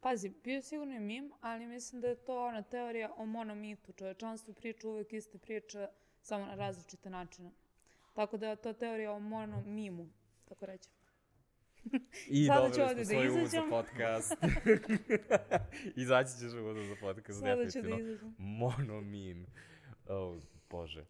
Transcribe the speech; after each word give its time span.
Pazi, 0.00 0.32
bio 0.44 0.54
je 0.54 0.62
sigurno 0.62 0.94
i 0.94 1.00
mim, 1.00 1.32
ali 1.40 1.66
mislim 1.66 2.00
da 2.00 2.08
je 2.08 2.24
to 2.24 2.46
ona 2.46 2.62
teorija 2.62 3.12
o 3.16 3.26
monomitu. 3.26 3.92
Čovečanstvo 3.92 4.54
priča 4.54 4.88
uvek 4.88 5.12
iste 5.12 5.38
priče, 5.38 5.88
samo 6.22 6.46
na 6.46 6.54
različite 6.54 7.10
načine. 7.10 7.50
Tako 8.14 8.36
da 8.36 8.48
je 8.48 8.56
to 8.56 8.72
teorija 8.72 9.12
o 9.12 9.18
monomimu, 9.20 10.08
tako 10.44 10.66
reći. 10.66 10.88
I 12.28 12.44
Sada 12.48 12.60
dobro 12.60 12.70
ću 12.70 12.74
smo 12.74 12.84
ovde 12.84 13.40
da 13.40 13.46
za 13.46 13.62
podcast. 13.70 14.36
Izaći 16.02 16.30
ćeš 16.38 16.52
uvod 16.52 16.76
za 16.76 16.96
podcast, 17.00 17.40
Sada 17.40 17.54
ću 17.54 17.58
da 17.58 17.64
definitivno. 17.64 17.98
izađem. 17.98 18.34
Monomim. 18.38 19.46
O, 20.08 20.40
bože. 20.70 21.04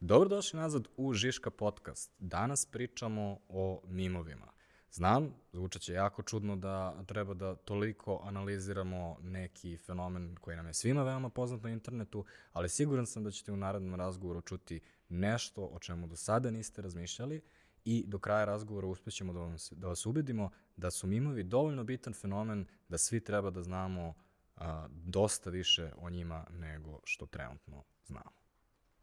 Dobrodošli 0.00 0.58
nazad 0.58 0.88
u 0.96 1.14
Žiška 1.14 1.50
podcast. 1.50 2.12
Danas 2.18 2.66
pričamo 2.66 3.38
o 3.48 3.82
mimovima. 3.86 4.52
Znam, 4.90 5.34
zvučat 5.52 5.82
će 5.82 5.92
jako 5.92 6.22
čudno 6.22 6.56
da 6.56 7.04
treba 7.06 7.34
da 7.34 7.54
toliko 7.54 8.20
analiziramo 8.24 9.16
neki 9.22 9.76
fenomen 9.76 10.36
koji 10.40 10.56
nam 10.56 10.66
je 10.66 10.74
svima 10.74 11.02
veoma 11.02 11.30
poznat 11.30 11.62
na 11.62 11.70
internetu, 11.70 12.24
ali 12.52 12.68
siguran 12.68 13.06
sam 13.06 13.24
da 13.24 13.30
ćete 13.30 13.52
u 13.52 13.56
narednom 13.56 13.94
razgovoru 13.94 14.40
čuti 14.40 14.80
nešto 15.08 15.64
o 15.64 15.78
čemu 15.78 16.06
do 16.06 16.16
sada 16.16 16.50
niste 16.50 16.82
razmišljali 16.82 17.40
i 17.84 18.04
do 18.06 18.18
kraja 18.18 18.44
razgovora 18.44 18.86
uspećemo 18.86 19.32
da, 19.32 19.40
vam, 19.40 19.56
da 19.70 19.88
vas 19.88 20.06
ubedimo 20.06 20.50
da 20.76 20.90
su 20.90 21.06
mimovi 21.06 21.42
dovoljno 21.42 21.84
bitan 21.84 22.14
fenomen 22.14 22.66
da 22.88 22.98
svi 22.98 23.20
treba 23.20 23.50
da 23.50 23.62
znamo 23.62 24.14
a, 24.56 24.86
dosta 24.90 25.50
više 25.50 25.92
o 25.96 26.10
njima 26.10 26.46
nego 26.50 27.00
što 27.04 27.26
trenutno 27.26 27.84
znamo. 28.06 28.47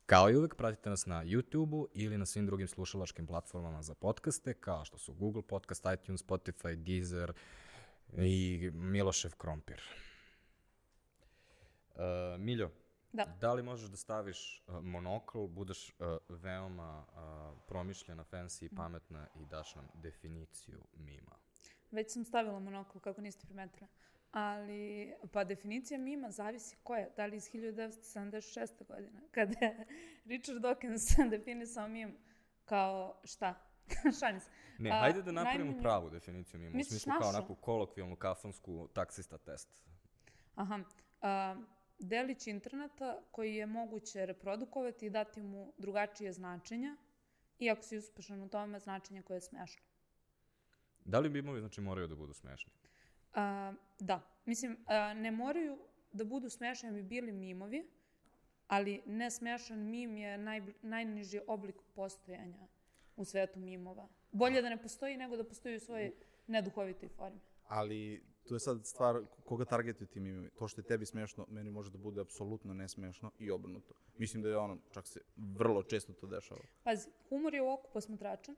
Kao 0.06 0.30
i 0.30 0.36
uvek, 0.36 0.56
pratite 0.56 0.90
nas 0.90 1.06
na 1.06 1.24
YouTube-u 1.24 1.88
ili 1.94 2.18
na 2.18 2.26
svim 2.26 2.46
drugim 2.46 2.68
slušalačkim 2.68 3.28
platformama 3.28 3.82
za 3.82 3.96
podcaste, 3.96 4.54
kao 4.54 4.86
što 4.86 4.98
su 4.98 5.14
Google 5.14 5.42
Podcast, 5.42 5.86
iTunes, 5.94 6.26
Spotify, 6.26 6.76
Deezer 6.76 7.34
i 8.18 8.72
Milošev 8.74 9.32
Krompir. 9.38 9.82
Uh, 11.96 12.02
Miljo, 12.40 12.72
Da. 13.14 13.26
da 13.42 13.54
li 13.54 13.64
možeš 13.64 13.90
da 13.90 13.98
staviš 13.98 14.64
uh, 14.68 14.84
monokl, 14.84 15.48
budeš 15.48 15.90
uh, 16.00 16.18
veoma 16.30 17.06
uh, 17.08 17.58
promišljena, 17.68 18.24
fancy 18.32 18.66
i 18.66 18.76
pametna 18.76 19.28
i 19.36 19.46
daš 19.46 19.76
nam 19.76 19.88
definiciju 19.94 20.82
mima? 20.94 21.36
Već 21.92 22.14
sam 22.14 22.26
stavila 22.26 22.60
monokl, 22.60 23.00
kako 23.00 23.22
niste 23.22 23.46
primetili. 23.46 23.88
Ali, 24.36 25.14
pa 25.32 25.44
definicija 25.44 26.00
mima 26.00 26.32
zavisi 26.32 26.78
koja. 26.84 27.10
Da 27.10 27.26
li 27.26 27.38
iz 27.38 27.44
1976. 27.44 28.86
godine, 28.88 29.22
kada 29.32 29.66
je 29.66 29.86
Richard 30.26 30.60
Dawkins 30.60 31.00
definisao 31.30 31.88
mim 31.88 32.18
kao 32.66 33.22
šta? 33.24 33.54
Šalim 34.20 34.40
se. 34.40 34.50
Ne, 34.78 34.90
A, 34.90 35.00
hajde 35.00 35.22
da 35.22 35.32
napravimo 35.32 35.66
najmanje- 35.66 35.82
pravu 35.82 36.10
definiciju 36.10 36.60
mima, 36.60 36.80
u 36.80 36.84
smislu 36.84 37.12
kao 37.12 37.20
našu? 37.20 37.38
onakvu 37.38 37.56
kolokvijalnu 37.56 38.16
kafonsku 38.16 38.88
taksista 38.88 39.38
test. 39.38 39.84
Aha. 40.56 40.80
A, 41.22 41.56
delić 42.00 42.48
interneta 42.48 43.22
koji 43.32 43.56
je 43.56 43.66
moguće 43.66 44.26
reprodukovati 44.26 45.06
i 45.06 45.10
dati 45.10 45.42
mu 45.42 45.74
drugačije 45.78 46.34
značenja, 46.34 46.96
iako 47.60 47.82
si 47.82 47.98
uspešan 47.98 48.42
u 48.42 48.50
tome, 48.50 48.80
značenje 48.80 49.22
koje 49.22 49.38
je 49.38 49.42
smešno. 49.42 49.82
Da 51.06 51.20
li 51.20 51.30
mimovi 51.30 51.60
znači 51.60 51.82
moraju 51.82 52.08
da 52.08 52.16
budu 52.16 52.34
smešni? 52.34 52.72
A, 53.36 53.74
da, 54.00 54.22
mislim, 54.46 54.78
a, 54.86 55.14
ne 55.14 55.32
moraju 55.32 55.78
da 56.12 56.24
budu 56.24 56.50
smešani 56.50 56.94
bi 56.94 57.04
bili 57.04 57.32
mimovi, 57.32 57.90
ali 58.68 59.02
nesmešan 59.06 59.80
mim 59.80 60.18
je 60.18 60.38
naj, 60.38 60.62
najniži 60.82 61.42
oblik 61.48 61.76
postojanja 61.96 62.68
u 63.16 63.26
svetu 63.26 63.60
mimova. 63.60 64.08
Bolje 64.32 64.62
da 64.62 64.70
ne 64.70 64.82
postoji 64.82 65.18
nego 65.18 65.38
da 65.38 65.44
postoji 65.44 65.76
u 65.76 65.80
svojoj 65.80 66.14
neduhovitoj 66.48 67.10
formi. 67.10 67.40
Ali 67.68 68.24
tu 68.48 68.56
je 68.56 68.60
sad 68.60 68.86
stvar 68.86 69.22
koga 69.46 69.66
targetuju 69.66 70.08
ti 70.08 70.20
mimovi. 70.20 70.50
To 70.50 70.68
što 70.68 70.82
je 70.82 70.86
tebi 70.86 71.06
smešno, 71.06 71.46
meni 71.50 71.72
može 71.72 71.92
da 71.92 71.98
bude 71.98 72.22
apsolutno 72.22 72.74
nesmešno 72.74 73.32
i 73.40 73.52
obrnuto. 73.52 73.94
Mislim 74.18 74.44
da 74.44 74.50
je 74.50 74.58
ono, 74.58 74.78
čak 74.92 75.08
se 75.08 75.22
vrlo 75.36 75.84
često 75.84 76.14
to 76.14 76.28
dešava. 76.28 76.62
Pazi, 76.84 77.10
humor 77.30 77.54
je 77.54 77.62
u 77.62 77.70
oku 77.70 77.90
posmatračan, 77.94 78.56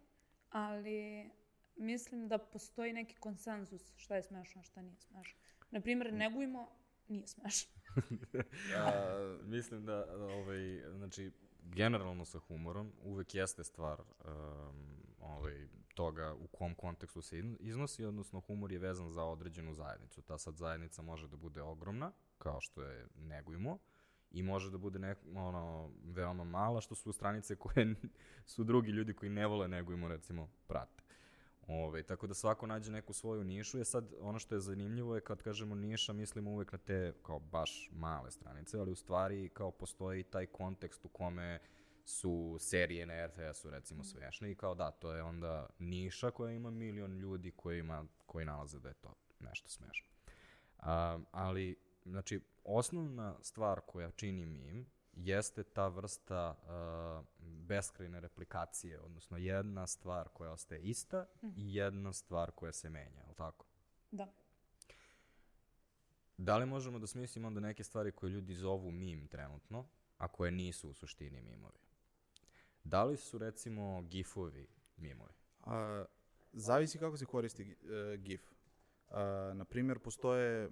ali 0.49 1.29
mislim 1.77 2.27
da 2.27 2.37
postoji 2.37 2.93
neki 2.93 3.15
konsenzus 3.15 3.93
šta 3.95 4.15
je 4.15 4.23
smešno, 4.23 4.61
a 4.61 4.63
šta 4.63 4.81
nije 4.81 4.97
smešno. 4.97 5.39
Naprimjer, 5.71 6.13
negujmo, 6.13 6.69
nije 7.07 7.27
smešno. 7.27 7.71
A, 8.77 9.37
mislim 9.43 9.85
da, 9.85 10.05
da, 10.05 10.25
ovaj, 10.25 10.81
znači, 10.97 11.31
generalno 11.61 12.25
sa 12.25 12.39
humorom 12.39 12.91
uvek 13.03 13.35
jeste 13.35 13.63
stvar 13.63 14.01
um, 14.01 14.97
ovaj, 15.19 15.67
toga 15.93 16.33
u 16.33 16.47
kom 16.47 16.75
kontekstu 16.75 17.21
se 17.21 17.37
izn- 17.37 17.57
iznosi, 17.59 18.05
odnosno 18.05 18.39
humor 18.39 18.71
je 18.71 18.79
vezan 18.79 19.09
za 19.09 19.23
određenu 19.23 19.73
zajednicu. 19.73 20.21
Ta 20.21 20.37
sad 20.37 20.55
zajednica 20.55 21.01
može 21.01 21.27
da 21.27 21.37
bude 21.37 21.61
ogromna, 21.61 22.11
kao 22.37 22.61
što 22.61 22.81
je 22.81 23.07
negujmo, 23.15 23.77
i 24.31 24.43
može 24.43 24.71
da 24.71 24.77
bude 24.77 24.99
nek, 24.99 25.17
ono, 25.35 25.91
veoma 26.03 26.43
mala, 26.43 26.81
što 26.81 26.95
su 26.95 27.13
stranice 27.13 27.55
koje 27.55 27.95
su 28.53 28.63
drugi 28.63 28.91
ljudi 28.91 29.13
koji 29.13 29.29
ne 29.29 29.47
vole 29.47 29.67
negujmo, 29.67 30.07
recimo, 30.07 30.49
prate. 30.67 31.03
Ove, 31.67 32.03
tako 32.03 32.27
da 32.27 32.33
svako 32.33 32.67
nađe 32.67 32.91
neku 32.91 33.13
svoju 33.13 33.43
nišu. 33.43 33.77
Je 33.77 33.85
sad, 33.85 34.13
ono 34.21 34.39
što 34.39 34.55
je 34.55 34.61
zanimljivo 34.61 35.15
je 35.15 35.21
kad 35.21 35.41
kažemo 35.41 35.75
niša, 35.75 36.13
mislimo 36.13 36.51
uvek 36.51 36.71
na 36.71 36.77
te 36.77 37.13
kao 37.23 37.39
baš 37.39 37.89
male 37.93 38.31
stranice, 38.31 38.79
ali 38.79 38.91
u 38.91 38.95
stvari 38.95 39.49
kao 39.49 39.71
postoji 39.71 40.23
taj 40.23 40.45
kontekst 40.45 41.05
u 41.05 41.09
kome 41.09 41.59
su 42.05 42.57
serije 42.59 43.05
na 43.05 43.25
RTS-u 43.25 43.69
recimo 43.69 44.03
smešne 44.03 44.51
i 44.51 44.55
kao 44.55 44.75
da, 44.75 44.91
to 44.91 45.13
je 45.13 45.23
onda 45.23 45.69
niša 45.79 46.31
koja 46.31 46.51
ima 46.51 46.71
milion 46.71 47.17
ljudi 47.17 47.51
koji, 47.51 47.79
ima, 47.79 48.05
koji 48.25 48.45
nalaze 48.45 48.79
da 48.79 48.89
je 48.89 48.95
to 48.95 49.13
nešto 49.39 49.69
smešno. 49.69 50.07
A, 50.79 51.19
ali, 51.31 51.75
znači, 52.05 52.41
osnovna 52.63 53.35
stvar 53.41 53.81
koja 53.87 54.11
čini 54.11 54.45
mim 54.45 54.85
jeste 55.17 55.63
ta 55.63 55.87
vrsta 55.87 56.55
uh, 56.55 57.25
beskrajne 57.67 58.19
replikacije, 58.19 58.99
odnosno 58.99 59.37
jedna 59.37 59.87
stvar 59.87 60.29
koja 60.29 60.51
ostaje 60.51 60.81
ista 60.81 61.25
i 61.55 61.75
jedna 61.75 62.13
stvar 62.13 62.51
koja 62.51 62.71
se 62.71 62.89
menja, 62.89 63.19
je 63.19 63.27
li 63.27 63.35
tako? 63.35 63.65
Da. 64.11 64.27
Da 66.37 66.57
li 66.57 66.65
možemo 66.65 66.99
da 66.99 67.07
smislimo 67.07 67.47
onda 67.47 67.59
neke 67.59 67.83
stvari 67.83 68.11
koje 68.11 68.29
ljudi 68.29 68.53
zovu 68.53 68.91
mim 68.91 69.27
trenutno, 69.27 69.87
a 70.17 70.27
koje 70.27 70.51
nisu 70.51 70.89
u 70.89 70.93
suštini 70.93 71.41
mimovi? 71.41 71.79
Da 72.83 73.03
li 73.03 73.17
su 73.17 73.37
recimo 73.37 74.01
gifovi 74.01 74.67
mimovi? 74.97 75.33
A, 75.61 76.05
zavisi 76.53 76.99
kako 76.99 77.17
se 77.17 77.25
koristi 77.25 77.63
uh, 77.63 78.19
GIF. 78.19 78.41
A, 79.09 79.51
na 79.55 79.65
primjer, 79.65 79.99
postoje 79.99 80.69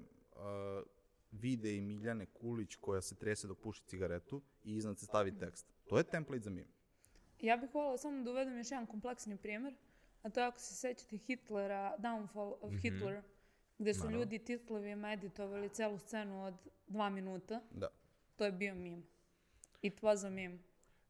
a, 1.35 1.39
videi 1.39 1.81
Miljane 1.81 2.25
Kulić 2.25 2.75
koja 2.75 3.01
se 3.01 3.15
trese 3.15 3.47
dok 3.47 3.59
puši 3.59 3.83
cigaretu 3.83 4.41
i 4.63 4.75
iznad 4.75 4.99
se 4.99 5.05
stavi 5.05 5.37
tekst. 5.37 5.65
To 5.85 5.97
je 5.97 6.03
template 6.03 6.41
za 6.41 6.49
mim. 6.49 6.67
Ja 7.39 7.57
bih 7.57 7.69
voljela 7.73 7.97
samo 7.97 8.23
da 8.23 8.31
uvedem 8.31 8.57
još 8.57 8.71
jedan 8.71 8.87
kompleksni 8.87 9.37
primjer, 9.37 9.75
a 10.21 10.29
to 10.29 10.39
je 10.39 10.45
ako 10.47 10.59
se 10.59 10.75
sećate 10.75 11.17
Hitlera, 11.17 11.95
Downfall 11.99 12.55
of 12.61 12.73
Hitler, 12.73 13.21
gde 13.77 13.93
su 13.93 13.99
Naravno. 13.99 14.17
ljudi 14.17 14.39
titlovima 14.39 15.11
editovali 15.11 15.69
celu 15.69 15.97
scenu 15.99 16.43
od 16.43 16.53
dva 16.87 17.09
minuta, 17.09 17.61
Da. 17.71 17.87
to 18.35 18.45
je 18.45 18.51
bio 18.51 18.75
meme. 18.75 19.01
It 19.81 20.01
was 20.01 20.27
a 20.27 20.29
meme. 20.29 20.57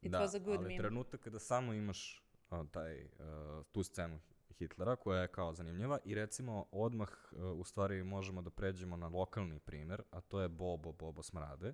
It 0.02 0.12
da, 0.12 0.20
was 0.20 0.36
a 0.36 0.40
good 0.40 0.58
ali 0.58 0.68
meme. 0.68 0.78
trenutak 0.78 1.22
kada 1.22 1.40
samo 1.40 1.74
imaš 1.74 2.24
a, 2.50 2.66
taj, 2.66 3.08
a, 3.20 3.64
tu 3.72 3.84
scenu 3.84 4.20
Hitlera, 4.60 4.96
koja 4.96 5.22
je 5.22 5.28
kao 5.28 5.54
zanimljiva, 5.54 6.00
i 6.06 6.16
recimo 6.16 6.66
odmah 6.72 7.10
a, 7.32 7.52
u 7.52 7.64
stvari 7.64 8.04
možemo 8.04 8.42
da 8.42 8.50
pređemo 8.50 8.98
na 8.98 9.08
lokalni 9.08 9.60
primer, 9.60 10.02
a 10.12 10.22
to 10.22 10.42
je 10.42 10.50
Bobo, 10.50 10.92
Bobo 10.92 11.24
Smrade. 11.24 11.74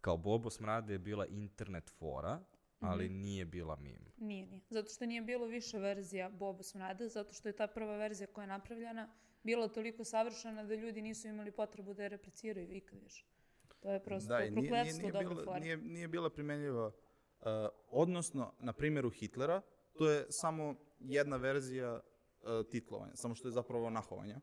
Kao 0.00 0.16
Bobo 0.16 0.50
Smrade 0.50 0.94
je 0.94 0.98
bila 0.98 1.26
internet 1.26 1.90
fora, 1.90 2.40
ali 2.80 3.04
Mhm. 3.04 3.20
nije 3.20 3.44
bila 3.44 3.76
mim. 3.76 4.12
Nije, 4.16 4.46
nije. 4.46 4.60
Zato 4.70 4.88
što 4.88 5.06
nije 5.06 5.22
bilo 5.22 5.46
više 5.46 5.78
verzija 5.78 6.28
Bobo 6.30 6.62
Smrade, 6.62 7.08
zato 7.08 7.32
što 7.32 7.48
je 7.48 7.56
ta 7.56 7.66
prva 7.66 7.96
verzija 7.96 8.26
koja 8.26 8.42
je 8.42 8.46
napravljena 8.48 9.08
bila 9.42 9.68
toliko 9.68 10.04
savršena 10.04 10.64
da 10.64 10.74
ljudi 10.74 11.02
nisu 11.02 11.28
imali 11.28 11.50
potrebu 11.50 11.94
da 11.94 12.02
je 12.02 12.08
repliciraju 12.08 12.72
ikad 12.72 12.98
više. 13.02 13.24
To 13.80 13.90
je 13.92 14.02
prosto 14.04 14.28
Da, 14.28 14.44
i 14.44 14.50
nije, 14.50 14.70
nije, 14.70 14.72
prokletstvo 14.72 15.08
nije, 15.18 15.44
bila, 15.44 15.58
nije, 15.58 15.76
nije 15.76 16.08
bila 16.08 16.30
primenljiva. 16.30 16.86
Uh, 16.86 17.46
odnosno, 17.90 18.52
na 18.58 18.72
primjeru 18.72 19.10
Hitlera, 19.10 19.62
to 19.98 20.10
je 20.10 20.26
samo 20.30 20.74
jedna 21.00 21.36
verzija 21.36 21.94
uh, 21.94 22.66
titlovanja, 22.70 23.16
samo 23.16 23.34
što 23.34 23.48
je 23.48 23.52
zapravo 23.52 23.90
nahovanja 23.90 24.40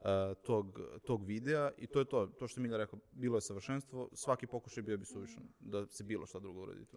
uh, 0.00 0.06
tog, 0.42 0.80
tog 1.04 1.24
videa 1.24 1.70
i 1.78 1.86
to 1.86 1.98
je 1.98 2.04
to, 2.04 2.26
to 2.26 2.48
što 2.48 2.60
je 2.60 2.62
Milja 2.62 2.76
rekao, 2.76 2.98
bilo 3.12 3.36
je 3.36 3.40
savršenstvo, 3.40 4.08
svaki 4.12 4.46
pokušaj 4.46 4.82
bio 4.82 4.98
bi 4.98 5.04
suvišan 5.04 5.42
da 5.60 5.86
se 5.86 6.04
bilo 6.04 6.26
šta 6.26 6.38
drugo 6.40 6.60
uradi 6.60 6.84
tu. 6.84 6.96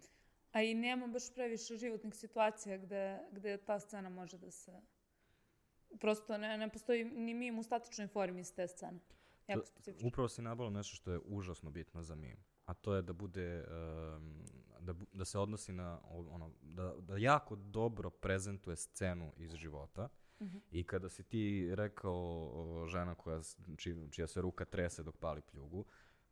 A 0.52 0.62
i 0.62 0.74
nema 0.74 1.06
baš 1.06 1.34
previše 1.34 1.76
životnih 1.76 2.14
situacija 2.14 2.78
gde, 2.78 3.18
gde 3.32 3.56
ta 3.56 3.80
scena 3.80 4.08
može 4.08 4.38
da 4.38 4.50
se... 4.50 4.80
Prosto 6.00 6.38
ne, 6.38 6.58
ne 6.58 6.68
postoji 6.68 7.04
ni 7.04 7.34
mim 7.34 7.58
u 7.58 7.62
statičnoj 7.62 8.08
formi 8.08 8.40
iz 8.40 8.54
te 8.54 8.68
scene. 8.68 8.98
Jako 9.48 9.60
To- 9.60 9.66
specifično. 9.66 10.08
Upravo 10.08 10.28
si 10.28 10.42
nabalo 10.42 10.70
nešto 10.70 10.96
što 10.96 11.12
je 11.12 11.20
užasno 11.24 11.70
bitno 11.70 12.02
za 12.02 12.14
mim, 12.14 12.36
a 12.64 12.74
to 12.74 12.94
je 12.94 13.02
da 13.02 13.12
bude 13.12 13.64
um, 13.64 14.44
da, 14.84 14.94
da 15.12 15.24
se 15.24 15.38
odnosi 15.38 15.72
na, 15.72 16.00
ono, 16.30 16.50
da, 16.62 16.94
da 16.98 17.16
jako 17.16 17.56
dobro 17.56 18.10
prezentuje 18.10 18.76
scenu 18.76 19.32
iz 19.36 19.54
života. 19.54 20.08
I 20.70 20.84
kada 20.84 21.08
si 21.08 21.22
ti 21.22 21.74
rekao 21.74 22.50
o, 22.52 22.86
žena 22.86 23.14
koja, 23.14 23.40
či, 23.76 23.96
čija 24.10 24.26
se 24.26 24.40
ruka 24.40 24.64
trese 24.64 25.02
dok 25.02 25.16
pali 25.16 25.40
pljugu, 25.40 25.84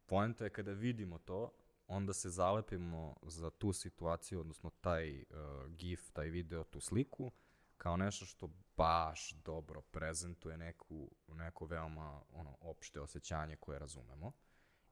poenta 0.07 0.45
je 0.45 0.51
kada 0.51 0.73
vidimo 0.73 1.19
to, 1.19 1.51
onda 1.87 2.13
se 2.13 2.31
zalepimo 2.31 3.17
za 3.23 3.51
tu 3.51 3.73
situaciju, 3.73 4.41
odnosno 4.41 4.71
taj 4.71 5.19
uh, 5.19 5.25
gif, 5.69 6.11
taj 6.11 6.29
video, 6.31 6.65
tu 6.65 6.81
sliku, 6.81 7.33
kao 7.77 7.97
nešto 7.97 8.25
što 8.25 8.51
baš 8.77 9.33
dobro 9.33 9.81
prezentuje 9.81 10.57
neku, 10.57 11.11
neko 11.29 11.67
veoma 11.67 12.23
ono, 12.33 12.57
opšte 12.61 13.01
osjećanje 13.01 13.57
koje 13.57 13.79
razumemo. 13.79 14.33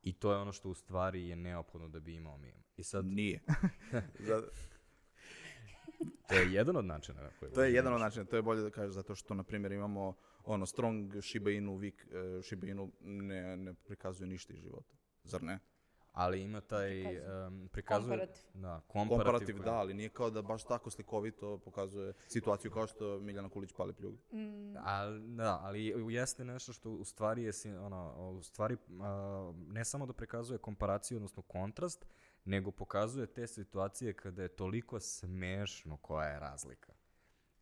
I 0.03 0.13
to 0.13 0.33
je 0.33 0.39
ono 0.39 0.53
što 0.53 0.69
u 0.71 0.75
stvari 0.75 1.29
je 1.29 1.37
neophodno 1.37 1.89
da 1.89 2.01
bi 2.01 2.15
imao 2.15 2.39
mim. 2.39 2.55
I 2.77 2.83
sad, 2.83 3.05
Nije. 3.05 3.41
Za- 4.29 4.43
to 6.29 6.35
je 6.35 6.53
jedan 6.53 6.77
od 6.77 6.85
načina 6.85 7.23
na 7.23 7.31
koji... 7.41 7.53
to 7.53 7.63
je 7.63 7.73
jedan 7.73 7.95
od 7.95 8.01
načina, 8.01 8.25
to 8.25 8.37
je 8.37 8.43
bolje 8.43 8.63
da 8.63 8.71
kažeš 8.71 8.95
zato 8.95 9.15
što, 9.15 9.35
na 9.35 9.43
primjer, 9.43 9.73
imamo 9.73 10.15
ono, 10.45 10.67
strong 10.67 11.13
Shiba 11.23 11.51
Inu, 11.51 11.77
Vik, 11.77 12.07
e, 12.13 12.43
Shiba 12.43 12.67
Inu 12.67 12.93
ne, 13.01 13.57
ne 13.57 13.75
prikazuje 13.75 14.27
ništa 14.27 14.53
iz 14.53 14.61
života. 14.61 14.95
Zar 15.25 15.43
ne? 15.43 15.59
Ali 16.13 16.43
ima 16.43 16.61
taj... 16.61 16.91
Prikazuje. 17.03 17.47
Um, 17.47 17.69
prikazuje, 17.73 18.19
Komparativ. 18.19 18.43
Da, 18.55 18.81
komparativ. 18.87 19.25
Komparativ, 19.25 19.57
koji- 19.57 19.65
da, 19.65 19.75
ali 19.75 19.95
nije 19.95 20.09
kao 20.09 20.31
da 20.31 20.43
baš 20.43 20.65
tako 20.65 20.91
slikovito 20.91 21.59
pokazuje 21.59 22.13
situaciju 22.29 22.71
kao 22.71 22.87
što 22.87 23.19
Miljana 23.21 23.49
Kulić 23.49 23.73
pali 23.73 23.93
pljugu. 23.93 24.19
Ali, 24.85 25.21
da, 25.37 25.61
ali 25.63 25.95
jeste 26.09 26.45
nešto 26.45 26.73
što 26.73 26.91
u 26.91 27.05
stvari 27.05 27.43
je, 27.43 27.53
ono, 27.81 28.31
u 28.31 28.43
stvari 28.43 28.77
a, 29.01 29.53
ne 29.67 29.85
samo 29.85 30.07
da 30.07 30.13
prikazuje 30.13 30.59
komparaciju, 30.59 31.17
odnosno 31.17 31.43
kontrast, 31.43 32.07
nego 32.45 32.71
pokazuje 32.71 33.27
te 33.27 33.47
situacije 33.47 34.13
kada 34.13 34.43
je 34.43 34.49
toliko 34.49 35.01
smešno 35.01 35.97
koja 35.97 36.29
je 36.29 36.41
razlika. 36.41 36.93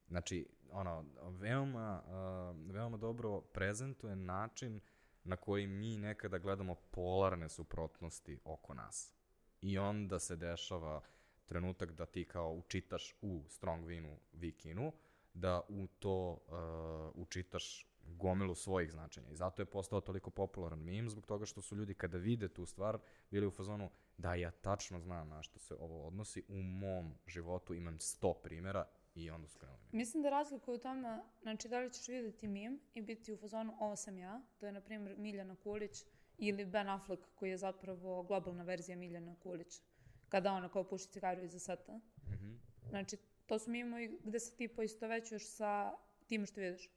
Znači, 0.08 0.48
ono, 0.70 1.04
veoma, 1.30 2.02
a, 2.06 2.54
veoma 2.70 2.96
dobro 2.96 3.40
prezentuje 3.40 4.16
način 4.16 4.80
na 5.28 5.36
koji 5.36 5.66
mi 5.66 5.96
nekada 5.96 6.38
gledamo 6.38 6.74
polarne 6.74 7.48
suprotnosti 7.48 8.38
oko 8.44 8.74
nas. 8.74 9.14
I 9.60 9.78
onda 9.78 10.18
se 10.18 10.36
dešava 10.36 11.02
trenutak 11.46 11.92
da 11.92 12.06
ti 12.06 12.24
kao 12.24 12.52
učitaš 12.52 13.14
u 13.22 13.42
Strong 13.48 13.86
Winu 13.86 14.16
Vikinu, 14.32 14.92
da 15.34 15.60
u 15.68 15.86
to 15.86 16.30
uh, 16.30 17.22
učitaš 17.22 17.86
gomilu 18.02 18.54
svojih 18.54 18.90
značenja. 18.90 19.30
I 19.30 19.36
zato 19.36 19.62
je 19.62 19.66
postao 19.66 20.00
toliko 20.00 20.30
popularan 20.30 20.78
meme, 20.78 21.08
zbog 21.08 21.26
toga 21.26 21.46
što 21.46 21.62
su 21.62 21.76
ljudi 21.76 21.94
kada 21.94 22.18
vide 22.18 22.48
tu 22.48 22.66
stvar 22.66 22.98
bili 23.30 23.46
u 23.46 23.50
fazonu 23.50 23.90
da 24.16 24.34
ja 24.34 24.50
tačno 24.50 25.00
znam 25.00 25.28
na 25.28 25.42
što 25.42 25.58
se 25.58 25.74
ovo 25.74 26.06
odnosi, 26.06 26.44
u 26.48 26.62
mom 26.62 27.14
životu 27.26 27.74
imam 27.74 27.98
sto 27.98 28.34
primjera 28.34 28.86
i 29.18 29.30
onda 29.30 29.48
su 29.48 29.58
krenuli 29.58 29.78
meme. 29.82 29.88
Mislim 29.92 30.22
da 30.22 30.30
razlika 30.30 30.70
je 30.70 30.74
u 30.74 30.80
tome, 30.80 31.18
znači 31.42 31.68
da 31.68 31.80
li 31.80 31.92
ćeš 31.92 32.08
vidjeti 32.08 32.48
mim 32.48 32.80
i 32.94 33.02
biti 33.02 33.32
u 33.32 33.36
fazonu 33.36 33.76
ovo 33.80 33.96
sam 33.96 34.18
ja, 34.18 34.40
to 34.58 34.66
je 34.66 34.72
na 34.72 34.80
primjer 34.80 35.18
Miljana 35.18 35.56
Kulić 35.56 36.04
ili 36.38 36.64
Ben 36.64 36.88
Affleck 36.88 37.22
koji 37.34 37.50
je 37.50 37.56
zapravo 37.58 38.22
globalna 38.22 38.62
verzija 38.62 38.96
Miljana 38.96 39.36
Kulić, 39.42 39.80
kada 40.28 40.52
ona 40.52 40.68
kao 40.68 40.84
puši 40.84 41.08
cigaru 41.08 41.42
iza 41.42 41.58
seta. 41.58 42.00
Mhm. 42.28 42.52
Znači, 42.88 43.16
to 43.46 43.58
su 43.58 43.70
mimovi 43.70 44.20
gde 44.24 44.40
se 44.40 44.56
ti 44.56 44.68
poistovećuješ 44.68 45.46
sa 45.46 45.92
tim 46.26 46.46
što 46.46 46.60
vidiš. 46.60 46.90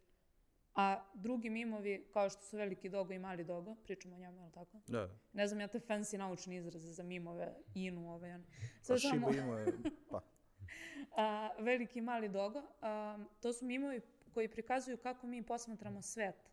A 0.75 1.06
drugi 1.13 1.50
mimovi, 1.50 2.07
kao 2.13 2.29
što 2.29 2.41
su 2.41 2.57
veliki 2.57 2.89
dogo 2.89 3.13
i 3.13 3.19
mali 3.19 3.44
dogo, 3.44 3.75
pričamo 3.75 4.15
o 4.15 4.19
njemu, 4.19 4.39
je 4.39 4.45
li 4.45 4.51
tako? 4.51 4.81
Da. 4.88 5.09
Ne 5.33 5.47
znam 5.47 5.59
ja 5.62 5.68
te 5.68 5.79
fancy 5.79 6.18
naučni 6.18 6.56
izraze 6.56 6.94
za 6.94 7.03
mimove, 7.03 7.56
inu, 7.75 8.13
ove, 8.13 8.33
one. 8.33 8.44
Pa 8.88 8.97
Shiba 8.97 9.09
samo- 9.09 9.29
Inu 9.33 9.57
je, 9.57 9.65
pa, 10.09 10.21
a, 11.18 11.50
veliki 11.59 12.00
i 12.00 12.01
mali 12.01 12.29
dogo, 12.29 12.62
a, 12.81 13.18
to 13.41 13.53
su 13.53 13.65
mimovi 13.65 14.01
koji 14.33 14.47
prikazuju 14.47 14.97
kako 14.97 15.27
mi 15.27 15.44
posmatramo 15.44 16.01
svet. 16.01 16.51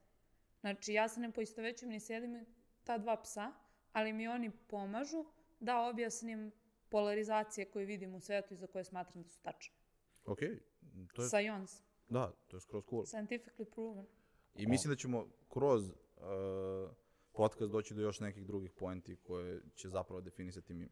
Znači, 0.60 0.92
ja 0.92 1.08
se 1.08 1.20
ne 1.20 1.32
poistovećujem 1.32 1.92
ni 1.92 2.00
sjedim 2.00 2.46
ta 2.84 2.98
dva 2.98 3.22
psa, 3.22 3.52
ali 3.92 4.12
mi 4.12 4.28
oni 4.28 4.50
pomažu 4.50 5.24
da 5.60 5.80
objasnim 5.80 6.52
polarizacije 6.88 7.70
koje 7.70 7.86
vidim 7.86 8.14
u 8.14 8.20
svetu 8.20 8.54
i 8.54 8.56
za 8.56 8.66
koje 8.66 8.84
smatram 8.84 9.22
da 9.22 9.28
su 9.28 9.42
tačne. 9.42 9.76
ok, 10.24 10.38
to 11.14 11.22
je, 11.22 11.28
Science, 11.28 11.82
da, 12.08 12.32
to 12.46 12.56
je 12.56 12.60
skroz 12.60 12.84
cool. 12.90 13.02
scientifically 13.02 13.64
proven. 13.64 14.06
I 14.54 14.66
mislim 14.66 14.92
da 14.92 14.96
ćemo 14.96 15.28
kroz 15.48 15.90
uh, 15.90 15.94
podcast 17.32 17.72
doći 17.72 17.94
do 17.94 18.00
još 18.00 18.20
nekih 18.20 18.46
drugih 18.46 18.72
poenti 18.72 19.16
koje 19.16 19.60
će 19.74 19.88
zapravo 19.88 20.20
definisati 20.20 20.74
mim. 20.74 20.88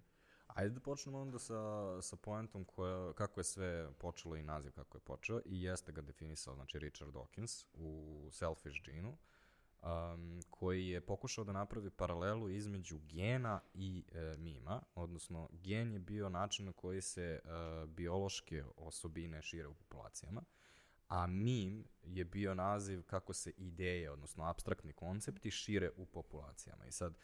Ajde 0.56 0.75
da 0.75 0.81
počnemo 0.81 1.20
onda 1.20 1.38
sa, 1.38 2.03
sa 2.03 2.17
poentom 2.17 2.64
koja, 2.64 3.12
kako 3.12 3.41
je 3.41 3.44
sve 3.44 3.93
počelo 3.99 4.37
i 4.37 4.43
naziv 4.43 4.73
kako 4.73 4.97
je 4.97 5.03
počeo 5.03 5.41
i 5.44 5.62
jeste 5.62 5.93
ga 5.93 6.00
definisao, 6.00 6.55
znači 6.55 6.79
Richard 6.79 7.12
Dawkins 7.12 7.64
u 7.75 8.29
Selfish 8.32 8.82
Gene-u, 8.85 9.12
um, 9.12 10.43
koji 10.50 10.88
je 10.88 11.00
pokušao 11.00 11.44
da 11.44 11.53
napravi 11.53 11.91
paralelu 11.91 12.49
između 12.49 12.99
gena 12.99 13.61
i 13.75 14.05
e, 14.12 14.35
mima, 14.38 14.82
odnosno 14.94 15.49
gen 15.53 15.93
je 15.93 15.99
bio 15.99 16.29
način 16.29 16.67
na 16.67 16.73
koji 16.73 17.02
se 17.02 17.23
e, 17.23 17.41
biološke 17.87 18.64
osobine 18.76 19.43
šire 19.43 19.69
u 19.69 19.75
populacijama, 19.75 20.43
a 21.09 21.26
mim 21.26 21.85
je 22.02 22.25
bio 22.25 22.55
naziv 22.55 23.02
kako 23.02 23.32
se 23.32 23.52
ideje, 23.56 24.11
odnosno 24.11 24.44
abstraktni 24.44 24.93
koncepti 24.93 25.50
šire 25.50 25.91
u 25.97 26.06
populacijama. 26.06 26.87
I 26.87 26.93
sad, 26.93 27.14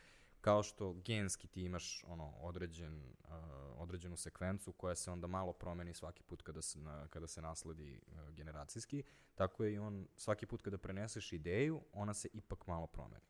kao 0.42 0.62
što 0.62 0.92
genski 0.92 1.48
ti 1.48 1.62
imaš 1.62 2.04
ono 2.08 2.32
određen, 2.40 3.02
uh, 3.24 3.34
određenu 3.76 4.16
sekvencu 4.16 4.72
koja 4.72 4.94
se 4.94 5.10
onda 5.10 5.26
malo 5.26 5.52
promeni 5.52 5.94
svaki 5.94 6.22
put 6.22 6.42
kada 6.42 6.62
se, 6.62 6.78
na, 6.78 7.08
kada 7.08 7.26
se 7.26 7.42
nasledi 7.42 8.00
uh, 8.06 8.34
generacijski, 8.34 9.02
tako 9.34 9.64
je 9.64 9.74
i 9.74 9.78
on 9.78 10.08
svaki 10.16 10.46
put 10.46 10.62
kada 10.62 10.78
preneseš 10.78 11.32
ideju, 11.32 11.80
ona 11.92 12.14
se 12.14 12.28
ipak 12.32 12.66
malo 12.66 12.86
promeni. 12.86 13.24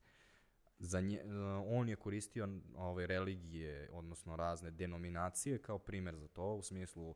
Za 0.78 1.00
nje, 1.00 1.24
uh, 1.24 1.30
on 1.66 1.88
je 1.88 1.96
koristio 1.96 2.48
ove 2.76 3.06
religije, 3.06 3.90
odnosno 3.92 4.36
razne 4.36 4.70
denominacije 4.70 5.58
kao 5.58 5.78
primer 5.78 6.16
za 6.16 6.28
to, 6.28 6.54
u 6.54 6.62
smislu 6.62 7.14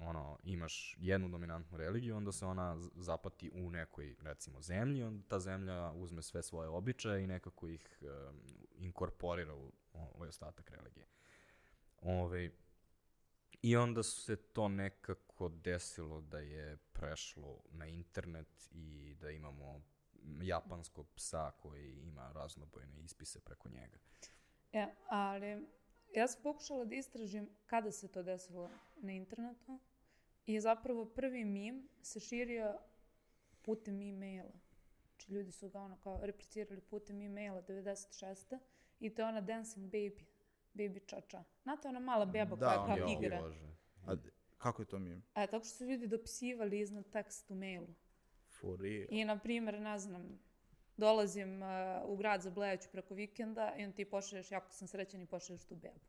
ono, 0.00 0.38
imaš 0.42 0.96
jednu 0.98 1.28
dominantnu 1.28 1.76
religiju, 1.76 2.16
onda 2.16 2.32
se 2.32 2.46
ona 2.46 2.76
zapati 2.94 3.50
u 3.54 3.70
nekoj, 3.70 4.16
recimo, 4.22 4.60
zemlji, 4.60 5.02
onda 5.02 5.22
ta 5.28 5.40
zemlja 5.40 5.92
uzme 5.92 6.22
sve 6.22 6.42
svoje 6.42 6.68
običaje 6.68 7.24
i 7.24 7.26
nekako 7.26 7.68
ih 7.68 7.98
um, 8.02 8.40
inkorporira 8.76 9.54
u 9.54 9.72
ovaj 9.92 10.28
ostatak 10.28 10.70
religije. 10.70 11.06
Ove, 12.02 12.50
I 13.62 13.76
onda 13.76 14.02
se 14.02 14.36
to 14.36 14.68
nekako 14.68 15.48
desilo 15.48 16.20
da 16.20 16.38
je 16.38 16.76
prešlo 16.76 17.60
na 17.70 17.86
internet 17.86 18.68
i 18.70 19.14
da 19.20 19.30
imamo 19.30 19.82
japanskog 20.42 21.06
psa 21.14 21.50
koji 21.62 21.94
ima 21.94 22.32
raznobojne 22.32 23.00
ispise 23.00 23.40
preko 23.40 23.68
njega. 23.68 23.98
E, 24.72 24.86
ali 25.08 25.66
ja 26.14 26.28
sam 26.28 26.42
pokušala 26.42 26.84
da 26.84 26.94
istražim 26.94 27.48
kada 27.66 27.90
se 27.92 28.08
to 28.08 28.22
desilo 28.22 28.70
na 28.96 29.12
internetu 29.12 29.78
i 30.46 30.60
zapravo 30.60 31.04
prvi 31.04 31.44
mim 31.44 31.88
se 32.02 32.20
širio 32.20 32.78
putem 33.62 34.00
e-maila. 34.00 34.52
Znači 35.08 35.32
ljudi 35.32 35.52
su 35.52 35.68
ga 35.68 35.80
ono 35.80 35.96
kao 35.96 36.20
replicirali 36.22 36.80
putem 36.80 37.22
e-maila 37.22 37.62
96. 37.62 38.58
i 39.00 39.14
to 39.14 39.22
je 39.22 39.28
ona 39.28 39.40
Dancing 39.40 39.92
Baby, 39.92 40.24
Baby 40.74 41.06
Čača. 41.06 41.44
Znate 41.62 41.88
ona 41.88 42.00
mala 42.00 42.24
beba 42.26 42.56
Da, 42.56 42.66
koja 42.66 42.80
on 42.80 42.86
kao 42.86 43.08
je 43.08 43.16
igra. 43.18 43.40
Bože. 43.40 43.74
A 44.06 44.16
kako 44.58 44.82
je 44.82 44.86
to 44.86 44.98
mim? 44.98 45.22
E, 45.34 45.46
tako 45.46 45.64
što 45.64 45.76
su 45.76 45.84
ljudi 45.84 46.06
dopisivali 46.06 46.80
iznad 46.80 47.10
tekst 47.10 47.50
u 47.50 47.54
mailu. 47.54 47.94
For 48.48 48.80
real. 48.80 49.06
I, 49.10 49.24
na 49.24 49.38
primjer, 49.38 49.80
ne 49.80 49.98
znam, 49.98 50.38
dolazim 50.96 51.62
uh, 51.62 51.68
u 52.04 52.16
grad 52.16 52.42
za 52.42 52.50
Blejaću 52.50 52.88
preko 52.92 53.14
vikenda 53.14 53.74
i 53.78 53.84
on 53.84 53.92
ti 53.92 54.04
pošalješ, 54.04 54.50
jako 54.50 54.72
sam 54.72 54.88
srećan 54.88 55.22
i 55.22 55.26
pošalješ 55.26 55.64
tu 55.64 55.74
bebu. 55.76 56.00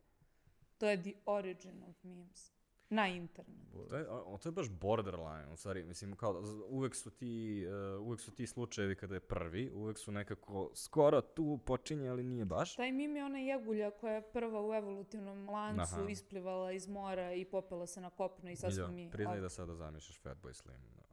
To 0.78 0.88
je 0.88 1.02
the 1.02 1.12
origin 1.26 1.82
of 1.82 2.04
memes. 2.04 2.56
Na 2.88 3.08
internetu. 3.08 3.78
Je, 3.92 4.10
o, 4.10 4.38
to 4.42 4.48
je 4.48 4.52
baš 4.52 4.70
borderline, 4.70 5.52
u 5.52 5.56
stvari, 5.56 5.84
mislim, 5.84 6.16
kao, 6.16 6.42
uvek 6.68 6.94
su 6.94 7.10
ti, 7.10 7.66
uh, 7.96 8.06
uvek 8.06 8.20
su 8.20 8.30
ti 8.30 8.46
slučajevi 8.46 8.96
kada 8.96 9.14
je 9.14 9.20
prvi, 9.20 9.70
uvek 9.74 9.98
su 9.98 10.12
nekako 10.12 10.70
skoro 10.74 11.20
tu 11.20 11.58
počinje, 11.64 12.08
ali 12.08 12.22
nije 12.22 12.44
baš. 12.44 12.76
Taj 12.76 12.92
mim 12.92 13.16
je 13.16 13.24
ona 13.24 13.38
jegulja 13.38 13.90
koja 13.90 14.14
je 14.14 14.32
prva 14.32 14.66
u 14.68 14.74
evolutivnom 14.74 15.48
lancu 15.48 15.94
Aha. 15.94 16.08
isplivala 16.08 16.72
iz 16.72 16.88
mora 16.88 17.32
i 17.32 17.44
popela 17.44 17.86
se 17.86 18.00
na 18.00 18.10
kopno 18.10 18.50
i 18.50 18.56
sad 18.56 18.74
smo 18.74 18.88
mi... 18.88 19.10
priznaj 19.10 19.40
da 19.40 19.48
sada 19.48 19.74
zamišljaš 19.74 20.20
Fatboy 20.20 20.52
Slim 20.52 20.80
uh, 20.98 21.05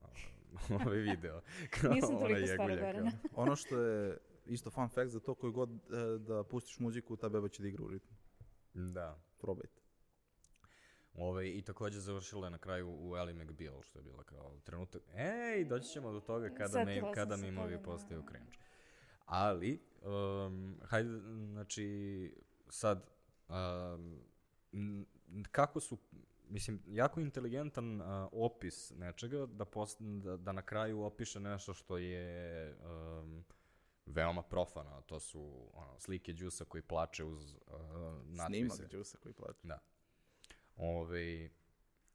ovaj 0.86 0.98
video. 0.98 1.42
Kao 1.82 1.94
Nisam 1.94 2.20
toliko 2.20 2.48
stara, 2.48 2.52
jegulja, 2.52 2.76
Gorane. 2.76 3.12
kao. 3.12 3.30
Ono 3.44 3.56
što 3.56 3.78
je 3.82 4.18
isto 4.46 4.70
fun 4.70 4.90
fact 4.90 5.10
za 5.10 5.20
to 5.20 5.36
koji 5.36 5.54
god 5.54 5.70
e, 5.70 6.18
da 6.20 6.44
pustiš 6.44 6.80
muziku, 6.80 7.16
ta 7.16 7.30
beba 7.30 7.48
će 7.48 7.62
da 7.62 7.68
igra 7.68 7.84
u 7.84 7.88
ritmu. 7.88 8.18
Da. 8.74 9.20
Probajte. 9.38 9.82
Ove, 11.14 11.50
I 11.50 11.62
takođe 11.62 12.00
završila 12.00 12.48
je 12.48 12.52
na 12.52 12.58
kraju 12.58 12.90
u 13.00 13.18
Ellie 13.18 13.36
McBeal, 13.36 13.82
što 13.82 14.00
je 14.00 14.04
bila 14.04 14.24
kao 14.24 14.58
trenutak, 14.64 15.02
ej, 15.16 15.66
doći 15.66 15.90
ćemo 15.90 16.12
do 16.12 16.20
toga 16.20 16.50
kada, 16.50 16.86
me, 16.86 17.02
kada 17.14 17.38
mimovi 17.38 17.84
postaju 17.84 18.24
cringe. 18.30 18.58
Ali, 19.26 19.80
um, 20.02 20.80
hajde, 20.84 21.10
znači, 21.52 22.36
sad, 22.70 23.10
um, 23.50 25.06
kako 25.52 25.80
su, 25.80 25.98
mislim, 26.54 26.82
jako 26.88 27.20
inteligentan 27.20 28.02
uh, 28.02 28.08
opis 28.32 28.92
nečega 28.96 29.46
da, 29.46 29.66
post, 29.66 30.02
da, 30.02 30.38
da 30.38 30.52
na 30.52 30.62
kraju 30.62 31.02
opiše 31.02 31.40
nešto 31.40 31.74
što 31.74 31.98
je 31.98 32.76
um, 32.76 33.44
veoma 34.06 34.44
profano, 34.44 35.02
to 35.02 35.20
su 35.20 35.70
ono, 35.74 36.00
slike 36.00 36.34
Đusa 36.34 36.66
koji 36.66 36.82
plače 36.82 37.24
uz 37.24 37.54
uh, 37.54 37.62
natpise. 38.26 38.76
Snimak 38.76 38.92
Đusa 38.92 39.18
koji 39.18 39.34
plače. 39.34 39.68
Da. 39.68 39.80
Ove, 40.76 41.50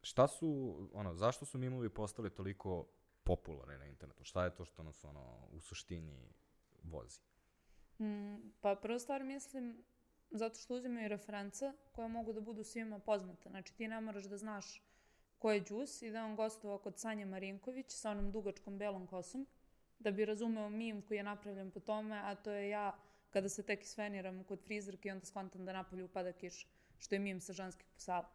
šta 0.02 0.28
su, 0.28 0.76
ono, 0.92 1.14
zašto 1.14 1.46
su 1.46 1.58
mimovi 1.58 1.88
postali 1.88 2.30
toliko 2.30 2.86
popularni 3.24 3.78
na 3.78 3.86
internetu? 3.86 4.24
Šta 4.24 4.44
je 4.44 4.54
to 4.54 4.64
što 4.64 4.82
nas, 4.82 5.04
ono, 5.04 5.48
u 5.52 5.60
suštini 5.60 6.34
vozi? 6.82 7.20
Mm, 8.00 8.52
pa 8.60 8.74
prva 8.74 8.98
stvar 8.98 9.24
mislim 9.24 9.84
zato 10.30 10.58
što 10.58 10.74
uzimaju 10.74 11.08
reference 11.08 11.72
koje 11.92 12.08
mogu 12.08 12.32
da 12.32 12.40
budu 12.40 12.64
svima 12.64 12.98
poznate. 12.98 13.48
Znači 13.48 13.74
ti 13.74 13.88
ne 13.88 14.00
moraš 14.00 14.24
da 14.24 14.36
znaš 14.36 14.82
ko 15.38 15.52
je 15.52 15.60
Đus 15.60 16.02
i 16.02 16.10
da 16.10 16.24
on 16.24 16.36
gostovao 16.36 16.78
kod 16.78 16.98
Sanje 16.98 17.26
Marinković 17.26 17.86
sa 17.88 18.10
onom 18.10 18.32
dugačkom 18.32 18.78
belom 18.78 19.06
kosom, 19.06 19.46
da 19.98 20.10
bi 20.10 20.24
razumeo 20.24 20.68
mim 20.68 21.02
koji 21.02 21.18
je 21.18 21.22
napravljen 21.22 21.70
po 21.70 21.80
tome, 21.80 22.20
a 22.24 22.34
to 22.34 22.50
je 22.50 22.68
ja 22.68 22.98
kada 23.30 23.48
se 23.48 23.62
tek 23.62 23.82
isfeniram 23.82 24.44
kod 24.44 24.60
frizerke 24.64 25.08
i 25.08 25.12
onda 25.12 25.26
skontam 25.26 25.64
da 25.64 25.72
napolju 25.72 26.04
upada 26.04 26.32
kiša, 26.32 26.66
što 26.98 27.14
je 27.14 27.18
mim 27.18 27.40
sa 27.40 27.52
ženskih 27.52 27.86
posala. 27.94 28.28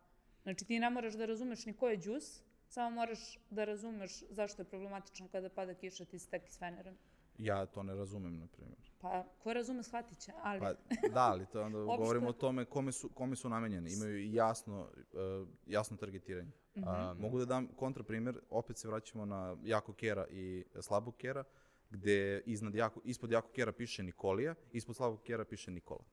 Znači 0.43 0.65
ti 0.65 0.79
ne 0.79 0.89
moraš 0.89 1.13
da 1.13 1.25
razumeš 1.25 1.65
ni 1.65 1.73
ko 1.73 1.89
je 1.89 1.97
Đus, 1.97 2.41
samo 2.67 2.89
moraš 2.89 3.39
da 3.49 3.65
razumeš 3.65 4.23
zašto 4.29 4.61
je 4.61 4.69
problematično 4.69 5.27
kada 5.31 5.49
pada 5.49 5.73
kiša, 5.73 6.05
ti 6.05 6.19
si 6.19 6.29
tek 6.29 6.47
isfeniran. 6.47 6.97
Ja 7.37 7.65
to 7.65 7.83
ne 7.83 7.95
razumem, 7.95 8.39
na 8.39 8.47
primjer. 8.47 8.77
Pa, 9.01 9.23
ko 9.39 9.53
razume, 9.53 9.83
shvatit 9.83 10.19
će, 10.19 10.31
ali... 10.43 10.59
Pa, 10.59 10.73
da, 11.09 11.21
ali 11.21 11.45
to 11.45 11.61
onda 11.61 11.77
Opšte- 11.83 11.97
govorimo 11.97 12.29
o 12.29 12.33
tome 12.33 12.65
kome 12.65 12.91
su, 12.91 13.09
kome 13.09 13.35
su 13.35 13.49
namenjeni. 13.49 13.93
Imaju 13.93 14.33
jasno, 14.33 14.81
uh, 14.81 15.47
jasno 15.65 15.97
targetiranje. 15.97 16.51
Um, 16.75 16.83
Mogu 17.19 17.39
da 17.39 17.45
dam 17.45 17.67
kontraprimjer, 17.67 18.39
opet 18.49 18.77
se 18.77 18.87
vraćamo 18.87 19.25
na 19.25 19.57
jako 19.63 19.93
kera 19.93 20.27
i 20.31 20.65
slabog 20.81 21.15
kera, 21.17 21.43
gde 21.89 22.41
iznad 22.45 22.75
jako, 22.75 23.01
ispod 23.03 23.31
jako 23.31 23.49
kera 23.51 23.71
piše 23.71 24.03
Nikolija, 24.03 24.55
ispod 24.71 24.95
slabog 24.95 25.21
kera 25.23 25.45
piše 25.45 25.71
Nikola. 25.71 26.03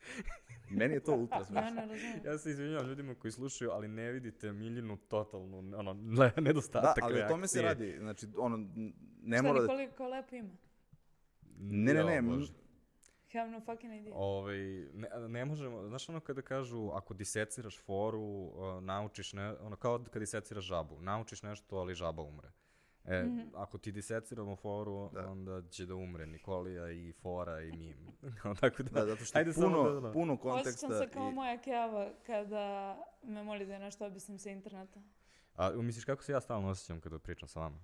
Meni 0.70 0.94
je 0.94 1.00
to 1.00 1.16
ultra 1.16 1.38
Ja 1.38 1.44
smešno. 1.44 1.70
ne 1.70 1.80
razumem. 1.80 2.20
Ja 2.24 2.38
se 2.38 2.50
izvinjavam 2.50 2.88
ljudima 2.88 3.14
koji 3.14 3.32
slušaju, 3.32 3.70
ali 3.70 3.88
ne 3.88 4.12
vidite 4.12 4.52
Miljinu 4.52 4.96
totalnu, 4.96 5.58
ono, 5.58 5.92
le- 6.18 6.32
Da, 6.34 6.40
nedostatak 6.40 7.04
ali 7.04 7.22
o 7.22 7.28
tome 7.28 7.48
se 7.48 7.62
radi. 7.62 7.96
Znači, 7.98 8.26
ono, 8.36 8.56
ne 9.22 9.38
Šta, 9.38 9.46
mora 9.48 9.60
da... 9.60 9.66
koliko 9.66 10.08
lepo 10.08 10.36
ima? 10.36 10.50
Ne, 11.60 11.94
ne, 11.94 12.04
ne, 12.04 12.22
Bože. 12.22 12.52
Have 13.32 13.50
no 13.50 13.60
fucking 13.60 13.94
idea. 13.94 14.12
Ovaj, 14.16 14.58
ne, 14.94 15.08
ne 15.28 15.44
možemo, 15.44 15.88
znaš 15.88 16.08
ono 16.08 16.20
kada 16.20 16.42
kažu, 16.42 16.90
ako 16.94 17.14
diseciraš 17.14 17.78
foru, 17.80 18.20
uh, 18.20 18.82
naučiš, 18.82 19.32
ne, 19.32 19.52
ono 19.56 19.76
kao 19.76 19.98
kada 20.04 20.18
diseciraš 20.20 20.64
žabu, 20.64 21.00
naučiš 21.00 21.42
nešto, 21.42 21.76
ali 21.76 21.94
žaba 21.94 22.22
umre. 22.22 22.48
E, 23.10 23.22
Mhm. 23.22 23.40
ako 23.54 23.78
ti 23.78 23.92
diseciramo 23.92 24.56
foru, 24.56 25.10
Da. 25.12 25.30
onda 25.30 25.62
će 25.62 25.86
da 25.86 25.94
umre 25.94 26.26
Nikolija 26.26 26.90
i 26.90 27.12
fora 27.12 27.60
i 27.62 27.72
mim. 27.72 27.96
Tako 28.60 28.82
da, 28.82 28.90
Da, 28.90 29.06
zato 29.06 29.24
što 29.24 29.38
ajde 29.38 29.52
puno, 29.52 29.68
samo 29.68 29.90
da, 29.90 30.00
da. 30.00 30.12
puno 30.12 30.32
Osjećam 30.34 30.52
konteksta 30.54 30.98
se 30.98 31.08
kao 31.08 31.28
i... 31.28 31.32
moja 31.32 31.58
keva 31.58 32.10
kada 32.26 32.96
me 33.22 33.42
moli 33.42 33.66
da 33.66 33.78
nešto 33.78 34.06
objasnim 34.06 34.38
sa 34.38 34.50
interneta. 34.50 35.00
A 35.54 35.70
misliš 35.72 36.04
kako 36.04 36.22
se 36.22 36.32
ja 36.32 36.40
stalno 36.40 36.68
osjećam 36.68 37.00
kada 37.00 37.18
pričam 37.18 37.48
sa 37.48 37.60
vama? 37.60 37.78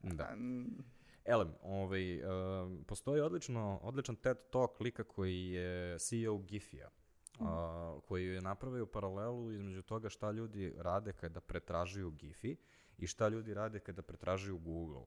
Da. 0.00 0.34
Mm, 0.36 0.84
Elem, 1.24 1.54
ovaj, 1.62 2.22
um, 2.62 2.84
postoji 2.84 3.20
odlično, 3.20 3.80
odličan 3.82 4.16
TED 4.16 4.36
Talk 4.50 4.80
lika 4.80 5.04
koji 5.04 5.46
je 5.46 5.98
CEO 5.98 6.38
Gifija, 6.38 6.88
a, 7.40 7.98
koji 8.06 8.26
je 8.26 8.40
napravio 8.40 8.86
paralelu 8.86 9.52
između 9.52 9.82
toga 9.82 10.08
šta 10.08 10.30
ljudi 10.30 10.74
rade 10.78 11.12
kada 11.12 11.40
pretražuju 11.40 12.10
Gifi 12.10 12.56
i 12.98 13.06
šta 13.06 13.28
ljudi 13.28 13.54
rade 13.54 13.80
kada 13.80 14.02
pretražuju 14.02 14.58
Google. 14.58 15.04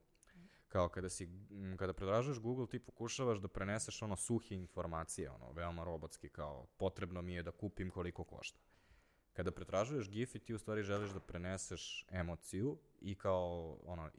Kao 0.68 0.89
kada 0.89 1.10
si, 1.10 1.30
kada 1.77 1.94
pretražuješ 1.94 2.39
Google, 2.39 2.68
ti 2.68 2.80
pokušavaš 2.80 3.39
da 3.39 3.48
preneseš 3.48 4.01
ono 4.01 4.15
suhe 4.15 4.56
informacije, 4.56 5.30
ono, 5.32 5.51
veoma 5.51 5.84
robotski, 5.84 6.30
kao 6.30 6.65
potrebno 6.77 7.22
mi 7.22 7.34
je 7.34 7.44
da 7.44 7.51
kupim 7.51 7.92
koliko 7.92 8.24
košta. 8.24 8.60
Kada 9.34 9.51
pretražuješ 9.51 10.10
GIF 10.10 10.36
i 10.36 10.39
ti 10.39 10.54
u 10.54 10.60
stvari 10.60 10.84
želiš 10.84 11.10
da 11.10 11.20
preneseš 11.20 12.06
emociju 12.12 12.77
i 13.01 13.15
kao 13.15 13.77
ono, 13.86 14.12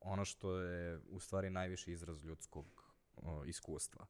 ono 0.00 0.24
što 0.24 0.58
je 0.58 1.00
u 1.08 1.20
stvari 1.20 1.50
najviši 1.50 1.92
izraz 1.92 2.24
ljudskog 2.24 2.92
o, 3.16 3.44
iskustva. 3.44 4.06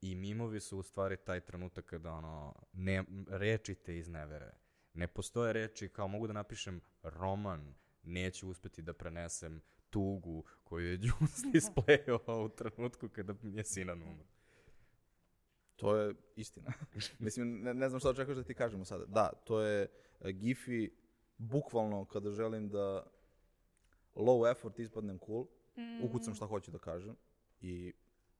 I 0.00 0.14
mimovi 0.14 0.60
su 0.60 0.78
u 0.78 0.82
stvari 0.82 1.16
taj 1.16 1.40
trenutak 1.40 1.84
kada 1.84 2.12
ono, 2.12 2.54
ne, 2.72 3.04
reči 3.28 3.74
te 3.74 3.98
iznevere. 3.98 4.52
Ne 4.94 5.06
postoje 5.06 5.52
reči 5.52 5.88
kao 5.88 6.08
mogu 6.08 6.26
da 6.26 6.32
napišem 6.32 6.80
roman, 7.02 7.74
neću 8.02 8.48
uspeti 8.48 8.82
da 8.82 8.92
prenesem 8.92 9.60
tugu 9.90 10.44
koju 10.64 10.86
je 10.86 10.96
Đus 10.96 11.42
displejovao 11.52 12.44
u 12.44 12.48
trenutku 12.48 13.08
kada 13.08 13.34
mi 13.42 13.56
je 13.56 13.64
sinan 13.64 14.02
umro. 14.02 14.24
To 15.76 15.96
je 15.96 16.14
istina. 16.36 16.72
Mislim, 17.18 17.60
ne, 17.62 17.74
ne 17.74 17.88
znam 17.88 18.00
šta 18.00 18.10
očekuješ 18.10 18.36
da 18.38 18.44
ti 18.44 18.54
kažemo 18.54 18.84
sada. 18.84 19.04
Da, 19.04 19.32
to 19.44 19.60
je 19.60 19.88
e, 20.20 20.32
Gifi, 20.32 20.90
bukvalno 21.38 22.04
kada 22.04 22.30
želim 22.30 22.68
da 22.68 23.06
low 24.14 24.50
effort 24.50 24.78
ispadnem 24.78 25.18
cool, 25.26 25.46
Mm. 25.76 26.04
ukucam 26.04 26.34
šta 26.34 26.46
hoću 26.46 26.70
da 26.70 26.78
kažem 26.78 27.16
i 27.60 27.92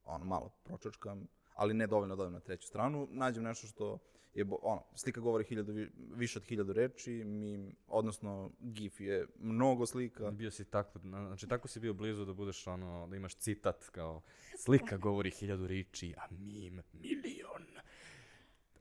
ono, 0.03 0.25
malo 0.25 0.49
pročačkam, 0.63 1.27
ali 1.53 1.73
ne 1.73 1.87
dovoljno 1.87 2.15
da 2.15 2.23
odem 2.23 2.33
na 2.33 2.39
treću 2.39 2.67
stranu, 2.67 3.07
nađem 3.11 3.43
nešto 3.43 3.67
što 3.67 3.99
je, 4.33 4.45
ono, 4.61 4.83
slika 4.95 5.21
govori 5.21 5.43
hiljadu, 5.43 5.71
vi- 5.73 5.91
više 5.95 6.39
od 6.39 6.45
hiljadu 6.45 6.73
reči, 6.73 7.11
mi, 7.13 7.75
odnosno 7.87 8.51
GIF 8.59 8.99
je 8.99 9.27
mnogo 9.35 9.85
slika, 9.85 10.31
Bio 10.31 10.51
si 10.51 10.65
tako, 10.65 10.99
na- 10.99 11.27
znači 11.27 11.47
tako 11.47 11.67
si 11.67 11.79
bio 11.79 11.93
blizu 11.93 12.25
da 12.25 12.33
budeš 12.33 12.67
ono, 12.67 13.07
da 13.07 13.15
imaš 13.15 13.35
citat 13.35 13.85
kao 13.85 14.21
slika 14.57 14.97
govori 14.97 15.31
hiljadu 15.31 15.67
riči, 15.67 16.13
a 16.17 16.27
mim 16.31 16.81
milion. 16.93 17.63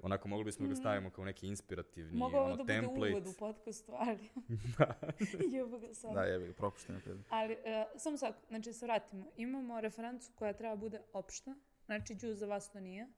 Onako 0.00 0.28
mogli 0.28 0.44
bismo 0.44 0.68
ga 0.68 0.74
stavimo 0.74 1.10
kao 1.10 1.24
neki 1.24 1.46
inspirativni 1.46 2.18
Mogu 2.18 2.36
ovo 2.36 2.44
ono, 2.44 2.56
da 2.56 2.62
bude 2.62 2.72
template. 2.74 3.10
uvod 3.10 3.26
u 3.26 3.32
podcastu, 3.32 3.92
ali... 3.94 4.28
Jebu 5.52 5.78
ga 5.78 5.94
sad. 5.94 6.14
da 6.14 6.22
je 6.22 6.52
propušteno. 6.52 7.00
Ali, 7.28 7.52
e, 7.54 7.86
samo 7.96 8.16
sad, 8.16 8.34
znači 8.48 8.72
se 8.72 8.86
vratimo. 8.86 9.26
Imamo 9.36 9.80
referencu 9.80 10.32
koja 10.34 10.52
treba 10.52 10.76
bude 10.76 11.00
opšta. 11.12 11.54
Znači, 11.86 12.14
džuz 12.14 12.38
za 12.38 12.46
vas 12.46 12.70
to 12.70 12.80
nije. 12.80 13.08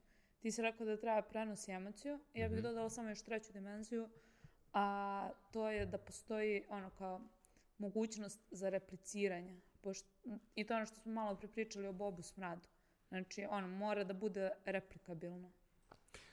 Ti 0.41 0.53
si 0.53 0.63
rekao 0.63 0.87
da 0.87 0.97
treba 0.97 1.23
prenos 1.23 1.69
i 1.69 1.73
emociju. 1.73 2.19
Ja 2.35 2.49
bih 2.49 2.63
dodala 2.63 2.91
samo 2.91 3.09
još 3.09 3.23
treću 3.23 3.53
dimenziju. 3.53 4.09
A 4.73 5.31
to 5.53 5.71
je 5.71 5.87
da 5.87 5.99
postoji 5.99 6.65
ono 6.69 6.91
kao 6.91 7.21
mogućnost 7.79 8.41
za 8.51 8.69
repliciranje. 8.69 9.61
Pošto, 9.81 10.09
I 10.55 10.67
to 10.67 10.75
je 10.75 10.77
ono 10.77 10.87
što 10.87 10.97
smo 10.97 11.13
malo 11.13 11.37
prepričali 11.37 11.87
o 11.87 11.93
Bobu 11.93 12.23
Smradu. 12.23 12.69
Znači, 13.09 13.47
ono, 13.51 13.69
mora 13.69 14.05
da 14.05 14.15
bude 14.15 14.51
replikabilno. 14.65 15.53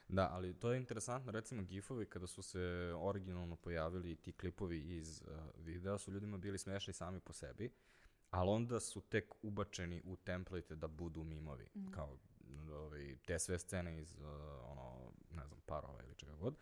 Da, 0.07 0.29
ali 0.31 0.53
to 0.53 0.71
je 0.71 0.77
interesantno, 0.77 1.31
recimo 1.31 1.63
gifovi 1.63 2.05
kada 2.05 2.27
su 2.27 2.41
se 2.41 2.93
originalno 2.97 3.55
pojavili 3.55 4.15
ti 4.15 4.31
klipovi 4.31 4.79
iz 4.79 5.21
uh, 5.21 5.65
videa 5.65 5.97
su 5.97 6.11
ljudima 6.11 6.38
bili 6.38 6.57
smešni 6.57 6.93
sami 6.93 7.19
po 7.19 7.33
sebi, 7.33 7.71
ali 8.31 8.50
onda 8.50 8.79
su 8.79 9.01
tek 9.01 9.33
ubačeni 9.41 10.01
u 10.05 10.15
template 10.15 10.75
da 10.75 10.88
budu 10.88 11.23
mimovi, 11.23 11.69
kao 11.91 12.17
ovaj, 12.71 13.15
te 13.25 13.39
sve 13.39 13.59
scene 13.59 14.01
iz 14.01 14.19
uh, 14.19 14.27
ono, 14.63 15.11
ne 15.31 15.47
znam, 15.47 15.59
parova 15.65 16.03
ili 16.03 16.15
čega 16.15 16.35
god, 16.35 16.55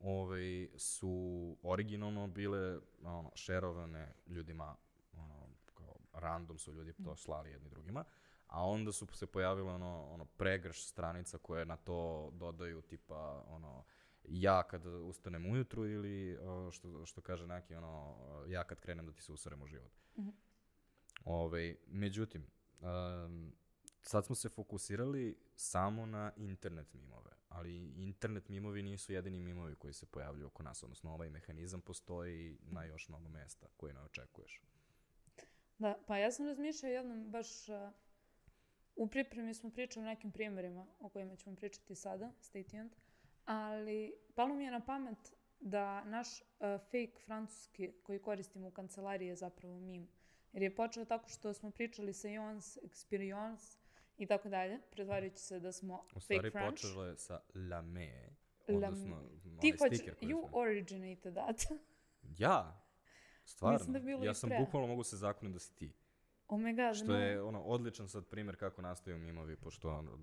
ovaj, 0.00 0.68
su 0.76 1.56
originalno 1.62 2.26
bile 2.26 2.78
ono, 3.02 3.32
šerovane 3.34 4.14
ljudima, 4.26 4.76
ono, 5.12 5.48
kao 5.74 5.94
random 6.12 6.58
su 6.58 6.72
ljudi 6.72 6.92
to 7.04 7.16
slali 7.16 7.50
jedni 7.50 7.68
drugima, 7.68 8.04
a 8.46 8.66
onda 8.66 8.92
su 8.92 9.06
se 9.12 9.26
pojavile 9.26 9.72
ono, 9.72 10.08
ono 10.10 10.24
pregrš 10.24 10.86
stranica 10.86 11.38
koje 11.38 11.64
na 11.64 11.76
to 11.76 12.30
dodaju 12.32 12.82
tipa 12.82 13.44
ono 13.48 13.84
ja 14.24 14.62
kad 14.62 14.86
ustanem 14.86 15.46
ujutru 15.46 15.86
ili 15.86 16.38
o, 16.38 16.70
što, 16.70 17.06
što 17.06 17.20
kaže 17.20 17.46
neki 17.46 17.74
ono 17.74 18.16
ja 18.46 18.64
kad 18.64 18.80
krenem 18.80 19.06
da 19.06 19.12
ti 19.12 19.22
se 19.22 19.32
userem 19.32 19.62
u 19.62 19.66
život. 19.66 19.92
Ovaj, 21.24 21.76
međutim, 21.86 22.46
um, 22.80 23.52
sad 24.02 24.26
smo 24.26 24.34
se 24.34 24.48
fokusirali 24.48 25.36
samo 25.56 26.06
na 26.06 26.32
internet 26.36 26.94
mimove, 26.94 27.30
ali 27.48 27.92
internet 27.96 28.48
mimovi 28.48 28.82
nisu 28.82 29.12
jedini 29.12 29.40
mimovi 29.40 29.74
koji 29.74 29.92
se 29.92 30.06
pojavljuju 30.06 30.46
oko 30.46 30.62
nas, 30.62 30.82
odnosno 30.82 31.12
ovaj 31.12 31.30
mehanizam 31.30 31.80
postoji 31.80 32.58
na 32.62 32.84
još 32.84 33.08
mnogo 33.08 33.28
mesta 33.28 33.66
koji 33.76 33.94
ne 33.94 34.00
očekuješ. 34.00 34.60
Da, 35.78 35.98
pa 36.06 36.18
ja 36.18 36.32
sam 36.32 36.46
razmišljala 36.46 36.94
jednom 36.94 37.30
baš 37.30 37.68
uh, 37.68 37.74
u 38.96 39.08
pripremi 39.08 39.54
smo 39.54 39.70
pričali 39.70 40.06
o 40.06 40.08
nekim 40.08 40.32
primjerima 40.32 40.86
o 41.00 41.08
kojima 41.08 41.36
ćemo 41.36 41.56
pričati 41.56 41.94
sada, 41.94 42.32
stay 42.40 42.70
tuned, 42.70 42.96
ali 43.44 44.14
palo 44.34 44.54
mi 44.54 44.64
je 44.64 44.70
na 44.70 44.80
pamet 44.80 45.34
da 45.60 46.04
naš 46.04 46.40
uh, 46.40 46.46
fake 46.80 47.18
francuski 47.24 47.92
koji 48.02 48.18
koristimo 48.18 48.68
u 48.68 48.70
kancelariji 48.70 49.28
je 49.28 49.36
zapravo 49.36 49.80
mim. 49.80 50.08
Jer 50.54 50.62
je 50.62 50.74
počeo 50.74 51.04
tako 51.04 51.28
što 51.28 51.52
smo 51.52 51.70
pričali 51.70 52.12
sa 52.12 52.28
Jons, 52.28 52.78
Experience 52.78 53.76
i 54.18 54.26
tako 54.26 54.48
dalje, 54.48 54.78
pretvarujući 54.82 55.38
se 55.38 55.60
da 55.60 55.72
smo 55.72 56.04
U 56.16 56.20
stvari 56.20 56.40
fake 56.40 56.50
French. 56.50 56.70
počelo 56.72 57.04
je 57.04 57.16
sa 57.16 57.40
lame, 57.54 58.28
Lam- 58.68 58.76
Odnosno, 58.76 59.22
Ti 59.60 59.70
hoćeš, 59.72 59.98
stiker 59.98 60.14
koji 60.14 60.28
you 60.28 60.40
smo- 60.40 60.50
originated 60.54 61.34
that. 61.34 61.60
Ja? 62.38 62.80
Stvarno? 63.44 63.74
Mislim 63.74 63.92
da 63.92 63.98
bi 63.98 64.04
bilo 64.04 64.24
ja 64.24 64.34
sam 64.34 64.48
pre. 64.50 64.58
bukvalno 64.58 64.88
mogu 64.88 65.02
se 65.02 65.16
zakonim 65.16 65.52
da 65.52 65.58
si 65.58 65.74
ti. 65.74 65.92
oh 66.48 66.60
my 66.60 66.76
god, 66.78 66.96
Što 66.96 67.06
no. 67.06 67.18
je 67.18 67.42
ono, 67.42 67.62
odličan 67.62 68.08
sad 68.08 68.26
primjer 68.26 68.56
kako 68.56 68.82
nastaju 68.82 69.18
mimovi, 69.18 69.56
pošto 69.56 69.90
ono, 69.90 70.18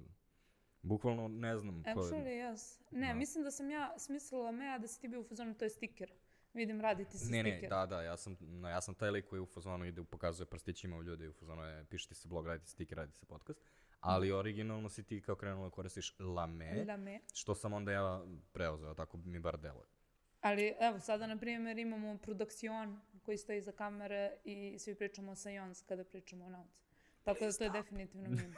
bukvalno 0.82 1.28
ne 1.28 1.58
znam 1.58 1.84
ko 1.84 1.90
je... 1.90 1.96
Actually, 1.96 2.52
yes. 2.52 2.80
Ne, 2.92 3.08
Da. 3.08 3.14
mislim 3.14 3.44
da 3.44 3.52
sam 3.52 3.72
ja 3.72 3.94
smislila 3.98 4.52
me, 4.52 4.68
a 4.68 4.78
da 4.78 4.88
si 4.88 5.02
ti 5.02 5.08
bio 5.08 5.22
u 5.22 5.24
fazonu, 5.24 5.54
to 5.54 5.66
je 5.66 5.70
stiker. 5.70 6.12
Vidim, 6.54 6.82
raditi 6.82 7.18
se 7.18 7.32
Ne, 7.32 7.44
ne, 7.44 7.68
da, 7.70 7.86
da, 7.86 8.02
ja 8.02 8.18
sam, 8.18 8.38
no, 8.40 8.70
ja 8.70 8.82
sam 8.82 8.96
taj 8.96 9.12
lik 9.12 9.26
koji 9.26 9.42
u 9.42 9.46
fazonu 9.46 9.86
ide, 9.86 10.04
pokazuje 10.04 10.48
prstićima 10.48 10.98
u 10.98 11.04
ljude 11.04 11.26
i 11.26 11.30
u 11.30 11.34
fazonu 11.34 11.64
je, 11.64 11.86
pišite 11.86 12.16
se 12.16 12.28
blog, 12.28 12.48
radite 12.48 12.70
stiker, 12.70 12.98
radite 12.98 13.18
se 13.18 13.26
podcast. 13.26 13.60
Ali 14.00 14.32
originalno 14.32 14.90
si 14.90 15.04
ti 15.04 15.22
kao 15.22 15.36
krenula 15.36 15.68
da 15.68 15.72
koristiš 15.72 16.16
lame, 16.20 16.86
La 16.88 16.98
me. 16.98 17.20
što 17.34 17.56
sam 17.56 17.74
onda 17.74 17.92
ja 17.92 18.26
preuzeo, 18.52 18.94
tako 18.94 19.18
mi 19.18 19.40
bar 19.40 19.58
deluje. 19.58 19.86
Ali 20.42 20.74
evo, 20.80 21.00
sada 21.00 21.28
na 21.28 21.38
primjer 21.38 21.78
imamo 21.78 22.18
produkcion 22.18 23.02
koji 23.24 23.38
stoji 23.38 23.58
iza 23.58 23.72
kamere 23.72 24.32
i 24.44 24.80
svi 24.80 24.96
pričamo 24.96 25.36
sa 25.36 25.50
Jons 25.50 25.82
kada 25.82 26.04
pričamo 26.04 26.46
o 26.46 26.50
nauci. 26.50 26.82
Tako 27.24 27.46
da 27.46 27.52
to 27.52 27.64
je 27.64 27.70
definitivno 27.70 28.30
mimo. 28.30 28.54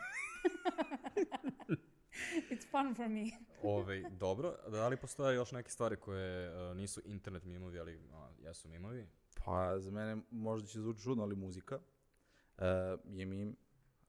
It's 2.51 2.65
fun 2.71 2.95
for 2.95 3.09
me. 3.09 3.25
Ove, 3.77 4.09
dobro, 4.09 4.55
da 4.71 4.87
li 4.87 4.97
postoje 4.97 5.35
još 5.35 5.51
neke 5.51 5.69
stvari 5.69 5.95
koje 5.95 6.49
uh, 6.69 6.77
nisu 6.77 7.01
internet 7.05 7.43
mimovi, 7.43 7.79
ali 7.79 7.99
a, 8.13 8.29
jesu 8.39 8.69
mimovi? 8.69 9.07
Pa, 9.45 9.79
za 9.79 9.91
mene 9.91 10.21
možda 10.31 10.67
će 10.67 10.79
zvuči 10.81 11.01
čudno, 11.01 11.23
ali 11.23 11.35
muzika 11.35 11.75
uh, 11.75 12.63
je 13.05 13.25
mim. 13.25 13.55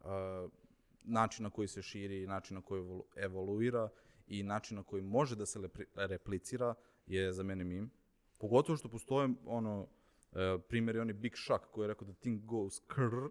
Uh, 0.01 0.07
način 1.03 1.43
na 1.43 1.51
koji 1.51 1.69
se 1.69 1.83
širi, 1.83 2.27
način 2.27 2.55
na 2.55 2.61
koji 2.63 2.83
evolu- 2.83 3.05
evoluira 3.17 3.89
i 4.27 4.43
način 4.43 4.77
na 4.77 4.83
koji 4.83 5.03
može 5.03 5.37
da 5.37 5.47
se 5.47 5.69
replicira 5.95 6.75
je 7.07 7.33
za 7.33 7.43
mene 7.43 7.65
mim. 7.65 7.91
Pogotovo 8.39 8.77
što 8.77 8.89
postoje 8.89 9.29
ono, 9.47 9.81
uh, 9.81 10.39
primjer 10.69 10.97
je 10.97 11.03
oni 11.03 11.13
Big 11.13 11.33
Shaq 11.33 11.59
koji 11.71 11.85
je 11.85 11.89
rekao 11.89 12.07
da 12.07 12.13
thing 12.15 12.45
goes 12.45 12.81
krr, 12.87 13.15
uh, 13.15 13.31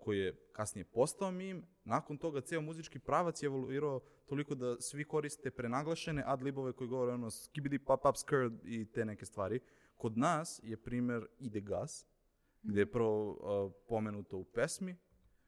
koji 0.00 0.18
je 0.18 0.36
kasnije 0.52 0.84
postao 0.84 1.30
mim. 1.30 1.66
Nakon 1.84 2.18
toga 2.18 2.40
ceo 2.40 2.60
muzički 2.60 2.98
pravac 2.98 3.42
je 3.42 3.46
evoluirao 3.46 4.00
toliko 4.26 4.54
da 4.54 4.80
svi 4.80 5.04
koriste 5.04 5.50
prenaglašene 5.50 6.22
ad-libove 6.26 6.72
koji 6.72 6.88
govore 6.88 7.12
ono 7.12 7.30
skibidi 7.30 7.78
pop 7.78 8.04
up 8.04 8.16
skrr 8.16 8.50
i 8.64 8.92
te 8.92 9.04
neke 9.04 9.26
stvari. 9.26 9.60
Kod 9.96 10.18
nas 10.18 10.60
je 10.62 10.76
primer 10.76 11.26
Ide 11.38 11.60
gas, 11.60 12.06
gde 12.62 12.80
je 12.80 12.90
prvo 12.90 13.30
uh, 13.30 13.72
pomenuto 13.88 14.38
u 14.38 14.44
pesmi, 14.44 14.96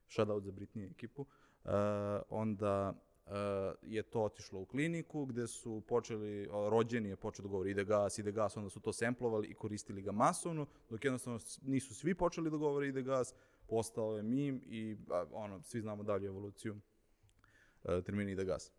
shoutout 0.08 0.44
za 0.44 0.52
Britney 0.52 0.90
ekipu, 0.90 1.22
uh, 1.22 1.70
onda 2.28 2.92
uh, 3.26 3.32
je 3.82 4.02
to 4.02 4.22
otišlo 4.22 4.60
u 4.60 4.66
kliniku 4.66 5.26
gde 5.26 5.46
su 5.46 5.82
počeli, 5.88 6.48
uh, 6.48 6.68
rođeni 6.68 7.08
je 7.08 7.16
počeo 7.16 7.42
da 7.42 7.48
govori 7.48 7.70
ide 7.70 7.84
gas, 7.84 8.18
ide 8.18 8.32
gas, 8.32 8.56
onda 8.56 8.70
su 8.70 8.80
to 8.80 8.92
semplovali 8.92 9.48
i 9.48 9.54
koristili 9.54 10.02
ga 10.02 10.12
masovno, 10.12 10.66
dok 10.90 11.04
jednostavno 11.04 11.38
nisu 11.62 11.94
svi 11.94 12.14
počeli 12.14 12.50
da 12.50 12.56
govore 12.56 12.88
ide 12.88 13.02
gas, 13.02 13.34
postao 13.68 14.16
je 14.16 14.22
mim 14.22 14.62
i 14.66 14.96
a, 15.10 15.26
ono, 15.32 15.62
svi 15.62 15.80
znamo 15.80 16.02
dalje 16.02 16.26
evoluciju 16.26 16.74
uh, 16.74 18.04
termina 18.04 18.30
ide 18.30 18.44
gas. 18.44 18.72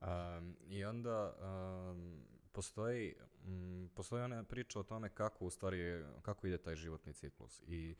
Um, 0.00 0.56
I 0.68 0.84
onda 0.84 1.36
um, 1.90 2.26
postoji, 2.52 3.14
mm, 3.44 3.86
postoji 3.94 4.22
ona 4.22 4.44
priča 4.44 4.80
o 4.80 4.82
tome 4.82 5.08
kako 5.08 5.44
u 5.44 5.50
stvari, 5.50 6.04
kako 6.22 6.46
ide 6.46 6.58
taj 6.58 6.76
životni 6.76 7.12
ciklus. 7.12 7.62
I 7.66 7.96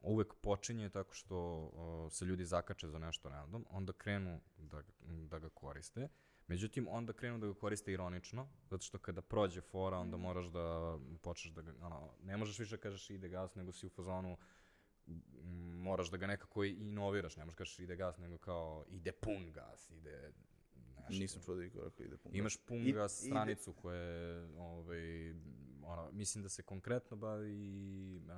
uvek 0.00 0.34
počinje 0.34 0.88
tako 0.88 1.14
što 1.14 1.36
o, 1.74 2.08
se 2.10 2.24
ljudi 2.24 2.44
zakače 2.44 2.88
za 2.88 2.98
nešto 2.98 3.28
random, 3.28 3.66
onda 3.70 3.92
krenu 3.92 4.40
da, 4.58 4.82
da 5.02 5.38
ga 5.38 5.48
koriste, 5.48 6.08
međutim 6.46 6.86
onda 6.88 7.12
krenu 7.12 7.38
da 7.38 7.46
ga 7.46 7.54
koriste 7.54 7.92
ironično, 7.92 8.48
zato 8.70 8.82
što 8.82 8.98
kada 8.98 9.22
prođe 9.22 9.60
fora 9.60 9.98
onda 9.98 10.16
moraš 10.16 10.46
da 10.46 10.98
počneš 11.22 11.54
da 11.54 11.62
ga, 11.62 11.72
ono, 11.82 12.12
ne 12.22 12.36
možeš 12.36 12.58
više 12.58 12.76
da 12.76 12.82
kažeš 12.82 13.10
ide 13.10 13.28
gas, 13.28 13.54
nego 13.54 13.72
si 13.72 13.86
u 13.86 13.90
fazonu 13.90 14.32
m, 14.32 14.36
moraš 15.74 16.10
da 16.10 16.16
ga 16.16 16.26
nekako 16.26 16.64
inoviraš, 16.64 17.36
ne 17.36 17.44
možeš 17.44 17.56
kažeš 17.56 17.78
ide 17.78 17.96
gas, 17.96 18.18
nego 18.18 18.38
kao 18.38 18.84
ide 18.88 19.12
pun 19.12 19.52
gas, 19.52 19.90
ide 19.90 20.32
nešto. 20.98 21.14
Nisam 21.14 21.42
čuo 21.42 21.54
da 21.54 21.62
je 21.62 21.68
rekao 21.68 21.90
ide 21.98 22.16
pun 22.16 22.34
Imaš 22.34 22.56
gas. 22.56 22.64
pun 22.66 22.76
I- 22.78 22.82
ide- 22.82 23.08
stranicu 23.08 23.72
koja 23.72 23.96
je, 23.96 24.48
ovaj, 24.58 25.30
ono, 25.84 26.08
mislim 26.12 26.42
da 26.42 26.48
se 26.48 26.62
konkretno 26.62 27.16
bavi 27.16 27.56
uh, 28.18 28.30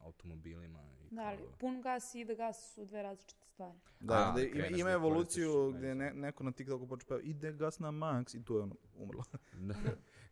automobilima. 0.00 0.78
I 1.02 1.14
Da, 1.14 1.22
ali 1.22 1.36
kao- 1.38 1.52
pun 1.52 1.82
gas 1.82 2.14
i 2.14 2.20
ide 2.20 2.34
gas 2.34 2.74
su 2.74 2.84
dve 2.84 3.02
različite 3.02 3.44
stvari. 3.44 3.78
Da, 4.00 4.14
A, 4.14 4.32
da 4.32 4.42
ima, 4.42 4.66
ima 4.68 4.90
evoluciju 4.90 5.72
gde 5.72 5.94
ne, 5.94 6.12
neko 6.14 6.44
na 6.44 6.52
TikToku 6.52 6.86
počne 6.86 7.08
peva 7.08 7.20
ide 7.22 7.52
gas 7.52 7.78
na 7.78 7.90
max 7.90 8.34
i 8.34 8.44
tu 8.44 8.54
je 8.54 8.62
ono 8.62 8.74
umrlo. 8.94 9.22
Da. 9.60 9.74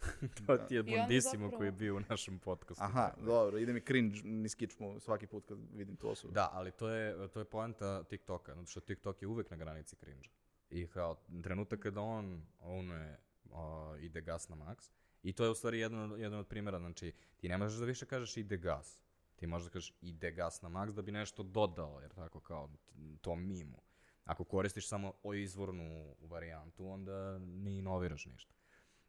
to 0.46 0.56
ti 0.58 0.74
je 0.74 0.82
Bondissimo 0.82 1.32
zapravo- 1.44 1.56
koji 1.56 1.68
je 1.68 1.72
bio 1.72 1.96
u 1.96 2.00
našem 2.00 2.38
podcastu. 2.38 2.84
Aha, 2.84 3.12
dobro, 3.20 3.58
ide 3.58 3.72
mi 3.72 3.80
cringe, 3.80 4.20
ni 4.24 4.48
skičmo 4.48 5.00
svaki 5.00 5.26
put 5.26 5.44
kad 5.48 5.58
vidim 5.72 5.96
tu 5.96 6.08
osobu. 6.08 6.34
Da, 6.34 6.50
ali 6.52 6.70
to 6.72 6.88
je, 6.88 7.28
to 7.28 7.38
je 7.38 7.44
poanta 7.44 8.02
TikToka, 8.02 8.54
zato 8.54 8.66
što 8.66 8.80
TikTok 8.80 9.22
je 9.22 9.28
uvek 9.28 9.50
na 9.50 9.56
granici 9.56 9.96
cringe 9.96 10.28
I 10.70 10.86
kao, 10.86 11.16
trenutak 11.42 11.80
kada 11.80 12.00
on 12.00 12.42
ownuje 12.60 13.16
uh, 13.44 13.52
ide 14.00 14.20
gas 14.20 14.48
na 14.48 14.56
max, 14.56 14.90
i 15.22 15.32
to 15.32 15.44
je 15.44 15.50
u 15.50 15.54
stvari 15.54 15.78
jedan, 15.78 16.20
jedan 16.20 16.38
od 16.38 16.46
primjera, 16.46 16.78
znači, 16.78 17.12
ti 17.36 17.48
ne 17.48 17.58
možeš 17.58 17.78
da 17.78 17.84
više 17.86 18.06
kažeš 18.06 18.36
ide 18.36 18.56
gas, 18.56 19.00
ti 19.36 19.46
možeš 19.46 19.64
da 19.66 19.72
kažeš 19.72 19.94
ide 20.00 20.30
gas 20.30 20.62
na 20.62 20.68
max 20.68 20.92
da 20.92 21.02
bi 21.02 21.12
nešto 21.12 21.42
dodao, 21.42 22.00
jer 22.00 22.14
tako 22.14 22.40
kao 22.40 22.68
t- 22.86 22.92
tom 23.20 23.46
mimu. 23.46 23.82
Ako 24.24 24.44
koristiš 24.44 24.88
samo 24.88 25.12
o 25.22 25.34
izvornu 25.34 26.16
varijantu, 26.20 26.86
onda 26.88 27.38
ne 27.38 27.78
inoviraš 27.78 28.26
ništa. 28.26 28.54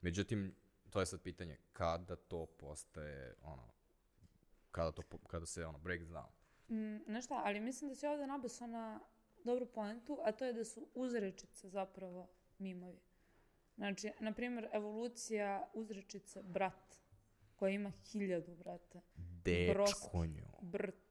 Međutim, 0.01 0.55
to 0.89 0.99
je 0.99 1.05
sad 1.05 1.21
pitanje, 1.21 1.57
kada 1.73 2.15
to 2.15 2.45
postaje, 2.45 3.35
ono, 3.43 3.73
kada, 4.71 4.91
to, 4.91 5.03
kada 5.27 5.45
se, 5.45 5.65
ono, 5.65 5.79
breaks 5.79 6.05
down. 6.05 6.29
Mm, 6.69 7.03
znaš 7.05 7.25
šta, 7.25 7.41
ali 7.45 7.59
mislim 7.59 7.89
da 7.89 7.95
si 7.95 8.07
ovdje 8.07 8.27
nabasao 8.27 8.67
na 8.67 8.99
dobru 9.43 9.65
poentu, 9.65 10.19
a 10.23 10.31
to 10.31 10.45
je 10.45 10.53
da 10.53 10.65
su 10.65 10.87
uzrečice 10.93 11.69
zapravo 11.69 12.29
mimovi. 12.57 12.99
Znači, 13.75 14.11
na 14.19 14.33
primjer, 14.33 14.69
evolucija 14.73 15.69
uzrečice 15.73 16.43
brat, 16.43 16.95
koja 17.55 17.69
ima 17.69 17.91
hiljadu, 18.11 18.55
brate. 18.55 19.01
Dečkonjo. 19.43 20.47
Brt. 20.61 21.06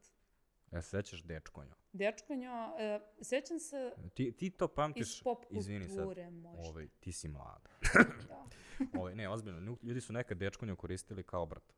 Ja 0.73 0.83
se 0.83 0.89
sećaš 0.91 1.23
dečkonjo? 1.23 1.75
Dečkonjo, 1.93 2.53
e, 2.79 3.01
sećam 3.21 3.59
se 3.59 3.93
Ti, 4.15 4.33
ti 4.33 4.51
to 4.51 4.69
pamtiš, 4.69 5.17
iz 5.17 5.23
pop 5.23 5.45
izvini 5.51 5.89
sad, 5.89 6.07
možda. 6.07 6.63
ovaj, 6.71 6.89
ti 7.01 7.13
si 7.13 7.29
mlad. 7.29 7.69
Da. 8.29 8.47
ovaj, 9.01 9.15
ne, 9.15 9.29
ozbiljno, 9.29 9.77
ljudi 9.83 10.01
su 10.01 10.13
nekad 10.13 10.39
dečkonjo 10.39 10.77
koristili 10.77 11.23
kao 11.23 11.47
brat. 11.47 11.73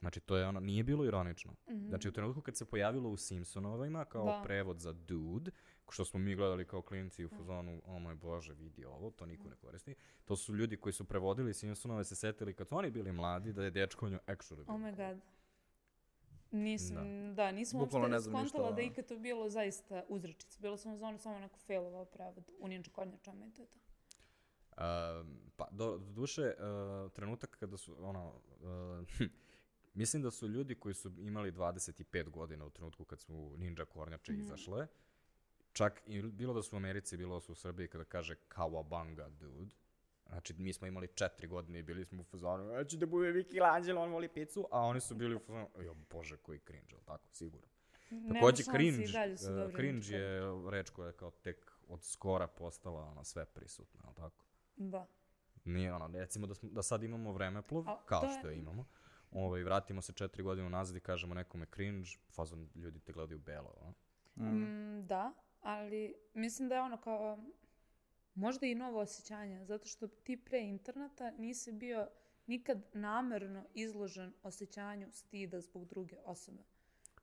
Znači, 0.00 0.20
to 0.20 0.36
je 0.36 0.46
ono, 0.46 0.60
nije 0.60 0.84
bilo 0.84 1.04
ironično. 1.04 1.54
Znači, 1.88 2.08
u 2.08 2.12
trenutku 2.12 2.42
kad 2.42 2.56
se 2.56 2.64
pojavilo 2.64 3.08
u 3.10 3.16
Simpsonovima 3.16 4.04
kao 4.04 4.24
Da. 4.24 4.40
prevod 4.44 4.78
za 4.80 4.92
dude, 4.92 5.50
što 5.90 6.04
smo 6.04 6.20
mi 6.20 6.34
gledali 6.34 6.66
kao 6.66 6.82
klinci 6.82 7.24
u 7.24 7.28
fazonu, 7.28 7.82
o 7.84 7.98
moj 7.98 8.14
bože, 8.14 8.52
vidi 8.54 8.84
ovo, 8.84 9.10
to 9.10 9.26
niko 9.26 9.48
ne 9.48 9.56
koristi. 9.56 9.94
To 10.24 10.36
su 10.36 10.54
ljudi 10.54 10.76
koji 10.76 10.92
su 10.92 11.04
prevodili 11.04 11.54
Simpsonove, 11.54 12.04
se 12.04 12.16
setili 12.16 12.54
kad 12.54 12.68
su 12.68 12.76
oni 12.76 12.90
bili 12.90 13.12
mladi, 13.12 13.52
da 13.52 13.64
je 13.64 13.70
dečkonjo 13.70 14.18
actually 14.26 14.64
bilo. 14.64 14.74
Oh 14.74 14.80
my 14.80 14.96
god. 14.96 15.20
Nisam, 16.52 17.34
da, 17.34 17.52
nisam 17.52 17.80
Bukvalno 17.80 18.06
uopšte 18.06 18.12
ne 18.12 18.20
znam 18.20 18.42
ništa 18.42 18.48
skontala 18.48 18.72
da 18.76 18.82
ikad 18.82 19.06
to 19.06 19.18
bilo 19.18 19.48
zaista 19.48 20.04
uzrečica. 20.08 20.58
Bilo 20.60 20.76
sam 20.76 20.92
u 20.92 20.96
zonu 20.96 21.18
samo 21.18 21.38
neko 21.38 21.58
failovao 21.58 22.04
prevod 22.04 22.50
u 22.58 22.68
ninja 22.68 22.90
kornjačama 22.92 23.46
i 23.46 23.50
to 23.50 23.62
je 23.62 23.66
to. 23.66 23.78
Um, 24.80 25.40
pa, 25.56 25.68
do, 25.70 25.98
do 25.98 26.12
duše, 26.12 26.42
uh, 26.42 27.12
trenutak 27.12 27.56
kada 27.60 27.76
su, 27.76 27.96
ono, 27.98 28.32
uh, 28.60 29.28
mislim 29.94 30.22
da 30.22 30.30
su 30.30 30.48
ljudi 30.48 30.74
koji 30.74 30.94
su 30.94 31.12
imali 31.18 31.52
25 31.52 32.28
godina 32.28 32.64
u 32.64 32.70
trenutku 32.70 33.04
kad 33.04 33.20
su 33.20 33.54
Ninja 33.56 33.84
Kornjače 33.84 34.32
izašle, 34.32 34.86
čak 35.72 36.02
i 36.06 36.22
bilo 36.22 36.54
da 36.54 36.62
su 36.62 36.76
u 36.76 36.78
Americi, 36.78 37.16
bilo 37.16 37.34
da 37.34 37.40
su 37.40 37.52
u 37.52 37.54
Srbiji, 37.54 37.88
kada 37.88 38.04
kaže 38.04 38.34
Kawabanga 38.48 39.28
dude, 39.28 39.74
znači 40.30 40.54
mi 40.54 40.72
smo 40.72 40.86
imali 40.86 41.06
4 41.06 41.48
godine 41.48 41.78
i 41.78 41.82
bili 41.82 42.04
smo 42.04 42.20
u 42.20 42.24
fazonu, 42.24 42.70
ja 42.70 42.84
ću 42.84 42.96
da 42.96 43.06
bude 43.06 43.32
Michelangelo, 43.32 44.02
on 44.02 44.10
voli 44.10 44.28
picu, 44.28 44.68
a 44.70 44.80
oni 44.80 45.00
su 45.00 45.14
bili 45.14 45.34
u 45.34 45.38
fazonu, 45.38 45.68
jo 45.76 45.94
bože, 46.10 46.36
koji 46.36 46.58
cringe, 46.58 46.94
jel 46.94 47.00
tako, 47.04 47.28
sigurno. 47.28 47.66
Nema 48.10 48.34
Takođe, 48.34 48.62
cringe, 48.64 49.04
uh, 49.04 49.74
cringe 49.74 50.06
ninja 50.06 50.18
je 50.18 50.40
reč 50.70 50.90
koja 50.90 51.06
je 51.06 51.12
kao 51.12 51.30
tek 51.30 51.72
od 51.88 52.04
skora 52.04 52.46
postala 52.46 53.04
ona 53.04 53.24
sve 53.24 53.44
prisutna, 53.44 54.00
jel 54.04 54.14
tako? 54.14 54.44
Da. 54.76 55.06
Nije 55.64 55.92
ono, 55.94 56.18
recimo 56.18 56.46
da, 56.46 56.54
smo, 56.54 56.68
da 56.68 56.82
sad 56.82 57.02
imamo 57.02 57.32
vremeplov, 57.32 57.88
A, 57.88 58.02
kao 58.06 58.22
je- 58.22 58.38
što 58.38 58.48
je 58.48 58.58
imamo, 58.58 58.84
ovaj, 59.30 59.62
vratimo 59.62 60.02
se 60.02 60.12
četiri 60.12 60.42
godine 60.42 60.66
unazad 60.66 60.96
i 60.96 61.00
kažemo 61.00 61.34
nekome 61.34 61.66
cringe, 61.66 62.08
fazon 62.30 62.68
ljudi 62.74 63.00
te 63.00 63.12
gledaju 63.12 63.38
belo, 63.38 63.74
a? 63.80 63.92
Mm, 64.42 65.06
da, 65.06 65.32
ali 65.60 66.14
mislim 66.34 66.68
da 66.68 66.74
je 66.74 66.80
ono 66.80 66.96
kao 66.96 67.38
možda 68.40 68.66
i 68.66 68.74
novo 68.74 69.00
osjećanje, 69.00 69.64
zato 69.64 69.86
što 69.86 70.08
ti 70.08 70.36
pre 70.36 70.60
interneta 70.60 71.30
nisi 71.30 71.72
bio 71.72 72.08
nikad 72.46 72.82
namerno 72.92 73.64
izložen 73.74 74.32
osjećanju 74.42 75.08
stida 75.12 75.60
zbog 75.60 75.84
druge 75.84 76.16
osobe. 76.24 76.62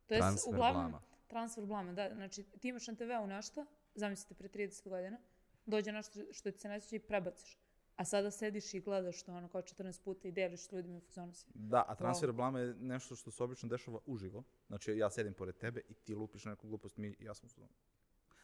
To 0.06 0.14
jest, 0.14 0.24
Transfer 0.24 0.54
uglavnom, 0.54 0.92
blama. 0.92 1.02
Transfer 1.28 1.66
blama, 1.66 1.94
da. 1.94 2.14
Znači, 2.14 2.44
ti 2.44 2.68
imaš 2.68 2.88
na 2.88 2.96
TV-u 2.96 3.28
nešto, 3.28 3.66
zamislite 3.96 4.34
pre 4.34 4.50
30 4.50 4.90
godina, 4.90 5.18
dođe 5.66 5.92
nešto 5.92 6.20
što 6.32 6.52
ti 6.52 6.60
se 6.60 6.70
ne 6.70 6.82
sviđa 6.82 7.04
i 7.04 7.08
prebaciš. 7.08 7.58
A 7.96 8.06
sada 8.06 8.32
sediš 8.32 8.74
i 8.74 8.80
gledaš 8.80 9.24
to 9.24 9.34
ono 9.34 9.48
kao 9.48 9.62
14 9.62 10.04
puta 10.04 10.28
i 10.28 10.32
deliš 10.32 10.68
s 10.68 10.72
ljudima 10.72 10.98
i 10.98 11.02
fuzonu 11.02 11.34
si. 11.34 11.46
Da, 11.54 11.86
a 11.88 11.96
transfer 11.96 12.32
blama 12.32 12.60
je 12.60 12.76
nešto 12.76 13.16
što 13.16 13.32
se 13.32 13.44
obično 13.44 13.70
dešava 13.70 14.00
uživo. 14.06 14.44
Znači, 14.68 14.92
ja 14.92 15.10
sedim 15.10 15.34
pored 15.34 15.58
tebe 15.58 15.82
i 15.90 15.94
ti 15.94 16.16
lupiš 16.16 16.46
na 16.46 16.52
neku 16.52 16.68
glupost, 16.68 16.98
mi, 16.98 17.16
ja 17.20 17.34
sam 17.34 17.50
u. 17.58 17.68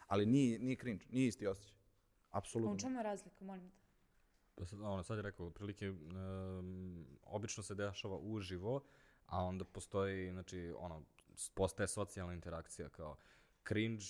Ali 0.08 0.26
nije, 0.26 0.60
nije 0.60 0.78
cringe, 0.78 1.06
nije 1.10 1.28
isti 1.28 1.48
osjećaj. 1.48 1.83
Apsolutno. 2.34 2.74
U 2.74 2.80
čemu 2.80 2.98
je 2.98 3.04
razlika, 3.04 3.46
molim 3.46 3.70
te? 3.72 3.78
Pa 4.56 4.66
sad, 4.66 4.82
ono, 4.82 5.04
sad 5.04 5.18
je 5.18 5.22
rekao, 5.22 5.46
otprilike, 5.48 5.90
um, 5.90 7.06
obično 7.24 7.64
se 7.64 7.76
dešava 7.76 8.18
uživo, 8.18 8.84
a 9.26 9.44
onda 9.44 9.66
postoji, 9.66 10.32
znači, 10.32 10.74
ono, 10.78 11.04
postaje 11.54 11.88
socijalna 11.88 12.34
interakcija 12.34 12.90
kao 12.90 13.16
cringe. 13.64 14.04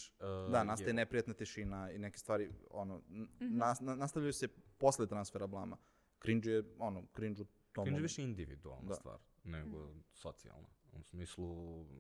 Uh, 0.46 0.52
Da, 0.52 0.64
nastaje 0.64 0.90
je, 0.90 0.94
neprijatna 0.94 1.34
tišina 1.34 1.92
i 1.92 2.00
neke 2.00 2.18
stvari, 2.18 2.50
ono, 2.72 3.02
n- 3.10 3.28
Mhm. 3.42 3.58
nas, 3.58 3.80
na- 3.80 3.96
nastavljaju 3.96 4.34
se 4.34 4.48
posle 4.78 5.08
transfera 5.08 5.48
blama. 5.48 5.78
Cringe 6.20 6.50
je, 6.50 6.64
ono, 6.80 7.04
cringe 7.08 7.42
u 7.42 7.46
tom 7.72 7.86
Cringe 7.86 7.98
je 7.98 8.02
više 8.02 8.24
individualna 8.24 8.88
Da. 8.88 8.96
stvar 8.96 9.20
nego 9.44 9.78
socijalna. 10.14 10.68
U 10.92 11.04
smislu, 11.04 11.46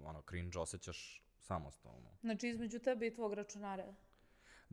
ono, 0.03 0.21
cringe 0.21 0.59
osjećaš 0.59 1.23
samostalno. 1.37 2.09
Znači, 2.21 2.47
između 2.47 2.79
tebe 2.79 3.07
i 3.07 3.13
tvog 3.13 3.33
računara. 3.33 3.93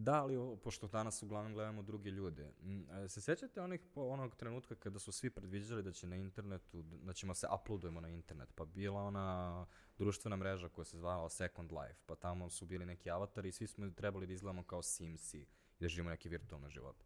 Da, 0.00 0.14
ali 0.14 0.36
o, 0.36 0.56
pošto 0.56 0.88
danas 0.88 1.22
uglavnom 1.22 1.54
gledamo 1.54 1.82
druge 1.82 2.10
ljude. 2.10 2.52
m, 2.62 2.86
e, 2.94 3.08
Se 3.08 3.20
sjećate 3.20 3.60
onih, 3.62 3.80
po- 3.94 4.02
onog 4.04 4.36
trenutka 4.36 4.74
kada 4.74 4.98
su 4.98 5.12
svi 5.12 5.30
predviđali 5.30 5.82
da 5.82 5.92
će 5.92 6.06
na 6.06 6.16
internetu, 6.16 6.82
da 6.82 7.12
ćemo 7.12 7.34
se 7.34 7.46
uploadujemo 7.54 8.00
na 8.00 8.08
internet, 8.08 8.48
pa 8.54 8.64
bila 8.64 9.02
ona 9.02 9.66
društvena 9.98 10.36
mreža 10.36 10.68
koja 10.68 10.84
se 10.84 10.98
zvala 10.98 11.28
Second 11.28 11.72
Life, 11.72 12.00
pa 12.06 12.14
tamo 12.14 12.50
su 12.50 12.66
bili 12.66 12.86
neki 12.86 13.10
avatari 13.10 13.48
i 13.48 13.52
svi 13.52 13.66
smo 13.66 13.90
trebali 13.90 14.26
da 14.26 14.32
izgledamo 14.32 14.62
kao 14.62 14.82
Simsi 14.82 15.38
i 15.38 15.46
da 15.80 15.88
živimo 15.88 16.10
neke 16.10 16.28
virtualne 16.28 16.70
živote. 16.70 17.04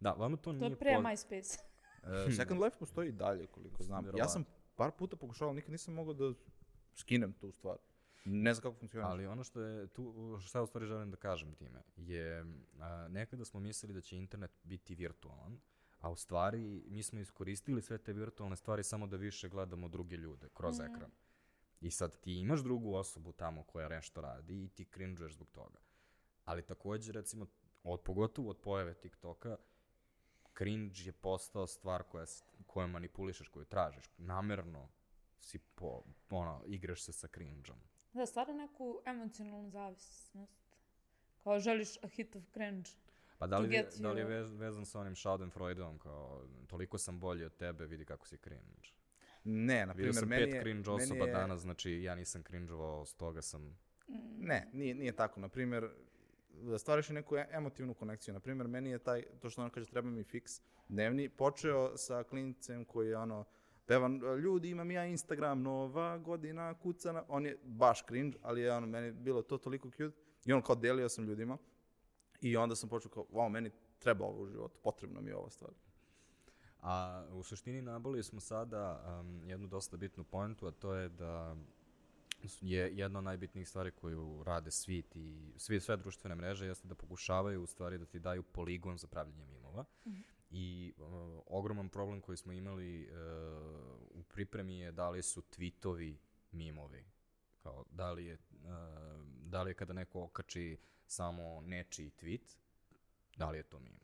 Da, 0.00 0.12
vama 0.12 0.36
to 0.36 0.42
To 0.42 0.52
nije... 0.52 0.70
je 0.70 0.76
pre 0.76 0.90
poz- 0.92 1.02
MySpace. 1.02 1.58
E, 2.28 2.32
Second 2.36 2.62
Life 2.62 2.76
postoji 2.78 3.08
i 3.08 3.12
dalje, 3.12 3.46
koliko 3.46 3.82
znam. 3.82 4.04
Ja 4.16 4.28
sam 4.28 4.44
par 4.76 4.90
puta 4.90 5.16
pokušavao, 5.16 5.54
nikad 5.54 5.70
nisam 5.70 5.94
mogao 5.94 6.14
da 6.14 6.32
skinem 6.94 7.32
tu 7.32 7.52
stvar. 7.52 7.76
Ne 8.24 8.54
znam 8.54 8.62
kako 8.62 8.78
funkcioniš. 8.78 9.06
Ali 9.10 9.26
ono 9.26 9.44
što 9.44 9.60
je 9.60 9.86
tu, 9.86 10.36
šta 10.40 10.62
u 10.62 10.66
stvari 10.66 10.86
želim 10.86 11.10
da 11.10 11.16
kažem 11.16 11.54
time, 11.54 11.82
je 11.96 12.44
a, 12.78 13.08
nekada 13.08 13.44
smo 13.44 13.60
mislili 13.60 13.94
da 13.94 14.00
će 14.00 14.16
internet 14.16 14.50
biti 14.62 14.94
virtualan, 14.94 15.60
a 15.98 16.10
u 16.10 16.16
stvari 16.16 16.84
mi 16.88 17.02
smo 17.02 17.20
iskoristili 17.20 17.82
sve 17.82 17.98
te 17.98 18.12
virtualne 18.12 18.56
stvari 18.56 18.82
samo 18.82 19.06
da 19.06 19.16
više 19.16 19.48
gledamo 19.48 19.88
druge 19.88 20.16
ljude 20.16 20.48
kroz 20.54 20.80
ekran. 20.80 21.10
I 21.80 21.90
sad 21.90 22.20
ti 22.20 22.32
imaš 22.32 22.60
drugu 22.60 22.94
osobu 22.94 23.32
tamo 23.32 23.62
koja 23.62 23.88
nešto 23.88 24.20
radi 24.20 24.64
i 24.64 24.68
ti 24.68 24.84
cringeuješ 24.84 25.32
zbog 25.32 25.50
toga. 25.50 25.78
Ali 26.44 26.66
takođe, 26.66 27.12
recimo, 27.12 27.46
od, 27.82 28.00
pogotovo 28.00 28.50
od 28.50 28.58
pojave 28.60 28.94
TikToka, 28.94 29.56
cringe 30.58 31.00
je 31.04 31.12
postao 31.12 31.66
stvar 31.66 32.02
koja, 32.02 32.26
kojom 32.66 32.90
manipulišeš, 32.90 33.48
koju 33.48 33.64
tražiš. 33.64 34.04
Namerno 34.18 34.88
si 35.38 35.58
po, 35.58 36.02
ono, 36.30 36.62
igraš 36.66 37.02
se 37.02 37.12
sa 37.12 37.28
cringeom. 37.28 37.80
Da, 38.12 38.26
stvara 38.26 38.52
neku 38.52 39.00
emocionalnu 39.06 39.70
zavisnost. 39.70 40.76
Kao 41.44 41.60
želiš 41.60 41.96
a 42.02 42.06
hit 42.08 42.36
of 42.36 42.42
cringe. 42.52 42.90
Pa 43.38 43.46
da 43.46 43.58
li, 43.58 43.74
je, 43.74 43.88
da 43.98 44.12
li 44.12 44.20
je 44.20 44.24
vez, 44.24 44.52
vezan 44.52 44.86
sa 44.86 45.00
onim 45.00 45.16
Schadenfreudom, 45.16 45.98
kao 45.98 46.42
toliko 46.66 46.98
sam 46.98 47.20
bolji 47.20 47.44
od 47.44 47.56
tebe, 47.56 47.86
vidi 47.86 48.04
kako 48.04 48.26
si 48.26 48.36
cringe. 48.36 48.88
Ne, 49.44 49.86
na 49.86 49.92
Vidio 49.92 49.94
primjer, 49.94 50.14
sam 50.14 50.28
meni 50.28 50.44
pet 50.44 50.54
je, 50.54 50.60
cringe 50.60 50.90
osoba 50.90 51.24
je- 51.26 51.32
danas, 51.32 51.60
znači 51.60 52.02
ja 52.02 52.14
nisam 52.14 52.42
cringeovao, 52.42 53.06
stoga 53.06 53.42
sam... 53.42 53.78
Ne, 54.38 54.68
nije, 54.72 54.94
nije 54.94 55.12
tako. 55.16 55.40
Na 55.40 55.48
primjer, 55.48 55.90
da 56.52 56.78
stvariš 56.78 57.08
neku 57.08 57.36
e- 57.36 57.48
emotivnu 57.50 57.94
konekciju. 57.94 58.34
Na 58.34 58.40
primjer, 58.40 58.68
meni 58.68 58.90
je 58.90 58.98
taj, 58.98 59.22
to 59.40 59.50
što 59.50 59.60
ona 59.60 59.70
kaže, 59.70 59.86
treba 59.86 60.10
mi 60.10 60.24
fiks 60.24 60.60
dnevni, 60.88 61.28
počeo 61.28 61.96
sa 61.96 62.22
klincem 62.22 62.84
koji 62.84 63.08
je 63.08 63.16
ono, 63.16 63.44
pevan, 63.90 64.20
ljudi, 64.42 64.70
imam 64.70 64.90
ja 64.90 65.04
Instagram, 65.06 65.62
nova 65.62 66.18
godina, 66.18 66.74
kucana, 66.74 67.24
on 67.28 67.46
je 67.46 67.58
baš 67.64 68.04
cringe, 68.06 68.38
ali 68.42 68.60
je 68.60 68.72
ono, 68.72 68.86
meni 68.86 69.12
bilo 69.12 69.42
to 69.42 69.58
toliko 69.58 69.90
cute. 69.90 70.16
I 70.46 70.52
on 70.52 70.62
kao 70.62 70.74
delio 70.74 71.08
sam 71.08 71.24
ljudima. 71.24 71.58
I 72.40 72.56
onda 72.56 72.76
sam 72.76 72.88
počeo 72.88 73.10
kao, 73.10 73.26
wow, 73.32 73.48
meni 73.48 73.70
treba 73.98 74.24
ovo 74.24 74.42
u 74.42 74.46
životu, 74.46 74.80
potrebno 74.82 75.20
mi 75.20 75.30
je 75.30 75.36
ova 75.36 75.50
stvar. 75.50 75.70
A 76.80 77.24
u 77.32 77.42
suštini 77.42 77.82
naboli 77.82 78.22
smo 78.22 78.40
sada 78.40 79.02
um, 79.20 79.48
jednu 79.48 79.66
dosta 79.66 79.96
bitnu 79.96 80.24
pointu, 80.24 80.66
a 80.66 80.70
to 80.70 80.94
je 80.94 81.08
da 81.08 81.56
je 82.60 82.96
jedna 82.96 83.18
od 83.18 83.24
najbitnijih 83.24 83.68
stvari 83.68 83.90
koju 83.90 84.42
rade 84.44 84.70
svi 84.70 85.02
ti, 85.02 85.52
svi, 85.56 85.80
sve 85.80 85.96
društvene 85.96 86.34
mreže 86.34 86.66
jeste 86.66 86.88
da 86.88 86.94
pokušavaju 86.94 87.62
u 87.62 87.66
stvari 87.66 87.98
da 87.98 88.06
ti 88.06 88.18
daju 88.18 88.42
poligon 88.42 88.98
za 88.98 89.06
pravljanje 89.06 89.46
mimova. 89.46 89.84
I 90.50 90.94
uh, 90.98 91.04
ogroman 91.46 91.88
problem 91.88 92.20
koji 92.20 92.36
smo 92.36 92.52
imali 92.52 93.08
uh, 93.08 93.12
u 94.10 94.22
pripremi 94.22 94.78
je 94.78 94.92
da 94.92 95.10
li 95.10 95.22
su 95.22 95.42
tweetovi 95.42 96.16
mimovi. 96.52 97.04
Kao, 97.62 97.84
da 97.90 98.12
li 98.12 98.26
je, 98.26 98.34
uh, 98.34 98.70
da 99.26 99.62
li 99.62 99.70
je 99.70 99.74
kada 99.74 99.92
neko 99.92 100.22
okači 100.22 100.78
samo 101.06 101.60
nečiji 101.60 102.10
tweet, 102.10 102.56
da 103.36 103.50
li 103.50 103.58
je 103.58 103.62
to 103.62 103.78
mim? 103.80 104.00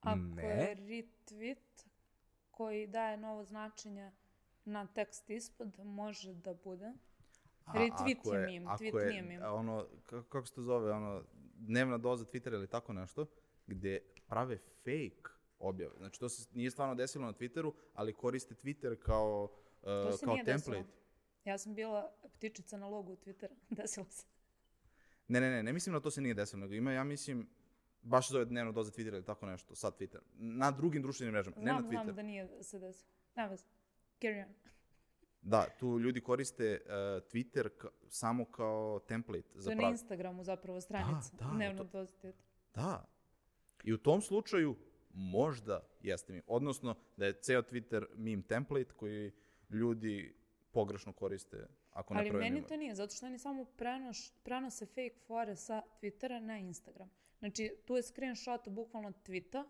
Ako 0.00 0.18
Ne. 0.18 0.42
je 0.42 0.76
retweet 0.76 1.86
koji 2.50 2.86
daje 2.86 3.16
novo 3.16 3.44
značenje 3.44 4.12
na 4.64 4.86
tekst 4.86 5.30
ispod, 5.30 5.78
može 5.78 6.34
da 6.34 6.54
bude. 6.54 6.92
Retweet 7.66 8.32
je 8.32 8.38
meme, 8.46 8.66
ako 8.66 8.84
tweet 8.84 9.14
je, 9.14 9.22
nije 9.22 9.40
a 9.42 9.52
Ono, 9.54 9.86
kako 10.06 10.46
se 10.46 10.54
to 10.54 10.62
zove, 10.62 10.92
ono, 10.92 11.24
dnevna 11.54 11.98
doza 11.98 12.24
Twittera 12.24 12.54
ili 12.54 12.68
tako 12.68 12.92
nešto, 12.92 13.26
gde 13.66 14.00
prave 14.28 14.56
fake 14.76 15.28
objave. 15.58 15.94
Znači, 15.96 16.20
to 16.20 16.28
se 16.28 16.48
nije 16.52 16.70
stvarno 16.70 16.94
desilo 16.94 17.26
na 17.26 17.32
Twitteru, 17.32 17.72
ali 17.94 18.12
koriste 18.12 18.54
Twitter 18.54 18.96
kao, 18.96 19.48
To 19.80 20.04
uh, 20.04 20.20
kao 20.20 20.36
template. 20.36 20.52
desilo. 20.52 20.84
Ja 21.44 21.58
sam 21.58 21.74
bila 21.74 22.12
ptičica 22.32 22.76
na 22.76 22.88
logu 22.88 23.16
Twittera. 23.16 23.54
Desilo 23.72 24.06
se. 24.06 24.26
Ne, 25.28 25.40
ne, 25.40 25.50
ne, 25.50 25.62
ne 25.62 25.72
mislim 25.72 25.92
da 25.92 26.00
to 26.00 26.10
se 26.10 26.20
nije 26.20 26.34
desilo, 26.34 26.60
nego 26.60 26.74
ima, 26.74 26.92
ja 26.92 27.04
mislim, 27.04 27.48
baš 28.02 28.30
zove 28.30 28.44
dnevna 28.44 28.72
doza 28.72 28.92
Twittera 28.92 29.08
ili 29.08 29.24
tako 29.24 29.46
nešto, 29.46 29.74
sad 29.74 29.98
Twitter. 29.98 30.18
Na 30.32 30.70
drugim 30.70 31.02
društvenim 31.02 31.32
mrežama, 31.32 31.56
ne 31.58 31.72
na 31.72 31.78
Twitter. 31.78 32.02
znam 32.02 32.16
da 32.16 32.22
nije 32.22 32.62
se 32.62 32.78
desilo. 32.78 33.10
Nema 33.36 33.48
veze. 33.48 33.64
Carry 34.20 34.44
on. 34.44 34.54
Da, 35.42 35.66
tu 35.70 35.98
ljudi 35.98 36.20
koriste 36.20 36.80
uh, 36.80 36.90
Twitter 37.24 37.68
ka- 37.70 37.88
samo 38.08 38.44
kao 38.44 39.00
template 39.00 39.48
To 39.48 39.60
za 39.60 39.70
je 39.70 39.76
na. 39.76 39.88
Instagramu 39.88 40.44
zapravo 40.44 40.80
stranica. 40.80 41.30
da, 41.32 41.44
Dnevno 41.46 41.78
to- 41.78 41.90
doza 41.92 42.12
Twittera. 42.14 42.42
Da. 42.74 43.04
I 43.84 43.92
u 43.92 43.98
tom 43.98 44.20
slučaju 44.20 44.76
možda 45.12 45.80
jeste 46.02 46.32
mi. 46.32 46.42
Odnosno 46.46 46.94
da 47.16 47.26
je 47.26 47.32
ceo 47.32 47.62
Twitter 47.62 48.06
meme 48.16 48.42
template 48.42 48.92
koji 48.96 49.32
ljudi 49.70 50.34
pogrešno 50.70 51.12
koriste 51.12 51.66
ako 51.92 52.14
ne 52.14 52.20
Ali 52.20 52.30
meni 52.30 52.66
to 52.66 52.76
nije, 52.76 52.94
zato 52.94 53.14
što 53.14 53.26
oni 53.26 53.38
samo 53.38 53.64
prenoš, 53.64 54.32
prenose 54.42 54.86
fake 54.86 55.18
fore 55.26 55.56
sa 55.56 55.82
Twittera 56.00 56.40
na 56.40 56.58
Instagram. 56.58 57.10
Znači, 57.38 57.76
tu 57.86 57.96
je 57.96 58.02
screenshot 58.02 58.68
bukvalno 58.68 59.12
tweeta 59.26 59.64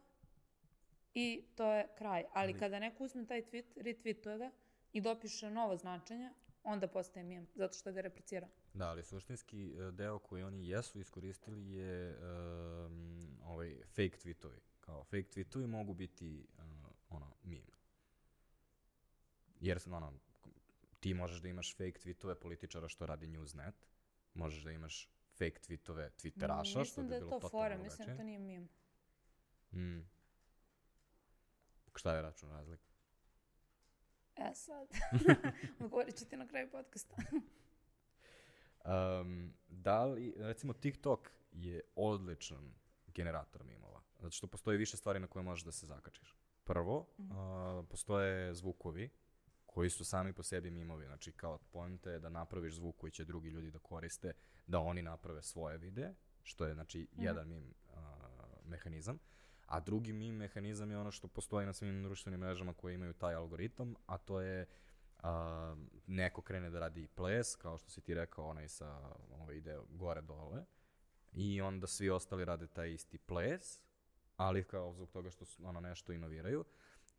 i 1.14 1.44
to 1.54 1.72
je 1.72 1.88
kraj. 1.98 2.24
Ali, 2.32 2.58
kada 2.58 2.78
neko 2.78 3.04
uzme 3.04 3.26
taj 3.26 3.42
tweet, 3.42 3.64
retweetuje 3.76 4.38
ga 4.38 4.50
i 4.92 5.00
dopiše 5.00 5.50
novo 5.50 5.76
značenje, 5.76 6.30
onda 6.62 6.88
postaje 6.88 7.24
meme, 7.24 7.46
zato 7.54 7.74
što 7.74 7.92
ga 7.92 8.00
replicira. 8.00 8.48
Da, 8.74 8.88
ali 8.88 9.04
suštinski 9.04 9.72
e, 9.72 9.90
deo 9.90 10.18
koji 10.18 10.42
oni 10.42 10.68
jesu 10.68 11.00
iskoristili 11.00 11.70
je 11.70 12.16
um, 12.16 13.17
ovaj 13.48 13.82
fake 13.86 14.16
tweetovi. 14.24 14.60
Kao 14.80 15.04
fake 15.04 15.28
tweetovi 15.28 15.66
mogu 15.66 15.94
biti 15.94 16.46
uh, 16.58 16.64
ono 17.08 17.34
meme. 17.42 17.78
Jer 19.60 19.78
ono 19.86 20.12
ti 21.00 21.14
možeš 21.14 21.40
da 21.40 21.48
imaš 21.48 21.76
fake 21.76 21.98
tweetove 22.04 22.34
političara 22.34 22.88
što 22.88 23.06
radi 23.06 23.26
Newsnet, 23.26 23.72
možeš 24.34 24.62
da 24.62 24.72
imaš 24.72 25.08
fake 25.32 25.60
tweetove 25.60 26.10
Twitteraša 26.10 26.70
što 26.70 26.78
Mislim 26.78 27.06
bi 27.06 27.10
da 27.10 27.14
je 27.14 27.20
bilo 27.20 27.30
to 27.30 27.40
totalno 27.40 27.50
fora, 27.50 27.78
mislim 27.78 28.06
da 28.08 28.14
drugačije. 28.14 28.16
to 28.16 28.22
nije 28.22 28.38
meme. 28.38 28.68
Mm. 29.72 30.08
Šta 31.94 32.14
je 32.14 32.22
račun 32.22 32.50
razlika? 32.50 32.88
E 34.36 34.54
sad, 34.54 34.88
odgovorit 35.80 36.18
ću 36.18 36.24
ti 36.24 36.36
na 36.36 36.48
kraju 36.48 36.70
podcasta. 36.70 37.16
Um, 38.84 39.54
da 39.68 40.04
li, 40.04 40.34
recimo 40.36 40.72
TikTok 40.72 41.30
je 41.52 41.80
odličan 41.96 42.74
generator 43.18 43.64
mimova, 43.64 44.00
zato 44.18 44.30
što 44.30 44.46
postoji 44.46 44.78
više 44.78 44.96
stvari 44.96 45.20
na 45.20 45.26
koje 45.26 45.42
možeš 45.42 45.64
da 45.64 45.72
se 45.72 45.86
zakačiš. 45.86 46.36
Prvo, 46.64 46.98
uh, 46.98 47.86
postoje 47.90 48.54
zvukovi 48.54 49.10
koji 49.66 49.90
su 49.90 50.04
sami 50.04 50.32
po 50.32 50.42
sebi 50.42 50.70
mimovi, 50.70 51.06
znači 51.06 51.32
kao 51.32 51.58
pojenta 51.58 52.10
je 52.10 52.18
da 52.18 52.28
napraviš 52.28 52.74
zvuk 52.74 52.96
koji 52.96 53.10
će 53.10 53.24
drugi 53.24 53.48
ljudi 53.48 53.70
da 53.70 53.78
koriste, 53.78 54.32
da 54.66 54.78
oni 54.78 55.02
naprave 55.02 55.42
svoje 55.42 55.78
videe, 55.78 56.14
što 56.42 56.66
je 56.66 56.74
znači 56.74 57.08
jedan 57.12 57.48
mim 57.48 57.64
uh, 57.64 57.98
mehanizam. 58.64 59.18
A 59.66 59.80
drugi 59.80 60.12
mim 60.12 60.36
mehanizam 60.36 60.90
je 60.90 60.98
ono 60.98 61.10
što 61.10 61.28
postoji 61.28 61.66
na 61.66 61.72
svim 61.72 62.02
društvenim 62.02 62.40
mrežama 62.40 62.74
koje 62.74 62.94
imaju 62.94 63.12
taj 63.12 63.34
algoritam, 63.34 63.94
a 64.06 64.18
to 64.18 64.40
je 64.40 64.66
a, 65.22 65.76
neko 66.06 66.42
krene 66.42 66.70
da 66.70 66.78
radi 66.78 67.06
ples, 67.06 67.56
kao 67.56 67.78
što 67.78 67.90
si 67.90 68.00
ti 68.00 68.14
rekao, 68.14 68.48
onaj 68.48 68.68
sa 68.68 69.00
ovaj 69.30 69.56
ide 69.56 69.78
gore 69.90 70.20
dole, 70.20 70.64
i 71.38 71.60
onda 71.60 71.86
svi 71.86 72.10
ostali 72.10 72.44
rade 72.44 72.66
taj 72.66 72.92
isti 72.92 73.18
ples, 73.18 73.80
ali 74.36 74.64
kao 74.64 74.92
zbog 74.92 75.10
toga 75.10 75.30
što 75.30 75.44
su, 75.44 75.66
ono 75.66 75.80
nešto 75.80 76.12
inoviraju. 76.12 76.64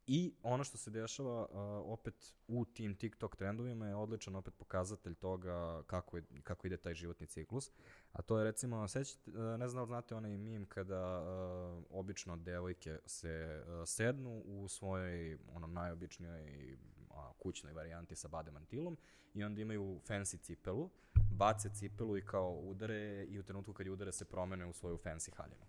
I 0.08 0.34
ono 0.44 0.64
što 0.64 0.78
se 0.78 0.92
dešava 0.92 1.42
uh, 1.42 1.50
opet 1.94 2.34
u 2.48 2.66
tim 2.66 2.96
TikTok 2.96 3.36
trendovima 3.36 3.88
je 3.88 3.96
odličan 3.96 4.36
opet 4.36 4.54
pokazatelj 4.58 5.16
toga 5.16 5.84
kako, 5.88 6.18
je, 6.18 6.24
kako 6.44 6.68
ide 6.68 6.78
taj 6.78 6.94
životni 6.94 7.28
ciklus. 7.28 7.72
A 8.12 8.22
to 8.22 8.38
je 8.38 8.44
recimo, 8.44 8.88
sećate, 8.88 9.32
uh, 9.32 9.60
ne 9.60 9.68
znam 9.68 9.82
da 9.82 9.86
znate 9.86 10.16
onaj 10.16 10.38
mim 10.38 10.66
kada 10.66 11.22
uh, 11.22 11.84
obično 11.90 12.38
devojke 12.38 13.00
se 13.06 13.64
uh, 13.68 13.84
sednu 13.86 14.42
u 14.46 14.68
svojoj 14.68 15.38
ono, 15.54 15.68
najobičnijoj 15.68 16.78
a, 17.20 17.34
kućnoj 17.40 17.74
varijanti 17.74 18.16
sa 18.16 18.28
bademantilom 18.28 18.98
i 19.34 19.44
onda 19.44 19.62
imaju 19.62 20.02
fancy 20.08 20.42
cipelu, 20.42 20.90
bace 21.32 21.70
cipelu 21.70 22.18
i 22.18 22.26
kao 22.26 22.52
udare 22.52 23.26
i 23.26 23.40
u 23.40 23.44
trenutku 23.44 23.74
kad 23.74 23.86
je 23.86 23.92
udare 23.92 24.12
se 24.12 24.26
promene 24.26 24.66
u 24.66 24.74
svoju 24.74 24.98
fancy 24.98 25.36
haljinu. 25.36 25.66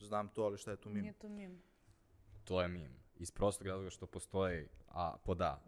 Znam 0.00 0.28
to, 0.28 0.42
ali 0.42 0.58
šta 0.58 0.70
je 0.70 0.76
tu 0.76 0.90
mim? 0.90 1.02
Nije 1.02 1.12
to 1.12 1.28
mim. 1.28 1.62
To 2.44 2.62
je 2.62 2.68
mim. 2.68 2.92
Iz 3.16 3.30
prostog 3.30 3.66
razloga 3.66 3.90
što 3.90 4.06
postoji, 4.06 4.68
a, 4.88 5.16
pod 5.24 5.40
A, 5.40 5.58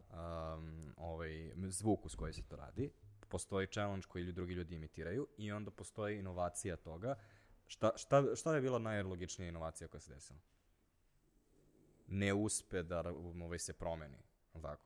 um, 0.58 0.92
ovaj, 0.96 1.52
zvuk 1.68 2.04
uz 2.04 2.14
koji 2.14 2.32
se 2.32 2.42
to 2.42 2.56
radi, 2.56 2.90
postoji 3.28 3.66
challenge 3.66 4.06
koji 4.08 4.32
drugi 4.32 4.54
ljudi 4.54 4.74
imitiraju 4.74 5.26
i 5.38 5.52
onda 5.52 5.70
postoji 5.70 6.18
inovacija 6.18 6.76
toga. 6.76 7.14
Šta, 7.66 7.92
šta, 7.96 8.36
šta 8.36 8.54
je 8.54 8.60
bila 8.60 8.78
najlogičnija 8.78 9.48
inovacija 9.48 9.88
koja 9.88 10.00
se 10.00 10.14
desila? 10.14 10.38
Ne 12.08 12.34
uspe 12.34 12.82
da 12.82 13.04
ovaj, 13.42 13.58
se 13.58 13.72
promeni, 13.72 14.18
ali 14.52 14.62
tako? 14.62 14.82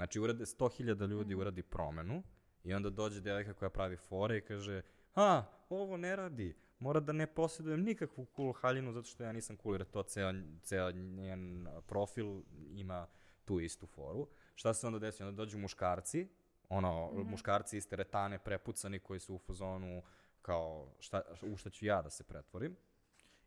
Znači, 0.00 0.20
urade 0.20 0.44
100.000 0.46 1.06
ljudi 1.06 1.34
Mhm. 1.34 1.40
uradi 1.40 1.62
promenu 1.62 2.22
i 2.64 2.74
onda 2.74 2.90
dođe 2.90 3.20
devojka 3.20 3.54
koja 3.54 3.70
pravi 3.70 3.96
fore 3.96 4.38
i 4.38 4.40
kaže 4.40 4.82
a, 5.14 5.42
ovo 5.68 5.96
ne 5.96 6.16
radi, 6.16 6.54
mora 6.78 7.00
da 7.00 7.12
ne 7.12 7.26
posjedujem 7.26 7.80
nikakvu 7.82 8.26
cool 8.36 8.52
haljinu 8.52 8.92
zato 8.92 9.06
što 9.06 9.22
ja 9.22 9.32
nisam 9.32 9.56
cool 9.56 9.74
jer 9.74 9.84
to 9.84 10.02
ceo, 10.02 10.32
ceo 10.62 10.90
njen 10.92 11.68
profil 11.86 12.42
ima 12.70 13.06
tu 13.44 13.60
istu 13.60 13.86
foru. 13.86 14.28
Šta 14.54 14.74
se 14.74 14.86
onda 14.86 14.98
desi? 14.98 15.22
Onda 15.22 15.36
dođu 15.36 15.58
muškarci, 15.58 16.28
ono, 16.68 17.10
Mhm. 17.12 17.30
muškarci 17.30 17.76
iz 17.76 17.88
teretane 17.88 18.38
prepucani 18.38 18.98
koji 18.98 19.20
su 19.20 19.34
u 19.34 19.38
fazonu 19.38 20.02
kao 20.42 20.94
šta, 20.98 21.22
u 21.42 21.56
šta 21.56 21.70
ću 21.70 21.86
ja 21.86 22.02
da 22.02 22.10
se 22.10 22.24
pretvorim. 22.24 22.76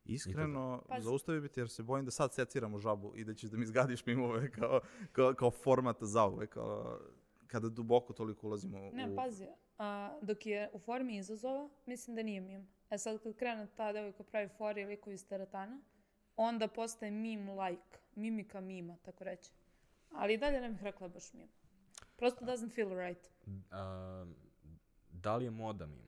Iskreno, 0.05 0.83
Pazi. 0.89 1.03
zaustavio 1.03 1.41
bi 1.41 1.49
te 1.49 1.61
jer 1.61 1.69
se 1.69 1.83
bojim 1.83 2.05
da 2.05 2.11
sad 2.11 2.33
seciramo 2.33 2.79
žabu 2.79 3.13
i 3.15 3.23
da 3.23 3.33
ćeš 3.33 3.49
da 3.49 3.57
mi 3.57 3.65
zgadiš 3.65 4.05
mimove 4.05 4.51
kao, 4.51 4.79
kao, 5.11 5.33
kao 5.33 5.51
format 5.51 5.97
za 6.01 6.25
uvek, 6.25 6.49
kao, 6.49 6.99
kada 7.47 7.69
duboko 7.69 8.13
toliko 8.13 8.47
ulazimo 8.47 8.91
Ne, 8.93 9.11
u... 9.11 9.15
pazi, 9.15 9.47
a, 9.77 10.19
dok 10.21 10.45
je 10.45 10.69
u 10.73 10.79
formi 10.79 11.17
izazova, 11.17 11.69
mislim 11.85 12.15
da 12.15 12.23
nije 12.23 12.41
mim. 12.41 12.67
E 12.89 12.97
sad 12.97 13.23
kad 13.23 13.35
krene 13.35 13.67
ta 13.75 13.93
devojka 13.93 14.23
pravi 14.23 14.49
fori 14.57 14.81
i 14.81 14.85
likovi 14.85 15.13
iz 15.13 15.27
teretana, 15.27 15.79
onda 16.35 16.67
postaje 16.67 17.11
meme-like, 17.11 17.97
mimika 18.15 18.61
mima, 18.61 18.97
tako 19.01 19.23
reći. 19.23 19.51
Ali 20.11 20.33
i 20.33 20.37
dalje 20.37 20.61
ne 20.61 20.69
bih 20.69 20.83
rekla 20.83 21.07
baš 21.07 21.33
mim. 21.33 21.47
Prosto 22.15 22.45
doesn't 22.45 22.75
feel 22.75 22.89
right. 22.89 23.29
A, 23.71 24.25
da 25.11 25.35
li 25.35 25.45
je 25.45 25.51
moda 25.51 25.85
mim? 25.85 26.03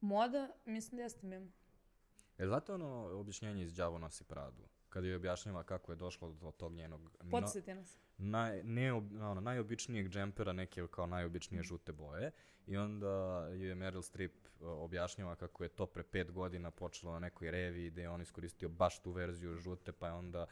Moda, 0.00 0.48
mislim 0.64 0.96
da 0.96 1.02
jeste 1.02 1.26
mim. 1.26 1.52
Je 2.38 2.48
zato 2.48 2.74
ono 2.74 3.18
objašnjenje 3.18 3.62
iz 3.62 3.74
Đavo 3.74 3.98
nosi 3.98 4.24
Pradu? 4.24 4.62
Kada 4.88 5.06
je 5.06 5.16
objašnjava 5.16 5.62
kako 5.62 5.92
je 5.92 5.96
došlo 5.96 6.32
do 6.32 6.50
tog 6.50 6.72
njenog 6.72 7.00
no, 7.22 7.30
Podsjeti 7.30 7.74
nas. 7.74 7.98
naj, 8.18 8.62
ne, 8.62 8.92
ono, 8.92 9.40
najobičnijeg 9.40 10.08
džempera, 10.08 10.52
neke 10.52 10.86
kao 10.90 11.06
najobičnije 11.06 11.62
žute 11.62 11.92
boje. 11.92 12.30
I 12.66 12.76
onda 12.76 13.46
je 13.48 13.74
Meryl 13.74 14.02
Streep 14.02 14.32
objašnjava 14.60 15.36
kako 15.36 15.62
je 15.62 15.68
to 15.68 15.86
pre 15.86 16.02
pet 16.02 16.30
godina 16.32 16.70
počelo 16.70 17.12
na 17.12 17.18
nekoj 17.18 17.50
reviji 17.50 17.90
gde 17.90 18.02
je 18.02 18.10
on 18.10 18.22
iskoristio 18.22 18.68
baš 18.68 19.02
tu 19.02 19.10
verziju 19.10 19.56
žute, 19.56 19.92
pa 19.92 20.06
je 20.06 20.12
onda 20.12 20.46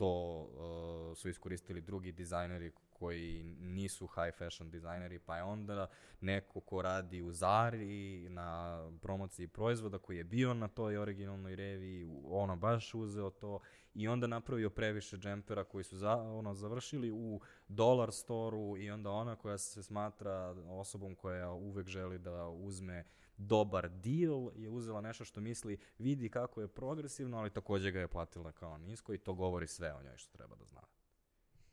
to 0.00 0.40
uh, 0.40 1.16
su 1.16 1.28
iskoristili 1.28 1.80
drugi 1.80 2.12
dizajneri 2.12 2.72
koji 2.92 3.42
nisu 3.60 4.06
high 4.06 4.38
fashion 4.38 4.70
dizajneri, 4.70 5.18
pa 5.18 5.36
je 5.36 5.42
onda 5.42 5.86
neko 6.20 6.60
ko 6.60 6.82
radi 6.82 7.22
u 7.22 7.32
Zari 7.32 8.28
na 8.28 8.80
promociji 9.02 9.48
proizvoda 9.48 9.98
koji 9.98 10.16
je 10.16 10.24
bio 10.24 10.54
na 10.54 10.68
toj 10.68 10.96
originalnoj 10.98 11.56
reviji, 11.56 12.06
ono 12.24 12.56
baš 12.56 12.94
uzeo 12.94 13.30
to 13.30 13.60
i 13.94 14.08
onda 14.08 14.26
napravio 14.26 14.70
previše 14.70 15.16
džempera 15.16 15.64
koji 15.64 15.84
su 15.84 15.96
za, 15.96 16.16
ono, 16.16 16.54
završili 16.54 17.10
u 17.10 17.40
dolar 17.68 18.12
storu 18.12 18.76
i 18.78 18.90
onda 18.90 19.10
ona 19.10 19.36
koja 19.36 19.58
se 19.58 19.82
smatra 19.82 20.54
osobom 20.68 21.14
koja 21.14 21.50
uvek 21.50 21.86
želi 21.86 22.18
da 22.18 22.48
uzme 22.48 23.04
dobar 23.40 23.88
deal 23.90 24.50
je 24.54 24.68
uzela 24.68 25.00
nešto 25.00 25.24
što 25.24 25.40
misli 25.40 25.78
vidi 25.98 26.28
kako 26.28 26.60
je 26.60 26.68
progresivno, 26.68 27.38
ali 27.38 27.50
takođe 27.50 27.90
ga 27.90 28.00
je 28.00 28.08
platila 28.08 28.52
kao 28.52 28.78
nisko 28.78 29.14
i 29.14 29.18
to 29.18 29.34
govori 29.34 29.66
sve 29.66 29.94
o 29.94 30.02
njoj 30.02 30.16
što 30.16 30.32
treba 30.32 30.56
da 30.56 30.64
zna. 30.64 30.80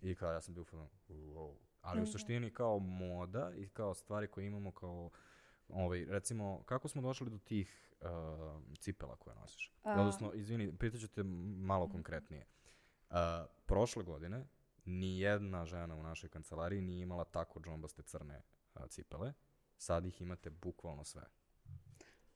I 0.01 0.15
kao 0.15 0.31
ja 0.31 0.41
sam 0.41 0.53
bio 0.53 0.63
fazonu, 0.63 0.89
wow. 1.09 1.55
Ali 1.81 1.99
u 1.99 2.03
Mhm. 2.03 2.11
suštini 2.11 2.53
kao 2.53 2.79
moda 2.79 3.51
i 3.55 3.67
kao 3.69 3.93
stvari 3.93 4.27
koje 4.27 4.45
imamo 4.45 4.71
kao 4.71 5.09
ovaj, 5.69 6.05
recimo, 6.05 6.63
kako 6.65 6.87
smo 6.87 7.01
došli 7.01 7.29
do 7.29 7.37
tih 7.37 7.93
uh, 8.01 8.07
cipela 8.79 9.15
koje 9.15 9.35
nosiš? 9.35 9.73
A- 9.83 9.91
Odnosno, 9.91 10.33
izvini, 10.33 10.77
pitaću 10.77 11.07
te 11.07 11.23
malo 11.57 11.89
konkretnije. 11.89 12.45
Uh, 13.09 13.15
prošle 13.65 14.03
godine 14.03 14.45
ni 14.85 15.19
jedna 15.19 15.65
žena 15.65 15.95
u 15.95 16.03
našoj 16.03 16.29
kancelariji 16.29 16.81
nije 16.81 17.01
imala 17.01 17.23
tako 17.23 17.59
džombaste 17.59 18.01
crne 18.03 18.41
uh, 18.75 18.81
cipele. 18.89 19.33
Sad 19.77 20.05
ih 20.05 20.21
imate 20.21 20.49
bukvalno 20.49 21.03
sve. 21.03 21.23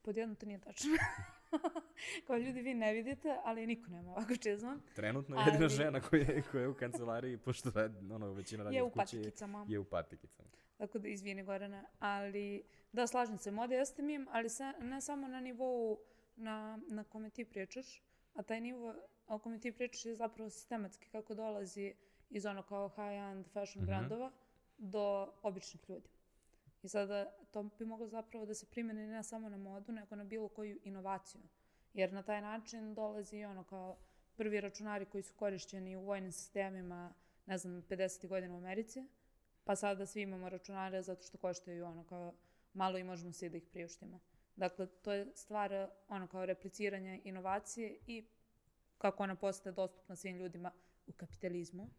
Pod 0.02 0.16
jedno 0.16 0.34
to 0.34 0.46
nije 0.46 0.58
tačno. 0.60 0.90
Kao 2.26 2.36
ljudi 2.36 2.60
vi 2.60 2.74
ne 2.74 2.92
vidite, 2.92 3.36
ali 3.44 3.66
niko 3.66 3.90
nema 3.90 4.10
ovako 4.10 4.36
čizma. 4.36 4.78
Trenutno 4.94 5.36
jedina 5.38 5.58
Ali- 5.58 5.68
žena 5.70 6.00
koja 6.00 6.22
je, 6.22 6.42
koja 6.42 6.62
je 6.62 6.68
u 6.68 6.74
kancelariji, 6.74 7.38
pošto 7.38 7.70
radi, 7.70 8.12
ono, 8.12 8.26
većina 8.28 8.64
radi 8.64 8.76
Je 8.76 8.82
u 8.82 8.90
kuće, 8.90 9.16
je, 9.16 9.22
patikicama. 9.22 9.66
je 9.68 9.78
u 9.78 9.84
patikicama. 9.84 10.48
Tako 10.78 10.98
da 10.98 11.08
izvini 11.08 11.42
Gorana, 11.44 11.84
ali 11.98 12.62
da 12.92 13.06
slažem 13.06 13.38
se, 13.38 13.50
moda 13.50 13.74
jeste 13.74 14.02
mim, 14.02 14.28
ali 14.30 14.48
sa, 14.48 14.72
ne 14.72 15.00
samo 15.00 15.28
na 15.28 15.40
nivou 15.40 15.98
na, 16.36 16.78
na 16.88 17.04
kome 17.04 17.30
ti 17.30 17.44
pričaš, 17.44 18.02
a 18.34 18.42
taj 18.42 18.60
nivo 18.60 18.94
o 19.26 19.38
kome 19.38 19.58
ti 19.58 19.72
pričaš 19.72 20.04
je 20.04 20.14
zapravo 20.14 20.50
sistematski 20.50 21.08
kako 21.08 21.34
dolazi 21.34 21.94
iz 22.30 22.46
ono 22.46 22.62
kao 22.62 22.88
high-end 22.88 23.44
fashion 23.44 23.82
Mhm. 23.82 23.86
brandova 23.86 24.32
do 24.78 25.32
običnih 25.42 25.82
ljudi. 25.88 26.08
I 26.82 26.88
sada 26.88 27.32
to 27.50 27.62
bi 27.62 27.84
moglo 27.84 28.08
zapravo 28.08 28.46
da 28.46 28.54
se 28.54 28.66
primeni 28.66 29.06
ne 29.06 29.22
samo 29.22 29.48
na 29.48 29.56
modu, 29.56 29.92
nego 29.92 30.16
na 30.16 30.24
bilo 30.24 30.48
koju 30.48 30.78
inovaciju. 30.84 31.40
Jer 31.94 32.12
na 32.12 32.22
taj 32.22 32.40
način 32.40 32.94
dolazi 32.94 33.44
ono 33.44 33.64
kao 33.64 33.96
prvi 34.36 34.60
računari 34.60 35.06
koji 35.06 35.22
su 35.22 35.34
korišćeni 35.34 35.96
u 35.96 36.04
vojnim 36.04 36.32
sistemima, 36.32 37.14
ne 37.46 37.58
znam, 37.58 37.82
50. 37.82 38.28
godina 38.28 38.54
u 38.54 38.58
Americi, 38.58 39.04
pa 39.64 39.76
sada 39.76 40.06
svi 40.06 40.22
imamo 40.22 40.48
računare 40.48 41.02
zato 41.02 41.22
što 41.22 41.38
koštaju 41.38 41.84
ono 41.84 42.04
kao 42.04 42.34
malo 42.74 42.98
i 42.98 43.04
možemo 43.04 43.32
svi 43.32 43.48
da 43.48 43.56
ih 43.56 43.66
priuštimo. 43.70 44.20
Dakle, 44.56 44.86
to 44.86 45.12
je 45.12 45.26
stvar 45.34 45.88
ono 46.08 46.26
kao 46.26 46.46
repliciranja 46.46 47.18
inovacije 47.24 47.98
i 48.06 48.26
kako 48.98 49.22
ona 49.22 49.34
postaje 49.34 49.72
dostupna 49.72 50.16
svim 50.16 50.36
ljudima 50.36 50.72
u 51.06 51.12
kapitalizmu. 51.12 51.90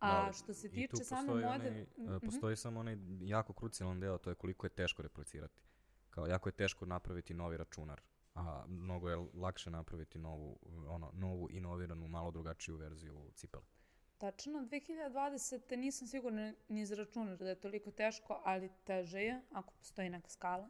A 0.00 0.08
Da, 0.08 0.22
ali 0.24 0.34
što 0.34 0.54
se 0.54 0.68
tiče 0.68 1.04
same 1.04 1.34
mode... 1.34 1.46
Onaj, 1.46 1.86
Mhm. 1.98 2.14
uh, 2.14 2.20
postoji 2.24 2.56
samo 2.56 2.80
onaj 2.80 2.96
jako 3.20 3.52
krucijalan 3.52 4.00
deo, 4.00 4.18
to 4.18 4.30
je 4.30 4.34
koliko 4.34 4.66
je 4.66 4.70
teško 4.70 5.02
replicirati. 5.02 5.60
Kao 6.10 6.26
jako 6.26 6.48
je 6.48 6.52
teško 6.52 6.86
napraviti 6.86 7.34
novi 7.34 7.56
računar, 7.56 8.00
a 8.34 8.64
mnogo 8.68 9.10
je 9.10 9.16
lakše 9.34 9.70
napraviti 9.70 10.18
novu, 10.18 10.58
ono, 10.88 11.10
novu 11.14 11.48
inoviranu, 11.50 12.08
malo 12.08 12.30
drugačiju 12.30 12.76
verziju 12.76 13.30
cipele. 13.34 13.64
Tačno, 14.18 14.58
2020. 14.58 15.76
nisam 15.76 16.08
sigurna 16.08 16.52
ni 16.68 16.86
za 16.86 16.94
računar 16.94 17.36
da 17.36 17.48
je 17.48 17.60
toliko 17.60 17.90
teško, 17.90 18.42
ali 18.44 18.70
teže 18.84 19.18
je 19.20 19.40
ako 19.52 19.72
postoji 19.72 20.10
neka 20.10 20.28
skala. 20.28 20.68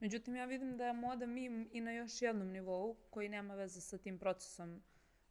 Međutim, 0.00 0.36
ja 0.36 0.44
vidim 0.44 0.76
da 0.76 0.86
je 0.86 0.92
moda 0.92 1.26
mim 1.26 1.68
i 1.72 1.80
na 1.80 1.92
još 1.92 2.22
jednom 2.22 2.48
nivou 2.48 2.96
koji 3.10 3.28
nema 3.28 3.54
veze 3.54 3.80
sa 3.80 3.98
tim 3.98 4.18
procesom 4.18 4.82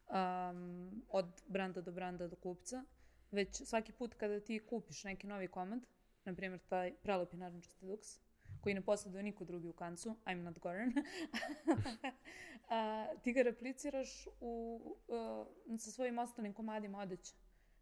um, 0.08 1.02
od 1.08 1.42
branda 1.46 1.80
do 1.80 1.92
branda 1.92 2.28
do 2.28 2.36
kupca, 2.36 2.84
već 3.30 3.62
svaki 3.64 3.92
put 3.92 4.14
kada 4.14 4.40
ti 4.40 4.58
kupiš 4.58 5.04
neki 5.04 5.26
novi 5.26 5.48
komad, 5.48 5.80
na 6.24 6.34
primjer 6.34 6.60
taj 6.68 6.94
prelepi 7.02 7.36
narančasti 7.36 7.86
duks, 7.86 8.20
koji 8.60 8.74
ne 8.74 8.80
posjeduje 8.80 9.22
niko 9.22 9.44
drugi 9.44 9.68
u 9.68 9.72
kancu, 9.72 10.16
I'm 10.24 10.42
not 10.42 10.58
Goran, 10.58 10.92
a, 12.68 13.06
ti 13.22 13.32
ga 13.32 13.42
repliciraš 13.42 14.26
u, 14.40 14.80
uh, 15.08 15.78
sa 15.78 15.90
svojim 15.90 16.18
ostalim 16.18 16.52
komadima 16.52 16.98
odeće. 16.98 17.34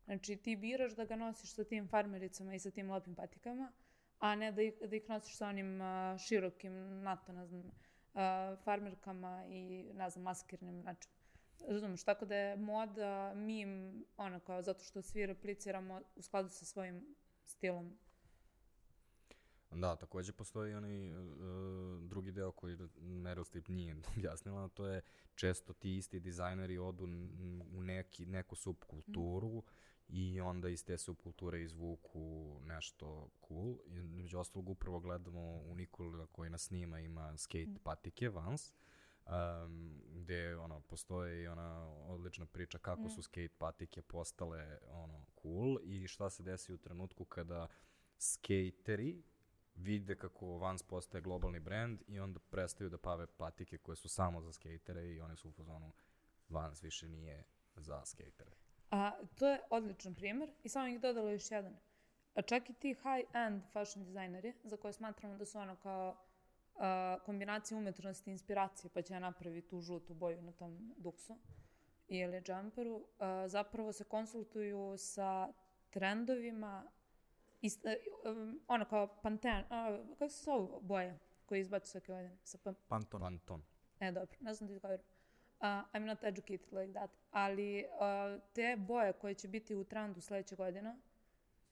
Znači, 0.05 0.37
ti 0.37 0.57
biraš 0.57 0.93
da 0.93 1.05
ga 1.05 1.17
nosiš 1.17 1.55
sa 1.55 1.65
tim 1.65 1.89
farmericama 1.89 2.55
i 2.55 2.59
sa 2.59 2.71
tim 2.71 2.91
lepim 2.91 3.15
patikama, 3.15 3.73
a 4.19 4.35
ne 4.35 4.53
da 4.53 4.63
ih, 4.63 4.75
da 4.89 4.97
ih 4.97 5.09
nosiš 5.09 5.37
sa 5.37 5.49
onim 5.49 5.81
uh, 5.81 6.19
širokim 6.19 7.03
NATO, 7.03 7.33
ne 7.33 7.47
znam, 7.47 7.61
uh, 7.61 8.59
farmerkama 8.65 9.45
i, 9.49 9.91
ne 9.95 10.11
znam, 10.11 10.23
maskirnim 10.23 10.81
način. 10.81 11.11
Razumeš, 11.67 12.05
tako 12.05 12.25
da 12.25 12.37
je 12.37 12.57
moda, 12.57 13.35
mim, 13.35 14.05
ono 14.17 14.41
kao, 14.41 14.63
zato 14.63 14.85
što 14.85 15.03
svi 15.03 15.27
repliciramo 15.27 16.01
u 16.17 16.23
skladu 16.23 16.49
sa 16.49 16.65
svojim 16.65 17.15
stilom. 17.45 17.99
Da, 19.71 19.97
takođe 19.97 20.33
postoji 20.33 20.75
onaj 20.75 21.13
uh, 21.13 21.21
drugi 22.03 22.33
deo 22.33 22.53
koji 22.53 22.77
Meryl 23.01 23.45
Streep 23.45 23.69
nije 23.69 23.97
objasnila, 24.17 24.69
to 24.69 24.87
je 24.87 25.03
često 25.35 25.73
ti 25.73 25.97
isti 25.97 26.21
dizajneri 26.21 26.79
odu 26.79 27.05
u 27.75 27.83
neki, 27.83 28.27
neku 28.27 28.57
subkulturu 28.57 29.59
mm. 29.59 29.63
i 30.09 30.41
onda 30.41 30.69
iz 30.69 30.85
te 30.85 30.99
subkulture 30.99 31.63
izvuku 31.63 32.57
nešto 32.65 33.31
cool. 33.49 33.77
I 33.87 34.03
među 34.03 34.39
ostalog 34.39 34.69
upravo 34.69 35.01
gledamo 35.01 35.41
u 35.41 35.75
Nikola 35.75 36.27
koji 36.27 36.51
nas 36.51 36.63
snima 36.63 37.01
ima 37.01 37.37
skate 37.37 37.67
mm. 37.67 37.79
patike 37.85 38.29
Vans, 38.29 38.73
um, 39.29 40.03
gde 40.15 40.57
ono, 40.57 40.81
postoji 40.81 41.43
i 41.43 41.49
ona 41.49 41.89
odlična 41.89 42.47
priča 42.47 42.79
kako 42.79 43.03
mm. 43.03 43.11
su 43.11 43.23
skate 43.23 43.55
patike 43.59 44.03
postale 44.03 44.79
ono, 44.91 45.25
cool 45.43 45.79
i 45.83 46.09
šta 46.09 46.31
se 46.31 46.43
desi 46.43 46.73
u 46.73 46.79
trenutku 46.79 47.25
kada 47.25 47.69
skateri 48.19 49.23
vide 49.75 50.17
kako 50.17 50.59
Vans 50.59 50.83
postaje 50.83 51.23
globalni 51.23 51.61
brand 51.61 52.03
i 52.07 52.21
onda 52.21 52.41
prestaju 52.41 52.91
da 52.91 52.99
pave 52.99 53.27
patike 53.27 53.79
koje 53.79 53.97
su 53.97 54.09
samo 54.09 54.41
za 54.41 54.53
skejtere 54.53 55.07
i 55.07 55.21
one 55.21 55.37
su 55.37 55.49
u 55.49 55.53
fazonu 55.53 55.93
Vans 56.49 56.83
više 56.83 57.09
nije 57.09 57.45
za 57.77 58.05
skejtere. 58.05 58.51
A, 58.91 59.13
to 59.35 59.49
je 59.49 59.61
odličan 59.71 60.15
primjer 60.15 60.51
i 60.63 60.69
samo 60.69 60.87
ih 60.87 61.01
dodala 61.01 61.31
još 61.31 61.51
jedan. 61.51 61.77
A 62.35 62.43
čak 62.43 62.71
i 62.71 62.73
ti 62.73 62.95
high-end 62.95 63.61
fashion 63.73 64.05
dizajneri, 64.05 64.53
za 64.65 64.77
koje 64.77 64.93
smatramo 64.93 65.37
da 65.37 65.45
su 65.45 65.59
ono 65.59 65.77
kao 65.77 66.17
kombinacija 67.25 67.79
umetnosti 67.79 68.31
i 68.31 68.33
inspiracije, 68.33 68.91
pa 68.95 69.03
će 69.03 69.21
napraviti 69.21 69.69
tu 69.69 69.81
žutu 69.81 70.15
boju 70.15 70.43
na 70.43 70.53
tom 70.53 70.95
duksu 70.97 71.39
ili 72.09 72.41
džamperu, 72.41 73.07
a, 73.19 73.49
zapravo 73.49 73.93
se 73.93 74.05
konsultuju 74.05 74.95
sa 74.99 75.53
trendovima 75.91 76.91
Ist, 77.63 77.85
um, 78.25 78.61
ono 78.69 78.85
kao 78.85 79.21
Panten, 79.23 79.61
uh, 79.61 80.19
kako 80.19 80.29
se 80.29 80.45
zove 80.45 80.69
boje 80.81 81.19
koje 81.47 81.61
izbacu 81.61 81.91
svake 81.91 82.13
godine? 82.13 82.39
Sa 82.45 82.59
pa... 82.65 82.73
Panton. 82.89 83.21
Panton. 83.21 83.63
E, 84.01 84.13
dobro, 84.13 84.37
ne 84.41 84.55
znam 84.55 84.69
da 84.69 84.75
izgovorim. 84.75 85.05
Uh, 85.61 85.67
I'm 85.67 86.07
not 86.07 86.25
educated 86.25 86.73
like 86.73 86.93
that. 86.93 87.11
Ali 87.31 87.85
uh, 87.85 88.43
te 88.53 88.77
boje 88.77 89.13
koje 89.13 89.35
će 89.35 89.49
biti 89.49 89.75
u 89.75 89.85
trendu 89.85 90.21
sledeće 90.21 90.57
godine, 90.57 90.97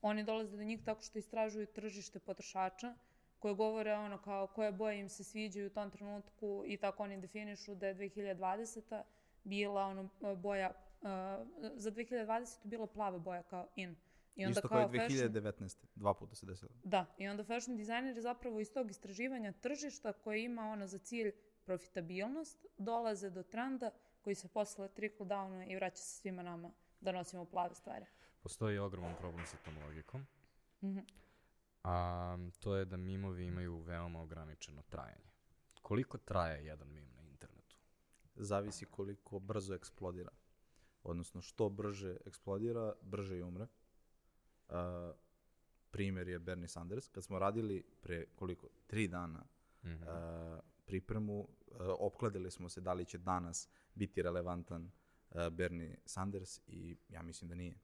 oni 0.03 0.25
dolaze 0.25 0.57
do 0.57 0.62
njih 0.62 0.85
tako 0.85 1.03
što 1.03 1.19
istražuju 1.19 1.66
tržište 1.66 2.19
potrošača, 2.19 2.95
koje 3.38 3.55
govore 3.55 3.94
ono 3.94 4.18
kao 4.18 4.46
koje 4.46 4.72
boje 4.72 5.01
im 5.01 5.09
se 5.09 5.25
sviđaju 5.25 5.66
u 5.66 5.70
tom 5.70 5.90
trenutku 5.90 6.62
i 6.66 6.77
tako 6.77 7.03
oni 7.03 7.20
definišu 7.20 7.75
da 7.75 7.87
je 7.87 7.94
2020. 7.94 9.03
bila 9.44 9.85
ono 9.85 10.09
boja, 10.37 10.70
uh, 10.70 11.09
za 11.75 11.90
2020. 11.90 12.59
bila 12.64 12.87
plava 12.87 13.18
boja 13.18 13.42
kao 13.42 13.68
in. 13.77 13.96
I 14.37 14.46
onda 14.46 14.59
Isto 14.59 14.68
kao, 14.68 14.79
kao 14.79 14.94
i 14.94 14.99
2019. 14.99 15.53
Fashion, 15.53 15.88
dva 15.94 16.14
puta 16.14 16.35
se 16.35 16.46
desilo. 16.46 16.70
Da, 16.85 17.07
i 17.18 17.29
onda 17.29 17.44
fashion 17.44 17.77
dizajneri 17.77 18.20
zapravo 18.20 18.61
iz 18.61 18.72
tog 18.72 18.90
istraživanja 18.90 19.53
tržišta 19.53 20.12
koje 20.12 20.44
ima 20.44 20.62
ono 20.62 20.87
za 20.87 20.99
cilj 20.99 21.33
profitabilnost, 21.64 22.66
dolaze 22.79 23.31
do 23.31 23.42
trenda 23.42 23.90
koji 24.20 24.35
se 24.35 24.49
posle 24.49 24.88
trickle 24.88 25.27
downa 25.27 25.72
i 25.72 25.77
vraća 25.77 25.96
se 25.96 26.20
svima 26.20 26.42
nama 26.42 26.70
da 27.01 27.12
nosimo 27.12 27.44
plave 27.44 27.75
stvari. 27.75 28.07
Postoji 28.42 28.79
ogroman 28.79 29.14
problem 29.18 29.46
sa 29.46 29.57
tom 29.57 29.75
logikom. 29.83 30.27
Mm 30.83 30.87
-hmm. 30.87 31.03
A, 31.87 32.38
to 32.61 32.77
je 32.77 32.85
da 32.85 32.96
mimovi 32.96 33.44
imaju 33.44 33.79
veoma 33.79 34.20
ograničeno 34.22 34.83
trajanje. 34.83 35.31
Koliko 35.83 36.18
traje 36.18 36.66
jedan 36.66 36.88
mim 36.88 37.09
na 37.16 37.22
internetu? 37.22 37.77
Zavisi 38.37 38.87
koliko 38.87 39.38
brzo 39.38 39.75
eksplodira. 39.75 40.31
Odnosno, 41.03 41.42
što 41.42 41.68
brže 41.68 42.16
eksplodira, 42.27 42.92
brže 43.03 43.38
i 43.38 43.42
umre. 43.42 43.66
Uh, 44.68 44.75
primer 45.90 46.29
je 46.29 46.38
Bernie 46.38 46.68
Sanders. 46.68 47.09
Kad 47.09 47.25
smo 47.25 47.38
radili 47.38 47.85
pre 48.01 48.27
koliko, 48.35 48.68
tri 48.87 49.09
dana 49.09 49.44
mm 49.83 49.88
-hmm. 49.88 50.55
uh, 50.57 50.61
pripremu, 50.87 51.40
uh, 51.40 51.46
opkladili 51.99 52.51
smo 52.51 52.68
se 52.68 52.81
da 52.81 52.92
li 52.92 53.05
će 53.05 53.18
danas 53.18 53.68
biti 53.94 54.22
relevantan 54.22 54.90
uh, 55.31 55.49
Bernie 55.49 55.99
Sanders 56.05 56.61
i 56.66 56.96
ja 57.09 57.22
mislim 57.22 57.49
da 57.49 57.55
nije. 57.55 57.75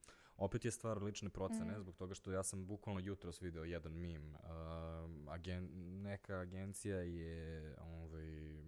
Opet 0.43 0.65
je 0.65 0.71
stvar 0.71 1.03
lične 1.03 1.29
procene, 1.29 1.79
mm. 1.79 1.81
zbog 1.81 1.97
toga 1.97 2.15
što 2.15 2.33
ja 2.33 2.43
sam 2.43 2.67
bukvalno 2.67 3.01
jutros 3.01 3.43
video 3.43 3.65
jedan 3.65 3.93
mim. 3.93 4.35
Uh, 4.35 5.33
agen, 5.33 5.69
neka 6.03 6.35
agencija 6.35 6.97
je 6.97 7.75
ovaj, 7.81 8.63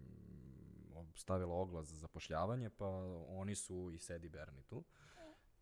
stavila 1.15 1.55
oglas 1.55 1.87
za 1.87 1.97
zapošljavanje, 1.97 2.71
pa 2.71 2.87
oni 3.29 3.55
su 3.55 3.91
i 3.95 3.99
sedi 3.99 4.29
Bernie 4.29 4.63
tu. 4.63 4.85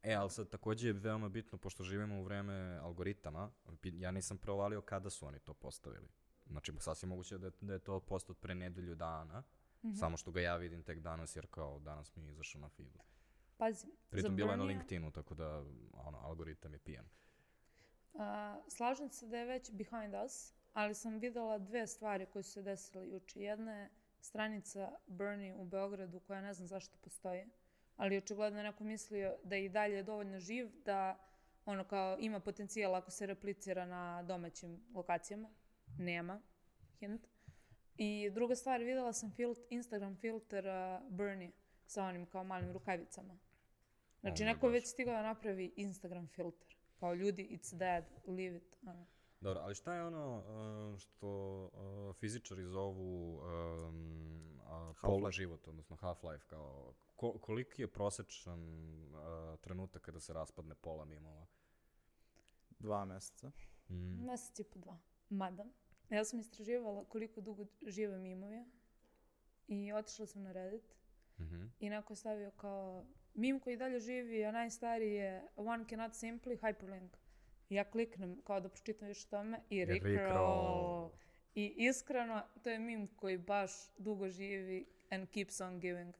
E, 0.03 0.15
ali 0.15 0.31
sad 0.31 0.49
takođe 0.49 0.89
je 0.89 0.93
veoma 0.93 1.29
bitno, 1.29 1.59
pošto 1.59 1.85
živimo 1.85 2.21
u 2.21 2.25
vreme 2.25 2.79
algoritama, 2.83 3.51
ja 3.83 4.11
nisam 4.11 4.39
provalio 4.39 4.81
kada 4.81 5.11
su 5.11 5.27
oni 5.27 5.39
to 5.39 5.55
postavili. 5.55 6.09
Znači, 6.47 6.73
sasvim 6.79 7.09
moguće 7.09 7.39
da 7.39 7.47
je, 7.47 7.53
da 7.61 7.73
je 7.73 7.79
to 7.79 8.01
postat 8.01 8.37
pre 8.41 8.55
nedelju 8.55 8.95
dana, 8.95 9.41
mm 9.83 9.89
-hmm. 9.89 9.99
samo 9.99 10.17
što 10.17 10.31
ga 10.31 10.41
ja 10.41 10.57
vidim 10.57 10.83
tek 10.83 11.01
danas, 11.01 11.37
jer 11.37 11.47
kao 11.51 11.79
danas 11.79 12.17
mi 12.17 12.25
je 12.25 12.31
izašao 12.31 12.61
na 12.61 12.69
feedu. 12.69 12.99
Pazi, 13.63 13.87
Pritom 14.11 14.37
bilo 14.37 14.51
je 14.51 14.57
na 14.57 14.65
LinkedInu, 14.65 15.11
tako 15.11 15.35
da 15.35 15.65
ono, 15.93 16.19
algoritam 16.19 16.73
je 16.73 16.79
pijan. 16.79 17.05
Uh, 18.13 18.21
slažem 18.69 19.11
se 19.11 19.27
da 19.27 19.39
je 19.39 19.47
već 19.47 19.71
behind 19.73 20.15
us, 20.27 20.53
ali 20.73 20.95
sam 20.95 21.19
videla 21.19 21.59
dve 21.59 21.87
stvari 21.87 22.27
koje 22.27 22.43
su 22.43 22.53
se 22.53 22.63
desile 22.63 23.09
juče. 23.09 23.41
Jedna 23.41 23.73
je 23.73 23.91
stranica 24.21 24.93
Bernie 25.07 25.55
u 25.55 25.65
Beogradu, 25.65 26.21
koja 26.21 26.41
ne 26.41 26.55
znam 26.55 26.69
zašto 26.69 26.97
postoji 27.03 27.47
ali 27.97 28.17
očigledno 28.17 28.59
je 28.59 28.65
neko 28.65 28.85
mislio 28.85 29.37
da 29.45 29.57
je 29.57 29.65
i 29.65 29.69
dalje 29.69 30.03
dovoljno 30.03 30.39
živ 30.39 30.71
da 30.85 31.19
ono 31.65 31.85
kao 31.85 32.19
ima 32.21 32.41
potencijal 32.41 32.95
ako 32.95 33.11
se 33.11 33.27
replicira 33.27 33.87
na 33.87 34.23
domaćim 34.23 34.81
lokacijama. 34.95 35.49
Nema. 35.99 36.41
Hint. 36.99 37.27
I 37.97 38.31
druga 38.31 38.57
stvar, 38.57 38.81
videla 38.81 39.13
sam 39.13 39.33
filt, 39.33 39.59
Instagram 39.71 40.17
filter 40.17 40.67
uh, 40.67 41.11
Bernie 41.11 41.51
sa 41.87 42.05
onim 42.05 42.27
kao 42.27 42.45
malim 42.45 42.73
rukavicama. 42.73 43.39
Znači, 44.23 44.45
neko 44.45 44.69
već 44.69 44.87
stigao 44.87 45.15
da 45.15 45.23
napravi 45.23 45.73
Instagram 45.77 46.29
filter. 46.29 46.77
Kao 47.01 47.15
ljudi, 47.15 47.49
it's 47.51 47.75
dead, 47.75 48.05
leave 48.27 48.57
it. 48.57 48.79
Ano. 48.87 49.07
Dobro, 49.41 49.61
ali 49.61 49.75
šta 49.75 49.95
je 49.95 50.07
ono 50.07 50.37
uh, 50.39 50.99
što 50.99 51.63
uh, 51.65 52.17
fizičari 52.17 52.65
zovu 52.65 53.37
um, 53.37 54.61
uh, 54.91 54.97
pola 55.03 55.31
život, 55.31 55.69
odnosno 55.69 55.97
half-life, 55.97 56.47
kao 56.47 56.95
ko, 57.17 57.39
koliki 57.39 57.83
je 57.83 57.89
prosečan 57.89 58.61
uh, 58.61 59.59
trenutak 59.61 60.03
kada 60.03 60.21
se 60.21 60.33
raspadne 60.33 60.75
pola 60.75 61.05
mimova? 61.05 61.47
Dva 62.79 63.05
meseca. 63.05 63.51
Mm. 63.89 64.25
Mesec 64.27 64.59
i 64.59 64.65
po 64.65 64.79
dva. 64.79 64.99
Mada, 65.29 65.65
ja 66.11 66.25
sam 66.25 66.41
istraživala 66.41 67.05
koliko 67.05 67.41
dugo 67.41 67.67
žive 67.87 68.19
mimovi 68.19 68.65
i 69.69 69.93
otišla 69.93 70.27
sam 70.27 70.43
na 70.43 70.53
Reddit 70.53 70.97
mm 71.39 71.43
-hmm. 71.43 71.69
i 71.81 71.91
neko 71.91 72.13
je 72.13 72.17
stavio 72.17 72.51
kao 72.51 73.05
mim 73.35 73.61
koji 73.61 73.77
dalje 73.77 74.01
živi, 74.01 74.45
a 74.45 74.53
najstariji 74.53 75.15
je 75.15 75.43
one 75.57 75.85
cannot 75.89 76.13
simply 76.13 76.61
hyperlink. 76.61 77.17
Ja 77.69 77.85
kliknem 77.85 78.41
kao 78.45 78.61
da 78.61 78.69
pročitam 78.69 79.09
više 79.09 79.27
o 79.27 79.31
tome 79.31 79.61
i 79.71 79.85
Rickroll. 79.85 81.11
I 81.55 81.75
iskreno, 81.77 82.43
to 82.63 82.71
je 82.71 82.79
mim 82.79 83.07
koji 83.07 83.39
baš 83.39 83.71
dugo 83.99 84.29
živi 84.29 84.87
and 85.11 85.29
keeps 85.29 85.61
on 85.61 85.81
giving. 85.81 86.15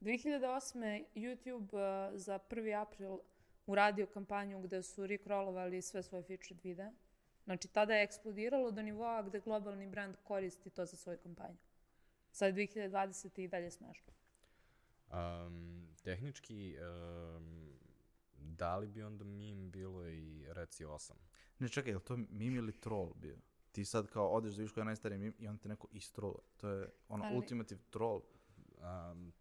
2008. 0.00 1.04
YouTube 1.14 1.62
uh, 1.72 2.18
za 2.18 2.38
1. 2.38 2.80
april 2.80 3.18
uradio 3.66 4.06
kampanju 4.06 4.60
gde 4.60 4.82
su 4.82 5.06
recrollovali 5.06 5.82
sve 5.82 6.02
svoje 6.02 6.22
featured 6.22 6.60
videa. 6.64 6.92
Znači, 7.44 7.68
tada 7.68 7.94
je 7.94 8.04
eksplodiralo 8.04 8.70
do 8.70 8.82
nivoa 8.82 9.22
gde 9.22 9.40
globalni 9.40 9.86
brand 9.86 10.16
koristi 10.22 10.70
to 10.70 10.86
za 10.86 10.96
svoju 10.96 11.18
kampanju. 11.18 11.56
Sad 12.30 12.54
2020. 12.54 13.40
i 13.40 13.48
dalje 13.48 13.70
smešno. 13.70 14.12
Um, 15.12 15.83
tehnički, 16.04 16.76
um, 17.36 17.72
da 18.36 18.76
li 18.76 18.88
bi 18.88 19.02
onda 19.02 19.24
mim 19.24 19.70
bilo 19.70 20.08
i 20.08 20.44
reci 20.48 20.84
8? 20.84 21.12
Ne, 21.58 21.68
čekaj, 21.68 21.92
je 21.92 21.96
li 21.96 22.02
to 22.02 22.16
mim 22.16 22.56
ili 22.56 22.80
troll 22.80 23.14
bio? 23.14 23.36
Ti 23.72 23.84
sad 23.84 24.06
kao 24.06 24.28
odeš 24.28 24.54
da 24.54 24.60
vidiš 24.60 24.72
koja 24.72 24.82
je 24.82 24.86
najstariji 24.86 25.18
mim 25.18 25.34
i 25.38 25.48
on 25.48 25.58
te 25.58 25.68
neko 25.68 25.88
istroluje. 25.92 26.42
To 26.56 26.68
je 26.68 26.90
ono 27.08 27.24
Ali... 27.24 27.36
ultimative 27.36 27.80
troll. 27.90 28.20
Um, 29.12 29.32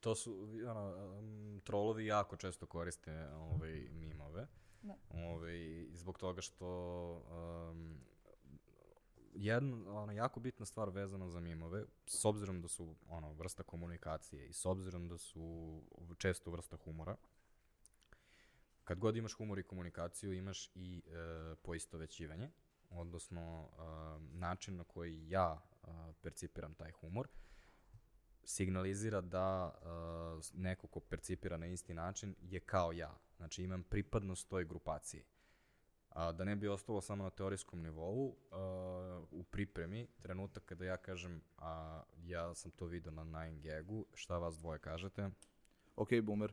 to 0.00 0.14
su, 0.14 0.48
ono, 0.68 1.16
um, 1.18 1.60
trolovi 1.64 2.06
jako 2.06 2.36
često 2.36 2.66
koriste 2.66 3.28
ovaj, 3.32 3.88
mimove. 3.92 4.46
Da. 4.82 4.96
Ovaj, 5.10 5.86
zbog 5.92 6.18
toga 6.18 6.40
što 6.40 6.68
um, 7.70 8.00
jedna 9.34 10.00
ono, 10.02 10.12
jako 10.12 10.40
bitna 10.40 10.66
stvar 10.66 10.90
vezana 10.90 11.28
za 11.28 11.40
mimove, 11.40 11.84
s 12.06 12.24
obzirom 12.24 12.62
da 12.62 12.68
su 12.68 12.96
ono, 13.08 13.32
vrsta 13.32 13.62
komunikacije 13.62 14.48
i 14.48 14.52
s 14.52 14.66
obzirom 14.66 15.08
da 15.08 15.18
su 15.18 15.82
često 16.18 16.50
vrsta 16.50 16.76
humora, 16.76 17.16
kad 18.84 18.98
god 18.98 19.16
imaš 19.16 19.32
humor 19.32 19.58
i 19.58 19.62
komunikaciju, 19.62 20.32
imaš 20.32 20.70
i 20.74 21.02
e, 21.06 21.54
poistovećivanje, 21.62 22.50
odnosno 22.90 23.68
e, 23.68 23.78
način 24.38 24.76
na 24.76 24.84
koji 24.84 25.28
ja 25.28 25.62
e, 25.82 25.86
percipiram 26.22 26.74
taj 26.74 26.90
humor, 26.90 27.28
signalizira 28.44 29.20
da 29.20 29.72
uh, 29.74 30.60
neko 30.60 30.86
ko 30.86 31.00
percipira 31.00 31.56
na 31.56 31.66
isti 31.66 31.94
način 31.94 32.34
je 32.42 32.60
kao 32.60 32.92
ja. 32.92 33.18
Znači 33.36 33.62
imam 33.62 33.82
pripadnost 33.82 34.48
toj 34.48 34.64
grupaciji. 34.64 35.24
A, 36.10 36.32
da 36.32 36.44
ne 36.44 36.56
bi 36.56 36.68
ostalo 36.68 37.00
samo 37.00 37.24
na 37.24 37.30
teorijskom 37.30 37.82
nivou, 37.82 38.36
a, 38.50 39.22
u 39.30 39.42
pripremi, 39.42 40.06
trenutak 40.22 40.64
kada 40.64 40.84
ja 40.84 40.96
kažem, 40.96 41.42
a 41.58 42.02
ja 42.22 42.54
sam 42.54 42.70
to 42.70 42.86
video 42.86 43.12
na 43.12 43.24
9gagu, 43.24 44.04
šta 44.14 44.38
vas 44.38 44.58
dvoje 44.58 44.78
kažete? 44.78 45.30
Ok, 45.96 46.08
boomer. 46.22 46.52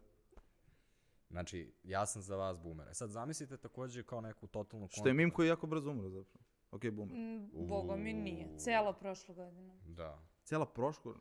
Znači, 1.30 1.74
ja 1.84 2.06
sam 2.06 2.22
za 2.22 2.36
vas 2.36 2.58
boomer. 2.60 2.88
E 2.88 2.94
sad 2.94 3.10
zamislite 3.10 3.58
takođe 3.58 4.04
kao 4.04 4.22
neku 4.22 4.48
totalnu 4.48 4.88
Što 4.92 5.08
je 5.08 5.14
mim 5.14 5.32
koji 5.32 5.46
je 5.46 5.50
jako 5.50 5.68
brzo 5.68 5.92
umro 5.92 6.10
zapravo. 6.10 6.46
Ok, 6.72 6.92
boomer. 6.92 7.18
Mm, 7.18 7.68
Boga 7.68 7.96
mi 7.96 8.14
nije. 8.14 8.58
Cela 8.58 8.94
prošla 8.94 9.36
godina. 9.36 9.74
Da. 9.86 10.20
Cijela 10.44 10.66
prošla, 10.66 11.14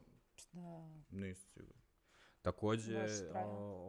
Da. 0.53 0.89
nisam 1.11 1.49
siguran. 1.51 1.81
Takođe, 2.43 3.07
o, 3.35 3.49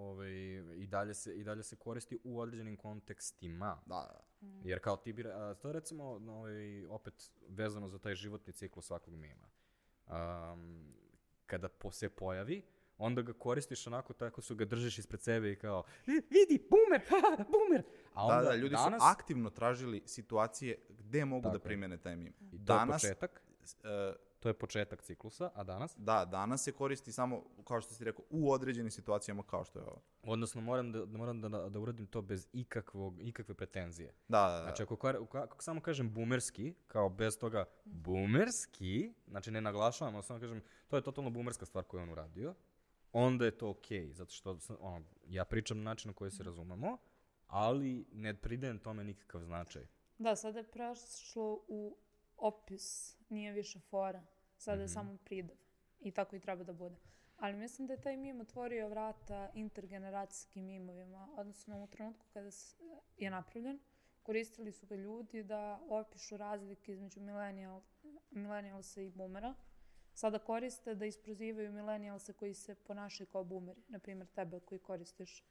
ovaj, 0.10 0.32
i, 0.78 0.88
dalje 0.88 1.14
se, 1.14 1.36
i 1.36 1.43
dalje 1.43 1.64
se 1.64 1.76
koristi 1.76 2.20
u 2.24 2.39
određenim 2.39 2.78
kontekstima. 2.78 3.82
Da, 3.86 3.95
da. 3.95 4.26
Jer 4.64 4.80
kao 4.80 4.98
ti 4.98 5.14
bi, 5.14 5.24
a, 5.24 5.54
to 5.54 5.68
je 5.70 5.74
recimo 5.74 6.20
no, 6.20 6.34
ovaj, 6.34 6.86
opet 6.86 7.14
vezano 7.48 7.88
za 7.88 8.00
taj 8.00 8.16
životni 8.16 8.54
ciklus 8.54 8.86
svakog 8.86 9.14
mima. 9.14 9.48
Um, 10.08 10.94
kada 11.46 11.70
po, 11.70 11.92
se 11.92 12.10
pojavi, 12.10 12.62
onda 12.98 13.22
ga 13.22 13.34
koristiš 13.34 13.88
onako 13.88 14.14
tako 14.14 14.42
su 14.42 14.56
ga 14.56 14.66
držiš 14.66 14.98
ispred 14.98 15.22
sebe 15.22 15.52
i 15.52 15.56
kao 15.56 15.84
"Vi- 16.06 16.14
vidi, 16.30 16.68
boomer, 16.70 17.02
ha, 17.10 17.44
boomer. 17.46 17.84
A 18.14 18.26
onda 18.26 18.36
Da, 18.38 18.44
da, 18.44 18.56
ljudi 18.56 18.76
danas, 18.76 19.02
su 19.02 19.08
aktivno 19.08 19.50
tražili 19.50 20.04
situacije 20.06 20.78
gde 20.90 21.26
mogu 21.26 21.44
Tako 21.44 21.54
da 21.54 21.64
primene 21.64 21.98
taj 21.98 22.16
mim. 22.16 22.34
i 22.42 22.58
to 22.58 22.64
Danas, 22.64 23.04
je 23.04 23.10
početak, 23.10 23.42
e, 23.84 24.14
to 24.40 24.50
je 24.50 24.54
početak 24.54 25.02
ciklusa, 25.02 25.52
a 25.56 25.64
danas? 25.64 25.96
da, 25.98 26.26
danas 26.26 26.64
se 26.64 26.72
koristi 26.72 27.12
samo, 27.12 27.44
kao 27.68 27.82
što 27.82 27.94
si 27.94 28.04
rekao, 28.04 28.26
u 28.30 28.52
određenim 28.52 28.92
situacijama 28.92 29.44
kao 29.44 29.64
što 29.64 29.80
je 29.80 29.86
ovo. 29.86 30.02
Odnosno, 30.24 30.62
moram 30.62 30.92
da, 30.92 31.06
da, 31.06 31.18
moram 31.18 31.42
da, 31.42 31.50
da 31.50 31.80
uradim 31.80 32.08
to 32.08 32.22
bez 32.22 32.48
ikakvog, 32.54 33.22
ikakve 33.22 33.56
pretenzije. 33.56 34.14
Da, 34.28 34.48
da, 34.48 34.58
da. 34.58 34.64
Znači, 34.64 34.84
ako, 34.84 35.08
ako, 35.08 35.38
ako 35.38 35.64
samo 35.64 35.82
kažem 35.82 36.14
boomerski, 36.14 36.74
kao 36.88 37.10
bez 37.10 37.40
toga 37.40 37.66
boomerski, 37.86 39.14
znači 39.28 39.52
ne 39.52 39.62
naglašavam, 39.62 40.16
ali 40.16 40.24
samo 40.24 40.40
kažem, 40.40 40.62
to 40.88 40.96
je 40.96 41.02
totalno 41.02 41.30
boomerska 41.30 41.66
stvar 41.66 41.84
koju 41.84 42.02
on 42.02 42.10
uradio, 42.10 42.56
onda 43.12 43.46
je 43.46 43.58
to 43.58 43.70
okej, 43.70 44.14
zato 44.14 44.32
što 44.32 44.58
ono, 44.80 45.06
ja 45.26 45.46
pričam 45.46 45.78
na 45.78 45.84
način 45.84 46.10
na 46.10 46.14
koji 46.14 46.32
se 46.32 46.44
razumemo, 46.44 46.98
ali 47.48 48.06
ne 48.12 48.34
pridajem 48.34 48.80
tome 48.80 49.04
nikakav 49.04 49.42
značaj. 49.42 49.88
Da, 50.18 50.36
sada 50.36 50.60
je 50.60 50.72
prešlo 50.72 51.64
u 51.68 51.98
opis, 52.38 53.16
nije 53.30 53.52
više 53.52 53.80
fora. 53.80 54.24
Sada 54.58 54.82
je 54.82 54.88
samo 54.88 55.18
pridav. 55.24 55.58
I 56.00 56.12
tako 56.12 56.36
i 56.36 56.40
treba 56.40 56.64
da 56.64 56.74
bude. 56.74 56.96
Ali 57.38 57.58
mislim 57.58 57.88
da 57.88 57.94
je 57.94 58.02
taj 58.02 58.18
mim 58.18 58.42
otvorio 58.42 58.90
vrata 58.90 59.50
intergeneracijskim 59.54 60.66
mimovima. 60.66 61.30
Odnosno 61.38 61.84
u 61.84 61.88
trenutku 61.88 62.26
kada 62.34 62.50
je 63.18 63.30
napravljen, 63.30 63.80
koristili 64.24 64.72
su 64.72 64.88
ga 64.88 64.96
ljudi 64.96 65.44
da 65.44 65.80
opišu 65.90 66.38
razlike 66.38 66.92
između 66.94 67.22
millennial, 67.22 67.82
millennialsa 68.32 69.02
i 69.02 69.10
boomera. 69.10 69.56
Sada 70.14 70.40
koriste 70.40 70.96
da 70.96 71.06
isprozivaju 71.06 71.72
millennialse 71.72 72.34
koji 72.34 72.54
se 72.54 72.76
ponašaju 72.76 73.28
kao 73.28 73.44
boomeri. 73.44 73.82
Naprimjer, 73.88 74.28
tebe 74.28 74.60
koji 74.60 74.80
koristiš 74.80 75.44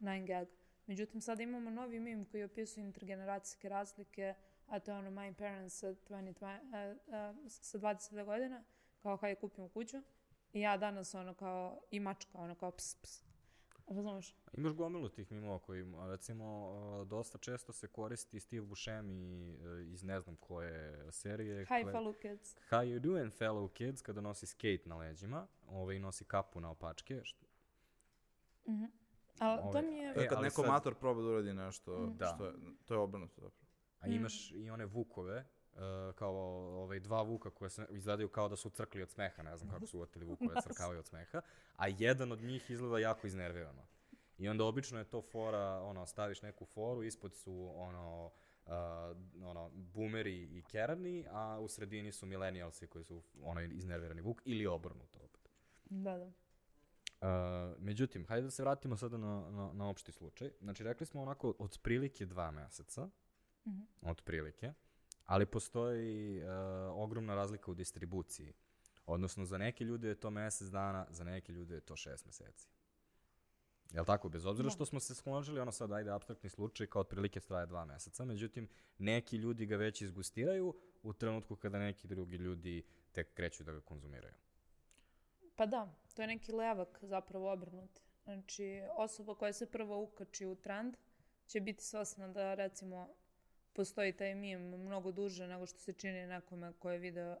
9gag. 0.00 0.46
Međutim, 0.86 1.20
sada 1.20 1.42
imamo 1.42 1.70
novi 1.70 2.00
mim 2.00 2.24
koji 2.24 2.44
opisuje 2.44 2.84
intergeneracijske 2.84 3.68
razlike, 3.68 4.34
a 4.66 4.80
to 4.80 4.90
je 4.90 4.98
ono 4.98 5.10
My 5.12 5.34
Parents 5.34 5.74
sa, 5.74 5.86
20, 5.86 6.30
uh, 6.32 6.96
uh, 7.38 7.50
sa 7.50 7.78
20 7.78 8.24
godina, 8.24 8.64
kao 8.96 9.16
hajde 9.16 9.40
kupimo 9.40 9.68
kuću. 9.68 9.96
I 10.52 10.60
ja 10.60 10.76
danas 10.76 11.14
ono 11.14 11.34
kao 11.34 11.80
i 11.90 12.00
mačka, 12.00 12.30
ono 12.34 12.54
kao 12.54 12.70
ps, 12.70 12.94
ps. 12.94 13.24
Razumeš? 13.86 14.34
Imaš 14.52 14.72
gomilu 14.72 15.08
tih 15.08 15.32
mimova 15.32 15.58
koji, 15.58 15.84
recimo, 16.02 16.72
dosta 17.04 17.38
često 17.38 17.72
se 17.72 17.86
koristi 17.88 18.40
Steve 18.40 18.62
Buscemi 18.62 19.50
e, 19.50 19.56
iz 19.84 20.02
ne 20.02 20.20
znam 20.20 20.36
koje 20.36 21.12
serije. 21.12 21.60
Hi 21.60 21.68
koje- 21.68 21.84
fellow 21.86 22.14
kids. 22.14 22.56
How 22.70 22.82
you 22.84 22.98
doing, 22.98 23.32
fellow 23.32 23.68
kids, 23.68 24.02
kada 24.02 24.20
nosi 24.20 24.46
skate 24.46 24.82
na 24.84 24.96
leđima, 24.96 25.46
ovaj, 25.66 25.98
nosi 25.98 26.24
kapu 26.24 26.60
na 26.60 26.70
opačke, 26.70 27.20
što, 27.24 27.46
Mhm. 28.66 28.84
Ali 29.38 29.58
to 29.58 29.68
Ovaj, 29.68 29.82
mi 29.82 29.96
je... 29.96 30.10
E, 30.16 30.28
kad 30.28 30.42
neko 30.42 30.62
sad- 30.62 30.70
mator 30.70 30.94
proba 30.94 31.22
da 31.22 31.28
uradi 31.28 31.54
nešto, 31.54 32.06
Da. 32.08 32.26
što 32.26 32.46
je, 32.46 32.52
to 32.84 32.94
je 32.94 33.00
obrnuto 33.00 33.40
zapravo. 33.40 33.63
A 34.04 34.06
imaš 34.08 34.50
i 34.50 34.70
one 34.70 34.86
vukove, 34.86 35.44
uh, 35.72 36.14
kao 36.14 36.34
ovaj, 36.82 37.00
dva 37.00 37.22
vuka 37.22 37.50
koje 37.50 37.70
se 37.70 37.86
izgledaju 37.90 38.28
kao 38.28 38.48
da 38.48 38.56
su 38.56 38.70
crkli 38.70 39.02
od 39.02 39.10
smeha, 39.10 39.42
ne 39.42 39.56
znam 39.56 39.70
kako 39.70 39.86
su 39.86 39.96
uvatili 39.96 40.24
vukove, 40.24 40.54
crkavaju 40.68 40.98
od 40.98 41.06
smeha, 41.06 41.40
a 41.76 41.88
jedan 41.88 42.32
od 42.32 42.42
njih 42.42 42.70
izgleda 42.70 42.98
jako 42.98 43.26
iznervirano. 43.26 43.86
I 44.38 44.48
onda 44.48 44.64
obično 44.64 44.98
je 44.98 45.04
to 45.04 45.22
fora, 45.22 45.82
ono, 45.82 46.06
staviš 46.06 46.42
neku 46.42 46.64
foru, 46.64 47.02
ispod 47.02 47.34
su, 47.34 47.72
ono, 47.76 48.30
uh, 48.66 48.72
ono, 49.44 49.70
boomeri 49.74 50.42
i 50.42 50.62
kerani, 50.62 51.26
a 51.30 51.58
u 51.60 51.68
sredini 51.68 52.12
su 52.12 52.26
millennialsi 52.26 52.86
koji 52.86 53.04
su 53.04 53.22
onaj 53.42 53.68
iznervirani 53.72 54.20
vuk 54.20 54.42
ili 54.44 54.66
obrnuto 54.66 55.18
opet. 55.18 55.50
Da, 55.84 56.16
da. 56.16 56.32
Uh, 57.24 57.82
međutim, 57.82 58.26
hajde 58.26 58.44
da 58.44 58.50
se 58.50 58.62
vratimo 58.62 58.96
sada 58.96 59.16
na, 59.16 59.50
na, 59.50 59.72
na 59.72 59.88
opšti 59.88 60.12
slučaj. 60.12 60.50
Znači, 60.60 60.84
rekli 60.84 61.06
smo 61.06 61.22
onako 61.22 61.54
od 61.58 61.78
prilike 61.82 62.26
dva 62.26 62.50
meseca, 62.50 63.08
Mhm. 63.66 63.82
od 64.02 64.22
prilike, 64.22 64.72
ali 65.26 65.46
postoji 65.46 66.42
uh, 66.42 66.48
ogromna 66.92 67.34
razlika 67.34 67.70
u 67.70 67.74
distribuciji. 67.74 68.52
Odnosno, 69.06 69.44
za 69.44 69.58
neke 69.58 69.84
ljude 69.84 70.08
je 70.08 70.14
to 70.20 70.30
mesec 70.30 70.68
dana, 70.68 71.06
za 71.10 71.24
neke 71.24 71.52
ljude 71.52 71.74
je 71.74 71.80
to 71.80 71.96
šest 71.96 72.26
meseci. 72.26 72.68
Jel 73.92 74.04
tako? 74.04 74.28
Bez 74.28 74.46
obzira 74.46 74.66
Da. 74.66 74.70
što 74.70 74.86
smo 74.86 75.00
se 75.00 75.14
složili, 75.14 75.60
ono 75.60 75.72
sad, 75.72 75.92
ajde, 75.92 76.10
abstraktni 76.10 76.50
slučaj, 76.50 76.86
kao 76.86 77.00
otprilike 77.00 77.40
traje 77.40 77.66
dva 77.66 77.84
meseca, 77.84 78.24
međutim, 78.24 78.68
neki 78.98 79.36
ljudi 79.36 79.66
ga 79.66 79.76
već 79.76 80.02
izgustiraju 80.02 80.74
u 81.02 81.12
trenutku 81.12 81.56
kada 81.56 81.78
neki 81.78 82.06
drugi 82.08 82.36
ljudi 82.36 82.82
tek 83.12 83.34
kreću 83.34 83.64
da 83.64 83.72
ga 83.72 83.80
konzumiraju. 83.80 84.34
Pa 85.56 85.66
da, 85.66 85.94
to 86.14 86.22
je 86.22 86.28
neki 86.28 86.52
levak 86.52 86.98
zapravo 87.02 87.52
obrnuti. 87.52 88.02
Znači, 88.24 88.82
osoba 88.96 89.34
koja 89.34 89.52
se 89.52 89.70
prvo 89.70 90.02
ukači 90.02 90.46
u 90.46 90.54
trend 90.54 90.96
će 91.46 91.60
biti 91.60 91.84
svesna 91.84 92.28
da 92.28 92.54
recimo 92.54 93.08
postoji 93.74 94.12
taj 94.12 94.34
mim 94.34 94.60
mnogo 94.60 95.12
duže 95.12 95.46
nego 95.46 95.66
što 95.66 95.78
se 95.78 95.92
čini 95.92 96.26
nekome 96.26 96.72
ko 96.72 96.90
je 96.90 96.98
video 96.98 97.36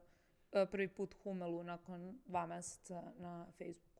e, 0.52 0.66
prvi 0.70 0.88
put 0.88 1.14
Humelu 1.22 1.62
nakon 1.62 2.18
dva 2.26 2.46
meseca 2.46 3.02
na 3.18 3.46
Facebooku. 3.58 3.94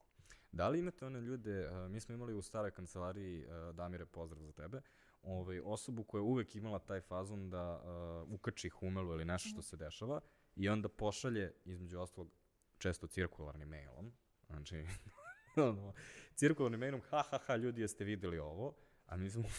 Da 0.53 0.68
li 0.68 0.78
imate 0.78 1.07
one 1.07 1.20
ljude, 1.20 1.68
uh, 1.68 1.91
mi 1.91 2.01
smo 2.01 2.14
imali 2.14 2.35
u 2.35 2.43
staroj 2.43 2.70
kancelariji, 2.70 3.47
uh, 3.47 3.74
Damire, 3.74 4.07
pozdrav 4.07 4.43
za 4.43 4.53
tebe, 4.53 4.80
ovaj, 5.22 5.61
osobu 5.64 6.05
koja 6.05 6.18
je 6.18 6.22
uvek 6.22 6.57
imala 6.57 6.78
taj 6.78 7.01
fazon 7.01 7.51
da 7.51 7.82
uh, 8.24 8.32
ukači 8.32 8.68
humelu 8.68 9.12
ili 9.12 9.24
nešto 9.24 9.49
što 9.49 9.62
se 9.62 9.76
dešava 9.76 10.20
i 10.57 10.68
onda 10.68 10.89
pošalje, 10.89 11.53
između 11.64 12.01
ostalog, 12.01 12.30
često 12.78 13.07
cirkularnim 13.07 13.68
mailom, 13.68 14.12
znači, 14.47 14.87
ono, 15.57 15.93
cirkularnim 16.35 16.80
mailom, 16.80 17.01
ha, 17.01 17.22
ha, 17.30 17.39
ha, 17.47 17.57
ljudi, 17.57 17.80
jeste 17.80 18.05
videli 18.05 18.39
ovo, 18.39 18.76
a 19.07 19.16
mi 19.16 19.30
smo 19.30 19.43
u 19.43 19.51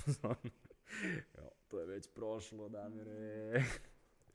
"Evo, 1.38 1.52
to 1.68 1.80
je 1.80 1.86
već 1.86 2.08
prošlo, 2.14 2.70
Damire. 2.70 3.64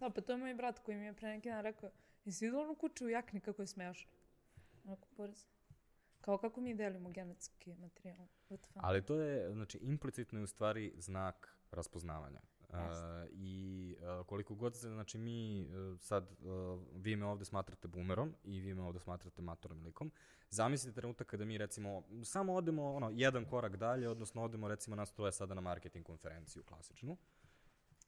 Da, 0.01 0.11
pa 0.11 0.21
to 0.21 0.33
je 0.33 0.39
moj 0.39 0.55
brat 0.55 0.79
koji 0.79 0.97
mi 0.97 1.05
je 1.05 1.13
pre 1.13 1.29
neki 1.29 1.49
dan 1.49 1.63
rekao, 1.63 1.91
jesi 2.25 2.45
vidio 2.45 2.61
onu 2.61 2.75
kuću 2.75 3.05
u 3.05 3.09
jakni 3.09 3.41
kako 3.41 3.63
je 3.63 3.67
smešno? 3.67 4.11
Onako, 4.85 5.09
porez. 5.17 5.45
Kao 6.21 6.39
kako 6.39 6.61
mi 6.61 6.75
delimo 6.75 7.11
genetski 7.11 7.75
materijal. 7.75 8.27
Ali 8.75 9.07
to 9.07 9.15
je, 9.15 9.53
znači, 9.53 9.79
implicitno 9.79 10.39
je 10.39 10.43
u 10.43 10.47
stvari 10.47 10.93
znak 10.97 11.57
raspoznavanja. 11.71 12.41
Uh. 12.73 12.79
I 13.33 13.97
uh, 14.21 14.27
koliko 14.27 14.55
god 14.55 14.77
se, 14.77 14.89
znači 14.89 15.19
mi 15.19 15.67
uh, 15.69 16.01
sad, 16.01 16.31
uh, 16.43 16.81
vi 16.95 17.17
me 17.17 17.27
ovde 17.27 17.45
smatrate 17.45 17.89
boomerom 17.89 18.35
i 18.45 18.61
vi 18.61 18.75
me 18.75 18.83
ovde 18.83 18.99
smatrate 18.99 19.43
matornim 19.43 19.85
likom, 19.85 20.11
zamislite 20.51 21.01
trenutak 21.01 21.27
kada 21.27 21.45
mi 21.45 21.59
recimo 21.59 22.03
samo 22.25 22.55
odemo 22.55 22.95
ono, 22.95 23.11
jedan 23.13 23.45
korak 23.45 23.77
dalje, 23.77 24.09
odnosno 24.09 24.43
odemo 24.43 24.69
recimo 24.69 24.97
nas 24.97 25.13
troje 25.13 25.33
sada 25.33 25.55
na 25.55 25.61
marketing 25.61 26.07
konferenciju 26.07 26.63
klasičnu. 26.63 27.17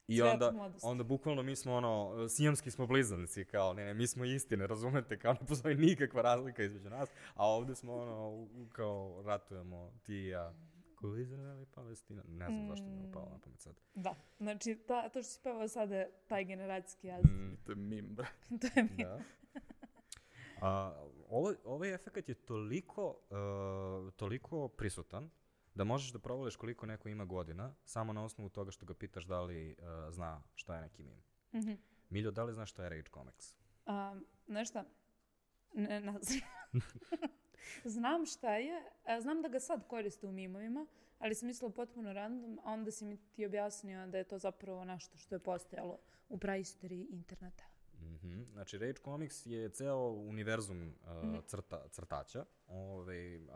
I 0.07 0.17
Svet 0.17 0.33
onda, 0.33 0.51
mladosti. 0.51 0.87
onda 0.87 1.03
bukvalno 1.03 1.43
mi 1.43 1.55
smo 1.55 1.73
ono, 1.75 2.27
sijamski 2.29 2.71
smo 2.71 2.87
blizanci, 2.87 3.45
kao 3.45 3.73
ne, 3.73 3.85
ne, 3.85 3.93
mi 3.93 4.07
smo 4.07 4.25
istine, 4.25 4.67
razumete, 4.67 5.19
kao 5.19 5.33
ne 5.33 5.47
postoji 5.47 5.75
nikakva 5.75 6.21
razlika 6.21 6.63
između 6.63 6.89
nas, 6.89 7.09
a 7.35 7.47
ovde 7.47 7.75
smo 7.75 7.93
ono, 7.93 8.29
u- 8.29 8.67
kao 8.71 9.21
ratujemo 9.25 9.91
ti 10.03 10.13
i 10.15 10.27
ja. 10.27 10.53
Ko 11.03 11.15
Izrael 11.15 11.61
i 11.61 11.65
Palestina, 11.65 12.23
ne 12.27 12.47
znam 12.47 12.67
zašto 12.67 12.85
mi 12.85 13.01
je 13.01 13.11
palo 13.11 13.29
na 13.29 13.37
pamet 13.39 13.59
sad. 13.59 13.75
Da, 13.95 14.15
znači 14.37 14.75
ta, 14.87 15.09
to 15.09 15.23
što 15.23 15.31
si 15.31 15.39
pevao 15.43 15.67
sada 15.67 15.95
je 15.95 16.11
taj 16.27 16.45
generacijski 16.45 17.07
jaz. 17.07 17.23
Mm, 17.25 17.55
To 17.65 17.71
je 17.71 17.75
mim, 17.75 18.15
bra. 18.15 18.27
to 18.61 18.67
je 18.75 18.83
mi. 18.83 19.03
da. 19.03 19.19
A, 20.61 20.93
ovo, 21.29 21.53
ovaj 21.63 21.93
efekt 21.93 22.29
je 22.29 22.35
toliko, 22.35 23.09
uh, 23.29 24.13
toliko 24.13 24.67
prisutan 24.67 25.29
da 25.75 25.83
možeš 25.83 26.11
da 26.11 26.19
provališ 26.19 26.55
koliko 26.55 26.85
neko 26.85 27.09
ima 27.09 27.25
godina 27.25 27.75
samo 27.85 28.13
na 28.13 28.23
osnovu 28.23 28.49
toga 28.49 28.71
što 28.71 28.85
ga 28.85 28.93
pitaš 28.93 29.23
da 29.25 29.41
li 29.41 29.75
uh, 29.79 30.13
zna 30.13 30.41
šta 30.55 30.75
je 30.75 30.81
neki 30.81 31.03
mim. 31.03 31.23
Mhm. 31.53 31.73
Miljo, 32.09 32.31
da 32.31 32.43
li 32.43 32.53
znaš 32.53 32.69
šta 32.71 32.83
je 32.83 32.89
Rage 32.89 33.09
Comics? 33.13 33.55
A, 33.85 34.19
znaš 34.47 34.69
šta? 34.69 34.85
Ne, 35.73 36.01
ne 36.01 36.19
znam. 36.21 36.41
Znam 37.85 38.25
šta 38.25 38.55
je, 38.55 38.83
znam 39.21 39.41
da 39.41 39.47
ga 39.47 39.59
sad 39.59 39.87
koriste 39.87 40.27
u 40.27 40.31
mimovima, 40.31 40.87
ali 41.19 41.35
sam 41.35 41.47
mislila 41.47 41.71
potpuno 41.71 42.13
random, 42.13 42.59
a 42.63 42.71
onda 42.71 42.91
si 42.91 43.05
mi 43.05 43.17
ti 43.17 43.45
objasnio 43.45 44.07
da 44.07 44.17
je 44.17 44.23
to 44.23 44.37
zapravo 44.37 44.85
nešto 44.85 45.17
što 45.17 45.35
je 45.35 45.39
postojalo 45.39 45.99
u 46.29 46.37
praistoriji 46.37 47.07
interneta. 47.11 47.63
Mhm. 48.01 48.43
Znači, 48.51 48.77
Rage 48.77 48.99
Comics 49.03 49.45
je 49.45 49.69
ceo 49.69 50.07
univerzum 50.09 50.87
uh, 50.87 51.45
crta, 51.45 51.87
crtača, 51.89 52.45
ovaj, 52.67 53.37
uh, 53.37 53.51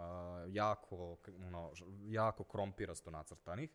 jako, 0.48 1.18
ono, 1.48 1.72
jako 2.06 2.44
krompirasto 2.44 3.12
nacrtanih. 3.12 3.70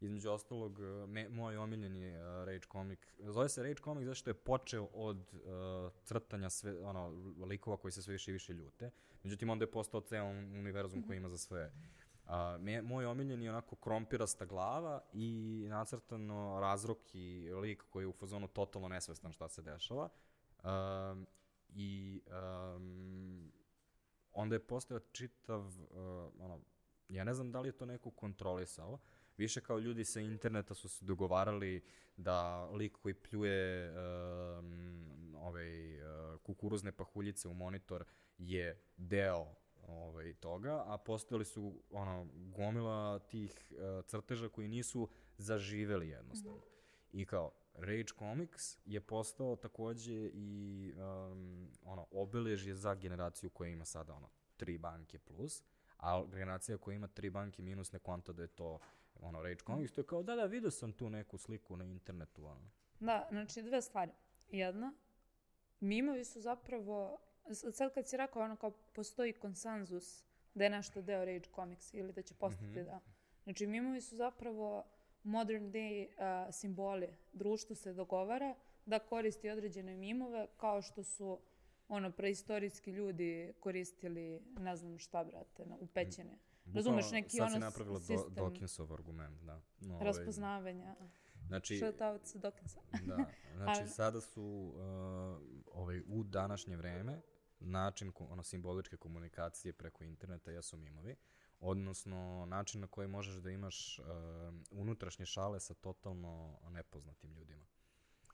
Između 0.00 0.30
ostalog, 0.30 0.78
me, 1.08 1.28
moj 1.28 1.56
omiljeni 1.56 2.10
uh, 2.10 2.22
Rage 2.22 2.66
Comic, 2.72 2.98
zove 3.18 3.48
se 3.48 3.62
Rage 3.62 3.82
Comic 3.84 4.04
zato 4.04 4.14
što 4.14 4.30
je 4.30 4.34
počeo 4.34 4.88
od 4.92 5.34
uh, 5.34 5.92
crtanja 6.04 6.50
sve, 6.50 6.78
ono, 6.78 7.08
likova 7.46 7.76
koji 7.76 7.92
se 7.92 8.02
sve 8.02 8.12
više 8.12 8.30
i 8.30 8.32
više 8.32 8.52
ljute. 8.52 8.90
Međutim, 9.26 9.50
onda 9.50 9.62
je 9.62 9.70
postao 9.70 10.00
ceo 10.00 10.26
univerzum 10.28 11.02
koji 11.06 11.16
ima 11.16 11.28
za 11.28 11.38
sve. 11.38 11.72
A, 12.26 12.58
me, 12.60 12.82
moj 12.82 13.06
omiljeni 13.06 13.44
je 13.44 13.50
onako 13.50 13.76
krompirasta 13.76 14.44
glava 14.44 15.02
i 15.12 15.66
nacrtano 15.68 16.58
razroki 16.60 17.50
lik 17.60 17.84
koji 17.90 18.02
je 18.02 18.08
u 18.08 18.12
fazonu 18.12 18.48
totalno 18.48 18.88
nesvestan 18.88 19.32
šta 19.32 19.48
se 19.48 19.62
dešava. 19.62 20.08
Um, 20.64 21.26
I 21.68 22.22
um, 22.76 23.52
onda 24.32 24.54
je 24.54 24.66
postao 24.66 24.98
čitav, 24.98 25.60
uh, 25.60 26.32
ono, 26.38 26.60
ja 27.08 27.24
ne 27.24 27.34
znam 27.34 27.52
da 27.52 27.60
li 27.60 27.68
je 27.68 27.76
to 27.76 27.86
neko 27.86 28.10
kontrolisao, 28.10 28.98
više 29.36 29.60
kao 29.60 29.78
ljudi 29.78 30.04
sa 30.04 30.20
interneta 30.20 30.74
su 30.74 30.88
se 30.88 31.04
dogovarali 31.04 31.82
da 32.16 32.64
lik 32.64 32.92
koji 32.92 33.14
pljuje 33.14 33.90
um, 33.90 35.34
ovaj, 35.34 36.00
uh, 36.00 36.40
kukuruzne 36.42 36.92
pahuljice 36.92 37.48
u 37.48 37.54
monitor 37.54 38.04
je 38.38 38.80
deo 38.96 39.46
ovaj, 39.88 40.34
toga, 40.34 40.84
a 40.86 40.98
postojali 40.98 41.44
su 41.44 41.82
ono, 41.90 42.26
gomila 42.34 43.18
tih 43.18 43.72
uh, 43.72 44.04
crteža 44.04 44.48
koji 44.48 44.68
nisu 44.68 45.08
zaživeli 45.38 46.08
jednostavno. 46.08 46.60
I 47.12 47.26
kao, 47.26 47.52
Rage 47.74 48.12
Comics 48.18 48.78
je 48.84 49.00
postao 49.00 49.56
takođe 49.56 50.30
i 50.34 50.92
um, 50.96 51.68
ono, 51.84 52.06
obeležje 52.10 52.74
za 52.74 52.94
generaciju 52.94 53.50
koja 53.50 53.70
ima 53.70 53.84
sada 53.84 54.14
ono, 54.14 54.28
tri 54.56 54.78
banke 54.78 55.18
plus, 55.18 55.62
a 55.96 56.24
generacija 56.26 56.78
koja 56.78 56.94
ima 56.94 57.08
tri 57.08 57.30
banke 57.30 57.62
minus 57.62 57.92
ne 57.92 57.98
konta 57.98 58.32
da 58.32 58.42
je 58.42 58.48
to 58.48 58.78
ono, 59.20 59.42
Rage 59.42 59.60
Comics, 59.66 59.92
to 59.92 60.00
je 60.00 60.06
kao, 60.06 60.22
da, 60.22 60.36
da, 60.36 60.44
vidio 60.44 60.70
sam 60.70 60.92
tu 60.92 61.10
neku 61.10 61.38
sliku 61.38 61.76
na 61.76 61.84
internetu, 61.84 62.46
ono. 62.46 62.70
Da, 63.00 63.28
znači 63.30 63.62
dve 63.62 63.82
stvari. 63.82 64.12
Jedna, 64.50 64.92
mimovi 65.80 66.24
su 66.24 66.40
zapravo, 66.40 67.18
sad 67.72 67.94
kad 67.94 68.08
si 68.08 68.16
rekao 68.16 68.42
ono 68.42 68.56
kao 68.56 68.70
postoji 68.70 69.32
konsenzus 69.32 70.24
da 70.54 70.64
je 70.64 70.70
nešto 70.70 71.02
deo 71.02 71.24
Rage 71.24 71.48
Comics 71.54 71.94
ili 71.94 72.12
da 72.12 72.22
će 72.22 72.34
postati 72.34 72.82
da. 72.84 73.00
Znači 73.44 73.66
mimovi 73.66 74.00
su 74.00 74.16
zapravo 74.16 74.84
modern 75.22 75.72
day 75.72 76.06
uh, 76.06 76.54
simboli. 76.54 77.08
Društvo 77.32 77.76
se 77.76 77.92
dogovara 77.92 78.54
da 78.86 78.98
koristi 78.98 79.50
određene 79.50 79.96
mimove 79.96 80.46
kao 80.56 80.82
što 80.82 81.04
su 81.04 81.40
ono 81.88 82.12
preistorijski 82.12 82.90
ljudi 82.90 83.52
koristili 83.60 84.42
ne 84.58 84.76
znam 84.76 84.98
šta 84.98 85.24
brate 85.24 85.66
na, 85.66 85.76
u 85.80 85.86
Razumeš 86.74 87.10
neki 87.10 87.36
sad 87.36 87.50
si 87.50 87.56
ono 87.56 87.64
napravila 87.64 88.00
sistem 88.00 88.34
do, 88.34 88.42
Dawkinsov 88.42 88.94
argument, 88.94 89.42
da. 89.42 89.60
No, 89.80 89.94
ovaj, 89.94 90.06
raspoznavanja. 90.06 90.96
Znači, 91.46 91.78
Shout 91.78 92.00
out 92.00 92.26
sa 92.26 92.38
Dawkinsa. 92.38 92.78
Da, 93.06 93.16
znači 93.56 93.80
Ali- 93.80 93.88
sada 93.88 94.20
su 94.20 94.42
uh, 94.42 94.80
ovaj, 95.72 96.02
u 96.06 96.24
današnje 96.24 96.76
vreme 96.76 97.20
način 97.60 98.12
ono, 98.18 98.42
simboličke 98.42 98.96
komunikacije 98.96 99.72
preko 99.72 100.04
interneta 100.04 100.50
jesu 100.50 100.76
mimovi, 100.76 101.16
odnosno 101.60 102.46
način 102.46 102.80
na 102.80 102.86
koji 102.86 103.08
možeš 103.08 103.34
da 103.34 103.50
imaš 103.50 103.98
uh, 103.98 104.04
unutrašnje 104.70 105.26
šale 105.26 105.60
sa 105.60 105.74
totalno 105.74 106.58
nepoznatim 106.70 107.32
ljudima. 107.32 107.66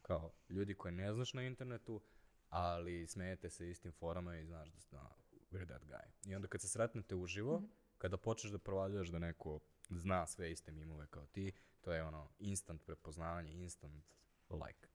Kao 0.03 0.33
ljudi 0.49 0.75
koje 0.75 0.93
ne 0.93 1.13
znaš 1.13 1.35
na 1.35 1.43
internetu, 1.43 2.01
ali 2.49 3.07
smejete 3.07 3.51
se 3.51 3.71
istim 3.71 3.93
forama 3.93 4.37
i 4.37 4.45
znaš 4.45 4.71
da 4.73 4.81
ste, 4.81 4.97
ono, 4.97 5.11
we're 5.51 5.67
that 5.67 5.83
guy. 5.83 6.31
I 6.31 6.35
onda 6.35 6.49
kad 6.49 6.61
se 6.61 6.69
sretnete 6.69 7.15
uživo, 7.15 7.63
kada 8.03 8.17
počneš 8.17 8.53
da 8.53 8.59
provaljuješ 8.59 9.09
da 9.09 9.19
neko 9.19 9.61
zna 9.91 10.27
sve 10.27 10.53
iste 10.53 10.73
mimove 10.73 11.07
kao 11.07 11.27
ti, 11.27 11.53
to 11.81 11.93
je 11.93 12.03
ono 12.05 12.29
instant 12.39 12.85
prepoznavanje, 12.85 13.53
instant 13.53 14.05
like. 14.51 14.89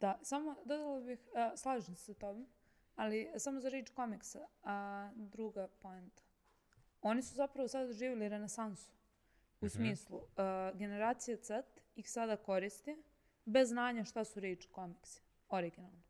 Da, 0.00 0.18
samo 0.22 0.54
dodala 0.64 1.00
bih, 1.00 1.18
uh, 1.32 1.58
slažem 1.58 1.94
se 1.94 2.04
sa 2.04 2.14
tobom, 2.14 2.46
ali 2.96 3.28
samo 3.36 3.60
za 3.60 3.68
Rage 3.68 3.92
Comicsa, 3.96 4.46
a 4.62 5.10
druga 5.16 5.68
poenta. 5.68 6.22
Oni 7.02 7.22
su 7.22 7.34
zapravo 7.34 7.68
sad 7.68 7.86
doživjeli 7.86 8.28
renesansu. 8.28 8.92
U 9.60 9.68
smislu, 9.68 10.16
uh, 10.16 10.78
generacija 10.78 11.36
Z 11.36 11.62
ih 11.96 12.10
sada 12.10 12.36
koristi 12.36 13.02
bez 13.44 13.68
znanja 13.68 14.04
šta 14.04 14.24
su 14.24 14.40
Rage 14.40 14.66
Comicsi, 14.74 15.22
originalno. 15.48 16.02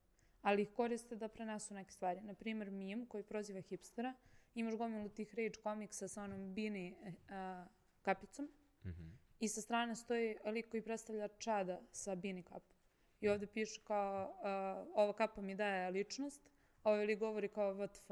Ali 0.42 0.62
ih 0.62 0.72
koriste 0.76 1.16
da 1.16 1.28
prenesu 1.28 1.74
neke 1.74 1.90
stvari. 1.90 2.20
Naprimjer, 2.20 2.70
meme 2.70 3.06
koji 3.08 3.24
proziva 3.24 3.60
hipstera, 3.60 4.14
imaš 4.54 4.74
gomilu 4.76 5.08
tih 5.08 5.34
Rage 5.34 5.60
Comicsa 5.62 6.08
sa 6.08 6.22
onom 6.22 6.54
bini 6.54 6.94
uh, 7.02 7.66
kapicom, 8.02 8.48
Mhm. 8.84 9.08
i 9.40 9.48
sa 9.48 9.60
strane 9.60 9.96
stoji 9.96 10.36
lik 10.44 10.68
koji 10.70 10.82
predstavlja 10.82 11.28
čada 11.28 11.80
sa 11.92 12.14
bini 12.14 12.42
kapom. 12.42 12.76
I 13.20 13.28
ovde 13.28 13.46
piše 13.46 13.80
kao, 13.84 14.34
uh, 14.38 14.92
ova 14.94 15.12
kapa 15.12 15.40
mi 15.40 15.54
daje 15.54 15.90
ličnost, 15.90 16.50
a 16.82 16.90
ovaj 16.90 17.06
lik 17.06 17.18
govori 17.18 17.48
kao 17.48 17.72
VTF. 17.74 18.10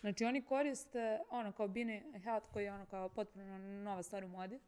Znači 0.00 0.24
oni 0.24 0.44
koriste 0.44 1.20
ono 1.30 1.52
kao 1.52 1.68
bini 1.68 2.02
hat 2.24 2.46
koji 2.46 2.64
je 2.64 2.72
ono 2.72 2.86
kao 2.86 3.08
potpuno 3.08 3.58
nova 3.58 4.02
stvar 4.02 4.24
u 4.24 4.28
modi, 4.28 4.60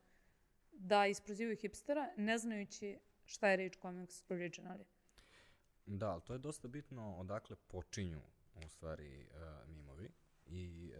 da 0.73 1.07
isprozivaju 1.07 1.57
hipstera, 1.57 2.13
ne 2.17 2.39
znajući 2.39 2.99
šta 3.25 3.49
je 3.49 3.57
Rage 3.57 3.79
Comics 3.83 4.25
originally. 4.29 4.85
Da, 5.87 6.11
ali 6.11 6.23
to 6.23 6.33
je 6.33 6.39
dosta 6.39 6.69
bitno 6.69 7.17
odakle 7.17 7.57
počinju 7.57 8.21
u 8.55 8.69
stvari 8.69 9.29
uh, 9.31 9.69
mimovi 9.69 10.11
i 10.47 10.93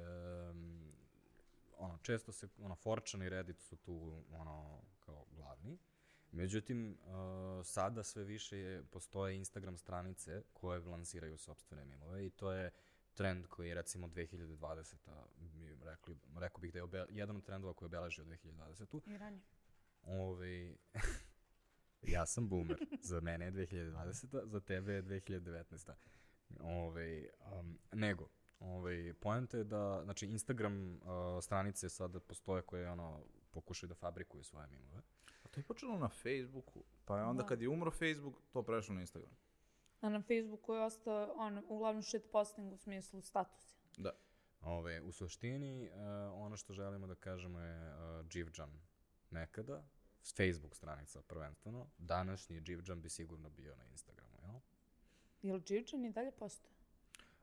um, 0.51 0.93
ono, 1.79 1.99
često 1.99 2.33
se, 2.33 2.49
ono, 2.59 2.75
Forchan 2.75 3.23
i 3.23 3.29
Reddit 3.29 3.61
su 3.61 3.77
tu, 3.77 4.23
ono, 4.33 4.83
kao 5.01 5.25
glavni. 5.31 5.79
Međutim, 6.33 6.99
uh, 7.01 7.67
sada 7.67 8.03
sve 8.03 8.25
više 8.25 8.59
je, 8.59 8.85
postoje 8.85 9.37
Instagram 9.37 9.79
stranice 9.79 10.43
koje 10.53 10.81
lansiraju 10.81 11.39
sobstvene 11.39 11.85
mimove 11.85 12.27
i 12.27 12.31
to 12.31 12.53
je 12.53 12.71
trend 13.15 13.47
koji 13.47 13.69
je 13.69 13.75
recimo 13.75 14.09
2020. 14.09 14.95
Mi 15.39 15.75
rekli, 15.85 16.17
rekao 16.37 16.61
bih 16.61 16.73
da 16.73 16.79
je 16.79 16.83
obe, 16.83 17.07
jedan 17.11 17.37
od 17.37 17.45
trendova 17.45 17.75
koji 17.75 17.87
je 17.87 17.99
obeležio 17.99 18.25
2020. 18.25 19.01
I 19.15 19.19
ranije. 19.19 19.43
Ja 22.03 22.27
sam 22.27 22.49
boomer. 22.49 22.77
Za 23.03 23.21
mene 23.21 23.45
je 23.45 23.53
2020. 23.53 24.47
Za 24.47 24.61
tebe 24.61 24.93
je 24.93 25.03
2019. 25.03 25.93
Ove, 26.61 27.29
um, 27.53 27.79
nego, 27.93 28.29
Ove, 28.61 29.15
poenta 29.15 29.57
je 29.57 29.65
da, 29.65 30.01
znači, 30.05 30.27
Instagram 30.27 30.95
uh, 30.95 31.01
stranice 31.43 31.89
sada 31.89 32.21
postoje 32.21 32.63
koje, 32.63 32.91
ono, 32.91 33.21
pokušaju 33.51 33.89
da 33.89 33.95
fabrikuju 33.95 34.45
svoje 34.45 34.67
mimove. 34.67 35.03
A 35.45 35.49
to 35.49 35.61
je 35.61 35.65
počelo 35.65 35.99
na 35.99 36.09
Facebooku, 36.09 36.85
pa 37.05 37.19
je 37.19 37.25
onda 37.25 37.43
Da. 37.43 37.49
kad 37.49 37.63
je 37.63 37.69
umro 37.69 37.91
Facebook, 37.91 38.35
to 38.53 38.63
prešlo 38.63 38.95
na 38.95 39.01
Instagram. 39.01 39.37
A 40.01 40.09
na 40.09 40.23
Facebooku 40.23 40.75
je 40.75 40.85
ostao 40.85 41.33
on, 41.37 41.63
uglavnom 41.69 42.03
shit 42.03 42.23
posting 42.33 42.73
u 42.73 42.77
smislu 42.77 43.21
statusa. 43.21 43.77
Da. 43.97 44.11
Ove, 44.61 45.01
u 45.03 45.13
suštini, 45.13 45.91
uh, 45.91 45.97
ono 46.35 46.57
što 46.57 46.73
želimo 46.73 47.07
da 47.07 47.15
kažemo 47.15 47.61
je 47.61 47.95
uh, 47.95 48.27
Dživđan 48.27 48.71
nekada, 49.31 49.85
s 50.23 50.35
Facebook 50.37 50.77
stranica 50.77 51.23
prvenstveno, 51.23 51.87
današnji 51.99 52.61
Dživđan 52.61 53.03
bi 53.03 53.09
sigurno 53.09 53.51
bio 53.51 53.77
na 53.77 53.85
Instagramu, 53.85 54.39
jel? 54.43 54.61
Jel 55.43 55.61
Dživčan 55.61 56.05
i 56.05 56.13
dalje 56.13 56.31
postoje? 56.31 56.75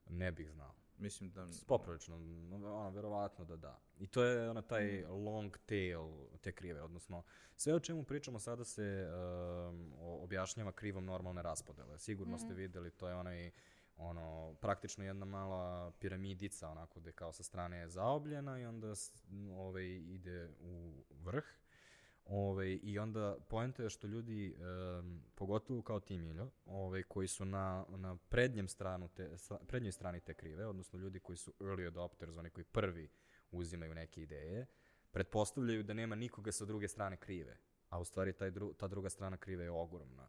Ne 0.10 0.32
bih 0.32 0.52
znao. 0.52 0.74
Mislim 1.04 1.32
da... 1.32 1.48
Poprilično, 1.68 2.16
ono, 2.52 2.90
verovatno 2.90 3.46
da 3.46 3.56
da. 3.56 3.80
I 4.00 4.08
to 4.08 4.24
je 4.24 4.50
ona 4.50 4.62
taj 4.62 5.06
long 5.06 5.58
tail 5.66 6.08
te 6.42 6.52
krive, 6.52 6.82
odnosno 6.82 7.24
sve 7.56 7.74
o 7.74 7.80
čemu 7.80 8.04
pričamo 8.04 8.40
sada 8.40 8.64
se 8.64 9.08
um, 9.08 9.94
objašnjava 10.00 10.72
krivom 10.72 11.06
normalne 11.06 11.42
raspodele. 11.42 12.00
Sigurno 12.00 12.38
ste 12.38 12.54
videli, 12.54 12.92
to 12.92 13.08
je 13.08 13.16
onaj 13.16 13.52
ono, 13.98 14.56
praktično 14.62 15.04
jedna 15.04 15.26
mala 15.26 15.92
piramidica, 15.92 16.70
onako, 16.70 17.00
gde 17.00 17.12
kao 17.12 17.32
sa 17.32 17.44
strane 17.44 17.78
je 17.78 17.90
zaobljena 17.90 18.60
i 18.60 18.66
onda 18.66 18.94
ovaj, 19.58 19.86
ide 19.86 20.50
u 20.60 21.04
vrh. 21.10 21.46
Ove, 22.26 22.74
I 22.74 23.00
onda 23.00 23.38
poenta 23.50 23.84
je 23.84 23.90
što 23.90 24.08
ljudi, 24.08 24.56
um, 25.00 25.22
pogotovo 25.36 25.82
kao 25.82 26.00
ti 26.00 26.18
Miljo, 26.18 26.52
ove, 26.66 27.04
koji 27.04 27.28
su 27.28 27.46
na, 27.46 27.86
na 27.90 28.18
prednjem 28.30 28.68
stranu 28.68 29.10
te, 29.10 29.30
prednjoj 29.68 29.92
strani 29.92 30.20
te 30.20 30.34
krive, 30.34 30.68
odnosno 30.68 31.00
ljudi 31.00 31.20
koji 31.20 31.38
su 31.38 31.54
early 31.60 31.88
adopters, 31.88 32.38
oni 32.38 32.50
koji 32.50 32.64
prvi 32.64 33.10
uzimaju 33.52 33.96
neke 33.96 34.22
ideje, 34.22 34.66
pretpostavljaju 35.12 35.84
da 35.84 35.94
nema 35.94 36.16
nikoga 36.16 36.52
sa 36.52 36.66
druge 36.66 36.88
strane 36.88 37.18
krive. 37.18 37.58
A 37.90 38.00
u 38.00 38.06
stvari 38.06 38.34
taj 38.34 38.52
dru, 38.52 38.74
ta 38.74 38.88
druga 38.88 39.10
strana 39.10 39.38
krive 39.38 39.64
je 39.64 39.72
ogromna. 39.72 40.28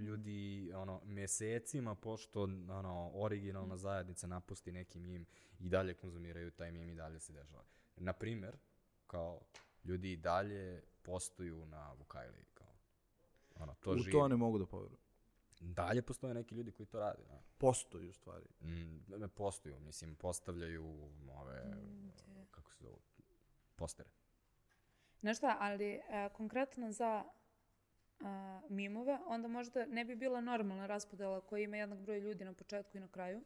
Ljudi 0.00 0.72
ono 0.74 1.00
mesecima 1.04 1.94
pošto 1.94 2.42
ono 2.42 3.10
originalna 3.14 3.76
zajednica 3.76 4.26
napusti 4.26 4.72
neki 4.72 5.00
mim 5.00 5.26
i 5.58 5.68
dalje 5.68 5.94
konzumiraju 5.94 6.50
taj 6.50 6.72
mim 6.72 6.90
i 6.90 6.94
dalje 6.94 7.20
se 7.20 7.32
dešava. 7.32 7.64
Na 7.96 8.12
primer, 8.12 8.56
kao 9.06 9.40
ljudi 9.84 10.12
i 10.12 10.16
dalje 10.16 10.82
postuju 11.02 11.66
na 11.66 11.92
Vukajli 11.92 12.44
kao 12.54 12.74
ono 13.54 13.74
to 13.74 13.90
U 13.90 13.98
živi. 13.98 14.12
to 14.12 14.28
ne 14.28 14.36
mogu 14.36 14.58
da 14.58 14.66
poverujem. 14.66 15.02
Dalje 15.60 16.02
postoje 16.02 16.34
neki 16.34 16.54
ljudi 16.54 16.72
koji 16.72 16.86
to 16.86 16.98
rade, 17.00 17.22
da. 17.28 17.42
Postoji 17.58 18.08
u 18.08 18.12
stvari. 18.12 18.46
Mm, 18.60 19.04
ne 19.18 19.28
postoju, 19.28 19.80
mislim, 19.80 20.14
postavljaju 20.14 20.84
ove, 21.40 21.62
kako 22.50 22.70
se 22.70 22.78
zove, 22.84 22.96
postere. 23.76 24.10
Znaš 25.20 25.36
šta, 25.36 25.56
ali 25.60 25.84
e, 25.84 26.28
konkretno 26.32 26.92
za 26.92 27.24
a, 28.20 28.60
mimove, 28.68 29.18
onda 29.26 29.48
možda 29.48 29.86
ne 29.86 30.04
bi 30.04 30.16
bila 30.16 30.40
normalna 30.40 30.86
raspodela 30.86 31.40
koja 31.40 31.62
ima 31.62 31.76
jednak 31.76 31.98
broj 31.98 32.20
ljudi 32.20 32.44
na 32.44 32.52
početku 32.52 32.96
i 32.96 33.00
na 33.00 33.08
kraju, 33.08 33.42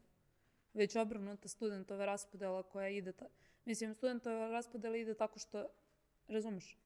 već 0.74 0.96
obrnuta 0.96 1.48
studentova 1.48 2.04
raspodela 2.04 2.62
koja 2.62 2.88
ide... 2.88 3.12
Ta, 3.12 3.26
mislim, 3.64 3.94
studentova 3.94 4.48
raspodela 4.48 4.96
ide 4.96 5.14
tako 5.14 5.38
što, 5.38 5.66
razumeš? 6.28 6.78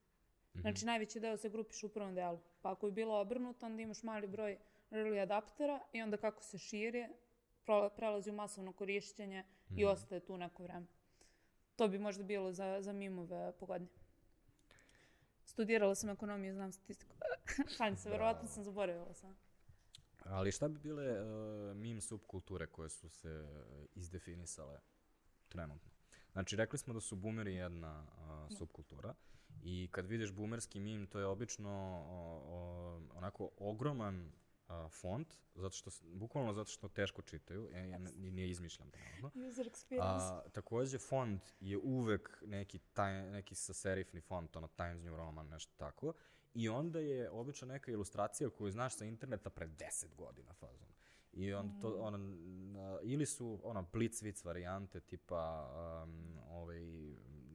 Znači, 0.54 0.86
najveći 0.86 1.20
deo 1.20 1.36
se 1.36 1.48
grupiše 1.48 1.86
u 1.86 1.88
prvom 1.88 2.14
delu. 2.14 2.40
Pa 2.62 2.72
ako 2.72 2.86
je 2.86 2.92
bilo 2.92 3.20
obrnuto, 3.20 3.66
onda 3.66 3.82
imaš 3.82 4.02
mali 4.02 4.26
broj 4.26 4.58
early 4.90 5.22
adaptera 5.22 5.80
i 5.92 6.02
onda 6.02 6.16
kako 6.16 6.42
se 6.42 6.58
širi, 6.58 7.06
pro- 7.64 7.90
prelazi 7.96 8.30
u 8.30 8.34
masovno 8.34 8.72
korišćenje 8.72 9.44
i 9.76 9.84
ostaje 9.84 10.20
tu 10.20 10.36
neko 10.36 10.62
vreme. 10.62 10.86
To 11.76 11.88
bi 11.88 11.98
možda 11.98 12.24
bilo 12.24 12.52
za, 12.52 12.82
za 12.82 12.92
mimove 12.92 13.52
pogodnije. 13.60 13.90
Studirala 15.44 15.94
sam 15.94 16.10
ekonomiju 16.10 16.54
znam 16.54 16.72
statistiku. 16.72 17.16
Šalim 17.76 17.96
se, 17.96 18.10
verovatno 18.10 18.48
sam 18.48 18.64
zaboravila 18.64 19.14
sam. 19.14 19.36
Ali 20.24 20.52
šta 20.52 20.68
bi 20.68 20.78
bile 20.78 21.22
uh, 21.22 21.76
mim 21.76 22.00
subkulture 22.00 22.66
koje 22.66 22.88
su 22.88 23.08
se 23.08 23.28
uh, 23.28 23.84
izdefinisale 23.94 24.80
trenutno? 25.48 25.89
Znači, 26.32 26.56
rekli 26.56 26.78
smo 26.78 26.94
da 26.94 27.00
su 27.00 27.16
boomeri 27.16 27.54
jedna 27.54 28.04
uh, 28.06 28.56
subkultura 28.58 29.14
i 29.62 29.88
kad 29.92 30.06
vidiš 30.06 30.32
boomerski 30.32 30.80
mim, 30.80 31.06
to 31.06 31.18
je 31.18 31.26
obično 31.26 31.70
o, 32.08 32.42
o, 32.46 33.00
onako 33.14 33.50
ogroman 33.58 34.32
uh, 34.68 34.90
font, 34.90 35.34
zato 35.54 35.70
što, 35.70 35.90
bukvalno 36.12 36.52
zato 36.52 36.70
što 36.70 36.88
teško 36.88 37.22
čitaju, 37.22 37.68
ja, 37.72 37.84
ja 37.84 37.98
ne- 37.98 38.12
nije 38.12 38.50
izmišljam 38.50 38.90
trenutno. 38.90 39.46
User 39.48 39.66
experience. 39.66 40.00
A, 40.00 40.42
takođe, 40.52 40.98
font 40.98 41.42
je 41.60 41.78
uvek 41.78 42.42
neki, 42.46 42.78
taj, 42.78 43.30
neki 43.30 43.54
sa 43.54 43.74
serifni 43.74 44.20
font, 44.20 44.56
ono 44.56 44.68
Times 44.68 45.02
New 45.02 45.16
Roman, 45.16 45.48
nešto 45.48 45.72
tako. 45.76 46.12
I 46.54 46.68
onda 46.68 47.00
je 47.00 47.30
obično 47.30 47.68
neka 47.68 47.90
ilustracija 47.90 48.50
koju 48.50 48.70
znaš 48.70 48.96
sa 48.96 49.04
interneta 49.04 49.50
pre 49.50 49.66
10 49.66 50.14
godina 50.16 50.52
fazon. 50.52 50.89
I 51.32 51.54
onda 51.54 51.80
to, 51.80 51.96
ono, 52.00 52.18
na- 52.18 52.98
ili 53.02 53.26
su, 53.26 53.60
ono, 53.64 53.86
blitzvic 53.92 54.44
varijante, 54.44 55.00
tipa, 55.00 55.70
um, 56.04 56.38
ovaj, 56.50 56.80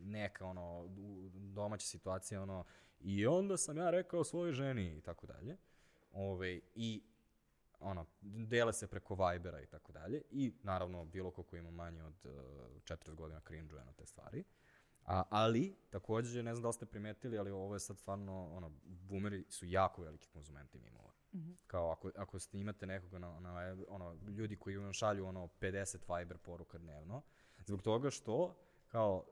neka, 0.04 0.46
ono, 0.46 0.88
domaća 1.34 1.88
situacija, 1.88 2.42
ono, 2.42 2.64
i 3.00 3.28
onda 3.28 3.58
sam 3.58 3.78
ja 3.78 3.90
rekao 3.90 4.24
svojoj 4.24 4.52
ženi 4.52 4.98
i 4.98 5.02
tako 5.02 5.28
dalje. 5.28 5.58
Ovaj, 6.12 6.62
I 6.76 7.04
ono, 7.80 8.06
dele 8.22 8.74
se 8.74 8.88
preko 8.88 9.16
Vibera 9.16 9.62
i 9.62 9.66
tako 9.66 9.92
dalje. 9.92 10.22
I 10.32 10.54
naravno 10.64 11.06
bilo 11.06 11.32
ko 11.32 11.44
ko 11.44 11.56
ima 11.56 11.72
manje 11.72 12.04
od 12.04 12.26
uh, 12.26 12.32
40 12.84 13.16
godina 13.16 13.42
cringe-uje 13.42 13.86
na 13.86 13.94
te 13.94 14.06
stvari. 14.06 14.44
A, 15.06 15.24
ali, 15.30 15.76
takođe, 15.90 16.44
ne 16.44 16.54
znam 16.54 16.62
da 16.62 16.68
li 16.68 16.74
ste 16.74 16.86
primetili, 16.86 17.38
ali 17.38 17.52
ovo 17.52 17.74
je 17.74 17.80
sad 17.80 17.98
stvarno, 17.98 18.50
ono, 18.54 18.72
boomeri 18.84 19.46
su 19.50 19.66
jako 19.66 20.02
veliki 20.02 20.28
konzumenti 20.30 20.80
mimova. 20.80 21.12
Kao 21.68 21.92
ako, 21.92 22.12
ako 22.16 22.40
ste 22.40 22.60
imate 22.60 22.86
nekoga 22.86 23.20
na, 23.20 23.40
na, 23.40 23.78
ono, 23.88 24.18
ljudi 24.38 24.56
koji 24.56 24.78
vam 24.78 24.94
šalju 24.94 25.26
ono 25.26 25.50
50 25.62 26.20
Viber 26.20 26.38
poruka 26.38 26.78
dnevno, 26.78 27.22
zbog 27.66 27.82
toga 27.82 28.10
što 28.10 28.56
kao 28.88 29.26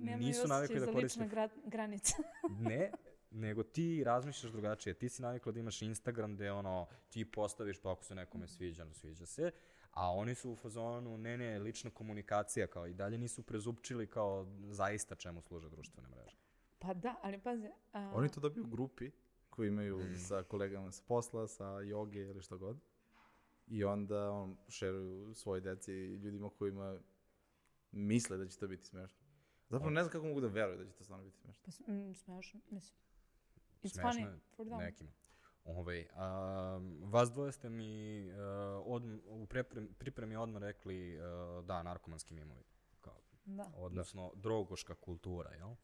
uh, 0.00 0.16
nisu 0.18 0.48
navikli 0.48 0.76
osjećaj 0.76 0.80
da 0.80 0.86
za 0.86 0.92
koriste 0.92 1.20
lične 1.20 1.28
gra 1.28 1.48
granice. 1.64 2.14
ne, 2.68 2.92
nego 3.30 3.62
ti 3.62 4.04
razmišljaš 4.04 4.52
drugačije. 4.52 4.94
Ti 4.94 5.08
si 5.08 5.22
navikla 5.22 5.52
da 5.52 5.60
imaš 5.60 5.82
Instagram 5.82 6.34
gde 6.34 6.52
ono, 6.52 6.86
ti 7.08 7.24
postaviš 7.24 7.78
pa 7.82 7.92
ako 7.92 8.04
se 8.04 8.14
nekome 8.14 8.48
sviđa, 8.48 8.84
no 8.84 8.94
sviđa 8.94 9.26
se, 9.26 9.50
a 9.90 10.12
oni 10.14 10.34
su 10.34 10.50
u 10.50 10.56
fazonu, 10.56 11.18
ne, 11.18 11.38
ne, 11.38 11.58
lična 11.58 11.90
komunikacija, 11.90 12.66
kao 12.66 12.86
i 12.86 12.94
dalje 12.94 13.18
nisu 13.18 13.42
prezupčili 13.42 14.06
kao 14.06 14.46
zaista 14.70 15.14
čemu 15.14 15.42
služe 15.42 15.70
društvene 15.70 16.08
mreže. 16.08 16.36
pa 16.78 16.94
da, 16.94 17.14
ali 17.22 17.38
pazi... 17.38 17.68
A, 17.92 18.12
Oni 18.14 18.28
to 18.28 18.40
dobiju 18.40 18.64
u 18.64 18.68
grupi 18.68 19.10
koji 19.52 19.68
imaju 19.68 19.98
sa 20.18 20.42
kolegama 20.42 20.92
sa 20.92 21.02
posla, 21.06 21.48
sa 21.48 21.80
joge 21.80 22.20
ili 22.20 22.42
što 22.42 22.58
god. 22.58 22.80
I 23.66 23.84
onda 23.84 24.30
on 24.30 24.56
šeruju 24.68 25.34
svoje 25.34 25.60
deci 25.60 25.92
i 25.92 26.14
ljudima 26.14 26.50
kojima 26.50 26.98
misle 27.92 28.36
da 28.36 28.46
će 28.46 28.58
to 28.58 28.68
biti 28.68 28.84
smešno. 28.84 29.20
Zapravo 29.68 29.90
ne 29.90 30.02
znam 30.02 30.12
kako 30.12 30.26
mogu 30.26 30.40
da 30.40 30.46
veruju 30.46 30.78
da 30.78 30.84
će 30.84 30.92
to 30.92 31.04
stvarno 31.04 31.24
biti 31.24 31.38
smešno. 31.38 31.62
Pa, 31.64 31.92
mm, 31.92 32.14
smešno, 32.14 32.60
mislim. 32.70 32.98
It's 33.82 33.92
Smešno 33.92 34.10
funny 34.10 34.38
for 34.56 34.66
them. 34.66 34.78
Nekima. 34.78 35.10
Ovaj, 35.64 36.08
a, 36.14 36.80
vas 37.02 37.30
dvoje 37.30 37.52
ste 37.52 37.68
mi 37.68 38.24
uh, 38.30 38.36
odm, 38.84 39.18
u 39.26 39.46
prepremi, 39.46 39.88
pripremi 39.98 40.36
odmah 40.36 40.62
rekli 40.62 41.18
uh, 41.18 41.64
da, 41.64 41.82
narkomanski 41.82 42.34
mimovi. 42.34 42.64
Kao, 43.00 43.20
Da, 43.44 43.72
odnosno, 43.76 44.32
drogoška 44.34 44.94
kultura, 44.94 45.50
jel? 45.54 45.74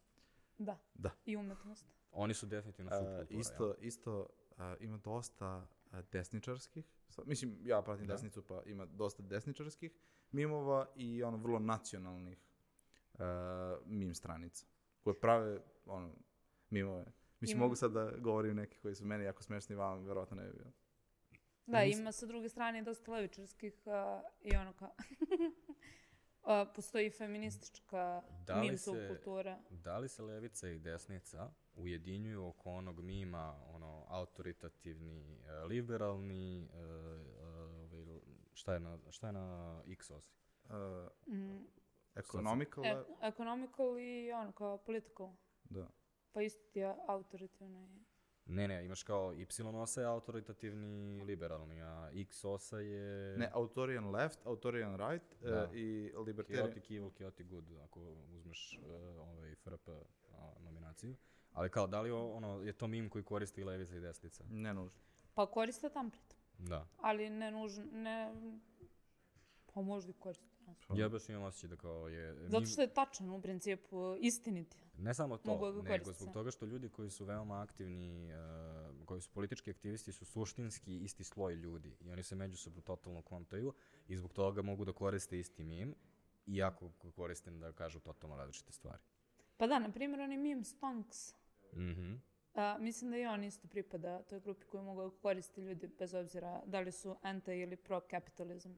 Da. 0.59 0.77
Da. 0.93 1.11
I 1.25 1.35
umetnost. 1.35 1.85
Oni 2.11 2.33
su 2.33 2.45
definitivno 2.45 2.91
subkultura, 2.91 3.39
isto, 3.39 3.75
isto 3.79 4.27
a, 4.57 4.75
ima 4.79 4.97
dosta 4.97 5.45
a, 5.91 6.01
desničarskih, 6.01 6.85
mislim, 7.25 7.57
ja 7.63 7.81
pratim 7.81 8.07
Da. 8.07 8.13
desnicu, 8.13 8.41
pa 8.41 8.61
ima 8.65 8.85
dosta 8.85 9.23
desničarskih 9.23 9.91
mimova 10.31 10.87
i 10.95 11.23
ono 11.23 11.37
vrlo 11.37 11.59
nacionalnih 11.59 12.39
a, 13.13 13.77
mim 13.85 14.15
stranica, 14.15 14.65
koje 15.03 15.19
prave 15.19 15.59
ono, 15.85 16.11
mimove. 16.69 17.05
Mislim, 17.39 17.57
Ima- 17.57 17.63
mogu 17.65 17.75
sad 17.75 17.91
da 17.91 18.11
govorim 18.11 18.55
neki 18.55 18.79
koji 18.79 18.95
su 18.95 19.05
meni 19.05 19.23
jako 19.25 19.43
smešni, 19.43 19.75
vama 19.75 20.01
verovatno 20.01 20.35
ne 20.37 20.43
bi 20.43 20.53
bilo. 20.53 20.71
Da, 21.65 21.79
Mislim- 21.79 22.01
ima 22.01 22.11
sa 22.11 22.25
druge 22.25 22.49
strane 22.49 22.81
dosta 22.83 23.11
levičarskih 23.11 23.73
a, 23.87 24.21
i 24.41 24.55
ono 24.55 24.73
kao... 24.73 24.91
a, 26.49 26.65
postoji 26.65 27.09
feministička 27.09 28.21
Da 28.45 28.55
li 28.55 28.67
mim 28.67 28.77
se- 28.77 28.83
subkultura. 28.83 29.59
Da 29.69 29.97
li 29.97 30.09
se 30.09 30.23
levica 30.23 30.69
i 30.69 30.79
desnica 30.79 31.51
ujedinjuju 31.75 32.45
oko 32.45 32.71
onog 32.71 33.01
mima, 33.01 33.55
ono, 33.67 34.05
autoritativni, 34.07 35.39
e, 35.47 35.51
liberalni, 35.63 36.63
e, 36.63 36.77
e, 36.77 36.83
ovaj, 37.95 38.19
šta 38.53 38.73
je 38.73 38.79
na, 38.79 38.97
šta 39.09 39.27
je 39.27 39.33
na 39.33 39.81
X 39.87 40.11
osi? 40.11 40.33
Mm, 41.27 41.65
economical, 42.15 42.85
e, 42.85 43.03
economical 43.21 43.99
i 43.99 44.31
ono 44.31 44.51
kao 44.51 44.77
political. 44.77 45.29
da. 45.63 45.87
Pa 46.31 46.41
isto 46.41 46.71
ti 46.71 46.79
je 46.79 46.95
autoritativna 47.07 47.85
i... 47.85 48.08
Ne, 48.49 48.67
ne, 48.67 48.85
imaš 48.85 49.03
kao 49.03 49.33
Y 49.33 49.45
osa 49.73 50.01
je 50.01 50.07
autoritativni, 50.07 50.87
liberalni, 51.21 51.81
a 51.81 52.09
X 52.13 52.45
osa 52.45 52.79
je 52.79 53.37
Ne, 53.37 53.49
autorian 53.53 54.11
left, 54.11 54.39
autorian 54.45 54.97
right 54.99 55.35
e, 55.43 55.49
Da. 55.49 55.69
i 55.73 56.11
libertarian. 56.17 56.65
chaotic 56.65 56.91
evil, 56.91 57.09
chaotic 57.11 57.47
good, 57.47 57.65
ako 57.83 57.99
uzmeš 58.29 58.73
e, 58.75 58.91
ovaj 59.19 59.55
FRP 59.55 59.87
a, 60.31 60.53
nominaciju. 60.59 61.15
Ali 61.53 61.69
kao, 61.69 61.87
da 61.87 62.01
li 62.01 62.11
o- 62.11 62.29
ono, 62.29 62.61
je 62.61 62.73
to 62.73 62.87
mim 62.87 63.09
koji 63.09 63.23
koristi 63.23 63.61
i 63.61 63.63
levica 63.63 63.95
i 63.95 63.99
desnica? 63.99 64.43
Ne 64.49 64.73
nužno. 64.73 64.99
Pa 65.33 65.45
koriste 65.45 65.89
template. 65.89 66.35
Da. 66.59 66.87
Ali 66.97 67.29
ne 67.29 67.51
nužno, 67.51 67.83
ne... 67.85 68.33
Pa 69.65 69.81
možda 69.81 70.09
i 70.09 70.15
koriste. 70.15 70.45
Ne 70.69 70.75
znam. 70.85 70.99
Ja 70.99 71.09
baš 71.09 71.29
imam 71.29 71.43
osjećaj 71.43 71.69
da 71.69 71.75
kao 71.75 72.07
je... 72.07 72.47
Zato 72.47 72.59
mim- 72.59 72.69
što 72.69 72.81
je 72.81 72.93
tačan 72.93 73.29
u 73.29 73.41
principu, 73.41 74.15
istinit 74.19 74.75
je. 74.75 74.89
Ne 74.97 75.13
samo 75.13 75.37
to, 75.37 75.71
da 75.71 75.81
nego 75.81 76.03
zbog 76.03 76.15
sve. 76.15 76.33
toga 76.33 76.51
što 76.51 76.65
ljudi 76.65 76.89
koji 76.89 77.09
su 77.09 77.25
veoma 77.25 77.61
aktivni, 77.61 78.31
uh, 78.33 79.05
koji 79.05 79.21
su 79.21 79.29
politički 79.29 79.71
aktivisti, 79.71 80.11
su 80.11 80.25
suštinski 80.25 80.97
isti 80.97 81.23
sloj 81.23 81.55
ljudi 81.55 81.97
i 82.01 82.11
oni 82.11 82.23
se 82.23 82.35
međusobno 82.35 82.81
totalno 82.81 83.21
kontaju 83.21 83.73
i 84.07 84.17
zbog 84.17 84.33
toga 84.33 84.61
mogu 84.61 84.85
da 84.85 84.93
koriste 84.93 85.39
isti 85.39 85.63
mim, 85.63 85.95
iako 86.47 86.89
ga 87.03 87.11
koriste 87.11 87.51
da 87.51 87.71
kažu 87.71 87.99
totalno 87.99 88.37
različite 88.37 88.71
stvari. 88.71 89.03
Pa 89.57 89.67
da, 89.67 89.79
na 89.79 89.91
primjer, 89.91 90.21
oni 90.21 90.37
meme 90.37 90.63
stonks. 90.63 91.35
Mhm. 91.73 92.13
A, 92.53 92.77
mislim 92.79 93.11
da 93.11 93.17
i 93.17 93.25
on 93.25 93.43
isto 93.43 93.67
pripada 93.67 94.23
toj 94.23 94.39
grupi 94.39 94.65
koju 94.65 94.83
mogu 94.83 95.01
da 95.01 95.09
koriste 95.21 95.61
ljudi 95.61 95.87
bez 95.99 96.13
obzira 96.13 96.61
da 96.65 96.79
li 96.79 96.91
su 96.91 97.15
anti 97.21 97.51
ili 97.51 97.75
pro 97.75 98.01
kapitalizam. 98.09 98.75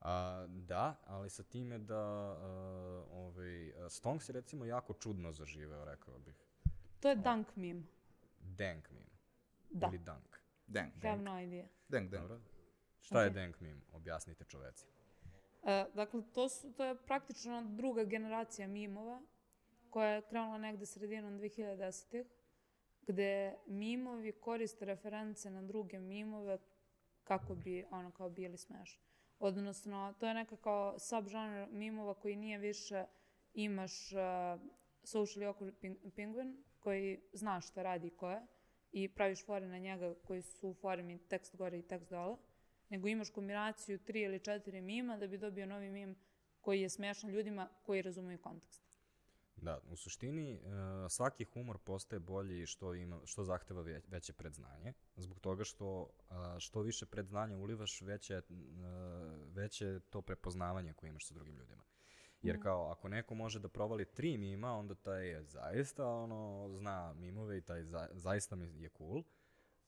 A, 0.00 0.46
da, 0.48 0.96
ali 1.06 1.30
sa 1.30 1.42
time 1.42 1.78
da 1.78 2.32
uh, 2.32 3.16
ovaj, 3.18 3.72
Stonks 3.88 4.28
je 4.28 4.32
recimo 4.32 4.64
jako 4.64 4.94
čudno 4.94 5.32
zaživeo, 5.32 5.84
rekao 5.84 6.18
bih. 6.18 6.34
To 7.00 7.08
je 7.08 7.16
dunk 7.16 7.56
meme. 7.56 7.82
Dank 8.40 8.90
mim. 8.90 9.06
Da, 9.70 9.86
Ili 9.86 9.98
Dunk. 9.98 10.38
Deng. 10.66 10.92
have 11.02 11.22
no 11.22 11.40
idea. 11.40 11.66
Deng, 11.88 12.10
deng. 12.10 12.22
Dobro. 12.22 12.40
Šta 13.00 13.22
je 13.22 13.28
Ok. 13.28 13.34
Dank 13.34 13.60
mim? 13.60 13.82
Objasnite 13.92 14.44
čoveci. 14.44 14.86
E, 15.64 15.84
dakle, 15.94 16.22
to, 16.34 16.48
su, 16.48 16.72
to 16.72 16.84
je 16.84 16.96
praktično 17.06 17.62
druga 17.62 18.04
generacija 18.04 18.68
mimova 18.68 19.22
koja 19.90 20.08
je 20.08 20.22
krenula 20.22 20.58
negde 20.58 20.86
sredinom 20.86 21.38
2010-ih 21.38 22.26
gde 23.06 23.56
mimovi 23.66 24.32
koriste 24.32 24.84
reference 24.84 25.50
na 25.50 25.62
druge 25.62 25.98
mimove 25.98 26.58
kako 27.24 27.54
bi 27.54 27.84
ono 27.90 28.10
kao 28.10 28.30
bili 28.30 28.56
smešni. 28.56 29.07
Odnosno, 29.38 30.14
to 30.18 30.26
je 30.26 30.34
neka 30.34 30.56
kao 30.56 30.98
subžanr 30.98 31.68
mimova 31.70 32.14
koji 32.14 32.36
nije 32.36 32.58
više 32.58 33.04
imaš 33.54 34.12
uh, 34.12 34.18
socially 35.02 35.52
awkward 35.52 35.92
penguin 36.16 36.64
koji 36.78 37.20
zna 37.32 37.60
šta 37.60 37.82
radi 37.82 38.06
i 38.06 38.10
ko 38.10 38.30
je 38.30 38.46
i 38.92 39.08
praviš 39.08 39.44
fore 39.44 39.66
na 39.66 39.78
njega 39.78 40.14
koji 40.26 40.42
su 40.42 40.68
u 40.68 40.74
formi 40.74 41.18
tekst 41.18 41.56
gore 41.56 41.78
i 41.78 41.82
tekst 41.82 42.10
dole, 42.10 42.36
nego 42.88 43.08
imaš 43.08 43.30
kombinaciju 43.30 43.98
tri 43.98 44.20
ili 44.20 44.40
četiri 44.40 44.80
mima 44.80 45.16
da 45.16 45.26
bi 45.26 45.38
dobio 45.38 45.66
novi 45.66 45.90
mim 45.90 46.16
koji 46.60 46.80
je 46.80 46.88
smešan 46.88 47.30
ljudima 47.30 47.68
koji 47.82 48.02
razumeju 48.02 48.38
kontekst. 48.38 48.87
Da, 49.62 49.78
u 49.90 49.96
suštini 49.96 50.60
uh, 50.64 50.70
svaki 51.10 51.44
humor 51.44 51.78
postaje 51.78 52.20
bolji 52.20 52.66
što 52.66 52.94
ima 52.94 53.20
što 53.24 53.44
zahteva 53.44 53.82
ve, 53.82 54.00
veće 54.08 54.32
predznanje, 54.32 54.92
zbog 55.16 55.40
toga 55.40 55.64
što 55.64 56.00
uh, 56.02 56.08
što 56.58 56.80
više 56.80 57.06
predznanja 57.06 57.56
ulivaš, 57.56 58.00
veće 58.00 58.42
uh, 58.48 59.54
veće 59.54 60.00
to 60.10 60.22
prepoznavanje 60.22 60.94
koje 60.94 61.08
imaš 61.08 61.26
sa 61.26 61.34
drugim 61.34 61.56
ljudima. 61.56 61.82
Jer 62.42 62.62
kao 62.62 62.90
ako 62.90 63.08
neko 63.08 63.34
može 63.34 63.58
da 63.58 63.68
provali 63.68 64.04
tri 64.04 64.38
mima, 64.38 64.72
onda 64.72 64.94
taj 64.94 65.28
je 65.28 65.44
zaista 65.44 66.06
ono 66.06 66.68
zna 66.72 67.12
mimove 67.14 67.58
i 67.58 67.60
taj 67.60 67.84
za, 67.84 68.08
zaista 68.12 68.56
mi 68.56 68.82
je 68.82 68.88
cool. 68.98 69.22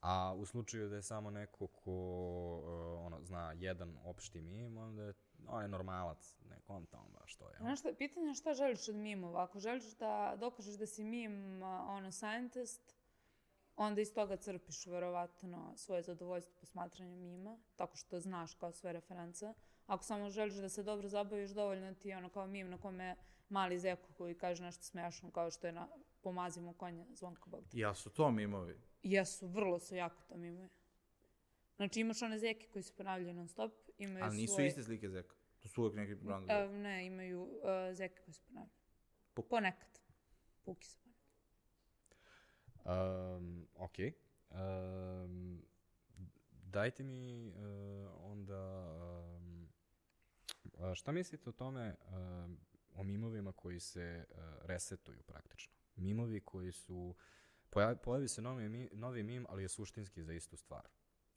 A 0.01 0.35
u 0.37 0.47
slučaju 0.47 0.89
da 0.89 0.97
je 0.97 1.03
samo 1.03 1.31
neko 1.31 1.67
ko 1.67 1.91
uh, 1.91 3.07
ono 3.07 3.23
zna 3.23 3.53
jedan 3.53 3.99
opšti 4.05 4.41
mim, 4.41 4.79
onda 4.79 5.03
je 5.03 5.13
on 5.49 5.63
je 5.63 5.69
normalac, 5.69 6.35
ne 6.51 6.61
konta 6.61 6.99
on 6.99 7.13
baš 7.13 7.37
to 7.37 7.49
je. 7.49 7.57
Znaš 7.61 7.81
šta, 7.81 7.89
pitanje 7.99 8.27
je 8.27 8.35
šta 8.35 8.55
želiš 8.55 8.89
od 8.89 8.95
mimova. 8.95 9.43
Ako 9.45 9.61
želiš 9.61 9.97
da 9.97 10.37
dokažeš 10.39 10.75
da 10.75 10.87
si 10.87 11.05
mim, 11.05 11.63
a, 11.63 11.87
ono, 11.89 12.13
scientist, 12.13 12.97
onda 13.77 14.01
iz 14.01 14.15
toga 14.15 14.37
crpiš 14.37 14.87
verovatno 14.87 15.73
svoje 15.77 16.03
zadovoljstvo 16.03 16.55
posmatranja 16.61 17.17
mima, 17.17 17.59
tako 17.77 17.97
što 17.97 18.21
znaš 18.21 18.55
kao 18.55 18.73
sve 18.73 18.93
reference. 18.93 19.55
Ako 19.87 20.05
samo 20.05 20.31
želiš 20.31 20.55
da 20.55 20.69
se 20.69 20.83
dobro 20.83 21.09
zabaviš, 21.09 21.51
dovoljno 21.51 21.95
ti 21.95 22.09
je 22.09 22.17
ono 22.17 22.29
kao 22.29 22.47
mim 22.47 22.71
na 22.71 22.79
kome 22.79 23.17
mali 23.49 23.79
zeko 23.79 24.13
koji 24.13 24.35
kaže 24.35 24.63
nešto 24.63 24.83
smešno 24.83 25.31
kao 25.31 25.51
što 25.51 25.67
je 25.67 25.73
na 25.73 25.89
pomazimo 26.23 26.73
konja 26.73 27.07
Zvonko 27.15 27.51
Bogdan. 27.51 27.81
Ja 27.81 27.95
su 27.95 28.11
to 28.11 28.31
mimovi. 28.31 28.81
Jesu, 29.03 29.49
vrlo 29.49 29.79
su 29.79 29.95
jako 29.95 30.23
to 30.29 30.37
mimovi. 30.37 30.69
Znači 31.77 32.01
imaš 32.01 32.23
one 32.23 32.39
zeke 32.39 32.67
koji 32.67 32.83
se 32.83 32.93
ponavljaju 32.97 33.35
non 33.35 33.49
stop, 33.49 33.73
imaju 33.99 34.25
Ali 34.25 34.37
nisu 34.37 34.55
svoje... 34.55 34.69
iste 34.69 34.83
slike 34.83 35.09
zeka. 35.09 35.35
To 35.61 35.69
su 35.69 35.83
uvek 35.83 35.95
neki 35.95 36.15
brandovi. 36.15 36.61
E, 36.61 36.69
ne, 36.69 37.07
imaju 37.07 37.43
uh, 37.43 37.51
zeke 37.93 38.23
koji 38.23 38.35
se 38.35 38.41
ponavljaju. 38.47 38.81
Puk. 39.35 39.49
Ponekad. 39.49 39.99
Puki 40.65 40.87
se 40.89 40.99
ponekad. 40.99 41.21
Um, 42.85 43.67
ok. 43.75 43.97
Um, 44.51 45.63
dajte 46.51 47.03
mi 47.03 47.49
uh, 47.49 47.55
onda, 48.19 48.95
um, 49.39 49.69
šta 50.95 51.13
mislite 51.13 51.49
o 51.49 51.53
tome, 51.53 51.97
um, 52.09 52.59
o 52.95 53.03
mimovima 53.03 53.53
koji 53.53 53.81
se 53.81 54.27
uh, 54.31 54.37
resetuju 54.63 55.23
praktično? 55.23 55.75
Mimovi 55.97 56.41
koji 56.41 56.73
su, 56.73 57.15
pojavi, 57.71 57.97
pojavi 57.97 58.29
se 58.29 58.43
novi, 58.43 58.89
novi 58.93 59.23
mim, 59.23 59.47
ali 59.49 59.63
je 59.63 59.69
suštinski 59.69 60.23
za 60.23 60.33
istu 60.33 60.57
stvar. 60.57 60.89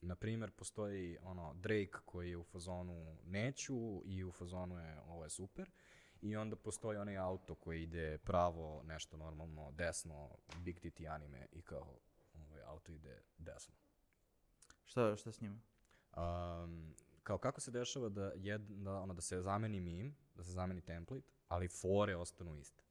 Na 0.01 0.15
primjer, 0.15 0.51
postoji 0.51 1.17
ono 1.21 1.53
Drake 1.53 1.97
koji 2.05 2.29
je 2.29 2.37
u 2.37 2.43
fazonu 2.43 3.17
neću 3.23 4.01
i 4.05 4.23
u 4.23 4.31
fazonu 4.31 4.79
je 4.79 5.01
ovo 5.01 5.23
je 5.23 5.29
super. 5.29 5.71
I 6.21 6.35
onda 6.35 6.55
postoji 6.55 6.97
onaj 6.97 7.17
auto 7.17 7.55
koji 7.55 7.83
ide 7.83 8.17
pravo, 8.17 8.83
nešto 8.83 9.17
normalno, 9.17 9.71
desno, 9.71 10.37
Big 10.57 10.79
Titi 10.79 11.07
anime 11.07 11.47
i 11.51 11.61
kao 11.61 11.99
ovaj 12.33 12.61
auto 12.61 12.91
ide 12.91 13.21
desno. 13.37 13.75
Šta, 14.85 15.15
šta 15.15 15.31
s 15.31 15.41
njima? 15.41 15.59
Um, 16.17 16.95
kao 17.23 17.37
kako 17.37 17.61
se 17.61 17.71
dešava 17.71 18.09
da, 18.09 18.31
jed, 18.35 18.61
da, 18.61 18.95
ono, 18.95 19.13
da 19.13 19.21
se 19.21 19.41
zameni 19.41 19.79
meme, 19.79 20.13
da 20.35 20.43
se 20.43 20.51
zameni 20.51 20.81
template, 20.81 21.27
ali 21.47 21.67
fore 21.67 22.15
ostanu 22.15 22.57
iste. 22.57 22.83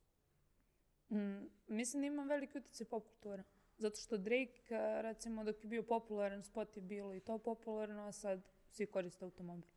Mm, 1.13 1.51
mislim 1.69 2.03
da 2.03 2.07
ima 2.07 2.23
veliki 2.23 2.59
utjecaj 2.59 2.87
pop 2.87 3.09
kultura. 3.09 3.43
Zato 3.79 3.97
što 3.97 4.19
Drake, 4.19 4.77
recimo, 5.03 5.45
dok 5.45 5.65
je 5.65 5.69
bio 5.69 5.83
popularan, 5.83 6.43
spot 6.43 6.77
je 6.77 6.83
bilo 6.83 7.15
i 7.15 7.21
to 7.21 7.39
popularno, 7.39 8.03
a 8.03 8.13
sad 8.13 8.41
svi 8.71 8.87
koriste 8.87 9.25
automobil. 9.25 9.69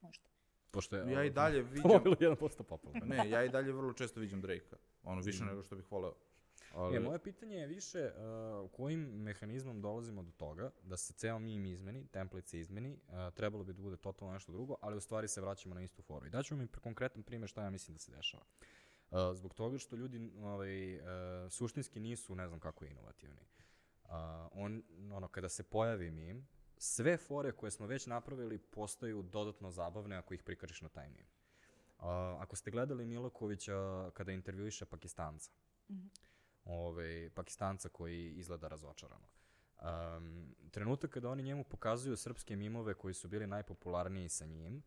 Možda. 0.00 0.24
Pošto 0.70 0.96
je, 0.96 1.12
Ja 1.12 1.24
i 1.24 1.26
ono, 1.26 1.34
dalje 1.34 1.62
vidim... 1.72 1.82
Automobil 1.84 2.16
je 2.20 2.30
1% 2.36 2.62
popularno. 2.62 3.06
Ne, 3.06 3.30
ja 3.30 3.44
i 3.44 3.48
dalje 3.48 3.72
vrlo 3.72 3.92
često 3.92 4.20
viđam 4.20 4.40
Drake-a. 4.40 4.76
Ono, 5.02 5.20
više 5.20 5.44
nego 5.44 5.62
što 5.62 5.76
bih 5.76 5.92
voleo. 5.92 6.14
Ali, 6.74 6.96
E, 6.96 7.00
moje 7.00 7.18
pitanje 7.18 7.56
je 7.56 7.66
više 7.66 8.10
uh, 8.62 8.70
kojim 8.70 9.00
mehanizmom 9.00 9.80
dolazimo 9.80 10.22
do 10.22 10.30
toga 10.30 10.70
da 10.82 10.96
se 10.96 11.12
ceo 11.12 11.38
meme 11.38 11.70
izmeni, 11.70 12.06
template 12.06 12.48
se 12.48 12.60
izmeni, 12.60 12.98
uh, 13.08 13.34
trebalo 13.34 13.64
bi 13.64 13.72
da 13.72 13.82
bude 13.82 13.96
totalno 13.96 14.34
nešto 14.34 14.52
drugo, 14.52 14.76
ali 14.80 14.96
u 14.96 15.00
stvari 15.00 15.28
se 15.28 15.40
vraćamo 15.40 15.74
na 15.74 15.82
istu 15.82 16.02
foru. 16.02 16.26
I 16.26 16.30
daću 16.30 16.56
mi 16.56 16.66
pre- 16.66 16.80
konkretan 16.80 17.22
primjer 17.22 17.48
šta 17.48 17.62
ja 17.62 17.70
mislim 17.70 17.94
da 17.94 17.98
se 17.98 18.12
dešava. 18.12 18.42
Uh, 18.42 18.66
zbog 19.34 19.54
toga 19.54 19.78
što 19.78 19.96
ljudi 19.96 20.30
ovaj, 20.42 20.94
uh, 20.94 21.02
suštinski 21.50 22.00
nisu 22.00 22.34
ne 22.34 22.48
znam 22.48 22.60
kako 22.60 22.84
inovativni. 22.84 23.40
Uh, 24.04 24.10
on, 24.52 24.82
ono, 25.12 25.28
kada 25.28 25.48
se 25.48 25.62
pojavi 25.62 26.10
meme, 26.10 26.42
sve 26.76 27.16
fore 27.16 27.52
koje 27.52 27.70
smo 27.70 27.86
već 27.86 28.06
napravili 28.06 28.58
postaju 28.58 29.22
dodatno 29.22 29.70
zabavne 29.70 30.16
ako 30.16 30.34
ih 30.34 30.42
prikačiš 30.42 30.80
na 30.80 30.88
taj. 30.88 31.08
Uh, 31.08 31.14
ako 32.40 32.56
ste 32.56 32.70
gledali 32.70 33.06
Milokovića 33.06 34.10
kada 34.14 34.32
intervjuiše 34.32 34.84
Pakistanca, 34.84 35.50
ovaj, 36.64 37.30
Pakistanca 37.34 37.88
koji 37.88 38.32
izgleda 38.32 38.68
razočarano. 38.68 39.26
Um, 39.80 40.54
trenutak 40.70 41.10
kada 41.10 41.28
oni 41.28 41.42
njemu 41.42 41.64
pokazuju 41.64 42.16
srpske 42.16 42.56
mimove 42.56 42.94
koji 42.94 43.14
su 43.14 43.28
bili 43.28 43.46
najpopularniji 43.46 44.28
sa 44.28 44.46
njim, 44.46 44.82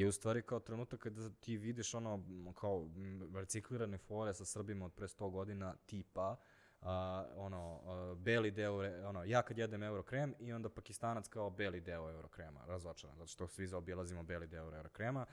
je 0.00 0.08
u 0.08 0.12
stvari 0.12 0.42
kao 0.42 0.60
trenutak 0.60 1.00
kada 1.00 1.30
ti 1.30 1.56
vidiš 1.56 1.94
ono 1.94 2.24
kao 2.60 2.88
reciklirane 3.34 3.98
fore 3.98 4.34
sa 4.34 4.44
Srbima 4.44 4.84
od 4.84 4.92
pre 4.92 5.06
100 5.06 5.30
godina 5.30 5.74
tipa 5.86 6.36
uh, 6.80 6.88
ono, 7.36 7.80
uh, 7.84 8.18
beli 8.18 8.50
deo, 8.50 9.06
ono, 9.08 9.24
ja 9.24 9.42
kad 9.42 9.58
jedem 9.58 9.82
eurokrem 9.82 10.34
i 10.38 10.52
onda 10.52 10.68
pakistanac 10.68 11.28
kao 11.28 11.50
beli 11.50 11.80
deo 11.80 12.10
eurokrema, 12.10 12.60
razočaran, 12.66 13.16
zato 13.16 13.26
što 13.26 13.48
svi 13.48 13.66
zaobilazimo 13.66 14.22
beli 14.22 14.46
deo 14.46 14.76
eurokrema, 14.76 15.26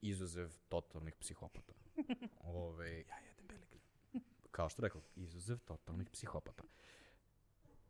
izuzev 0.00 0.50
totalnih 0.68 1.14
psihopata. 1.16 1.72
Ove, 2.40 2.90
ja 2.90 3.16
jedem 3.28 3.46
beli 3.46 3.66
krem. 3.66 4.22
Kao 4.50 4.68
što 4.68 4.82
rekao, 4.82 5.00
izuzev 5.16 5.58
totalnih 5.58 6.10
psihopata. 6.10 6.62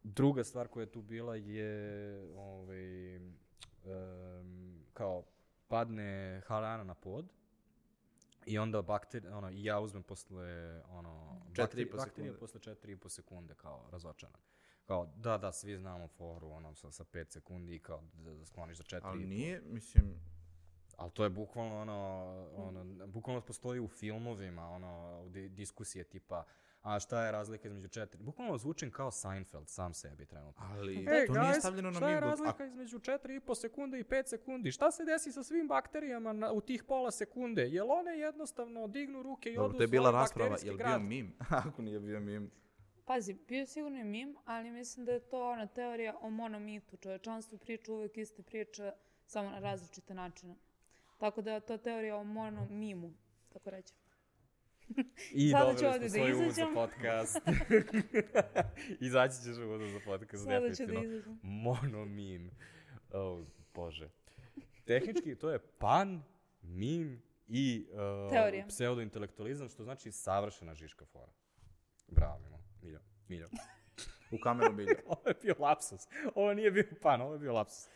Druga 0.03 0.45
stvar 0.45 0.69
koja 0.69 0.83
je 0.83 0.93
tu 0.93 1.03
bila 1.03 1.37
je 1.37 2.19
ovaj, 2.37 3.17
um, 3.17 4.85
kao 4.93 5.25
padne 5.69 6.41
harana 6.47 6.85
na 6.85 6.95
pod 6.95 7.33
i 8.47 8.59
onda 8.59 8.83
bakter, 8.83 9.33
ono, 9.33 9.51
i 9.51 9.65
ja 9.65 9.81
uzmem 9.81 10.03
posle 10.03 10.83
ono, 10.89 11.41
bakterije 11.57 11.91
sekunde. 11.99 12.39
posle 12.39 12.61
4,5 12.61 13.09
sekunde 13.09 13.55
kao 13.55 13.89
razočaran. 13.93 14.41
Kao, 14.87 15.07
da, 15.17 15.39
da, 15.39 15.53
svi 15.53 15.77
znamo 15.77 16.09
foru, 16.09 16.51
ono, 16.51 16.75
sa, 16.75 16.91
sa 16.91 17.05
5 17.05 17.33
sekundi 17.33 17.75
i 17.75 17.79
kao 17.79 18.03
da, 18.13 18.35
da 18.35 18.47
skloniš 18.47 18.77
za 18.77 18.85
4,5. 18.85 19.01
ali 19.05 19.27
nije, 19.27 19.61
mislim, 19.61 20.21
Ali 20.97 21.11
to 21.11 21.25
je 21.25 21.31
bukvalno 21.31 21.81
ono, 21.81 22.33
ono, 22.57 23.07
bukvalno 23.07 23.41
postoji 23.41 23.81
u 23.81 23.89
filmovima, 23.89 24.71
ono, 24.71 25.25
di, 25.29 25.49
diskusije 25.49 26.05
tipa, 26.05 26.45
a 26.87 27.01
šta 27.01 27.25
je 27.25 27.33
razlika 27.33 27.69
između 27.69 27.89
četiri? 27.89 28.23
Bukvalno 28.23 28.59
zvučim 28.59 28.91
kao 28.91 29.11
Seinfeld 29.11 29.69
sam 29.69 29.95
sebi 29.95 30.27
trenutno. 30.27 30.65
ali 30.71 30.95
Ej, 30.97 31.27
to 31.27 31.33
nije 31.33 31.53
guys, 31.53 31.59
stavljeno 31.59 31.91
na 31.91 31.97
šta 31.97 32.11
je 32.11 32.21
razlika 32.21 32.65
između 32.65 32.99
4,5 32.99 33.55
sekunde 33.55 34.01
i 34.01 34.05
5 34.05 34.27
sekundi? 34.27 34.73
Šta 34.73 34.91
se 34.91 35.05
desi 35.05 35.33
sa 35.33 35.43
svim 35.43 35.69
bakterijama 35.69 36.33
na, 36.33 36.53
u 36.53 36.61
tih 36.61 36.85
pola 36.85 37.11
sekunde? 37.11 37.63
Jel 37.63 37.91
one 37.91 38.19
jednostavno 38.19 38.87
dignu 38.87 39.23
ruke 39.23 39.51
i 39.51 39.55
Dobro, 39.55 39.69
odu 39.69 39.77
to 39.77 39.83
je 39.83 39.89
bila 39.89 40.11
svoj 40.11 40.21
rasprava, 40.21 40.51
bakterijski 40.51 40.69
je 40.69 40.73
li 40.73 40.79
bio 40.79 40.87
grad? 40.87 41.03
meme? 41.03 41.31
Ako 41.71 41.83
nije 41.83 42.01
bio 42.01 42.21
meme. 42.21 42.49
Pazi, 43.05 43.35
bio 43.49 43.59
je 43.59 43.67
sigurno 43.67 43.99
i 44.01 44.05
mim, 44.05 44.37
ali 44.45 44.71
mislim 44.71 45.07
da 45.07 45.13
je 45.13 45.21
to 45.21 45.51
ona 45.51 45.67
teorija 45.67 46.17
o 46.21 46.31
monomitu. 46.31 46.97
Čovečanstvo 46.97 47.59
priča 47.59 47.93
uvek 47.93 48.17
iste 48.17 48.43
priče, 48.43 48.93
samo 49.27 49.51
na 49.51 49.59
različite 49.59 50.15
načine. 50.15 50.57
Tako 51.19 51.43
da 51.43 51.53
je 51.53 51.61
to 51.61 51.77
teorija 51.79 52.17
o 52.17 52.25
monomimu, 52.25 53.13
tako 53.53 53.71
reći. 53.71 53.95
I 55.33 55.51
Sada 55.51 55.65
dobili 55.65 55.75
ću 55.75 55.81
smo 55.81 55.89
ovde 55.89 55.99
da 55.99 56.09
svoj 56.09 56.33
uvod 56.33 56.45
za 56.45 56.51
izađem. 56.51 56.75
podcast. 56.75 57.39
Izaći 59.01 59.35
ćeš 59.37 59.57
uvod 59.57 59.81
za 59.83 60.01
podcast, 60.05 60.45
Sada 60.45 60.57
ću 60.57 60.83
da 60.83 60.87
definitivno. 60.87 61.05
izađem. 61.05 61.39
Monomim. 61.43 62.51
Oh, 63.11 63.45
bože. 63.75 64.09
Tehnički 64.85 65.35
to 65.35 65.51
je 65.51 65.59
pan, 65.59 66.23
mim 66.63 67.23
i 67.49 67.87
uh, 67.91 68.31
Teorija. 68.33 68.67
pseudointelektualizam, 68.67 69.69
što 69.69 69.85
znači 69.85 70.13
savršena 70.13 70.75
žiška 70.75 71.05
fora. 71.05 71.33
Bravo, 72.09 72.39
Milo. 72.39 72.59
Miljo. 72.83 73.01
Miljo. 73.29 73.49
U 74.31 74.39
kameru 74.39 74.73
bilja. 74.73 74.95
ovo 75.07 75.23
je 75.29 75.35
bio 75.43 75.55
lapsus. 75.59 76.01
Ovo 76.35 76.55
nije 76.55 76.71
bio 76.71 76.85
pan, 77.03 77.21
ovo 77.21 77.33
je 77.33 77.39
bio 77.39 77.53
lapsus. 77.53 77.89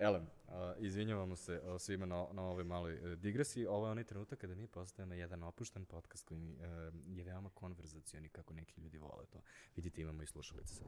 Elem, 0.00 0.22
uh, 0.22 0.54
izvinjavamo 0.78 1.36
se 1.36 1.60
uh, 1.60 1.80
svima 1.80 2.06
na, 2.06 2.26
na 2.32 2.42
ovoj 2.42 2.64
maloj 2.64 2.94
uh, 2.94 3.18
digresiji. 3.18 3.66
Ovo 3.66 3.86
je 3.86 3.90
onaj 3.90 4.04
trenutak 4.04 4.38
kada 4.38 4.54
mi 4.54 4.66
postajemo 4.66 5.14
jedan 5.14 5.42
opušten 5.42 5.84
podcast 5.84 6.24
koji 6.24 6.40
uh, 6.40 6.58
je 7.06 7.24
veoma 7.24 7.50
konverzacioni, 7.50 8.28
kako 8.28 8.54
neki 8.54 8.80
ljudi 8.80 8.98
vole 8.98 9.26
to. 9.26 9.40
Vidite, 9.76 10.02
imamo 10.02 10.22
i 10.22 10.26
slušalice 10.26 10.74
sad. 10.74 10.86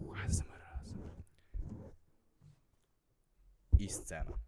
Uh, 0.00 0.18
ASMR, 0.24 0.62
ASMR. 0.80 1.10
I 3.78 3.88
scena. 3.88 4.38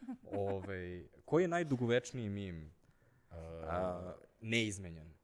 Ove, 0.52 1.04
koji 1.24 1.44
je 1.44 1.48
najdugovečniji 1.48 2.28
mim 2.28 2.70
uh, 3.30 3.36
neizmenjen? 4.40 5.14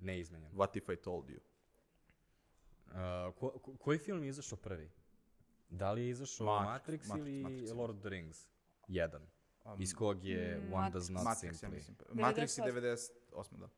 Neizmenjen. 0.00 0.52
What 0.52 0.76
if 0.76 0.88
I 0.88 0.96
told 0.96 1.24
you? 1.28 1.38
Uh, 2.86 3.34
ko, 3.34 3.50
ko, 3.50 3.76
koji 3.76 3.98
film 3.98 4.22
je 4.22 4.28
izašao 4.28 4.58
prvi? 4.58 4.90
Da 5.68 5.92
li 5.92 6.02
je 6.02 6.08
izašao 6.08 6.46
Matrix, 6.46 6.78
Matrix, 6.86 7.08
Matrix, 7.08 7.18
ili 7.18 7.42
Matrix. 7.42 7.74
Lord 7.74 7.90
of 7.90 8.00
the 8.00 8.08
Rings? 8.08 8.46
Jedan. 8.88 9.22
Um, 9.64 9.80
Iz 9.82 9.94
kog 9.94 10.24
je 10.24 10.58
Mm, 10.58 10.72
One 10.72 10.90
Does 10.90 11.08
Not 11.08 11.22
Matrix, 11.22 11.44
ja 11.44 11.52
Simply. 11.52 11.74
mislim. 11.74 11.96
Matrix 12.10 12.58
je 12.58 12.72
98. 12.72 13.12
98, 13.32 13.58
da. 13.58 13.68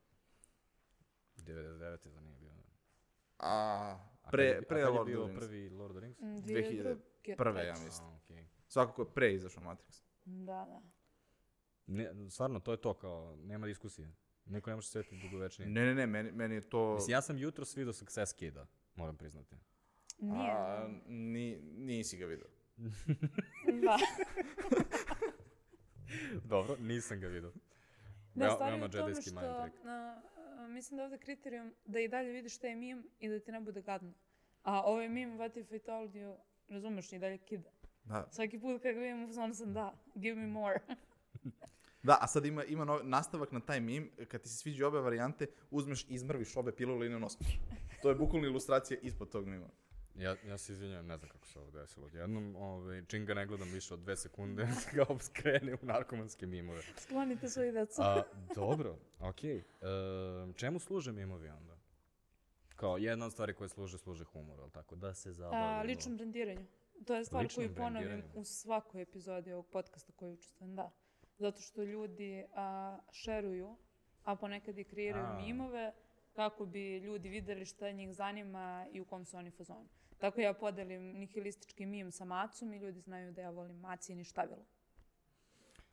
99. 1.36 2.08
za 2.08 2.20
nije 2.20 2.36
bio. 2.36 2.50
A, 3.38 3.98
A 4.22 4.30
pre, 4.30 4.62
pre 4.62 4.82
a 4.82 4.84
kad 4.84 4.94
je 4.94 4.98
Lord 4.98 5.00
of 5.00 5.06
bio 5.06 5.18
the 5.18 5.28
Rings. 5.28 5.40
prvi 5.40 5.68
Lord 5.70 5.90
of 5.90 5.96
the 5.96 6.00
Rings? 6.00 6.20
Mm, 6.20 6.26
2001. 6.26 6.96
2002. 7.24 7.36
Prve, 7.36 7.66
ja 7.66 7.74
mislim. 7.74 8.08
A, 8.08 8.16
okej. 8.16 8.46
Svakako 8.68 9.02
je 9.02 9.14
pre 9.14 9.34
izašao 9.34 9.62
Matrix. 9.62 10.02
Da, 10.24 10.44
da. 10.64 10.82
Ne, 11.86 12.30
stvarno, 12.30 12.60
to 12.60 12.70
je 12.72 12.80
to, 12.80 12.94
kao, 12.94 13.36
nema 13.36 13.66
diskusije. 13.66 14.12
Niko 14.44 14.70
ne 14.70 14.76
može 14.76 14.86
se 14.86 14.92
svetiti 14.92 15.18
dugovečnije. 15.20 15.70
Ne, 15.70 15.84
ne, 15.84 15.94
ne, 15.94 16.06
meni, 16.06 16.32
meni 16.32 16.54
je 16.54 16.68
to... 16.70 16.94
Mislim, 16.94 17.12
ja 17.12 17.22
sam 17.22 17.38
jutro 17.38 17.64
vidio 17.76 17.92
Success 17.92 18.32
Kida, 18.32 18.66
moram 18.94 19.16
priznati. 19.16 19.56
Nije. 20.20 20.50
A, 20.50 20.88
ni, 21.08 21.58
nisi 21.76 22.16
ga 22.16 22.26
vidio. 22.26 22.46
Da. 23.82 23.96
Dobro, 26.50 26.76
nisam 26.80 27.20
ga 27.20 27.26
vidio. 27.26 27.52
Ne, 28.34 28.46
Veo- 28.46 28.54
stvar 28.54 28.68
je 28.68 28.72
veoma 28.72 28.86
u 28.86 28.88
tome 28.88 29.22
što, 29.22 29.34
na, 29.84 30.22
mislim 30.68 30.96
da 30.96 31.02
je 31.02 31.06
ovde 31.06 31.18
kriterijum 31.18 31.74
da 31.84 32.00
i 32.00 32.08
dalje 32.08 32.32
vidiš 32.32 32.54
šta 32.56 32.66
je 32.66 32.76
mim 32.76 33.04
i 33.20 33.28
da 33.28 33.40
ti 33.40 33.52
ne 33.52 33.60
bude 33.60 33.82
gadno. 33.82 34.12
A 34.62 34.82
ovaj 34.82 35.08
mim, 35.08 35.38
what 35.38 35.60
if 35.60 35.72
I 35.72 35.78
told 35.78 36.10
you, 36.10 36.36
razumeš, 36.68 37.12
i 37.12 37.18
dalje 37.18 37.38
kida. 37.38 37.70
Da. 38.04 38.28
Svaki 38.30 38.58
put 38.60 38.82
kad 38.82 38.94
ga 38.94 39.00
vidim, 39.00 39.24
u 39.24 39.26
fazonu 39.26 39.54
sam 39.54 39.74
da, 39.74 39.94
give 40.14 40.40
me 40.40 40.46
more. 40.46 40.78
Da, 42.02 42.18
a 42.20 42.26
sad 42.26 42.46
ima, 42.46 42.64
ima 42.64 42.84
novi, 42.84 43.04
nastavak 43.04 43.52
na 43.52 43.60
taj 43.60 43.80
mim, 43.80 44.10
kad 44.28 44.42
ti 44.42 44.48
se 44.48 44.56
sviđa 44.56 44.88
obe 44.88 44.98
varijante, 44.98 45.46
uzmeš 45.70 46.04
i 46.04 46.14
izmrviš 46.14 46.56
obe 46.56 46.72
pilule 46.76 47.06
i 47.06 47.10
na 47.10 47.18
nos. 47.18 47.38
To 48.02 48.08
je 48.08 48.14
bukvalno 48.14 48.48
ilustracija 48.48 49.00
ispod 49.02 49.30
tog 49.30 49.46
mima. 49.46 49.68
Ja, 50.20 50.36
ja 50.46 50.58
se 50.58 50.72
izvinjam, 50.72 51.06
ne 51.06 51.16
znam 51.16 51.30
kako 51.30 51.46
se 51.46 51.58
ovo 51.58 51.70
desilo. 51.70 52.08
Jednom, 52.12 52.56
ovaj, 52.56 53.04
čim 53.06 53.26
ga 53.26 53.34
ne 53.34 53.46
gledam 53.46 53.68
više 53.68 53.94
od 53.94 54.00
dve 54.00 54.16
sekunde, 54.16 54.68
ga 54.94 55.04
skrene 55.20 55.74
u 55.74 55.78
narkomanske 55.82 56.46
mimove. 56.46 56.82
Sklonite 56.96 57.48
svoji 57.48 57.72
decu. 57.72 58.02
A, 58.02 58.22
dobro, 58.54 58.96
okej. 59.18 59.58
E, 59.58 59.62
čemu 60.56 60.78
služe 60.78 61.12
mimovi 61.12 61.48
onda? 61.48 61.78
Kao 62.76 62.96
jedna 62.96 63.26
od 63.26 63.32
stvari 63.32 63.54
koje 63.54 63.68
služe, 63.68 63.98
služe 63.98 64.24
humoru, 64.24 64.62
ali 64.62 64.72
tako? 64.72 64.96
Da 64.96 65.14
se 65.14 65.32
zabavimo. 65.32 65.62
A, 65.62 65.82
ličnom 65.82 66.16
brendiranju. 66.16 66.66
To 67.06 67.14
je 67.14 67.24
stvar 67.24 67.42
Ličnom 67.42 67.66
koju 67.66 67.76
ponovim 67.76 68.22
u 68.34 68.44
svakoj 68.44 69.02
epizodi 69.02 69.52
ovog 69.52 69.66
podcasta 69.66 70.12
koji 70.12 70.32
učestvujem, 70.32 70.76
da. 70.76 70.90
Zato 71.38 71.60
što 71.60 71.82
ljudi 71.82 72.44
a, 72.54 72.98
šeruju, 73.12 73.76
a 74.24 74.36
ponekad 74.36 74.78
i 74.78 74.84
kreiraju 74.84 75.26
A. 75.26 75.36
mimove 75.36 75.92
kako 76.32 76.66
bi 76.66 76.98
ljudi 76.98 77.28
videli 77.28 77.64
šta 77.64 77.90
njih 77.90 78.14
zanima 78.14 78.86
i 78.92 79.00
u 79.00 79.04
kom 79.04 79.24
su 79.24 79.36
oni 79.36 79.50
fazonu. 79.50 79.88
Tako 80.18 80.40
ja 80.40 80.54
podelim 80.54 81.02
nihilistički 81.02 81.86
mim 81.86 82.12
sa 82.12 82.24
macom 82.24 82.72
i 82.72 82.78
ljudi 82.78 83.00
znaju 83.00 83.32
da 83.32 83.42
ja 83.42 83.50
volim 83.50 83.76
maci 83.76 84.20
i 84.20 84.24
štavilo. 84.24 84.64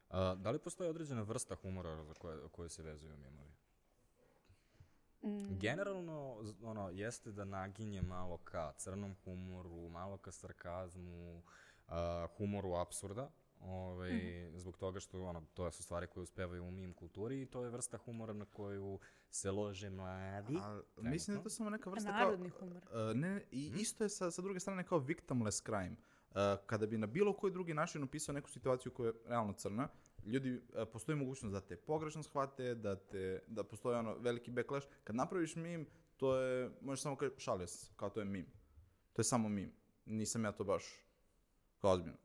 A, 0.09 0.35
da 0.35 0.51
li 0.51 0.59
postoji 0.59 0.89
određena 0.89 1.21
vrsta 1.21 1.55
humora 1.55 2.03
za 2.03 2.13
koje, 2.13 2.49
koje 2.51 2.69
se 2.69 2.83
vezuju 2.83 3.17
mimovi? 3.17 3.51
Mm, 5.23 5.59
Generalno, 5.59 6.37
ono, 6.63 6.89
jeste 6.89 7.31
da 7.31 7.45
naginje 7.45 8.01
malo 8.01 8.37
ka 8.37 8.73
crnom 8.77 9.15
humoru, 9.23 9.89
malo 9.89 10.17
ka 10.17 10.31
sarkazmu, 10.31 11.43
a, 11.87 12.27
humoru 12.37 12.73
apsurda, 12.73 13.31
ovaj, 13.61 14.13
Mhm. 14.13 14.57
zbog 14.57 14.77
toga 14.77 14.99
što 14.99 15.23
ono, 15.23 15.43
to 15.53 15.71
su 15.71 15.83
stvari 15.83 16.07
koje 16.07 16.21
uspevaju 16.21 16.63
u 16.63 16.71
mim 16.71 16.93
kulturi 16.93 17.41
i 17.41 17.45
to 17.45 17.63
je 17.63 17.69
vrsta 17.69 17.97
humora 17.97 18.33
na 18.33 18.45
koju 18.45 18.99
se 19.29 19.51
lože 19.51 19.89
mladi. 19.89 20.57
A, 20.57 20.81
mislim 20.97 21.37
da 21.37 21.43
to 21.43 21.49
samo 21.49 21.69
neka 21.69 21.89
vrsta 21.89 22.09
kao... 22.09 22.19
Narodni 22.19 22.49
humor. 22.49 22.77
Uh, 22.77 23.15
ne, 23.15 23.43
i 23.51 23.69
Mhm. 23.69 23.79
isto 23.79 24.03
je 24.03 24.09
sa, 24.09 24.31
sa 24.31 24.41
druge 24.41 24.59
strane 24.59 24.83
kao 24.83 24.99
victimless 24.99 25.61
crime. 25.61 25.95
Uh, 26.29 26.35
kada 26.65 26.85
bi 26.85 26.97
na 26.97 27.07
bilo 27.07 27.33
koji 27.33 27.53
drugi 27.53 27.73
način 27.73 28.03
opisao 28.03 28.33
neku 28.33 28.49
situaciju 28.49 28.91
koja 28.91 29.07
je 29.07 29.13
realno 29.25 29.53
crna, 29.53 29.87
ljudi, 30.25 30.51
uh, 30.53 30.61
postoji 30.93 31.15
mogućnost 31.17 31.53
da 31.53 31.61
te 31.61 31.75
pogrešno 31.77 32.23
shvate, 32.23 32.75
da, 32.75 32.95
te, 32.95 33.39
da 33.47 33.63
postoji 33.63 33.97
ono 33.97 34.15
veliki 34.15 34.51
backlash. 34.51 34.87
Kad 35.03 35.15
napraviš 35.15 35.55
mim, 35.55 35.87
to 36.17 36.35
je, 36.35 36.71
možeš 36.81 37.01
samo 37.03 37.15
kaži, 37.15 37.31
šalio 37.37 37.67
sam 37.67 37.95
kao 37.95 38.09
to 38.09 38.19
je 38.19 38.25
mim. 38.25 38.45
To 39.13 39.19
je 39.19 39.23
samo 39.23 39.49
mim. 39.49 39.71
Nisam 40.05 40.43
ja 40.43 40.51
to 40.51 40.63
baš 40.63 40.83
kao 41.77 41.91
ozbiljno. 41.91 42.17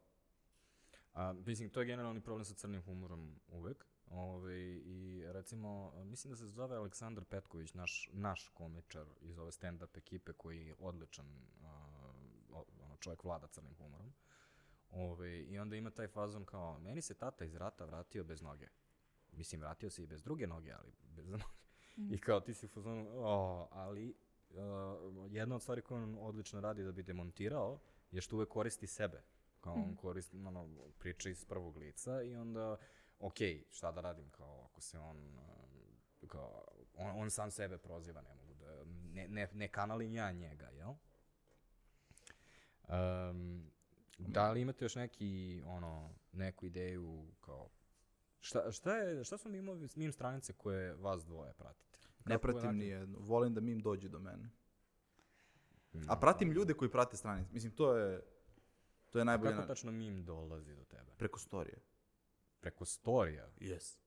A, 1.14 1.32
mislim, 1.32 1.70
to 1.70 1.80
je 1.80 1.86
generalni 1.86 2.20
problem 2.20 2.44
sa 2.44 2.54
crnim 2.54 2.82
humorom 2.82 3.40
uvek. 3.48 3.86
Ove, 4.06 4.60
I 4.76 5.24
recimo, 5.26 5.92
mislim 6.04 6.30
da 6.30 6.36
se 6.36 6.46
zove 6.46 6.76
Aleksandar 6.76 7.24
Petković, 7.24 7.74
naš, 7.74 8.10
naš 8.12 8.48
komičar 8.48 9.06
iz 9.20 9.38
ove 9.38 9.50
stand-up 9.50 9.98
ekipe 9.98 10.32
koji 10.32 10.66
je 10.66 10.74
odličan 10.78 11.26
a, 11.62 12.12
ono, 12.50 12.96
čovjek 13.00 13.24
vlada 13.24 13.46
crnim 13.46 13.74
humorom. 13.74 14.12
Ove, 14.90 15.42
I 15.42 15.58
onda 15.58 15.76
ima 15.76 15.90
taj 15.90 16.08
fazon 16.08 16.44
kao, 16.44 16.78
meni 16.78 17.02
se 17.02 17.14
tata 17.14 17.44
iz 17.44 17.54
rata 17.54 17.84
vratio 17.84 18.24
bez 18.24 18.42
noge. 18.42 18.68
Mislim, 19.32 19.60
vratio 19.60 19.90
se 19.90 20.02
i 20.02 20.06
bez 20.06 20.22
druge 20.22 20.46
noge, 20.46 20.72
ali 20.72 20.92
bez 21.02 21.28
noge. 21.30 21.44
I 22.14 22.18
kao 22.18 22.40
ti 22.40 22.54
si 22.54 22.66
u 22.66 22.68
fazonu, 22.68 23.08
o, 23.12 23.68
ali 23.70 24.14
uh, 24.50 25.32
jedna 25.32 25.54
od 25.54 25.62
stvari 25.62 25.82
koju 25.82 26.02
on 26.02 26.18
odlično 26.20 26.60
radi 26.60 26.84
da 26.84 26.92
bi 26.92 27.02
demontirao 27.02 27.80
je 28.10 28.20
što 28.20 28.36
uvek 28.36 28.48
koristi 28.48 28.86
sebe. 28.86 29.22
Kao 29.62 29.74
on 29.74 29.96
koristi, 29.96 30.38
ono, 30.38 30.68
priča 30.98 31.28
iz 31.28 31.44
prvog 31.44 31.76
lica 31.76 32.22
i 32.22 32.34
onda, 32.34 32.76
ok, 33.18 33.36
šta 33.70 33.92
da 33.92 34.00
radim, 34.00 34.30
kao 34.30 34.62
ako 34.70 34.80
se 34.80 34.98
on, 34.98 35.38
uh, 35.38 36.28
kao, 36.28 36.64
on, 36.94 37.10
on 37.20 37.30
sam 37.30 37.50
sebe 37.50 37.78
proziva, 37.78 38.22
ne 38.22 38.34
mogu 38.34 38.54
da, 38.54 38.84
ne, 39.12 39.28
ne, 39.28 39.48
ne 39.52 39.68
kanalim 39.68 40.14
ja 40.14 40.32
njega, 40.32 40.68
jel? 40.68 40.94
Um, 42.88 43.70
da 44.18 44.50
li 44.52 44.60
imate 44.60 44.84
još 44.84 44.94
neki, 44.94 45.62
ono, 45.66 46.10
neku 46.32 46.66
ideju, 46.66 47.26
kao, 47.40 47.68
šta, 48.40 48.72
šta, 48.72 48.96
je, 48.96 49.24
šta 49.24 49.38
su 49.38 49.48
mimovi, 49.48 49.88
mim 49.94 50.12
stranice 50.12 50.52
koje 50.52 50.94
vas 50.94 51.24
dvoje 51.24 51.52
pratite? 51.52 51.98
Ne 52.24 52.34
Kako 52.34 52.42
pratim 52.42 52.60
onako- 52.60 52.72
ni 52.72 52.86
jednu. 52.86 53.18
Volim 53.20 53.54
da 53.54 53.60
mim 53.60 53.80
dođe 53.80 54.08
do 54.08 54.18
mene. 54.18 54.50
A 56.08 56.16
pratim 56.20 56.50
ljude 56.50 56.74
koji 56.74 56.90
prate 56.90 57.16
stranice. 57.16 57.52
Mislim, 57.52 57.72
to 57.72 57.96
je, 57.96 58.22
to 59.12 59.18
je 59.18 59.24
najbolje 59.24 59.50
Kako 59.50 59.60
na, 59.60 59.66
tačno 59.66 59.92
mim 59.92 60.24
dolazi 60.24 60.74
do 60.74 60.84
tebe? 60.84 61.10
preko 61.18 61.38
storije. 61.38 61.78
Preko 62.60 62.84
storija? 62.84 63.48
Yes. 63.60 63.98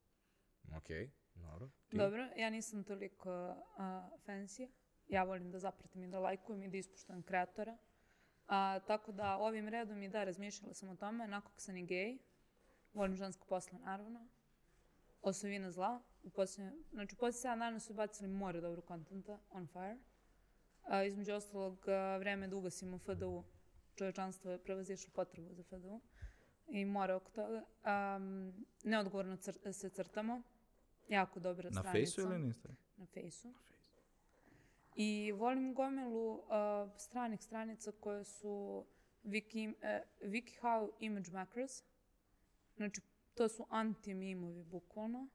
Ok, 0.78 0.88
dobro. 1.36 1.70
Ti? 1.88 1.98
Dobro, 1.98 2.28
ja 2.38 2.50
nisam 2.50 2.84
toliko 2.84 3.30
a, 3.78 4.10
fancy. 4.28 4.70
Ja 5.08 5.24
volim 5.24 5.52
da 5.52 5.60
zapratim 5.60 6.04
i 6.04 6.08
da 6.08 6.20
lajkujem 6.20 6.64
i 6.64 6.70
da 6.70 6.78
ispuštam 6.78 7.24
kreatora. 7.24 7.78
A, 8.48 8.80
tako 8.88 9.12
da 9.12 9.38
ovim 9.38 9.68
redom 9.70 10.04
i 10.04 10.10
da, 10.10 10.24
razmišljala 10.24 10.74
sam 10.74 10.90
o 10.90 10.96
tome. 10.96 11.28
Nakon 11.28 11.52
sam 11.58 11.78
i 11.78 11.86
gej. 11.86 12.18
Volim 12.94 13.16
žensko 13.16 13.46
posla, 13.48 13.80
naravno. 13.80 14.28
Osovina 15.22 15.72
zla. 15.72 16.02
U 16.24 16.30
posljednje, 16.30 16.72
znači, 16.92 17.16
u 17.16 17.18
posljednje 17.18 17.56
7 17.56 17.60
dana 17.60 17.80
su 17.80 17.94
bacili 17.94 18.30
more 18.30 18.62
dobro 18.62 18.82
kontenta. 18.82 19.40
On 19.50 19.68
fire. 19.68 19.98
A, 20.84 21.04
između 21.04 21.34
ostalog, 21.34 21.88
a, 21.88 22.18
vreme 22.18 22.48
da 22.48 22.56
ugasimo 22.56 22.98
FDU. 22.98 23.44
Čovečanstvo 23.96 24.52
je 24.52 24.58
prevazišlo 24.58 25.10
potrebu 25.14 25.54
za 25.54 25.64
FDU. 25.64 26.02
I 26.68 26.86
more 26.86 27.14
oko 27.14 27.32
toga. 27.32 27.64
Um, 28.16 28.54
neodgovorno 28.84 29.38
cr 29.38 29.74
se 29.74 29.90
crtamo. 29.90 30.42
Jako 31.10 31.40
dobra 31.40 31.70
Na 31.70 31.82
stranica. 31.82 31.92
Fejsu 31.92 32.22
ili 32.22 32.40
na 32.40 32.46
Instagramu? 32.46 32.80
Na 32.98 33.06
Fejsu. 33.06 33.54
I 34.96 35.32
volim 35.32 35.74
gomilu 35.74 36.34
uh, 36.34 36.42
stranih 36.98 37.42
stranica 37.44 37.92
koje 38.00 38.24
su 38.24 38.86
Wiki, 39.24 39.70
uh, 39.70 40.30
WikiHow 40.30 40.90
Image 41.00 41.32
Macros. 41.32 41.84
Znači, 42.76 43.02
to 43.34 43.50
su 43.50 43.66
anti-mimovi, 43.70 44.64
bukvalno. 44.64 45.28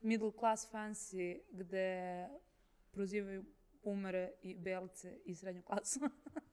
Middle 0.00 0.32
class 0.38 0.72
fancy, 0.72 1.40
gde 1.50 2.28
prozivaju 2.90 3.44
umere 3.82 4.32
i 4.42 4.54
belce 4.54 5.18
i 5.24 5.34
srednju 5.34 5.62
klasu. 5.62 6.00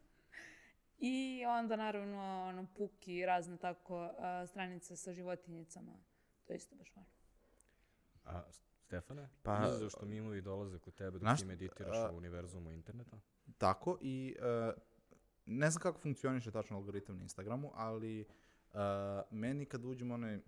I 1.00 1.44
onda, 1.48 1.76
naravno, 1.76 2.18
ono, 2.44 2.68
puki 2.68 3.16
i 3.16 3.26
razne 3.26 3.58
tako 3.58 4.06
uh, 4.06 4.12
stranice 4.50 4.96
sa 4.96 5.14
životinjicama. 5.14 5.92
To 6.46 6.54
je 6.54 6.58
isto 6.58 6.76
baš 6.76 6.96
volim. 6.96 7.10
A, 8.26 8.44
Stefane? 8.80 9.30
Pa- 9.44 9.58
Pa, 9.58 9.68
Izuzev 9.68 9.90
što 9.90 10.06
mimovi 10.06 10.42
dolaze 10.42 10.80
kod 10.80 10.94
tebe 10.96 11.20
dok 11.20 11.38
ti 11.38 11.46
meditiraš 11.46 11.98
a- 11.98 12.12
u 12.12 12.18
univerzumu 12.18 12.72
interneta? 12.72 13.20
Tako 13.58 13.98
i 14.02 14.36
uh, 14.40 14.74
ne 15.46 15.70
znam 15.70 15.82
kako 15.82 16.00
funkcioniše 16.00 16.52
tačno 16.52 16.78
algoritam 16.78 17.18
na 17.18 17.24
Instagramu, 17.24 17.72
ali 17.74 18.26
Uh, 18.68 18.80
meni 19.32 19.66
kad 19.66 19.86
uđem 19.86 20.12
onaj, 20.12 20.40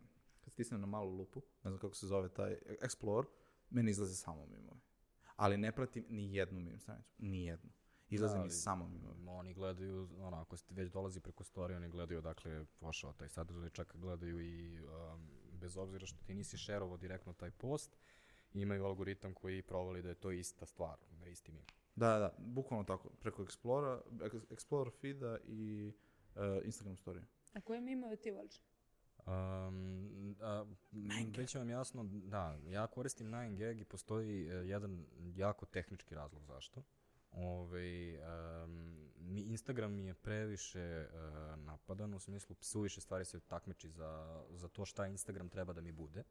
kad 0.41 0.53
stisnem 0.53 0.81
na 0.81 0.87
malu 0.87 1.11
lupu, 1.11 1.41
ne 1.63 1.69
znam 1.69 1.79
kako 1.79 1.95
se 1.95 2.07
zove 2.07 2.29
taj 2.29 2.57
Explore, 2.81 3.25
meni 3.69 3.91
izlaze 3.91 4.15
samo 4.15 4.45
mimovi. 4.45 4.79
Ali 5.35 5.57
ne 5.57 5.71
pratim 5.71 6.05
ni 6.09 6.35
jednu 6.35 6.59
mim 6.59 6.79
stranicu, 6.79 7.13
ni 7.17 7.45
jednu. 7.45 7.69
Izlaze 8.09 8.37
Da, 8.37 8.49
samo 8.49 8.87
mimovi. 8.87 9.27
Oni 9.27 9.53
gledaju, 9.53 10.09
ono, 10.19 10.37
ako 10.37 10.57
ste 10.57 10.73
već 10.73 10.91
dolazi 10.91 11.19
preko 11.19 11.43
storije, 11.43 11.77
oni 11.77 11.89
gledaju 11.89 12.17
odakle 12.17 12.51
je 12.51 12.65
pošao 12.79 13.13
taj 13.13 13.29
sadržaj, 13.29 13.69
čak 13.69 13.95
gledaju 13.95 14.39
i 14.41 14.79
um, 14.79 15.29
bez 15.51 15.77
obzira 15.77 16.05
što 16.05 16.17
ti 16.25 16.33
nisi 16.33 16.57
šerovo 16.57 16.97
direktno 16.97 17.33
taj 17.33 17.51
post, 17.51 17.97
imaju 18.53 18.85
algoritam 18.85 19.33
koji 19.33 19.61
provali 19.61 20.01
da 20.01 20.09
je 20.09 20.15
to 20.15 20.31
ista 20.31 20.65
stvar, 20.65 20.97
da 21.19 21.25
je 21.25 21.31
isti 21.31 21.51
mim. 21.51 21.63
Da, 21.95 22.07
da, 22.07 22.19
da, 22.19 22.33
bukvalno 22.37 22.83
tako, 22.83 23.09
preko 23.09 23.43
Explora, 23.43 24.01
Ex- 24.11 24.47
Explorer 24.49 24.91
feeda 25.01 25.37
i 25.43 25.93
uh, 26.35 26.41
Instagram 26.63 26.97
storije. 26.97 27.23
A 27.53 27.61
koje 27.61 27.81
mimove 27.81 28.15
ti 28.15 28.31
voliš? 28.31 28.61
Um, 29.25 30.35
a, 30.41 30.65
već 31.37 31.55
vam 31.55 31.69
jasno, 31.69 32.03
da, 32.03 32.59
ja 32.67 32.87
koristim 32.87 33.27
9gag 33.27 33.81
i 33.81 33.85
postoji 33.85 34.47
e, 34.47 34.53
jedan 34.53 35.05
jako 35.35 35.65
tehnički 35.65 36.15
razlog 36.15 36.43
zašto. 36.45 36.83
Ove, 37.31 38.19
um, 38.63 39.09
mi, 39.17 39.41
Instagram 39.41 39.93
mi 39.93 40.05
je 40.05 40.13
previše 40.13 40.79
e, 40.79 41.07
napadan, 41.55 42.13
u 42.13 42.19
smislu 42.19 42.55
suviše 42.61 43.01
stvari 43.01 43.25
se 43.25 43.39
takmiči 43.39 43.89
za, 43.89 44.43
za 44.51 44.67
to 44.67 44.85
šta 44.85 45.07
Instagram 45.07 45.49
treba 45.49 45.73
da 45.73 45.81
mi 45.81 45.91
bude. 45.91 46.23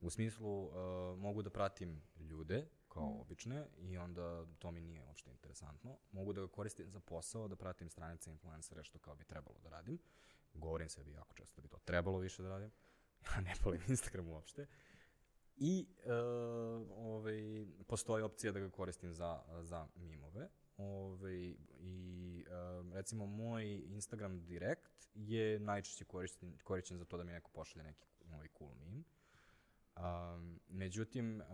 U 0.00 0.10
smislu, 0.10 0.68
e, 0.68 1.16
mogu 1.16 1.42
da 1.42 1.50
pratim 1.50 2.02
ljude, 2.18 2.66
kao 2.88 3.20
obične, 3.20 3.66
i 3.78 3.98
onda 3.98 4.46
to 4.58 4.70
mi 4.70 4.80
nije 4.80 5.02
uopšte 5.02 5.30
interesantno. 5.30 5.96
Mogu 6.12 6.32
da 6.32 6.40
ga 6.40 6.48
koristim 6.48 6.90
za 6.90 7.00
posao, 7.00 7.48
da 7.48 7.56
pratim 7.56 7.90
stranice 7.90 8.30
influencere, 8.30 8.84
što 8.84 8.98
kao 8.98 9.14
bi 9.14 9.24
trebalo 9.24 9.58
da 9.62 9.68
radim. 9.68 9.98
Govorim 10.54 10.88
sebi 10.88 11.12
jako 11.12 11.34
često 11.34 11.56
da 11.56 11.62
bi 11.62 11.68
to 11.68 11.78
trebalo 11.84 12.18
više 12.18 12.42
da 12.42 12.48
radim. 12.48 12.70
Ja 13.34 13.40
ne 13.40 13.54
palim 13.62 13.80
Instagram 13.88 14.28
uopšte. 14.28 14.66
I 15.56 15.86
e, 16.04 16.12
ovaj, 16.96 17.66
postoji 17.86 18.22
opcija 18.22 18.52
da 18.52 18.60
ga 18.60 18.70
koristim 18.70 19.12
za, 19.12 19.42
za 19.62 19.86
mimove. 19.96 20.48
Ovaj, 20.76 21.54
I 21.80 22.44
e, 22.46 22.94
recimo 22.94 23.26
moj 23.26 23.76
Instagram 23.76 24.44
direct 24.44 25.08
je 25.14 25.60
najčešće 25.60 26.04
korišten, 26.04 26.58
korišćen 26.64 26.98
za 26.98 27.04
to 27.04 27.16
da 27.16 27.24
mi 27.24 27.32
neko 27.32 27.50
pošalje 27.50 27.84
neki 27.84 28.06
ovaj 28.34 28.48
cool 28.58 28.70
meme. 28.74 29.02
Um, 29.96 30.60
međutim, 30.68 31.40
uh, 31.40 31.46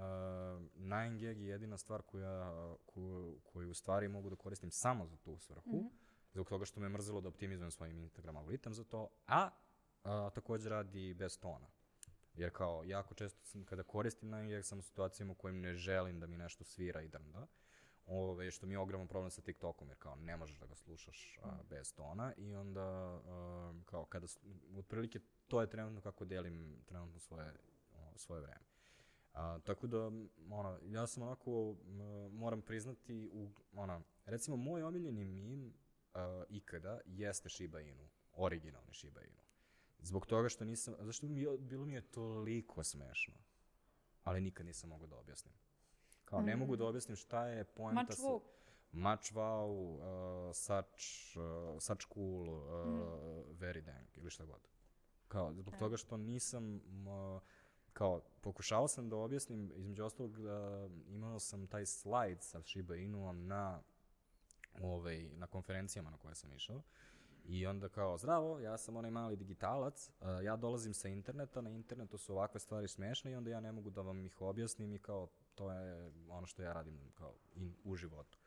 9gag 0.76 1.38
je 1.38 1.48
jedina 1.48 1.78
stvar 1.78 2.02
koja, 2.02 2.52
koju, 2.86 3.38
koju 3.42 3.70
u 3.70 3.74
stvari 3.74 4.08
mogu 4.08 4.30
da 4.30 4.36
koristim 4.36 4.70
samo 4.70 5.06
za 5.06 5.16
tu 5.16 5.38
svrhu, 5.38 5.70
mm 5.70 5.78
-hmm. 5.78 5.90
zbog 6.32 6.48
toga 6.48 6.64
što 6.64 6.80
me 6.80 6.88
mrzelo 6.88 7.20
da 7.20 7.28
optimizujem 7.28 7.70
svoj 7.70 7.90
Instagram 7.90 8.36
algoritam 8.36 8.74
za 8.74 8.84
to, 8.84 9.08
a, 9.26 9.50
a 10.04 10.30
takođe 10.34 10.68
radi 10.68 11.14
bez 11.14 11.38
tona. 11.38 11.66
Jer 12.34 12.50
kao, 12.52 12.84
jako 12.84 13.14
često 13.14 13.44
sam, 13.44 13.64
kada 13.64 13.82
koristim 13.82 14.30
9gag, 14.30 14.62
sam 14.62 14.78
u 14.78 14.82
situacijama 14.82 15.32
u 15.32 15.34
kojim 15.34 15.60
ne 15.60 15.74
želim 15.74 16.20
da 16.20 16.26
mi 16.26 16.38
nešto 16.38 16.64
svira 16.64 17.02
i 17.02 17.08
drnda, 17.08 17.46
Ove, 18.06 18.50
što 18.50 18.66
mi 18.66 18.74
je 18.74 18.78
ogroman 18.78 19.08
problem 19.08 19.30
sa 19.30 19.42
TikTokom, 19.42 19.88
jer 19.88 19.98
kao 19.98 20.16
ne 20.16 20.36
možeš 20.36 20.58
da 20.58 20.66
ga 20.66 20.74
slušaš 20.74 21.38
a, 21.42 21.62
bez 21.68 21.94
tona 21.94 22.32
i 22.36 22.54
onda 22.54 22.80
a, 22.80 23.72
kao 23.84 24.04
kada, 24.04 24.26
otprilike 24.78 25.20
to 25.48 25.60
je 25.60 25.70
trenutno 25.70 26.00
kako 26.00 26.24
delim 26.24 26.82
trenutno 26.86 27.18
svoje, 27.18 27.52
o, 27.92 28.12
svoje 28.16 28.40
vreme. 28.42 28.64
A, 29.32 29.58
tako 29.64 29.86
da, 29.86 30.06
ono, 30.50 30.78
ja 30.82 31.06
sam 31.06 31.22
onako, 31.22 31.76
m, 31.84 31.96
moram 32.32 32.62
priznati, 32.62 33.30
u, 33.32 33.50
ona, 33.72 34.00
recimo 34.26 34.56
moj 34.56 34.82
omiljeni 34.82 35.24
mim 35.24 35.74
a, 36.14 36.44
ikada 36.48 37.00
jeste 37.06 37.48
Shiba 37.48 37.80
Inu, 37.80 38.08
originalni 38.32 38.94
Shiba 38.94 39.20
Inu. 39.20 39.40
Zbog 40.02 40.26
toga 40.26 40.48
što 40.48 40.64
nisam, 40.64 40.94
zašto 41.00 41.26
mi 41.26 41.40
je, 41.40 41.58
bilo 41.58 41.86
mi 41.86 41.94
je 41.94 42.00
toliko 42.00 42.84
smešno, 42.84 43.34
ali 44.24 44.40
nikad 44.40 44.66
nisam 44.66 44.90
mogao 44.90 45.06
da 45.06 45.16
objasnim. 45.16 45.54
Kao, 46.24 46.40
ne 46.40 46.56
mogu 46.56 46.76
da 46.76 46.84
objasnim 46.84 47.16
šta 47.16 47.46
je 47.46 47.64
poenta 47.64 48.02
Much 48.02 48.14
sa... 48.14 48.22
wow. 48.22 48.40
Much 48.92 49.32
wow, 49.32 49.68
uh, 49.68 50.54
such, 50.54 51.36
uh, 51.36 51.80
such 51.80 52.06
cool, 52.14 52.48
uh, 52.48 53.58
very 53.58 53.80
dang, 53.80 54.08
ili 54.16 54.30
šta 54.30 54.44
god. 54.44 54.68
Kao, 55.28 55.54
zbog 55.54 55.74
toga 55.78 55.96
što 55.96 56.16
nisam, 56.16 56.74
m, 56.74 57.40
kao, 57.92 58.20
pokušao 58.40 58.88
sam 58.88 59.08
da 59.08 59.16
objasnim, 59.16 59.72
između 59.76 60.04
ostalog, 60.04 60.38
uh, 60.38 60.46
imao 61.08 61.38
sam 61.38 61.66
taj 61.66 61.86
slajd 61.86 62.42
sa 62.42 62.62
Shiba 62.62 62.96
Inuom 62.96 63.46
na, 63.46 63.82
ovaj, 64.82 65.28
na 65.36 65.46
konferencijama 65.46 66.10
na 66.10 66.16
koje 66.16 66.34
sam 66.34 66.52
išao. 66.52 66.82
I 67.44 67.66
onda 67.66 67.88
kao, 67.88 68.18
zdravo, 68.18 68.60
ja 68.60 68.78
sam 68.78 68.96
onaj 68.96 69.10
mali 69.10 69.36
digitalac, 69.36 70.08
uh, 70.08 70.26
ja 70.44 70.56
dolazim 70.56 70.94
sa 70.94 71.08
interneta, 71.08 71.60
na 71.60 71.70
internetu 71.70 72.18
su 72.18 72.32
ovakve 72.32 72.60
stvari 72.60 72.88
smešne 72.88 73.32
i 73.32 73.34
onda 73.34 73.50
ja 73.50 73.60
ne 73.60 73.72
mogu 73.72 73.90
da 73.90 74.02
vam 74.02 74.24
ih 74.24 74.40
objasnim 74.40 74.92
i 74.92 74.98
kao, 74.98 75.28
to 75.54 75.72
je 75.72 76.10
ono 76.28 76.46
što 76.46 76.62
ja 76.62 76.72
radim 76.72 76.98
kao 77.14 77.34
in, 77.54 77.74
u 77.84 77.96
životu. 77.96 78.38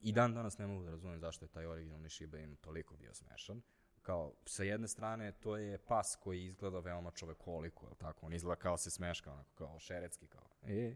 I 0.00 0.12
dan 0.12 0.34
danas 0.34 0.58
ne 0.58 0.66
mogu 0.66 0.84
da 0.84 0.90
razumem 0.90 1.20
zašto 1.20 1.44
je 1.44 1.48
taj 1.48 1.66
originalni 1.66 2.10
Shiba 2.10 2.38
Inu 2.38 2.56
toliko 2.56 2.96
bio 2.96 3.14
smešan. 3.14 3.62
Kao, 4.02 4.32
sa 4.46 4.62
jedne 4.62 4.88
strane, 4.88 5.32
to 5.32 5.56
je 5.56 5.78
pas 5.78 6.16
koji 6.20 6.44
izgleda 6.44 6.78
veoma 6.80 7.10
čovekoliko, 7.10 7.86
je 7.86 7.94
tako? 7.94 8.26
On 8.26 8.32
izgleda 8.32 8.60
kao 8.60 8.76
se 8.76 8.90
smeška, 8.90 9.32
onako, 9.32 9.50
kao 9.54 9.78
šeretski, 9.78 10.26
kao, 10.26 10.48
e, 10.62 10.94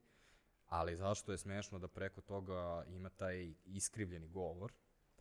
ali 0.68 0.96
zašto 0.96 1.32
je 1.32 1.38
smešno 1.38 1.78
da 1.78 1.88
preko 1.88 2.20
toga 2.20 2.84
ima 2.88 3.10
taj 3.10 3.54
iskrivljeni 3.64 4.28
govor, 4.28 4.72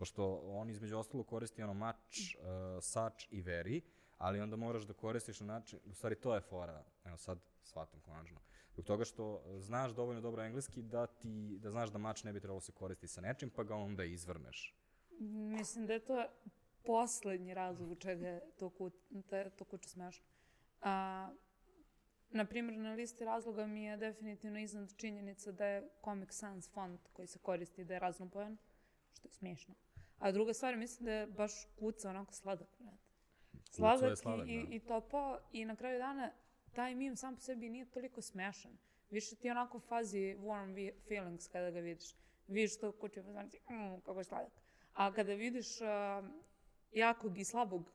pošto 0.03 0.41
on 0.45 0.69
između 0.69 0.97
ostalo 0.97 1.23
koristi 1.23 1.63
ono 1.63 1.73
mač, 1.73 2.35
uh, 2.35 2.43
sač 2.81 3.27
i 3.31 3.41
veri, 3.41 3.81
ali 4.17 4.39
onda 4.39 4.55
moraš 4.55 4.83
da 4.83 4.93
koristiš 4.93 5.39
na 5.39 5.45
način, 5.45 5.79
u 5.85 5.93
stvari 5.93 6.15
to 6.15 6.35
je 6.35 6.41
fora, 6.41 6.83
evo 7.05 7.17
sad 7.17 7.39
shvatam 7.63 8.01
konačno, 8.01 8.39
zbog 8.73 8.85
toga 8.85 9.05
što 9.05 9.43
znaš 9.59 9.91
dovoljno 9.91 10.21
dobro 10.21 10.43
engleski 10.43 10.81
da 10.81 11.07
ti, 11.07 11.57
da 11.59 11.71
znaš 11.71 11.89
da 11.89 11.97
mač 11.97 12.23
ne 12.23 12.33
bi 12.33 12.39
trebalo 12.39 12.59
se 12.59 12.71
koristiti 12.71 13.13
sa 13.13 13.21
nečim, 13.21 13.49
pa 13.49 13.63
ga 13.63 13.75
onda 13.75 14.03
izvrneš. 14.03 14.75
Mislim 15.19 15.87
da 15.87 15.93
je 15.93 16.05
to 16.05 16.25
poslednji 16.83 17.53
razlog 17.53 17.91
u 17.91 17.95
čega 17.95 18.27
je 18.27 18.41
to, 18.59 18.69
ku, 18.69 18.91
te, 19.29 19.49
to 19.49 19.65
kuće 19.65 19.89
smešno. 19.89 20.25
A, 20.81 21.29
na 22.29 22.45
primjer, 22.45 22.79
na 22.79 22.93
listi 22.93 23.25
razloga 23.25 23.65
mi 23.65 23.83
je 23.83 23.97
definitivno 23.97 24.59
iznad 24.59 24.95
činjenica 24.97 25.51
da 25.51 25.65
je 25.65 25.89
Comic 26.03 26.33
Sans 26.33 26.69
font 26.69 27.09
koji 27.13 27.27
se 27.27 27.39
koristi 27.39 27.85
da 27.85 27.93
je 27.93 27.99
raznopojan, 27.99 28.57
što 29.13 29.27
je 29.27 29.31
smiješno. 29.31 29.75
A 30.23 30.31
druga 30.31 30.53
stvar, 30.53 30.75
mislim 30.75 31.05
da 31.05 31.11
je 31.11 31.27
baš 31.27 31.51
kuca 31.79 32.09
onako 32.09 32.33
sladak. 32.33 32.67
brate. 32.79 32.97
Sladak, 33.71 34.17
sladak, 34.17 34.47
i, 34.47 34.63
da. 34.63 34.75
i, 34.75 34.79
topao 34.79 35.39
i 35.51 35.65
na 35.65 35.75
kraju 35.75 35.99
dana 35.99 36.31
taj 36.73 36.95
mim 36.95 37.15
sam 37.15 37.35
po 37.35 37.41
sebi 37.41 37.69
nije 37.69 37.85
toliko 37.85 38.21
smešan. 38.21 38.71
Više 39.09 39.35
ti 39.35 39.49
onako 39.49 39.79
fazi 39.79 40.35
warm 40.39 40.93
feelings 41.07 41.47
kada 41.47 41.71
ga 41.71 41.79
vidiš. 41.79 42.15
Vidiš 42.47 42.79
to 42.79 42.91
kuće, 42.91 43.21
znači, 43.21 43.57
mm, 43.69 44.01
kako 44.05 44.19
je 44.19 44.23
sladak. 44.23 44.51
A 44.93 45.13
kada 45.13 45.33
vidiš 45.33 45.67
uh, 45.81 46.29
jakog 46.91 47.37
i 47.37 47.43
slabog 47.43 47.91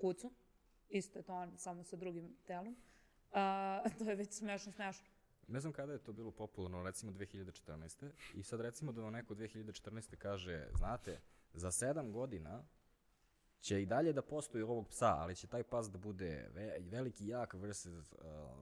kucu, 0.00 0.32
isto 0.88 1.18
je 1.18 1.22
to 1.22 1.34
on, 1.34 1.58
samo 1.58 1.84
sa 1.84 1.96
drugim 1.96 2.36
telom, 2.46 2.76
uh, 3.30 3.92
to 3.98 4.10
je 4.10 4.16
već 4.16 4.32
smešno, 4.32 4.72
smešno. 4.72 5.06
Ne 5.52 5.60
znam 5.60 5.72
kada 5.72 5.92
je 5.92 5.98
to 5.98 6.12
bilo 6.12 6.30
popularno, 6.30 6.82
recimo 6.82 7.12
2014. 7.12 8.10
I 8.34 8.42
sad 8.42 8.60
recimo 8.60 8.92
da 8.92 9.02
vam 9.02 9.12
neko 9.12 9.34
2014. 9.34 10.16
kaže, 10.16 10.66
znate, 10.72 11.20
za 11.54 11.70
sedam 11.70 12.12
godina 12.12 12.64
će 13.60 13.82
i 13.82 13.86
dalje 13.86 14.12
da 14.12 14.22
postoji 14.22 14.62
ovog 14.64 14.88
psa, 14.88 15.06
ali 15.08 15.36
će 15.36 15.46
taj 15.46 15.62
pas 15.62 15.90
da 15.90 15.98
bude 15.98 16.48
ve 16.54 16.78
veliki 16.80 17.28
jak 17.28 17.54
versus 17.54 18.12
uh, 18.12 18.18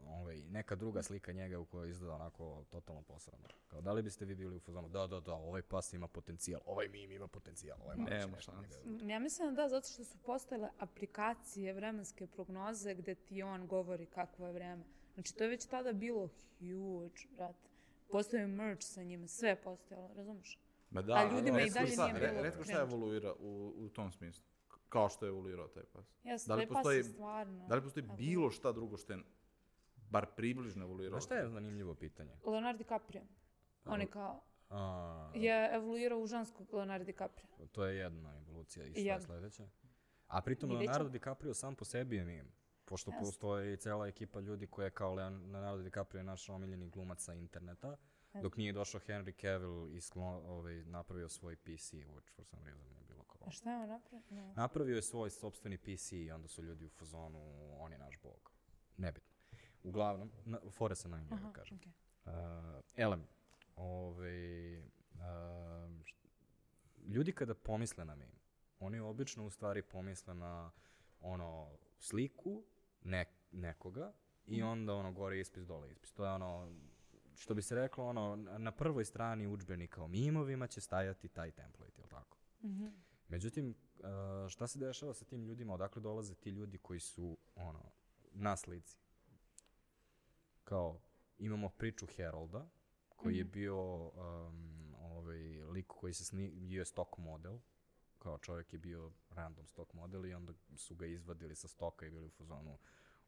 ovaj, 0.08 0.42
neka 0.42 0.74
druga 0.74 1.02
slika 1.02 1.32
njega 1.32 1.58
u 1.58 1.64
kojoj 1.64 1.90
izgleda 1.90 2.14
onako 2.14 2.64
totalno 2.70 3.02
posrano. 3.02 3.44
Kao, 3.68 3.80
da 3.80 3.92
li 3.92 4.02
biste 4.02 4.24
vi 4.24 4.34
bili 4.34 4.56
u 4.56 4.60
fazonu, 4.60 4.88
da, 4.88 5.06
da, 5.06 5.20
da, 5.20 5.32
ovaj 5.32 5.62
pas 5.62 5.92
ima 5.92 6.08
potencijal, 6.08 6.60
ovaj 6.66 6.88
mim 6.88 7.10
ima 7.12 7.28
potencijal, 7.28 7.78
ovaj 7.82 7.96
malo 7.96 8.08
će 8.10 8.16
Nema 8.16 8.40
šanse. 8.40 8.80
njega- 8.84 9.04
Ja 9.04 9.18
mislim 9.18 9.48
da 9.48 9.62
da, 9.62 9.68
zato 9.68 9.88
što 9.88 10.04
su 10.04 10.18
postojale 10.18 10.68
aplikacije 10.78 11.72
vremenske 11.72 12.26
prognoze 12.26 12.94
gde 12.94 13.14
ti 13.14 13.42
on 13.42 13.66
govori 13.66 14.06
kakvo 14.06 14.46
je 14.46 14.52
vreme. 14.52 14.84
Znači, 15.14 15.36
to 15.36 15.44
je 15.44 15.50
već 15.50 15.66
tada 15.66 15.92
bilo 15.92 16.28
huge, 16.58 17.20
brate. 17.36 17.68
Postoje 18.10 18.46
merch 18.46 18.82
sa 18.82 19.02
njima, 19.02 19.28
sve 19.28 19.48
je 19.48 19.56
postojalo, 19.56 20.10
razumeš? 20.14 20.58
Ma 20.90 21.02
da, 21.02 21.14
A 21.14 21.24
ljudima 21.26 21.60
i 21.60 21.64
retko 21.64 21.74
dalje 21.74 21.92
šta- 21.92 22.08
nije 22.08 22.28
bilo 22.28 22.42
Retko 22.42 22.64
šta 22.64 22.80
evoluira 22.80 23.32
u, 23.34 23.74
u 23.76 23.88
tom 23.88 24.12
smislu. 24.12 24.44
Kao 24.88 25.08
što 25.08 25.26
je 25.26 25.30
evoluirao 25.30 25.68
taj 25.68 25.82
pas. 25.84 26.06
Jeste, 26.24 26.48
Da 26.48 26.54
li 26.54 26.60
taj 26.60 26.68
pas 26.68 26.74
postoji- 26.74 26.96
je 26.96 27.04
stvarno... 27.04 27.66
Da 27.68 27.74
li 27.74 27.82
postoji 27.82 28.04
Ako- 28.06 28.16
bilo 28.16 28.50
šta 28.50 28.72
drugo 28.72 28.96
što 28.96 29.12
je 29.12 29.18
bar 30.10 30.26
približno 30.26 30.84
evoluirao? 30.84 31.10
Znaš 31.10 31.24
šta 31.24 31.34
je 31.34 31.48
zanimljivo 31.48 31.94
pitanje? 31.94 32.32
Leonardo 32.44 32.78
DiCaprio. 32.78 33.22
On 33.84 34.00
je 34.00 34.06
kao, 34.06 34.42
A, 34.70 35.32
je 35.34 35.70
evoluirao 35.74 36.18
u 36.18 36.26
ženskog 36.26 36.74
Leonardo 36.74 37.04
DiCaprio. 37.04 37.46
To 37.72 37.84
je 37.84 37.96
jedna 37.96 38.36
evolucija 38.38 38.86
i 38.86 38.90
šta 38.90 39.00
je 39.00 39.20
sledeća. 39.20 39.68
A 40.26 40.40
pritom. 40.40 40.70
Leonardo 40.70 41.08
DiCaprio 41.08 41.54
sam 41.54 41.74
po 41.74 41.84
sebi 41.84 42.16
je 42.16 42.24
mim. 42.24 42.52
Pošto 42.90 43.10
Jeste. 43.10 43.20
postoji 43.20 43.76
cela 43.76 44.06
ekipa 44.06 44.40
ljudi 44.40 44.66
koja 44.66 44.84
je 44.84 44.90
kao 44.90 45.14
Leon- 45.14 45.52
Leonardo 45.52 45.82
DiCaprio 45.82 46.22
naš 46.22 46.48
omiljeni 46.48 46.88
glumac 46.88 47.20
sa 47.20 47.34
interneta. 47.34 47.96
Dok 48.42 48.56
nije 48.56 48.72
došao 48.72 49.00
Henry 49.00 49.40
Cavill 49.40 49.90
i 49.90 50.00
ovaj, 50.46 50.84
napravio 50.84 51.28
svoj 51.28 51.56
PC, 51.56 51.92
which 51.92 52.30
for 52.30 52.44
some 52.46 52.64
reason 52.64 52.86
je 52.88 53.04
bilo 53.04 53.24
kao 53.24 53.40
A 53.46 53.50
šta 53.50 53.70
je 53.72 53.82
on 53.82 53.88
napravio? 53.88 54.22
Ne. 54.30 54.52
Napravio 54.54 54.96
je 54.96 55.02
svoj 55.02 55.30
sobstveni 55.30 55.78
PC 55.78 56.12
i 56.12 56.30
onda 56.30 56.48
su 56.48 56.62
ljudi 56.62 56.84
u 56.84 56.88
fazonu, 56.88 57.38
on 57.78 57.92
je 57.92 57.98
naš 57.98 58.18
bog. 58.22 58.52
Nebitno. 58.96 59.30
Uglavnom, 59.82 60.30
na, 60.44 60.60
fore 60.70 60.94
se 60.94 61.08
na 61.08 61.20
njega, 61.20 61.34
Aha, 61.34 61.52
kažem. 61.52 61.76
okej. 61.76 61.92
Uh, 62.24 62.32
elem, 62.96 63.26
ovaj, 63.76 64.78
št- 66.02 66.26
ljudi 67.06 67.32
kada 67.32 67.54
pomisle 67.54 68.04
na 68.04 68.14
meme, 68.14 68.38
oni 68.80 69.00
obično 69.00 69.46
u 69.46 69.50
stvari 69.50 69.82
pomisle 69.82 70.34
na 70.34 70.70
ono 71.20 71.70
sliku 71.98 72.62
nek, 73.02 73.28
nekoga 73.52 74.12
i 74.46 74.62
onda 74.62 74.94
ono 74.94 75.12
gore 75.12 75.40
ispis, 75.40 75.64
dole 75.66 75.90
ispis. 75.90 76.12
To 76.12 76.24
je 76.24 76.30
ono, 76.32 76.72
što 77.36 77.54
bi 77.54 77.62
se 77.62 77.74
reklo, 77.74 78.04
ono, 78.06 78.36
na 78.58 78.72
prvoj 78.72 79.04
strani 79.04 79.46
udžbenika 79.46 80.02
o 80.02 80.08
mimovima 80.08 80.66
će 80.66 80.80
stajati 80.80 81.28
taj 81.28 81.50
template, 81.50 82.00
jel 82.00 82.08
tako? 82.08 82.36
Mhm. 82.64 82.86
Međutim, 83.28 83.74
uh, 83.98 84.04
šta 84.48 84.66
se 84.66 84.78
dešava 84.78 85.14
sa 85.14 85.24
tim 85.24 85.44
ljudima, 85.44 85.74
odakle 85.74 86.02
dolaze 86.02 86.34
ti 86.34 86.50
ljudi 86.50 86.78
koji 86.78 87.00
su, 87.00 87.38
ono, 87.54 87.82
na 88.32 88.56
slici? 88.56 88.98
Kao, 90.64 91.00
imamo 91.38 91.68
priču 91.68 92.06
Herolda, 92.06 92.68
koji 93.16 93.36
je 93.36 93.44
Mhm. 93.44 93.52
bio 93.52 94.06
um, 94.08 94.94
ovaj, 95.00 95.38
lik 95.64 95.86
koji 95.86 96.14
se 96.14 96.24
sni, 96.24 96.50
bio 96.50 96.78
je 96.80 96.84
stock 96.84 97.18
model, 97.18 97.58
kao 98.22 98.38
čovjek 98.38 98.72
je 98.72 98.78
bio 98.78 99.12
random 99.30 99.66
stock 99.66 99.92
model 99.92 100.26
i 100.26 100.34
onda 100.34 100.52
su 100.76 100.94
ga 100.94 101.06
izvadili 101.06 101.56
sa 101.56 101.68
stoka 101.68 102.06
i 102.06 102.10
bili 102.10 102.26
u 102.26 102.30
fazonu 102.30 102.78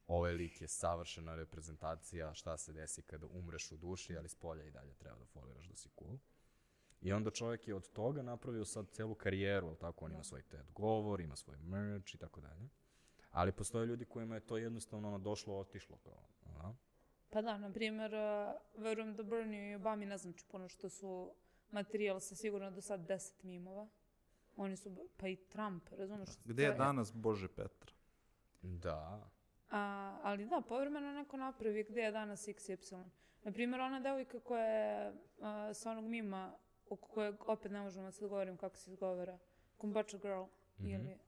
ovaj 0.07 0.33
lik 0.33 0.61
je 0.61 0.69
savršena 0.69 1.35
reprezentacija 1.35 2.35
šta 2.35 2.57
se 2.57 2.73
desi 2.73 3.03
kada 3.03 3.27
umreš 3.27 3.73
u 3.73 3.77
duši, 3.77 4.17
ali 4.17 4.29
s 4.29 4.35
polja 4.35 4.65
i 4.65 4.71
dalje 4.71 4.95
treba 4.95 5.19
da 5.19 5.27
foliraš 5.27 5.67
da 5.67 5.77
si 5.77 5.89
cool. 5.99 6.19
I 7.01 7.13
onda 7.13 7.31
čovjek 7.31 7.69
je 7.69 7.75
od 7.75 7.93
toga 7.93 8.23
napravio 8.23 8.65
sad 8.65 8.91
celu 8.91 9.15
karijeru, 9.15 9.67
ali 9.67 9.77
tako, 9.77 10.05
on 10.05 10.13
ima 10.13 10.23
svoj 10.23 10.43
TED 10.43 10.71
govor, 10.75 11.21
ima 11.21 11.37
svoj 11.37 11.57
merch 11.57 12.15
i 12.15 12.19
tako 12.19 12.41
dalje. 12.41 12.69
Ali 13.31 13.53
postoje 13.53 13.87
ljudi 13.87 14.05
kojima 14.05 14.35
je 14.35 14.47
to 14.47 14.57
jednostavno 14.57 15.09
ono 15.09 15.19
došlo, 15.19 15.59
otišlo 15.59 15.97
kao, 15.97 16.29
a? 16.47 16.73
Pa 17.31 17.43
da, 17.43 17.59
na 17.59 17.73
primjer, 17.73 18.15
uh, 18.15 18.83
verujem 18.83 19.15
da 19.15 19.23
Bernie 19.23 19.71
i 19.71 19.75
Obami 19.75 20.07
ne 20.07 20.19
znači 20.19 20.45
puno 20.51 20.69
što 20.69 20.89
su 20.89 21.35
materijal 21.71 22.21
sa 22.21 22.37
sigurno 22.37 22.71
do 22.71 22.81
sad 22.81 23.07
deset 23.07 23.43
mimova. 23.43 23.89
Oni 24.57 24.77
su, 24.77 24.91
pa 25.17 25.29
i 25.29 25.37
Trump, 25.37 25.89
razumiješ? 25.91 26.29
Gde 26.45 26.63
je 26.63 26.73
To 26.73 26.79
danas 26.79 27.13
Bože 27.15 27.49
Petra? 27.49 27.93
Da. 28.63 29.31
A, 29.71 30.19
ali 30.23 30.47
da, 30.47 30.61
povremeno 30.69 31.13
neko 31.13 31.37
napravi 31.37 31.85
gde 31.85 32.01
je 32.01 32.11
danas 32.13 32.49
XY. 32.49 33.05
Naprimjer, 33.45 33.81
ona 33.81 34.01
devojka 34.01 34.41
koja 34.41 34.65
je 34.67 35.13
a, 35.41 35.75
sa 35.75 35.91
onog 35.91 36.05
mima, 36.05 36.53
oko 36.89 37.09
kojeg 37.09 37.49
opet 37.49 37.73
ne 37.73 37.81
možemo 37.81 38.11
sad 38.11 38.29
govorim 38.29 38.57
kako 38.57 38.77
se 38.77 38.91
izgovara, 38.91 39.39
Kumbacha 39.77 40.19
Girl, 40.19 40.43
Mhm. 40.79 40.89
ili... 40.91 41.19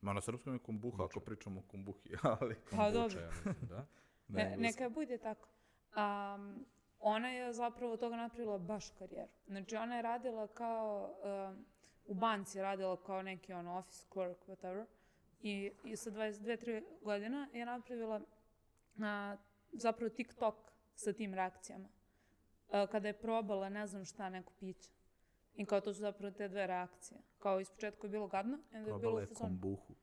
Ma 0.00 0.12
na 0.12 0.20
srpskom 0.20 0.52
je 0.52 0.58
kumbuha, 0.58 1.04
ako 1.04 1.20
pričamo 1.20 1.60
o 1.60 1.70
kumbuhi, 1.70 2.10
ali... 2.40 2.56
Pa 2.70 2.90
dobro. 2.90 3.20
ja 3.20 3.26
mislim, 3.28 3.54
da. 3.68 3.86
Ne, 4.28 4.42
engleskom. 4.42 4.62
neka 4.62 4.88
bude 4.94 5.18
tako. 5.18 5.48
Um, 5.96 6.66
ona 7.00 7.28
je 7.28 7.52
zapravo 7.52 7.92
od 7.92 8.00
toga 8.00 8.16
napravila 8.16 8.58
baš 8.58 8.90
karijeru. 8.90 9.30
Znači, 9.46 9.76
ona 9.76 9.96
je 9.96 10.02
radila 10.02 10.46
kao, 10.46 11.14
um, 11.50 11.66
u 12.06 12.14
banci 12.14 12.60
radila 12.60 13.02
kao 13.02 13.22
neki 13.22 13.52
ono 13.52 13.78
office 13.78 14.06
clerk, 14.12 14.38
whatever. 14.46 14.84
I, 15.42 15.72
i 15.84 15.96
sa 15.96 16.10
22-3 16.10 16.82
godina 17.02 17.48
je 17.52 17.66
napravila 17.66 18.20
a, 19.00 19.36
zapravo 19.72 20.08
TikTok 20.08 20.54
sa 20.94 21.12
tim 21.12 21.34
reakcijama. 21.34 21.88
A, 22.70 22.86
kada 22.86 23.08
je 23.08 23.18
probala, 23.18 23.68
ne 23.68 23.86
znam 23.86 24.04
šta, 24.04 24.30
neko 24.30 24.52
piće. 24.60 24.90
I 25.56 25.64
kao 25.64 25.80
to 25.80 25.94
su 25.94 26.00
zapravo 26.00 26.30
te 26.30 26.48
dve 26.48 26.66
reakcije. 26.66 27.20
Kao 27.38 27.60
iz 27.60 27.70
početka 27.70 28.06
je 28.06 28.10
bilo 28.10 28.28
gadno, 28.28 28.58
onda 28.66 28.78
je 28.78 28.84
bilo 28.84 28.98
Probala 28.98 29.20
je 29.20 29.26
kombuhu. 29.26 29.94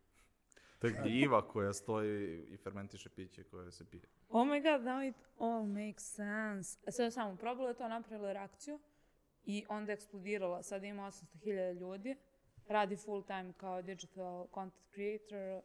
To 0.80 0.88
je 0.88 0.94
gljiva 1.04 1.48
koja 1.48 1.74
stoji 1.74 2.44
i 2.44 2.58
fermentiše 2.58 3.10
piće 3.10 3.44
koje 3.44 3.72
se 3.72 3.86
pije. 3.86 4.04
Oh 4.30 4.48
my 4.48 4.72
god, 4.72 4.88
now 4.88 5.10
it 5.10 5.16
all 5.40 5.66
makes 5.66 6.04
sense. 6.04 6.80
E, 7.02 7.04
je 7.04 7.12
samo 7.12 7.36
probala 7.36 7.70
je 7.70 7.76
to, 7.76 7.88
napravila 7.88 8.34
reakciju 8.34 8.80
i 9.50 9.66
onda 9.70 9.94
eksplodirala. 9.94 10.64
Sada 10.64 10.86
ima 10.86 11.04
800.000 11.04 11.80
ljudi, 11.80 12.16
radi 12.68 12.96
full 12.96 13.24
time 13.24 13.54
kao 13.58 13.82
digital 13.82 14.48
content 14.54 14.94
creator, 14.94 15.62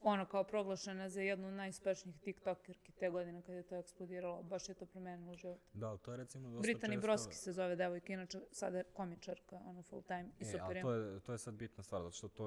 ono 0.00 0.26
kao 0.26 0.44
proglašena 0.44 1.08
za 1.08 1.20
jednu 1.20 1.48
od 1.48 1.54
najuspešnijih 1.54 2.20
tiktokerki 2.20 2.92
te 2.92 3.10
godine 3.10 3.42
kad 3.42 3.54
je 3.54 3.62
to 3.62 3.76
eksplodiralo. 3.76 4.42
Baš 4.42 4.68
je 4.68 4.74
to 4.74 4.86
promenilo 4.86 5.34
život. 5.34 5.58
Da, 5.72 5.96
to 5.96 6.10
je 6.10 6.16
recimo 6.16 6.50
dosta 6.50 6.68
Brittany 6.68 6.92
često... 6.92 7.00
Broski 7.00 7.34
se 7.34 7.52
zove 7.52 7.76
devojka, 7.76 8.12
inače 8.12 8.40
sada 8.50 8.78
je 8.78 8.84
komičarka, 8.84 9.60
ono 9.64 9.82
full 9.82 10.02
time 10.02 10.30
i 10.40 10.42
E, 10.42 10.46
super 10.46 10.76
je. 10.76 10.82
to 10.82 10.92
je, 10.92 11.20
to 11.20 11.32
je 11.32 11.38
sad 11.38 11.54
bitna 11.54 11.82
stvar, 11.82 12.02
zato 12.02 12.16
što 12.16 12.28
to, 12.28 12.44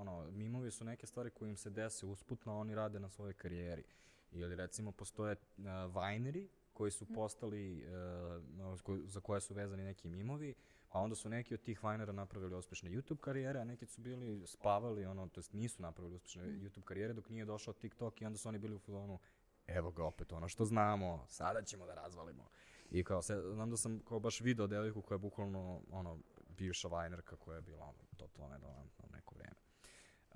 ono, 0.00 0.30
mimovi 0.30 0.70
su 0.70 0.84
neke 0.84 1.06
stvari 1.06 1.30
koje 1.30 1.50
im 1.50 1.56
se 1.56 1.70
dese 1.70 2.06
usputno, 2.06 2.58
oni 2.58 2.74
rade 2.74 3.00
na 3.00 3.08
svojoj 3.08 3.34
karijeri. 3.34 3.84
Ili 4.32 4.56
recimo 4.56 4.92
postoje 4.92 5.36
uh, 5.58 5.64
Vineri 5.64 6.48
koji 6.78 6.90
su 6.90 7.06
postali, 7.14 7.84
uh, 7.84 9.04
za 9.04 9.20
koje 9.20 9.40
su 9.40 9.54
vezani 9.54 9.84
neki 9.84 10.08
mimovi, 10.08 10.54
a 10.88 11.00
onda 11.00 11.16
su 11.16 11.28
neki 11.28 11.54
od 11.54 11.62
tih 11.62 11.84
Vinera 11.84 12.12
napravili 12.12 12.54
uspešne 12.54 12.90
YouTube 12.90 13.20
karijere, 13.20 13.60
a 13.60 13.64
neki 13.64 13.86
su 13.86 14.00
bili 14.00 14.46
spavali, 14.46 15.04
ono, 15.04 15.28
to 15.28 15.40
jest 15.40 15.52
nisu 15.52 15.82
napravili 15.82 16.14
uspešne 16.14 16.42
YouTube 16.42 16.84
karijere 16.84 17.12
dok 17.12 17.28
nije 17.28 17.44
došao 17.44 17.74
TikTok 17.74 18.22
i 18.22 18.26
onda 18.26 18.38
su 18.38 18.48
oni 18.48 18.58
bili 18.58 18.74
u 18.74 18.78
fazonu, 18.78 19.18
evo 19.66 19.90
ga 19.90 20.04
opet 20.04 20.32
ono 20.32 20.48
što 20.48 20.64
znamo, 20.64 21.24
sada 21.28 21.62
ćemo 21.62 21.86
da 21.86 21.94
razvalimo. 21.94 22.48
I 22.90 23.04
kao, 23.04 23.22
se, 23.22 23.42
znam 23.54 23.70
da 23.70 23.76
sam 23.76 24.00
kao 24.08 24.20
baš 24.20 24.40
video 24.40 24.66
devojku 24.66 25.02
koja 25.02 25.16
je 25.16 25.18
bukvalno, 25.18 25.80
ono, 25.90 26.18
bivša 26.48 26.88
vajnerka 26.88 27.36
koja 27.36 27.56
je 27.56 27.62
bila, 27.62 27.84
ono, 27.84 27.98
totalno 28.16 28.48
nedolantna 28.48 29.04
u 29.08 29.12
neko 29.12 29.34
vreme. 29.34 29.67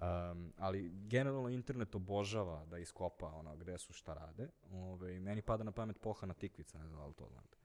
Um, 0.02 0.52
ali 0.58 0.90
generalno 1.00 1.48
internet 1.48 1.94
obožava 1.94 2.64
da 2.64 2.78
iskopa 2.78 3.26
ono 3.28 3.56
gde 3.56 3.78
su 3.78 3.92
šta 3.92 4.14
rade. 4.14 4.48
Ove, 4.64 5.20
meni 5.20 5.42
pada 5.42 5.64
na 5.64 5.72
pamet 5.72 6.00
Pohana 6.00 6.34
Tikvica, 6.34 6.78
ne 6.78 6.86
znam 6.86 7.00
da 7.00 7.06
li 7.06 7.14
to 7.14 7.28
znate. 7.28 7.56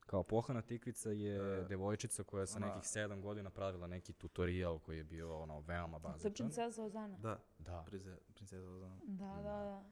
Kao 0.00 0.22
Pohana 0.22 0.62
Tikvica 0.62 1.10
je 1.10 1.58
E, 1.58 1.64
dekojčica 1.64 2.22
koja 2.24 2.46
sa 2.46 2.56
ona- 2.56 2.66
nekih 2.66 2.82
sedam 2.84 3.22
godina 3.22 3.50
pravila 3.50 3.86
neki 3.86 4.12
tutorial 4.12 4.78
koji 4.78 4.96
je 4.96 5.04
bio 5.04 5.38
ono 5.38 5.60
veoma 5.60 5.98
To 6.00 6.08
je 6.08 6.12
bazičan. 6.12 6.32
princeza 6.34 6.84
Ozana. 6.84 7.18
Da, 7.18 7.38
Da. 7.58 7.82
prize, 7.86 8.16
princeza 8.28 8.70
Ozana. 8.70 8.98
Da, 9.02 9.26
da, 9.26 9.42
da. 9.42 9.84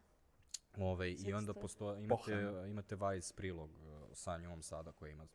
Ove, 0.78 1.12
I 1.12 1.32
onda 1.34 1.54
postoje, 1.54 1.98
imate, 1.98 2.22
Pohana. 2.22 2.66
imate 2.66 2.96
Vice 2.96 3.34
prilog 3.34 3.70
uh, 3.72 3.78
sa 4.12 4.38
njom 4.38 4.62
sada 4.62 4.92
koja 4.92 5.10
ima 5.10 5.26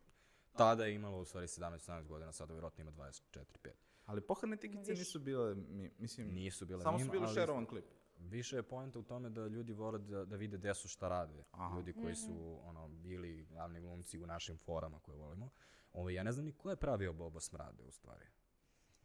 Tada 0.53 0.85
je 0.85 0.95
imala 0.95 1.17
u 1.17 1.25
stvari 1.25 1.47
17-17 1.47 2.03
godina, 2.03 2.31
sada 2.31 2.53
vjerojatno 2.53 2.81
ima 2.81 2.91
24-5. 2.91 3.69
Ali 4.06 4.22
pohane 4.22 4.58
tikice 4.58 4.80
Više. 4.82 4.99
nisu 4.99 5.20
bile, 5.20 5.56
mi, 5.56 5.91
mislim, 5.99 6.28
Nisu 6.28 6.66
bile 6.66 6.82
samo 6.82 6.97
meme, 6.97 7.06
su 7.06 7.12
bili 7.12 7.28
šerovan 7.30 7.66
klip. 7.66 7.86
Više 8.20 8.56
je 8.56 8.64
poenta 8.64 8.99
u 8.99 9.03
tome 9.03 9.30
da 9.30 9.47
ljudi 9.47 9.74
vole 9.74 9.99
da, 9.99 10.26
da 10.26 10.36
vide 10.36 10.58
gde 10.58 10.74
su 10.74 10.88
šta 10.88 11.08
rade. 11.10 11.43
Aha. 11.51 11.76
Ljudi 11.76 11.93
koji 11.93 12.16
su 12.16 12.60
ono, 12.64 12.88
bili 12.88 13.45
glavni 13.45 13.82
glumci 13.82 14.20
u 14.20 14.28
našim 14.28 14.58
forama 14.58 14.99
koje 14.99 15.18
volimo. 15.18 15.49
Ovo, 15.93 16.10
ja 16.10 16.24
ne 16.24 16.32
znam 16.32 16.45
ni 16.45 16.51
ko 16.53 16.70
je 16.70 16.76
pravio 16.76 17.14
Boba 17.14 17.39
Smrade 17.39 17.84
u 17.84 17.91
stvari. 17.91 18.26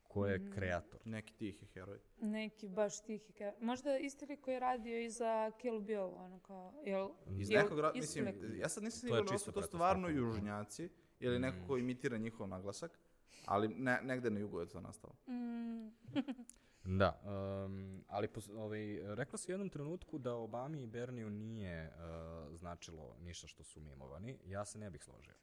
Ko 0.02 0.26
je 0.26 0.38
Mm. 0.38 0.50
kreator. 0.50 1.00
Neki 1.04 1.34
tihi 1.34 1.66
heroj. 1.66 1.98
Neki 2.18 2.68
baš 2.68 3.00
tihi 3.00 3.32
ke- 3.32 3.52
Možda 3.60 3.98
isti 3.98 4.26
lik 4.26 4.40
koji 4.40 4.54
je 4.54 4.60
radio 4.60 4.98
i 4.98 5.10
za 5.10 5.50
Kill 5.52 5.80
Bill, 5.80 6.14
ono 6.14 6.38
kao, 6.38 6.74
jel? 6.84 7.10
Iz 7.28 7.50
jel 7.50 7.62
nekog 7.62 7.78
mislim, 7.94 8.26
ja 8.54 8.68
sad 8.68 8.82
nisam 8.82 9.00
siguran 9.00 9.26
da 9.26 9.32
li 9.32 9.38
su 9.38 9.52
to 9.52 9.62
stvarno 9.62 10.08
južnjaci 10.08 10.88
ili 11.20 11.38
neko 11.38 11.56
Mm. 11.56 11.66
ko 11.66 11.76
imitira 11.76 12.18
njihov 12.18 12.48
naglasak, 12.48 12.98
ali 13.44 13.68
ne, 13.68 14.00
negde 14.02 14.30
na 14.30 14.40
jugu 14.40 14.60
je 14.60 14.68
to 14.68 14.80
nastalo. 14.80 15.14
Mm, 15.28 15.88
Da, 16.84 17.20
um, 17.64 18.04
ali 18.08 18.28
pos, 18.28 18.48
ovaj, 18.48 18.80
rekla 19.14 19.38
si 19.38 19.50
u 19.50 19.54
jednom 19.54 19.68
trenutku 19.68 20.18
da 20.18 20.34
Obami 20.34 20.82
i 20.82 20.86
Berniju 20.86 21.30
nije 21.30 21.88
uh, 21.88 22.54
značilo 22.54 23.16
ništa 23.18 23.46
što 23.46 23.64
su 23.64 23.80
mimovani. 23.80 24.38
Ja 24.44 24.64
se 24.64 24.78
ne 24.78 24.90
bih 24.90 25.02
složio. 25.02 25.34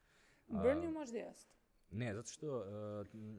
Bernie 0.47 0.89
možda 0.89 1.17
jeste. 1.17 1.51
Ne, 1.91 2.13
zato 2.13 2.27
što 2.27 2.57
uh, 2.57 2.63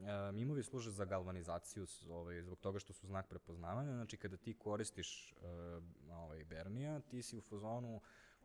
a, 0.09 0.31
mimovi 0.33 0.63
služe 0.63 0.91
za 0.91 1.05
galvanizaciju 1.05 1.87
s- 1.87 2.03
ovaj, 2.03 2.43
zbog 2.43 2.59
toga 2.59 2.79
što 2.79 2.93
su 2.93 3.07
znak 3.07 3.29
prepoznavanja. 3.29 3.93
Znači, 3.93 4.17
kada 4.17 4.37
ti 4.37 4.55
koristiš 4.55 5.33
uh, 5.33 5.83
ovaj, 6.11 6.45
Bernija, 6.45 7.01
ti 7.01 7.23
si 7.23 7.37
u 7.37 7.43
fazonu, 7.43 8.01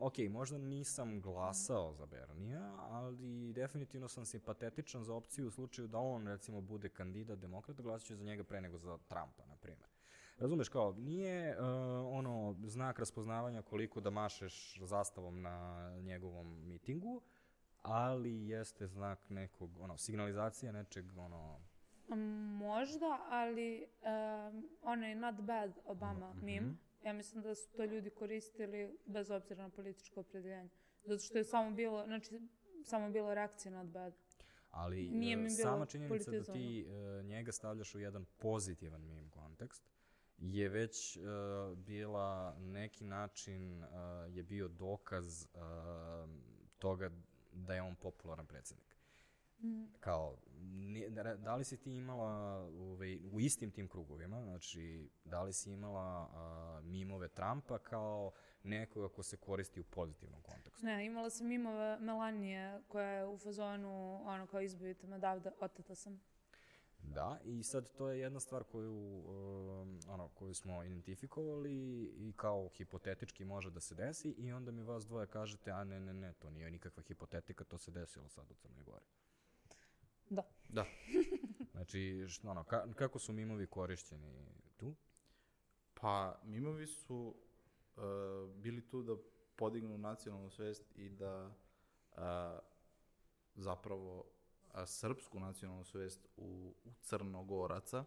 ok, 0.06 0.14
možda 0.30 0.58
nisam 0.58 1.22
glasao 1.22 1.94
za 1.94 2.06
Bernija, 2.06 2.74
ali 2.80 3.54
definitivno 3.54 4.08
sam 4.08 4.26
simpatetičan 4.26 5.04
za 5.04 5.14
opciju 5.14 5.48
u 5.48 5.52
slučaju 5.52 5.88
da 5.88 5.98
on, 5.98 6.28
recimo, 6.28 6.62
bude 6.62 6.90
kandidat 6.90 7.40
demokrata, 7.40 7.84
glasit 7.84 8.08
ću 8.08 8.16
za 8.16 8.24
njega 8.24 8.44
pre 8.44 8.62
nego 8.62 8.78
za 8.78 8.98
Trumpa, 8.98 9.46
na 9.46 9.56
primjer. 9.56 9.90
Razumeš, 10.38 10.70
kao, 10.70 10.92
nije 10.98 11.58
uh, 11.58 11.66
ono 12.12 12.56
znak 12.66 13.00
raspoznavanja 13.00 13.62
koliko 13.62 14.02
da 14.02 14.10
mašeš 14.10 14.80
zastavom 14.84 15.42
na 15.42 15.90
njegovom 16.00 16.68
mitingu, 16.68 17.22
ali 17.82 18.48
jeste 18.48 18.88
znak 18.88 19.30
nekog, 19.30 19.70
ono, 19.80 19.98
signalizacija 19.98 20.72
nečeg, 20.72 21.18
ono, 21.18 21.60
Možda, 22.58 23.20
ali 23.30 23.86
um, 24.52 24.70
onaj 24.82 25.16
not 25.16 25.42
bad 25.42 25.72
Obama 25.86 26.30
Mhm. 26.34 26.46
meme, 26.46 26.74
ja 27.04 27.14
mislim 27.14 27.42
da 27.42 27.56
su 27.56 27.72
to 27.72 27.86
ljudi 27.86 28.10
koristili 28.10 28.98
bez 29.06 29.32
obzira 29.32 29.64
na 29.64 29.70
političko 29.70 30.20
opredeljenje. 30.20 30.70
Zato 31.04 31.24
što 31.24 31.38
je 31.38 31.44
samo 31.44 31.72
bilo, 31.72 32.06
znači, 32.06 32.40
samo 32.84 33.10
bila 33.10 33.34
reakcija 33.34 33.72
not 33.72 33.88
bad. 33.88 34.14
Ali 34.72 35.10
Nije 35.10 35.34
e, 35.34 35.38
mi 35.38 35.48
bilo 35.48 35.72
sama 35.72 35.86
činjenica 35.86 36.32
da 36.32 36.44
ti 36.44 36.86
e, 36.88 37.24
njega 37.24 37.52
stavljaš 37.52 37.96
u 37.96 38.00
jedan 38.00 38.26
pozitivan 38.38 39.02
meme 39.02 39.30
kontekst 39.30 39.84
je 40.38 40.70
već 40.70 41.18
e, 41.18 41.22
bila 41.76 42.56
neki 42.60 43.04
način, 43.04 43.84
e, 43.84 43.88
je 44.30 44.44
bio 44.44 44.68
dokaz 44.68 45.44
e, 45.44 45.48
toga 46.80 47.12
da 47.52 47.74
je 47.74 47.82
on 47.82 47.96
popularan 47.96 48.48
predsednik. 48.48 48.98
Mm. 49.60 49.84
Kao, 50.00 50.38
da, 51.10 51.36
da 51.36 51.56
li 51.56 51.64
si 51.64 51.78
ti 51.78 51.96
imala 51.96 52.60
ovaj, 52.62 53.20
u 53.32 53.40
istim 53.40 53.72
tim 53.72 53.88
krugovima, 53.88 54.44
znači, 54.44 55.10
da 55.26 55.42
li 55.44 55.54
si 55.54 55.72
imala 55.72 56.30
a, 56.34 56.82
mimove 56.84 57.28
Trumpa 57.28 57.80
kao 57.80 58.32
nekoga 58.64 59.10
ko 59.10 59.24
se 59.24 59.38
koristi 59.38 59.80
u 59.80 59.84
pozitivnom 59.84 60.42
kontekstu? 60.42 60.86
Ne, 60.86 61.06
imala 61.06 61.30
sam 61.30 61.48
mimove 61.48 62.00
Melanije 62.00 62.82
koja 62.88 63.08
je 63.08 63.28
u 63.28 63.38
fazonu, 63.38 64.22
ono 64.26 64.48
kao 64.48 64.62
izbavite 64.62 65.08
me 65.08 65.20
davde, 65.20 65.52
oteta 65.60 65.96
sam. 65.96 66.22
Da, 66.98 67.40
i 67.44 67.64
sad 67.64 67.90
to 67.98 68.10
je 68.10 68.20
jedna 68.20 68.40
stvar 68.40 68.64
koju, 68.64 68.94
um, 68.94 70.00
ono, 70.08 70.28
koju 70.28 70.54
smo 70.54 70.84
identifikovali 70.84 72.04
i 72.18 72.34
kao 72.36 72.68
hipotetički 72.68 73.46
može 73.46 73.72
da 73.72 73.80
se 73.80 73.96
desi 73.96 74.30
i 74.30 74.52
onda 74.52 74.72
mi 74.72 74.84
vas 74.84 75.06
dvoje 75.06 75.28
kažete, 75.28 75.72
a 75.72 75.84
ne, 75.84 76.00
ne, 76.00 76.14
ne, 76.14 76.34
to 76.34 76.50
nije 76.50 76.72
nikakva 76.72 77.04
hipotetika, 77.04 77.64
to 77.64 77.78
se 77.78 77.92
desilo 77.92 78.30
sad 78.30 78.52
u 78.52 78.54
Crnoj 78.54 78.84
Gori. 78.84 79.06
Da. 80.30 80.44
Da. 80.74 80.86
Znači, 81.74 82.26
što, 82.30 82.50
ono, 82.50 82.64
ka, 82.64 82.94
kako 82.96 83.20
su 83.20 83.34
mimovi 83.34 83.68
korišćeni 83.68 84.46
tu? 84.78 84.96
Pa, 85.94 86.40
mimovi 86.44 86.88
su 86.88 87.36
uh, 87.96 88.04
bili 88.56 88.88
tu 88.88 89.04
da 89.04 89.16
podignu 89.56 89.98
nacionalnu 89.98 90.50
svest 90.50 90.84
i 90.96 91.10
da 91.10 91.52
uh, 92.12 92.18
zapravo 93.56 94.26
a, 94.72 94.86
srpsku 94.86 95.40
nacionalnu 95.40 95.84
svest 95.84 96.28
u, 96.38 96.74
u 96.84 96.94
Crnogoraca. 97.02 98.06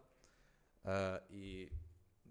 Uh, 0.83 0.89
I 1.29 1.69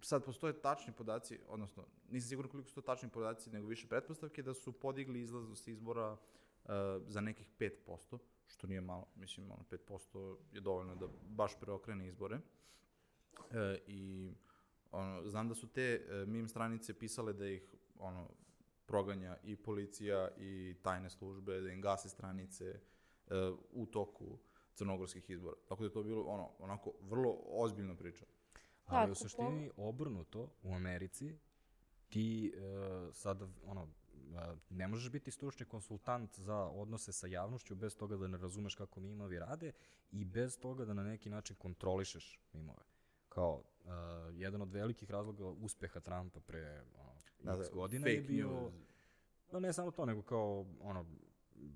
sad 0.02 0.24
postoje 0.24 0.62
tačni 0.62 0.92
podaci, 0.92 1.40
odnosno 1.48 1.86
nisam 2.08 2.28
siguran 2.28 2.50
koliko 2.50 2.68
su 2.68 2.74
to 2.74 2.80
tačni 2.80 3.08
podaci, 3.08 3.50
nego 3.50 3.66
više 3.66 3.88
pretpostavke 3.88 4.42
da 4.42 4.54
su 4.54 4.72
podigli 4.72 5.20
izlaznost 5.20 5.68
izbora 5.68 6.12
uh, 6.12 6.70
za 7.06 7.20
nekih 7.20 7.50
5%, 7.58 8.18
što 8.56 8.66
nije 8.66 8.80
malo, 8.80 9.06
mislim, 9.16 9.50
ono, 9.50 9.64
5% 9.70 10.36
je 10.52 10.60
dovoljno 10.60 10.94
da 10.94 11.06
baš 11.28 11.60
preokrene 11.60 12.08
izbore. 12.08 12.38
E, 13.50 13.78
I 13.86 14.32
ono, 14.90 15.28
znam 15.28 15.48
da 15.48 15.54
su 15.54 15.66
te 15.66 16.06
e, 16.08 16.26
mim 16.26 16.48
stranice 16.48 16.98
pisale 16.98 17.32
da 17.32 17.46
ih 17.46 17.74
ono, 17.98 18.28
proganja 18.86 19.36
i 19.44 19.56
policija 19.56 20.28
i 20.38 20.74
tajne 20.82 21.10
službe, 21.10 21.60
da 21.60 21.72
im 21.72 21.80
gase 21.80 22.08
stranice 22.08 22.64
e, 22.64 22.80
u 23.72 23.86
toku 23.86 24.38
crnogorskih 24.74 25.30
izbora. 25.30 25.56
Tako 25.68 25.82
da 25.82 25.86
je 25.86 25.92
to 25.92 26.02
bilo 26.02 26.22
ono, 26.22 26.50
onako 26.58 26.92
vrlo 27.00 27.38
ozbiljna 27.46 27.94
priča. 27.94 28.24
Ali 28.86 29.02
Tako, 29.02 29.12
u 29.12 29.14
suštini 29.14 29.70
obrnuto 29.76 30.50
u 30.62 30.74
Americi 30.74 31.34
ti 32.08 32.54
uh, 32.56 33.14
sad 33.14 33.42
ono 33.64 33.88
ne 34.70 34.88
možeš 34.88 35.10
biti 35.10 35.30
stručni 35.30 35.66
konsultant 35.66 36.38
za 36.38 36.56
odnose 36.56 37.12
sa 37.12 37.26
javnošću 37.26 37.74
bez 37.74 37.96
toga 37.96 38.16
da 38.16 38.28
ne 38.28 38.38
razumeš 38.38 38.74
kako 38.74 39.00
mimovi 39.00 39.38
rade 39.38 39.72
i 40.12 40.24
bez 40.24 40.58
toga 40.58 40.84
da 40.84 40.94
na 40.94 41.02
neki 41.02 41.30
način 41.30 41.56
kontrolišeš 41.56 42.40
mimove. 42.52 42.82
Kao 43.28 43.54
uh, 43.54 43.90
jedan 44.32 44.62
od 44.62 44.72
velikih 44.72 45.10
razloga 45.10 45.46
uspeha 45.46 46.00
Trumpa 46.00 46.40
pre 46.40 46.84
Da, 47.42 47.52
x 47.52 47.68
da, 47.68 47.74
godina 47.74 48.08
je 48.08 48.20
bio 48.20 48.48
news. 48.48 48.72
No 49.52 49.60
ne 49.60 49.72
samo 49.72 49.90
to, 49.90 50.06
nego 50.06 50.22
kao 50.22 50.66
ono, 50.80 51.06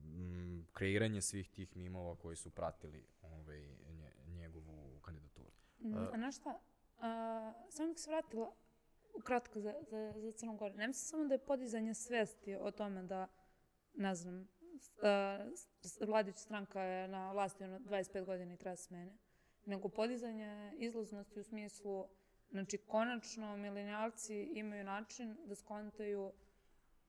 m, 0.04 0.66
kreiranje 0.72 1.20
svih 1.22 1.50
tih 1.50 1.76
mimova 1.76 2.16
koji 2.16 2.36
su 2.36 2.50
pratili 2.50 3.06
ovaj, 3.22 3.60
nje, 3.88 4.12
njegovu 4.26 5.00
kandidaturu. 5.00 5.50
Mm, 5.80 5.96
a 5.96 6.16
znaš 6.16 6.36
šta, 6.36 6.60
a, 6.98 7.52
samo 7.70 7.92
bih 7.92 8.00
se 8.00 8.10
vratila 8.10 8.52
ukratko 9.14 9.60
za, 9.60 9.74
za, 9.82 10.12
za 10.16 10.32
Crnu 10.32 10.56
Goru. 10.56 10.74
Ne 10.74 10.86
mislim 10.86 11.04
samo 11.04 11.24
da 11.24 11.34
je 11.34 11.38
podizanje 11.38 11.94
svesti 11.94 12.54
o 12.54 12.70
tome 12.70 13.02
da, 13.02 13.28
ne 13.94 14.14
znam, 14.14 14.48
s- 14.80 14.98
a, 15.02 15.46
s- 15.82 16.00
vladajuća 16.00 16.38
stranka 16.38 16.82
je 16.82 17.08
na 17.08 17.32
vlasti 17.32 17.64
ono 17.64 17.78
25 17.78 18.24
godina 18.24 18.54
i 18.54 18.56
treba 18.56 18.76
se 18.76 18.84
smene, 18.84 19.16
nego 19.66 19.88
podizanje 19.88 20.72
izlaznosti 20.78 21.40
u 21.40 21.44
smislu, 21.44 22.06
znači 22.50 22.78
konačno 22.78 23.56
milenijalci 23.56 24.42
imaju 24.44 24.84
način 24.84 25.36
da 25.44 25.54
skontaju 25.54 26.32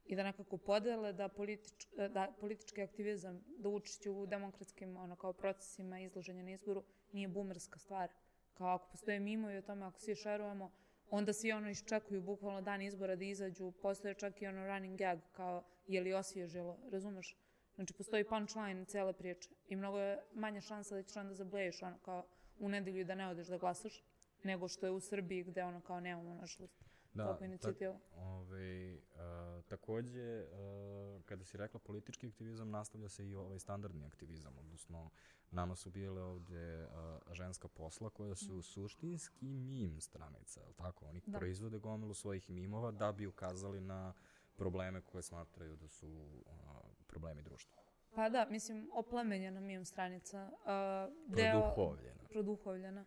i 0.05 0.15
da 0.15 0.23
nekako 0.23 0.57
podele 0.57 1.13
da, 1.13 1.27
politič, 1.27 1.87
da 2.09 2.33
politički 2.39 2.81
aktivizam, 2.81 3.43
da 3.57 3.69
učešće 3.69 4.09
u 4.09 4.25
demokratskim 4.25 4.97
ono, 4.97 5.15
kao 5.15 5.33
procesima 5.33 5.99
izlaženja 5.99 6.43
na 6.43 6.51
izboru 6.51 6.83
nije 7.11 7.27
bumerska 7.27 7.79
stvar. 7.79 8.11
Kao 8.53 8.67
ako 8.67 8.87
postoje 8.89 9.19
mimovi 9.19 9.57
o 9.57 9.61
tome, 9.61 9.85
ako 9.85 9.99
svi 9.99 10.15
šerujemo, 10.15 10.71
onda 11.11 11.33
svi 11.33 11.51
ono 11.51 11.69
iščekuju 11.69 12.21
bukvalno 12.21 12.61
dan 12.61 12.81
izbora 12.81 13.15
da 13.15 13.25
izađu, 13.25 13.71
postoje 13.71 14.13
čak 14.13 14.41
i 14.41 14.47
ono 14.47 14.67
running 14.67 14.97
gag 14.97 15.19
kao 15.31 15.63
je 15.87 16.01
li 16.01 16.13
osvježilo, 16.13 16.77
razumeš? 16.91 17.37
Znači 17.75 17.93
postoji 17.93 18.23
punchline 18.23 18.85
cele 18.85 19.13
priče 19.13 19.49
i 19.67 19.75
mnogo 19.75 19.99
je 19.99 20.23
manja 20.33 20.61
šansa 20.61 20.95
da 20.95 21.03
ćeš 21.03 21.17
onda 21.17 21.33
zablejiš 21.33 21.81
ono 21.81 21.97
kao 21.97 22.25
u 22.59 22.69
nedelju 22.69 23.05
da 23.05 23.15
ne 23.15 23.27
odeš 23.27 23.47
da 23.47 23.57
glasaš, 23.57 24.03
nego 24.43 24.67
što 24.67 24.85
je 24.85 24.91
u 24.91 24.99
Srbiji 24.99 25.43
gde 25.43 25.63
ono 25.63 25.81
kao 25.81 25.99
nemamo 25.99 26.35
nažalost 26.35 26.90
takvu 27.17 27.45
inicijativu. 27.45 27.99
Ove, 28.15 28.97
a, 29.15 29.61
takođe, 29.67 30.45
a, 30.53 31.19
kada 31.25 31.43
si 31.45 31.57
rekla 31.57 31.79
politički 31.79 32.27
aktivizam, 32.27 32.69
nastavlja 32.69 33.09
se 33.09 33.27
i 33.29 33.35
ovaj 33.35 33.59
standardni 33.59 34.05
aktivizam, 34.05 34.57
odnosno 34.57 35.09
nama 35.51 35.75
su 35.75 35.89
bile 35.89 36.23
ovde 36.23 36.87
a, 36.91 37.19
ženska 37.31 37.67
posla 37.67 38.09
koja 38.09 38.35
su 38.35 38.61
suštinski 38.61 39.45
mim 39.45 40.01
stranica, 40.01 40.61
je 40.61 40.73
tako? 40.73 41.05
Oni 41.05 41.21
Da. 41.25 41.37
proizvode 41.37 41.77
gomilu 41.79 42.13
svojih 42.13 42.49
mimova 42.49 42.91
da 42.91 43.11
bi 43.11 43.27
ukazali 43.27 43.81
na 43.81 44.13
probleme 44.55 45.01
koje 45.01 45.23
smatraju 45.23 45.75
da 45.75 45.87
su 45.87 46.29
a, 46.47 46.79
problemi 47.07 47.41
društva. 47.41 47.81
Pa 48.15 48.29
da, 48.29 48.45
mislim, 48.49 48.89
oplemenjena 48.93 49.59
mim 49.59 49.85
stranica. 49.85 50.51
Uh, 50.51 51.35
deo, 51.35 51.61
Produhovljena. 51.61 52.19
produhovljena, 52.29 53.05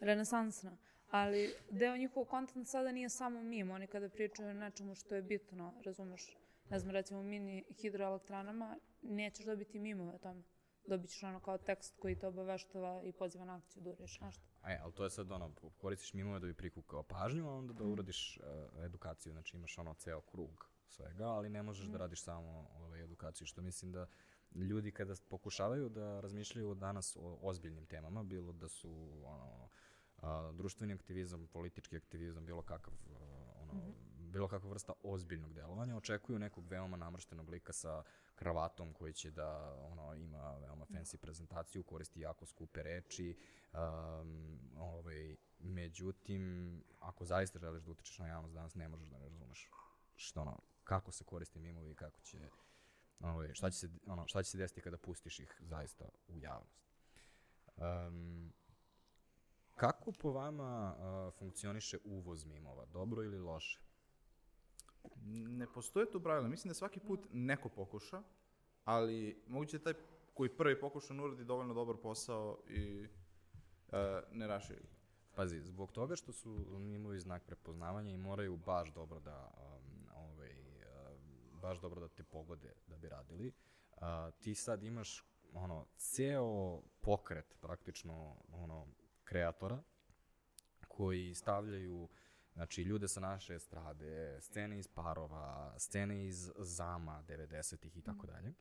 renesansna. 0.00 0.76
Ali 1.10 1.54
deo 1.70 1.96
njihovog 1.96 2.28
kontenta 2.28 2.70
sada 2.70 2.92
nije 2.92 3.08
samo 3.08 3.42
mim. 3.42 3.70
Oni 3.70 3.86
kada 3.86 4.08
pričaju 4.08 4.48
o 4.48 4.54
nečemu 4.54 4.94
što 4.94 5.14
je 5.14 5.22
bitno, 5.22 5.74
razumeš, 5.84 6.36
ne 6.70 6.78
znam, 6.78 6.90
recimo 6.92 7.22
mini 7.22 7.64
hidroelektranama, 7.80 8.76
nećeš 9.02 9.46
dobiti 9.46 9.78
mimove 9.78 10.14
o 10.14 10.18
tome. 10.18 10.42
Dobit 10.86 11.10
ćeš 11.10 11.22
ono 11.22 11.40
kao 11.40 11.58
tekst 11.58 11.96
koji 12.00 12.18
te 12.18 12.26
obaveštava 12.26 13.02
i 13.04 13.12
poziva 13.12 13.44
na 13.44 13.56
akciju 13.56 13.82
da 13.82 13.90
ureš 13.90 14.20
nešto. 14.20 14.42
E, 14.66 14.78
ali 14.82 14.92
to 14.92 15.04
je 15.04 15.10
sad 15.10 15.32
ono, 15.32 15.52
koristiš 15.78 16.14
mimove 16.14 16.40
da 16.40 16.46
bi 16.46 16.54
prikukao 16.54 17.02
pažnju, 17.02 17.48
a 17.48 17.54
onda 17.54 17.72
da 17.72 17.84
uradiš 17.84 18.38
uh, 18.38 18.84
edukaciju, 18.84 19.32
znači 19.32 19.56
imaš 19.56 19.78
ono 19.78 19.94
ceo 19.94 20.20
krug 20.20 20.70
svega, 20.88 21.26
ali 21.26 21.48
ne 21.48 21.62
možeš 21.62 21.86
da 21.86 21.98
radiš 21.98 22.22
samo 22.22 22.68
ovaj, 22.74 23.02
edukaciju, 23.02 23.46
što 23.46 23.62
mislim 23.62 23.92
da 23.92 24.06
ljudi 24.54 24.92
kada 24.92 25.14
pokušavaju 25.28 25.88
da 25.88 26.20
razmišljaju 26.20 26.74
danas 26.74 27.16
o 27.16 27.38
ozbiljnim 27.42 27.86
temama, 27.86 28.22
bilo 28.22 28.52
da 28.52 28.68
su 28.68 29.20
ono, 29.24 29.68
a, 30.22 30.52
društveni 30.52 30.92
aktivizam, 30.92 31.46
politički 31.46 31.96
aktivizam, 31.96 32.46
bilo 32.46 32.62
kakav 32.62 32.94
a, 32.94 33.18
ono, 33.62 33.82
bilo 34.36 34.48
kakva 34.48 34.70
vrsta 34.70 34.92
ozbiljnog 35.02 35.52
delovanja, 35.52 35.96
očekuju 35.96 36.38
nekog 36.38 36.66
veoma 36.66 36.96
namrštenog 36.96 37.48
lika 37.48 37.72
sa 37.72 38.02
kravatom 38.34 38.92
koji 38.92 39.12
će 39.12 39.30
da 39.30 39.76
ono, 39.92 40.14
ima 40.14 40.58
veoma 40.58 40.84
fancy 40.84 41.16
prezentaciju, 41.16 41.82
koristi 41.82 42.20
jako 42.20 42.46
skupe 42.46 42.82
reči, 42.82 43.36
um, 43.72 44.58
ovaj, 44.78 45.36
međutim, 45.58 46.82
ako 47.00 47.24
zaista 47.24 47.58
želiš 47.58 47.82
da 47.82 47.90
utičeš 47.90 48.18
na 48.18 48.28
javnost 48.28 48.54
danas, 48.54 48.74
ne 48.74 48.88
možeš 48.88 49.08
da 49.08 49.18
ne 49.18 49.28
razumeš 49.28 49.70
što 50.16 50.40
ono, 50.40 50.58
kako 50.84 51.12
se 51.12 51.24
koriste 51.24 51.58
mimovi 51.60 51.90
i 51.90 51.94
kako 51.94 52.20
će, 52.20 52.48
ovaj, 53.20 53.54
šta, 53.54 53.70
će 53.70 53.78
se, 53.78 53.88
ono, 54.06 54.26
šta 54.26 54.42
će 54.42 54.50
se 54.50 54.58
desiti 54.58 54.80
kada 54.80 54.98
pustiš 54.98 55.38
ih 55.40 55.60
zaista 55.60 56.04
u 56.28 56.38
javnost. 56.38 56.86
Um, 57.76 58.52
kako 59.76 60.12
po 60.12 60.32
vama 60.32 60.96
uh, 60.96 61.34
funkcioniše 61.38 61.98
uvoz 62.04 62.44
mimova? 62.44 62.86
Dobro 62.86 63.22
ili 63.22 63.38
loše? 63.38 63.80
Ne 65.26 65.66
postoje 65.72 66.10
tu 66.10 66.20
pravila. 66.20 66.48
Mislim 66.48 66.70
da 66.70 66.74
svaki 66.74 67.00
put 67.00 67.26
neko 67.32 67.68
pokuša, 67.68 68.22
ali 68.84 69.42
moguće 69.46 69.78
da 69.78 69.84
taj 69.84 69.94
koji 70.34 70.56
prvi 70.56 70.80
pokuša 70.80 71.14
ne 71.14 71.22
uradi 71.22 71.44
dovoljno 71.44 71.74
dobar 71.74 71.96
posao 72.02 72.58
i 72.68 73.08
e, 73.92 74.22
ne 74.32 74.46
raširi. 74.46 74.88
Pazi, 75.34 75.60
zbog 75.60 75.92
toga 75.92 76.16
što 76.16 76.32
su 76.32 76.78
mimovi 76.78 77.20
znak 77.20 77.42
prepoznavanja 77.46 78.10
i 78.10 78.16
moraju 78.16 78.56
baš 78.56 78.92
dobro 78.92 79.20
da 79.20 79.50
um, 79.56 80.06
ovaj, 80.14 80.50
uh, 80.50 81.60
baš 81.62 81.80
dobro 81.80 82.00
da 82.00 82.08
te 82.08 82.22
pogode 82.22 82.72
da 82.86 82.96
bi 82.96 83.08
radili, 83.08 83.52
uh, 83.92 84.02
ti 84.40 84.54
sad 84.54 84.82
imaš 84.82 85.24
ono 85.52 85.86
ceo 85.96 86.80
pokret 87.00 87.56
praktično 87.60 88.36
ono 88.52 88.86
kreatora 89.26 89.82
koji 90.88 91.34
stavljaju 91.34 92.08
znači 92.54 92.82
ljude 92.82 93.08
sa 93.08 93.20
naše 93.20 93.54
estrade, 93.54 94.38
scene 94.40 94.78
iz 94.78 94.88
parova, 94.88 95.74
scene 95.78 96.26
iz 96.26 96.50
zama 96.58 97.24
90-ih 97.28 97.96
i 97.96 98.02
tako 98.02 98.26
dalje. 98.26 98.52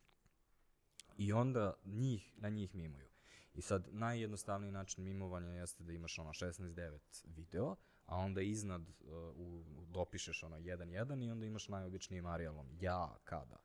I 1.18 1.34
onda 1.34 1.74
njih, 1.86 2.34
na 2.38 2.50
njih 2.50 2.76
mimuju. 2.76 3.08
I 3.54 3.62
sad, 3.62 3.88
najjednostavniji 3.92 4.72
način 4.72 5.04
mimovanja 5.04 5.50
jeste 5.50 5.84
da 5.84 5.94
imaš 5.94 6.20
ono 6.20 6.30
16.9 6.30 7.26
video, 7.26 7.76
a 8.06 8.18
onda 8.18 8.42
iznad 8.42 8.82
uh, 8.82 8.96
u, 9.36 9.64
dopišeš 9.88 10.44
ono 10.44 10.58
1.1 10.58 11.26
i 11.26 11.32
onda 11.32 11.46
imaš 11.46 11.68
najobičnijim 11.68 12.26
Arialom. 12.26 12.70
Ja, 12.80 13.18
kada. 13.24 13.58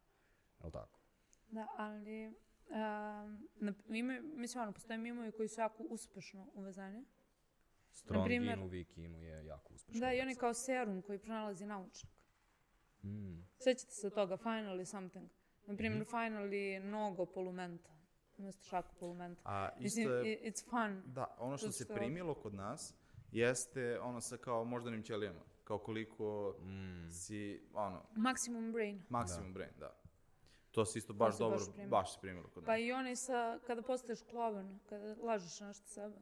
Je 0.61 0.67
li 0.67 0.73
tako? 0.73 1.01
Da, 1.49 1.67
ali 1.77 2.35
um, 2.71 2.77
na, 3.57 3.73
ima, 3.89 4.21
mislim, 4.21 4.63
ono, 4.63 4.73
postoje 4.73 4.99
mimovi 4.99 5.33
koji 5.33 5.49
su 5.49 5.61
jako 5.61 5.83
uspešno 5.83 6.47
uvezani. 6.55 7.05
Strong 7.93 8.21
Naprimjer- 8.21 8.55
Inu, 8.55 8.69
Wiki 8.69 9.01
Inu 9.01 9.19
je 9.19 9.47
jako 9.47 9.75
uspešno. 9.75 10.01
Da, 10.01 10.13
i 10.13 10.21
oni 10.21 10.35
kao 10.37 10.55
serum 10.55 11.03
koji 11.03 11.19
pronalazi 11.19 11.67
naučnik. 11.67 12.13
Mm. 13.05 13.45
Sećate 13.59 13.93
se 13.93 14.11
toga, 14.11 14.37
finally 14.37 14.85
something. 14.85 15.31
Na 15.67 15.77
primjer, 15.77 16.03
Mhm. 16.03 16.11
finally 16.11 16.79
nogo 16.81 17.27
polumenta. 17.27 17.91
Umesto 18.39 18.65
šaku 18.65 18.95
polumenta. 18.97 19.43
A 19.45 19.69
Mislim, 19.79 20.03
isto 20.03 20.15
je, 20.15 20.35
i- 20.35 20.51
it's 20.51 20.65
fun. 20.65 21.03
da, 21.07 21.37
ono 21.39 21.57
što 21.57 21.67
to 21.67 21.73
se 21.73 21.85
što- 21.85 21.95
primilo 21.95 22.35
kod 22.35 22.55
nas 22.55 22.95
jeste 23.33 24.01
ono 24.01 24.21
sa 24.21 24.37
kao 24.37 24.65
moždanim 24.65 25.03
ćelijama. 25.03 25.41
Kao 25.65 25.79
koliko 25.79 26.57
Mm. 26.61 27.11
si, 27.11 27.63
ono, 27.75 28.03
Maximum 28.13 28.73
brain. 28.73 29.03
maksimum 29.09 29.55
brain, 29.55 29.71
da. 29.79 30.00
To 30.71 30.85
se 30.85 30.99
isto 30.99 31.13
baš 31.13 31.35
se 31.35 31.39
dobro, 31.39 31.59
baš 31.59 31.67
primilo. 31.69 31.91
baš 31.91 32.15
se 32.15 32.21
primilo 32.21 32.45
kod 32.45 32.63
nas. 32.63 32.67
Pa 32.67 32.77
i 32.77 32.93
onaj 32.93 33.17
sa, 33.17 33.59
kada 33.67 33.83
postaješ 33.83 34.19
klovan, 34.23 34.79
kada 34.89 35.15
lažeš 35.17 35.61
nešto 35.61 35.87
sebe. 35.87 36.17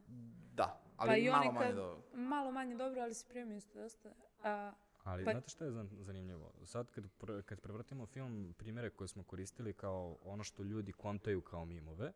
Da, 0.54 0.80
ali 0.96 1.08
pa 1.08 1.16
i 1.16 1.24
malo 1.24 1.38
oni 1.38 1.52
manje 1.52 1.66
kad- 1.66 1.76
dobro. 1.76 2.02
Malo 2.14 2.50
manje 2.50 2.76
dobro, 2.76 3.00
ali 3.00 3.14
si 3.14 3.26
primio 3.28 3.56
isto 3.56 3.78
dosta. 3.78 4.10
A, 4.42 4.72
Ali 5.04 5.24
Pa- 5.24 5.30
znate 5.30 5.48
šta 5.48 5.64
je 5.64 5.70
zan- 5.70 5.88
zanimljivo? 5.94 6.52
Sad 6.64 6.90
kad, 6.90 7.04
kad 7.44 7.60
prevrtimo 7.60 8.06
film, 8.06 8.54
primjere 8.58 8.90
koje 8.90 9.08
smo 9.08 9.22
koristili 9.22 9.72
kao 9.72 10.16
ono 10.24 10.44
što 10.44 10.62
ljudi 10.62 10.92
kontaju 10.92 11.40
kao 11.40 11.64
mimove, 11.64 12.12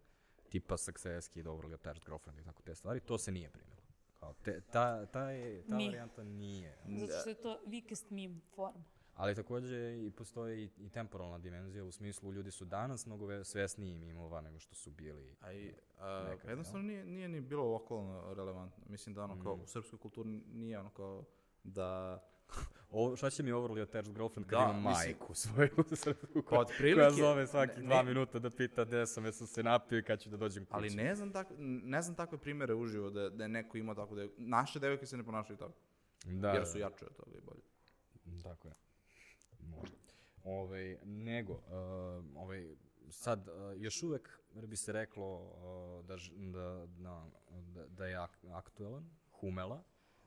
tipa 0.49 0.77
Success 0.77 1.29
Kid, 1.29 1.47
Overly 1.47 1.75
Attached 1.75 2.05
Girlfriend 2.05 2.39
i 2.39 2.45
tako 2.45 2.63
te 2.63 2.75
stvari, 2.75 3.01
to 3.01 3.19
se 3.19 3.33
nije 3.33 3.51
primilo. 3.51 3.77
Kao 4.21 4.35
te, 4.35 4.61
ta, 4.63 5.07
ta, 5.07 5.31
je, 5.31 5.63
ta 5.63 5.75
varijanta 5.75 6.25
nije. 6.25 6.79
zato 6.89 7.21
što 7.21 7.29
je 7.29 7.35
to 7.35 7.61
weakest 7.67 8.05
meme 8.11 8.41
form. 8.47 8.83
Ali 9.15 9.35
takođe 9.35 9.77
i 9.99 10.11
postoji 10.11 10.71
i, 10.79 10.89
temporalna 10.89 11.39
dimenzija, 11.39 11.85
u 11.85 11.93
smislu 11.93 12.33
ljudi 12.33 12.51
su 12.51 12.65
danas 12.65 13.07
mnogo 13.07 13.27
ve- 13.27 13.45
svesniji 13.45 13.95
mimova 13.95 14.41
nego 14.41 14.59
što 14.59 14.75
su 14.75 14.91
bili. 14.91 15.37
A 15.41 15.53
i, 15.53 15.73
a, 15.99 16.25
Nekad, 16.25 16.51
jednostavno 16.51 16.83
nije, 16.83 17.05
nije 17.05 17.29
ni 17.29 17.41
bilo 17.41 17.65
lokalno 17.65 18.35
relevantno. 18.35 18.85
Mislim 18.87 19.15
da 19.15 19.25
ono 19.25 19.43
kao 19.43 19.57
Mm. 19.57 19.61
u 19.61 19.67
srpskoj 19.67 19.99
kulturi 19.99 20.29
nije 20.47 20.79
ono 20.79 20.91
kao 20.91 21.25
da... 21.65 22.19
O, 22.91 23.17
šta 23.17 23.31
će 23.31 23.43
mi 23.43 23.53
Overly 23.53 23.83
Attached 23.83 24.15
Girlfriend 24.15 24.47
kad 24.47 24.59
Da, 24.59 24.65
imam 24.65 24.77
mislim- 24.77 24.93
majku 25.09 25.35
svoju 25.35 25.69
srpsku 25.95 26.43
Pa 26.43 26.49
koja, 26.49 26.65
koja 26.95 27.11
zove 27.11 27.47
svaki 27.47 27.73
ne- 27.75 27.83
dva 27.83 27.97
ne- 27.97 28.05
minuta 28.05 28.39
da 28.39 28.51
pita 28.51 28.85
gde 28.85 29.07
sam, 29.07 29.25
jesam 29.25 29.47
se 29.47 29.63
napio 29.63 29.99
i 29.99 30.03
kad 30.03 30.21
ću 30.21 30.31
da 30.31 30.37
dođem 30.37 30.65
kući. 30.65 30.75
Ali 30.75 30.91
ne 30.91 31.15
znam, 31.15 31.33
tak, 31.33 31.47
ne 31.83 32.03
znam 32.03 32.17
takve 32.17 32.39
primere 32.39 32.75
uživo 32.75 33.11
da, 33.11 33.29
da 33.31 33.45
je 33.45 33.49
neko 33.49 33.77
imao 33.77 33.95
tako 33.95 34.15
da 34.15 34.27
Naše 34.37 34.79
devojke 34.79 35.07
se 35.07 35.17
ne 35.17 35.25
ponašaju 35.25 35.57
tako, 35.57 35.73
da, 36.25 36.49
jer 36.49 36.61
da, 36.61 36.67
su 36.67 36.79
jače 36.79 37.07
od 37.07 37.17
toga 37.17 37.39
i 37.39 37.41
bolje. 37.41 37.63
Tako 38.43 38.69
je. 38.69 38.75
Ove, 40.45 40.99
nego, 41.05 41.53
uh, 41.53 41.61
ovaj, 42.37 42.77
sad, 43.11 43.49
uh, 43.49 43.55
još 43.83 44.03
uvek 44.03 44.41
bi 44.55 44.77
se 44.77 44.93
reklo 44.93 45.41
uh, 45.41 46.07
da, 46.07 46.17
da, 46.53 46.87
da, 47.75 47.87
da, 47.87 48.07
je 48.07 48.17
ak 48.17 48.39
aktuelan, 48.53 49.11
Humela, 49.41 49.83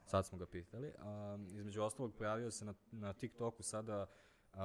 sad 0.05 0.25
smo 0.25 0.37
ga 0.37 0.45
pitali. 0.45 0.93
A, 0.99 1.37
između 1.53 1.81
ostalog, 1.81 2.13
pojavio 2.17 2.51
se 2.51 2.65
na, 2.65 2.73
na 2.91 3.13
TikToku 3.13 3.63
sada 3.63 4.05
uh, 4.53 4.59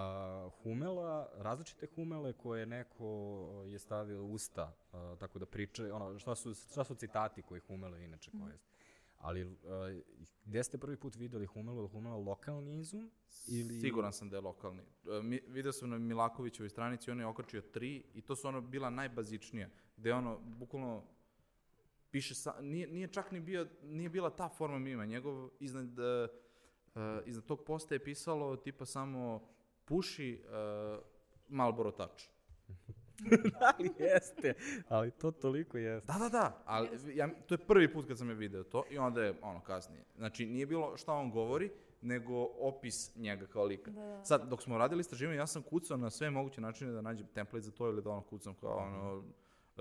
Humela, 0.62 1.31
različite 1.35 1.86
Humele 1.94 2.32
koje 2.32 2.66
neko 2.66 3.64
je 3.66 3.78
stavio 3.78 4.24
usta, 4.24 4.72
uh, 4.93 5.18
tako 5.18 5.39
da 5.39 5.47
priča, 5.47 5.94
ono, 5.94 6.18
šta 6.18 6.35
su, 6.35 6.55
šta 6.55 6.85
su 6.85 6.94
citati 6.94 7.43
koji 7.43 7.60
Humele 7.60 8.05
inače 8.05 8.31
koriste. 8.31 8.80
Ali 9.21 9.45
uh, 9.45 9.55
gde 10.45 10.65
ste 10.65 10.79
prvi 10.79 10.97
put 10.97 11.17
videli 11.17 11.47
Humelu? 11.47 11.89
Humela 11.89 12.17
lokalni 12.17 12.79
izum? 12.79 13.11
Ili... 13.49 13.81
Siguran 13.81 14.13
sam 14.13 14.31
da 14.31 14.37
je 14.37 14.41
lokalni. 14.41 14.83
E, 14.83 15.23
Mi, 15.23 15.41
video 15.49 15.73
sam 15.73 15.91
na 15.91 15.99
Milakovićevoj 15.99 16.69
stranici, 16.69 17.11
on 17.11 17.21
je 17.21 17.27
okačio 17.27 17.61
tri 17.61 18.05
i 18.15 18.21
to 18.21 18.37
su 18.37 18.49
ono 18.49 18.61
bila 18.61 18.91
najbazičnija, 18.91 19.69
gde 19.97 20.15
ono, 20.15 20.39
bukvalno, 20.39 21.05
piše, 22.11 22.35
sa, 22.35 22.55
nije, 22.61 22.89
nije 22.89 23.09
čak 23.09 23.33
ni 23.33 23.41
bio, 23.41 23.67
nije 23.83 24.09
bila 24.09 24.31
ta 24.31 24.49
forma 24.49 24.79
mima, 24.79 25.07
njegov 25.07 25.51
iznad, 25.61 25.99
uh, 25.99 26.29
iznad 27.27 27.45
tog 27.45 27.65
posta 27.65 27.95
je 27.95 28.05
pisalo 28.05 28.57
tipa 28.57 28.85
samo 28.85 29.49
puši 29.85 30.43
uh, 30.45 31.03
Marlboro 31.49 31.91
Touch. 31.91 32.25
ali 33.79 33.91
jeste, 33.99 34.55
ali 34.89 35.11
to 35.11 35.31
toliko 35.31 35.79
jeste. 35.79 36.13
Da, 36.13 36.19
da, 36.19 36.29
da, 36.29 36.63
ali 36.65 36.89
ja, 37.15 37.29
to 37.47 37.55
je 37.55 37.59
prvi 37.59 37.93
put 37.93 38.07
kad 38.07 38.19
sam 38.19 38.29
je 38.29 38.35
video 38.35 38.65
to 38.65 38.85
i 38.91 38.99
onda 38.99 39.23
je 39.23 39.35
ono 39.43 39.61
kasnije. 39.61 40.05
Znači 40.17 40.47
nije 40.47 40.67
bilo 40.67 40.97
šta 40.97 41.13
on 41.13 41.31
govori, 41.31 41.71
nego 42.03 42.49
opis 42.59 43.17
njega 43.17 43.47
kao 43.47 43.65
lika. 43.65 43.91
Da, 43.91 44.01
da. 44.01 44.25
Sad, 44.25 44.49
dok 44.49 44.63
smo 44.63 44.79
radili 44.79 45.01
istraživanje, 45.01 45.39
ja 45.39 45.47
sam 45.47 45.63
kucao 45.63 45.97
na 45.97 46.11
sve 46.11 46.31
moguće 46.31 46.61
načine 46.61 46.93
da 46.93 47.01
nađem 47.01 47.27
template 47.35 47.65
za 47.65 47.71
to 47.71 47.89
ili 47.89 48.03
da 48.03 48.11
ono 48.11 48.23
kucam 48.23 48.55
kao 48.55 48.77
ono 48.77 49.23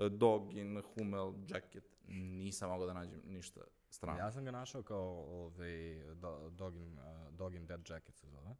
dog 0.08 0.52
in 0.54 0.82
Hummel 0.94 1.32
jacket. 1.48 1.84
Nisam 2.08 2.70
mogao 2.70 2.86
da 2.86 2.92
nađem 2.92 3.20
ništa 3.26 3.60
strano. 3.90 4.18
Ja 4.18 4.32
sam 4.32 4.44
ga 4.44 4.50
našao 4.50 4.82
kao 4.82 5.24
ovaj, 5.28 6.14
do, 6.14 6.50
dog, 6.50 6.76
in, 6.76 6.98
uh, 6.98 7.34
dog 7.34 7.54
in 7.54 7.66
Dead 7.66 7.80
Jacket 7.90 8.16
se 8.16 8.26
zove. 8.26 8.56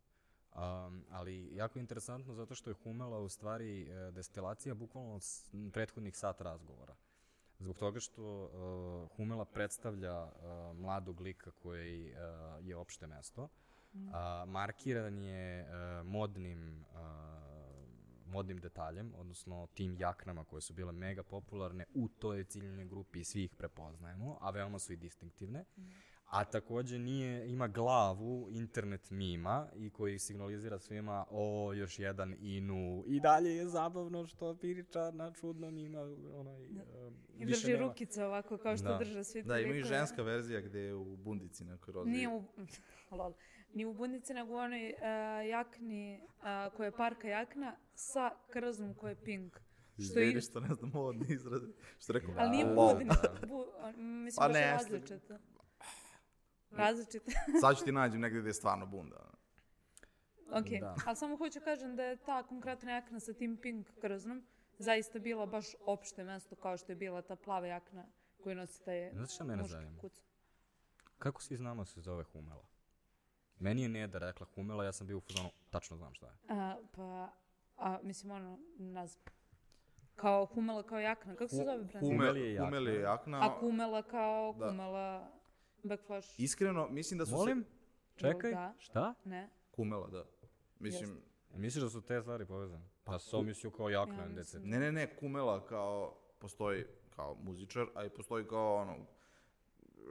Um, 0.60 1.04
ali 1.10 1.56
jako 1.56 1.78
interesantno 1.78 2.34
zato 2.34 2.54
što 2.54 2.70
je 2.70 2.74
Humela 2.74 3.18
u 3.18 3.28
stvari 3.28 3.82
uh, 3.82 4.14
destilacija 4.14 4.74
bukvalno 4.74 5.20
s 5.20 5.54
prethodnih 5.72 6.16
sat 6.16 6.40
razgovora. 6.40 6.94
Zbog 7.58 7.78
toga 7.78 8.00
što 8.00 8.44
uh, 8.44 9.16
Humela 9.16 9.44
predstavlja 9.44 10.24
uh, 10.24 10.30
mladog 10.76 11.20
lika 11.20 11.50
koji 11.50 12.12
uh, 12.12 12.66
je 12.66 12.76
opšte 12.76 13.06
mesto, 13.06 13.48
a, 14.12 14.44
markiran 14.46 15.18
je 15.18 15.62
uh, 15.62 16.06
modnim 16.06 16.84
uh, 16.92 17.50
modnim 18.26 18.58
detaljem, 18.58 19.12
odnosno 19.16 19.66
tim 19.74 19.96
jaknama 19.98 20.44
koje 20.44 20.60
su 20.60 20.74
bile 20.74 20.92
mega 20.92 21.22
popularne 21.22 21.86
u 21.94 22.08
toj 22.08 22.44
ciljnoj 22.44 22.84
grupi 22.84 23.20
i 23.20 23.24
svi 23.24 23.44
ih 23.44 23.54
prepoznajemo, 23.54 24.38
a 24.40 24.50
veoma 24.50 24.78
su 24.78 24.92
i 24.92 24.96
distinktivne. 24.96 25.64
A 26.31 26.44
takođe 26.44 26.98
nije, 26.98 27.48
ima 27.48 27.69
glavu 27.69 28.48
internet 28.51 29.11
mima 29.11 29.69
i 29.74 29.90
koji 29.90 30.19
signalizira 30.19 30.78
svima 30.78 31.24
o, 31.31 31.73
još 31.73 31.98
jedan 31.98 32.35
inu. 32.40 33.05
I 33.07 33.20
dalje 33.20 33.51
je 33.51 33.66
zabavno 33.66 34.27
što 34.27 34.55
priča 34.55 35.11
na 35.11 35.32
čudnom 35.32 35.78
ima 35.78 36.01
onaj... 36.35 36.66
um, 36.66 37.15
I 37.39 37.47
drži 37.47 37.66
nema- 37.69 37.78
rukice 37.81 38.24
ovako 38.24 38.59
kao 38.59 38.77
što 38.77 38.85
Da. 38.85 38.98
drže 38.98 39.24
svi 39.24 39.43
Da, 39.43 39.59
ima 39.59 39.74
i 39.74 39.82
ženska 39.82 40.23
verzija 40.23 40.61
gde 40.61 40.81
je 40.81 40.94
u 40.94 41.16
bundici 41.16 41.65
na 41.65 41.78
krozi. 41.78 42.11
Nije 42.11 42.28
u, 42.28 42.44
lol, 43.11 43.32
ni 43.74 43.85
u 43.85 43.94
bundici, 43.94 44.35
nego 44.35 44.52
u 44.52 44.57
onoj 44.57 44.89
uh, 44.89 44.98
jakni 45.48 46.20
uh, 46.23 46.43
koja 46.77 46.86
je 46.86 46.93
parka 46.93 47.28
jakna 47.28 47.77
sa 47.94 48.31
krznom 48.51 48.94
koja 48.94 49.11
je 49.11 49.16
pink. 49.16 49.61
Što 50.01 50.20
je, 50.20 50.40
što 50.40 50.61
ne 50.61 50.74
znam 50.74 50.90
modni 50.94 51.27
izraz. 51.28 51.62
Što 51.98 52.12
rekao, 52.12 52.35
ali 52.39 52.51
nije 52.51 52.65
lol. 52.65 52.94
budni. 52.94 53.11
Bu, 53.48 53.65
mislim, 53.97 54.43
Pa 54.43 54.48
baš 54.48 54.57
je 54.57 54.70
različito. 54.70 55.39
Različito. 56.72 57.30
Sad 57.60 57.78
ću 57.78 57.84
ti 57.84 57.92
nađem 57.92 58.20
negde 58.20 58.40
gde 58.40 58.48
je 58.48 58.55
stvarno 58.55 58.86
bunda. 58.86 59.16
ok, 60.51 60.66
Da. 60.80 60.94
ali 61.06 61.16
samo 61.16 61.36
hoću 61.36 61.60
kažem 61.60 61.97
da 61.97 62.02
je 62.05 62.16
ta 62.16 62.42
konkretna 62.42 62.92
jakna 62.92 63.20
sa 63.20 63.32
tim 63.32 63.56
pink 63.56 63.86
krznom 64.01 64.42
zaista 64.78 65.18
bila 65.18 65.47
baš 65.47 65.66
opšte 65.80 66.24
mesto 66.24 66.56
kao 66.56 66.76
što 66.76 66.92
je 66.92 66.97
bila 66.97 67.22
ta 67.22 67.36
plava 67.36 67.66
jakna 67.66 68.05
koju 68.42 68.55
nosi 68.55 68.84
taj 68.84 69.10
Znate 69.12 69.32
šta 69.32 69.44
mene 69.44 69.64
zanima? 69.64 70.01
kuc. 70.01 70.24
Kako 71.18 71.42
svi 71.42 71.56
znamo 71.56 71.82
da 71.82 71.86
se 71.86 72.01
zove 72.01 72.24
Humela? 72.24 72.64
Meni 73.59 73.82
je 73.82 73.88
Neda 73.88 74.18
rekla 74.18 74.47
Humela, 74.47 74.84
ja 74.84 74.92
sam 74.92 75.06
bio 75.06 75.16
u 75.16 75.20
fazonu, 75.20 75.51
tačno 75.70 75.97
znam 75.97 76.14
šta 76.14 76.26
je. 76.26 76.32
A, 76.48 76.76
pa, 76.92 77.32
a, 77.76 77.98
mislim, 78.02 78.32
ono, 78.32 78.59
ne 78.78 79.06
znam. 79.06 79.24
Kao 80.16 80.47
humela 80.47 80.82
kao 80.82 80.98
jakna. 81.01 81.34
Kako 81.34 81.48
se 81.48 81.56
zove 81.56 81.78
brand? 81.78 82.06
Humel 82.06 82.36
je 82.36 82.42
je 82.42 82.55
jakna. 82.55 82.66
Humel 82.66 82.88
je 82.88 83.01
jakna. 83.01 83.38
A 83.40 83.60
kumela 83.60 84.02
kao 84.02 84.52
Da. 84.52 84.68
kumela 84.68 85.30
backflash. 85.82 86.40
Iskreno, 86.40 86.89
mislim 86.89 87.19
da 87.19 87.27
su 87.27 87.32
Molim? 87.32 87.65
Čekaj, 88.16 88.51
Da. 88.51 88.74
šta? 88.78 89.15
Ne. 89.24 89.48
se... 89.48 89.70
Kumela, 89.70 90.07
da. 90.09 90.24
Mislim, 90.78 91.20
Misliš 91.52 91.82
da 91.85 91.90
su 91.90 92.01
te 92.01 92.20
stvari 92.20 92.47
povezane? 92.47 92.85
Pa 93.05 93.19
sam 93.19 93.47
mislio 93.47 93.70
kao 93.70 93.89
jakna 93.89 94.15
Ja 94.16 94.28
NDC. 94.28 94.55
ne, 94.55 94.78
ne, 94.78 94.93
ne, 94.93 95.16
Kumela 95.16 95.66
kao, 95.66 96.15
postoji 96.39 96.85
kao 97.11 97.35
muzičar, 97.35 97.86
a 97.94 98.05
i 98.05 98.11
postoji 98.11 98.47
kao 98.47 98.74
ono... 98.77 98.97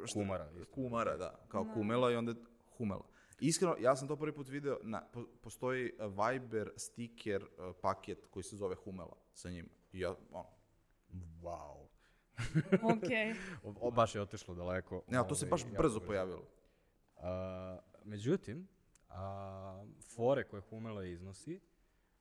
šta- 0.06 0.14
Kumara. 0.14 0.50
isto. 0.52 0.66
Kumara, 0.66 1.18
da. 1.18 1.46
Kao 1.48 1.66
Kumela 1.74 2.12
i 2.12 2.16
onda 2.16 2.34
Humela. 2.78 3.06
Iskreno, 3.40 3.76
ja 3.80 3.96
sam 3.96 4.08
to 4.08 4.16
prvi 4.16 4.36
put 4.36 4.48
video, 4.48 4.80
na, 4.84 5.02
po, 5.14 5.26
postoji 5.41 5.91
uh, 5.94 6.06
Viber 6.30 6.72
sticker 6.78 7.44
uh, 7.44 7.76
paket 7.82 8.26
koji 8.26 8.44
se 8.44 8.56
zove 8.56 8.76
Humela 8.76 9.16
sa 9.34 9.50
njima. 9.50 9.70
I 9.94 10.00
ja, 10.00 10.16
ono, 10.32 10.46
Wow. 11.41 11.88
Ok. 12.94 13.10
O, 13.64 13.88
o, 13.88 13.91
baš 13.91 14.16
je 14.16 14.22
otišlo 14.22 14.56
daleko. 14.56 15.03
ne, 15.07 15.18
ali 15.18 15.28
to 15.28 15.36
se 15.36 15.45
ovaj, 15.45 15.49
baš 15.49 15.66
brzo 15.78 15.99
pojavilo. 15.99 16.44
A, 17.18 17.80
međutim, 18.03 18.68
a, 19.10 19.86
fore 20.16 20.44
koje 20.44 20.61
Humela 20.61 21.03
iznosi 21.03 21.60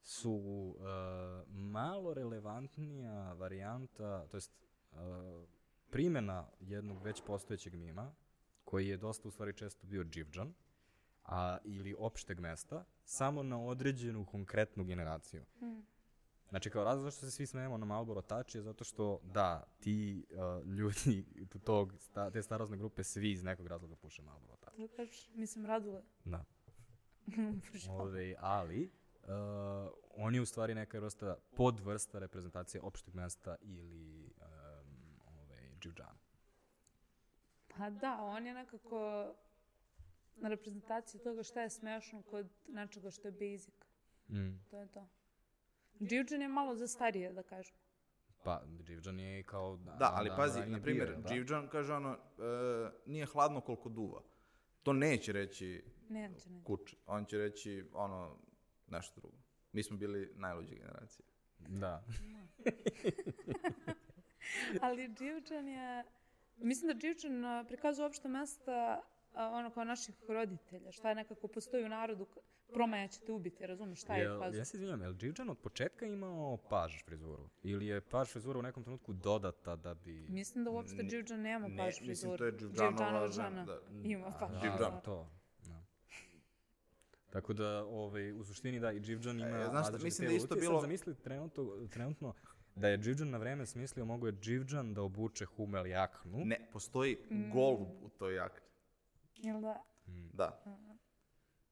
su 0.02 0.76
a, 0.80 1.42
malo 1.48 2.14
relevantnija 2.14 3.32
varijanta, 3.32 4.26
to 4.26 4.36
jest 4.36 4.52
a, 4.92 5.44
primjena 5.90 6.48
jednog 6.60 7.02
već 7.02 7.22
postojećeg 7.26 7.74
mima, 7.74 8.12
koji 8.64 8.88
je 8.88 8.96
dosta 8.96 9.28
u 9.28 9.30
stvari 9.30 9.52
često 9.52 9.86
bio 9.86 10.04
dživđan, 10.04 10.54
a, 11.24 11.58
ili 11.64 11.94
opšteg 11.98 12.40
mesta, 12.40 12.84
samo 13.04 13.42
na 13.42 13.60
određenu 13.64 14.26
konkretnu 14.26 14.84
generaciju. 14.84 15.42
Mm. 15.60 15.80
Znači, 16.50 16.70
kao 16.70 16.84
razlog 16.84 17.04
zašto 17.04 17.20
se 17.20 17.30
svi 17.30 17.46
smejemo 17.46 17.78
na 17.78 17.86
Marlboro 17.86 18.22
Touch 18.22 18.54
je 18.54 18.62
zato 18.62 18.84
što, 18.84 19.20
da, 19.22 19.64
ti 19.80 20.26
uh, 20.30 20.66
ljudi 20.66 21.24
tog, 21.64 21.94
sta, 21.98 22.30
te 22.30 22.42
starozne 22.42 22.76
grupe 22.76 23.04
svi 23.04 23.30
iz 23.30 23.42
nekog 23.42 23.66
razloga 23.66 23.96
puše 23.96 24.22
Marlboro 24.22 24.56
Touch. 24.56 24.78
Da 24.78 24.88
kažeš, 24.96 25.30
mislim, 25.34 25.66
radule. 25.66 26.02
Da. 26.24 26.44
Ove, 28.00 28.34
ali, 28.38 28.90
uh, 29.22 29.30
on 30.16 30.34
je 30.34 30.40
u 30.40 30.46
stvari 30.46 30.74
neka 30.74 30.98
vrsta, 30.98 31.36
podvrsta 31.56 32.18
reprezentacije 32.18 32.80
opšteg 32.82 33.14
mesta 33.14 33.56
ili 33.60 34.32
um, 34.40 35.20
ove, 35.26 35.76
dživđana. 35.80 36.18
Pa 37.68 37.90
da, 37.90 38.18
on 38.20 38.46
je 38.46 38.54
nekako 38.54 39.26
na 40.36 40.48
reprezentaciji 40.48 41.20
toga 41.20 41.42
šta 41.42 41.62
je 41.62 41.70
smešno 41.70 42.22
kod 42.22 42.48
nečega 42.68 43.10
što 43.10 43.28
je 43.28 43.32
basic. 43.32 43.74
Mm. 44.28 44.58
To 44.70 44.76
je 44.76 44.86
to. 44.86 45.08
Dživđan 46.00 46.42
je 46.42 46.48
malo 46.48 46.74
za 46.74 46.86
starije, 46.86 47.32
da 47.32 47.42
kažem. 47.42 47.76
Pa, 48.44 48.62
dživđan 48.82 49.20
je 49.20 49.42
kao... 49.42 49.76
Da, 49.76 50.12
ali 50.14 50.28
dan 50.28 50.36
pazi, 50.36 50.58
ranije 50.58 50.76
na 50.76 50.82
primjer, 50.82 51.16
da. 51.16 51.28
Dživđan 51.28 51.68
kaže 51.68 51.92
ono, 51.92 52.12
e, 52.12 52.90
nije 53.06 53.26
hladno 53.26 53.60
koliko 53.60 53.88
duva. 53.88 54.22
To 54.82 54.92
neće 54.92 55.32
reći 55.32 55.84
Neće, 56.08 56.50
neće. 56.50 56.64
kuč. 56.64 56.94
On 57.06 57.24
će 57.24 57.38
reći 57.38 57.84
ono, 57.92 58.36
nešto 58.86 59.20
drugo. 59.20 59.36
Mi 59.72 59.82
smo 59.82 59.96
bili 59.96 60.32
najluđe 60.34 60.74
generacije. 60.74 61.26
Da. 61.58 62.04
Ali 64.82 65.08
Dživčan 65.08 65.68
je... 65.68 66.04
Mislim 66.56 66.88
da 66.88 66.98
Dživčan 66.98 67.44
a, 67.44 67.64
prikazuje 67.68 68.04
uopšte 68.04 68.28
mesta 68.28 69.02
ono 69.34 69.70
kao 69.70 69.84
naših 69.84 70.14
roditelja. 70.28 70.92
Šta 70.92 71.08
je 71.08 71.14
nekako 71.14 71.48
postoji 71.48 71.84
u 71.84 71.88
narodu, 71.88 72.26
promaja 72.68 73.08
će 73.08 73.20
te 73.20 73.32
ubiti, 73.32 73.66
razumiješ 73.66 74.00
šta 74.00 74.14
je 74.14 74.38
faza? 74.38 74.58
ja 74.58 74.64
se 74.64 74.76
izvinjam, 74.76 75.02
je 75.02 75.08
li 75.08 75.16
Dživđan 75.16 75.50
od 75.50 75.58
početka 75.58 76.06
imao 76.06 76.56
paž 76.58 77.02
frizuru? 77.04 77.48
Ili 77.62 77.86
je 77.86 78.00
paž 78.00 78.28
frizura 78.28 78.58
u 78.58 78.62
nekom 78.62 78.82
trenutku 78.82 79.12
dodata 79.12 79.76
da 79.76 79.94
bi... 79.94 80.26
Mislim 80.28 80.64
da 80.64 80.70
uopšte 80.70 81.02
Dživčan 81.02 81.40
nema 81.40 81.68
ne, 81.68 81.76
paž 81.76 81.86
mislim, 81.86 82.06
frizuru. 82.06 82.36
to 82.38 82.44
je 82.44 82.52
Dživđanova 82.52 82.90
Dživđanova 82.90 83.28
žena, 83.28 83.48
žena. 83.50 83.64
da. 83.64 83.78
Ima 84.04 84.30
paž 84.30 84.50
A, 84.50 84.52
Dživđan. 84.52 84.72
frizuru. 84.72 85.00
To, 85.02 85.28
da. 85.62 85.82
Tako 87.30 87.52
da, 87.52 87.84
ovaj, 87.84 88.32
u 88.32 88.44
suštini 88.44 88.80
da, 88.80 88.92
i 88.92 89.00
Dživđan 89.00 89.40
ima... 89.40 89.58
E, 89.58 89.66
znaš 89.66 89.88
šta, 89.88 89.98
mislim 89.98 90.28
da 90.28 90.34
isto 90.34 90.54
bilo- 90.56 90.72
Sad 90.72 90.82
zamisli 90.82 91.14
trenutno, 91.16 91.86
trenutno 91.86 92.34
da 92.74 92.88
je 92.88 92.98
Dživđan 92.98 93.30
na 93.30 93.38
vreme 93.38 93.66
smislio, 93.66 94.04
mogo 94.04 94.26
je 94.26 94.32
Dživđan 94.32 94.94
da 94.94 95.02
obuče 95.02 95.44
Humel 95.46 95.86
jaknu. 95.86 96.44
Ne, 96.44 96.68
postoji 96.72 97.18
Mm. 97.30 97.50
golub 97.50 97.88
u 98.02 98.08
toj 98.08 98.34
jakni. 98.34 98.66
Jel 99.36 99.60
da? 99.60 99.82
Mm. 100.06 100.28
Da. 100.32 100.62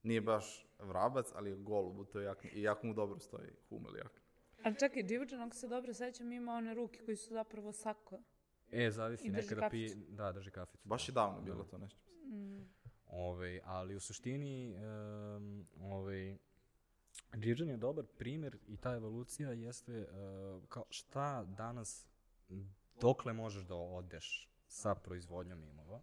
Nije 0.07 0.21
baš 0.21 0.67
vrabac, 0.79 1.27
ali 1.35 1.51
je 1.51 1.57
golub 1.57 1.99
u 1.99 2.05
toj 2.05 2.25
jakni. 2.25 2.51
I 2.51 2.63
jako 2.63 2.87
mu 2.87 2.95
dobro 2.95 3.19
stoji 3.19 3.51
humel 3.69 3.97
jakni. 3.97 4.21
Ali 4.63 4.79
čekaj, 4.79 5.03
Dživčan, 5.03 5.41
ako 5.41 5.57
se 5.57 5.69
dobro 5.69 5.95
sećam, 5.95 6.33
ima 6.33 6.53
one 6.53 6.75
ruke 6.75 7.01
koji 7.05 7.17
su 7.17 7.35
zapravo 7.35 7.73
sako. 7.73 8.21
E, 8.73 8.91
zavisi, 8.91 9.27
I 9.27 9.31
nekada 9.31 9.69
pije... 9.71 9.95
Da, 10.09 10.33
drži 10.33 10.51
kaficu. 10.51 10.89
Baš 10.89 11.09
je 11.09 11.13
davno 11.13 11.41
bilo 11.41 11.65
to 11.65 11.79
nešto. 11.79 12.01
Mm. 12.25 12.69
Ove, 13.07 13.61
ali 13.65 13.97
u 13.97 14.01
suštini, 14.01 14.77
um, 14.77 15.67
ove, 15.81 16.37
Dživđan 17.37 17.69
je 17.69 17.77
dobar 17.77 18.05
primjer 18.19 18.59
i 18.67 18.77
ta 18.77 18.95
evolucija 18.95 19.53
jeste 19.53 20.01
uh, 20.01 20.69
kao 20.69 20.85
šta 20.91 21.45
danas, 21.45 22.07
dokle 23.01 23.33
možeš 23.33 23.63
da 23.63 23.75
odeš 23.75 24.51
sa 24.69 24.95
proizvodnjom 24.95 25.65
imova. 25.65 26.03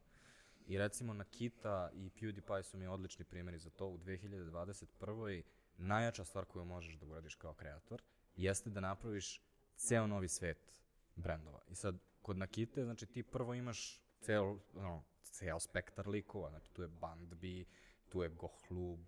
I 0.67 0.77
recimo 0.77 1.13
Nakita 1.13 1.89
i 1.93 2.09
PewDiePie 2.09 2.63
su 2.63 2.77
mi 2.77 2.87
odlični 2.87 3.25
primjeri 3.25 3.59
za 3.59 3.69
to. 3.69 3.87
U 3.87 3.97
2021. 3.97 5.43
najjača 5.77 6.25
stvar 6.25 6.45
koju 6.45 6.65
možeš 6.65 6.95
da 6.95 7.05
uradiš 7.05 7.35
kao 7.35 7.53
kreator 7.53 8.01
jeste 8.35 8.69
da 8.69 8.79
napraviš 8.79 9.41
ceo 9.75 10.07
novi 10.07 10.27
svet 10.27 10.79
brendova. 11.15 11.59
I 11.67 11.75
sad, 11.75 11.95
kod 12.21 12.37
Nakite, 12.37 12.83
znači 12.83 13.05
ti 13.05 13.23
prvo 13.23 13.53
imaš 13.53 14.01
ceo, 14.21 14.59
no, 14.73 15.03
ceo 15.23 15.59
spektar 15.59 16.07
likova. 16.07 16.49
Znači 16.49 16.71
tu 16.73 16.81
je 16.81 16.87
Bandbi, 16.87 17.65
tu 18.09 18.23
je 18.23 18.29
Gohlub, 18.29 18.99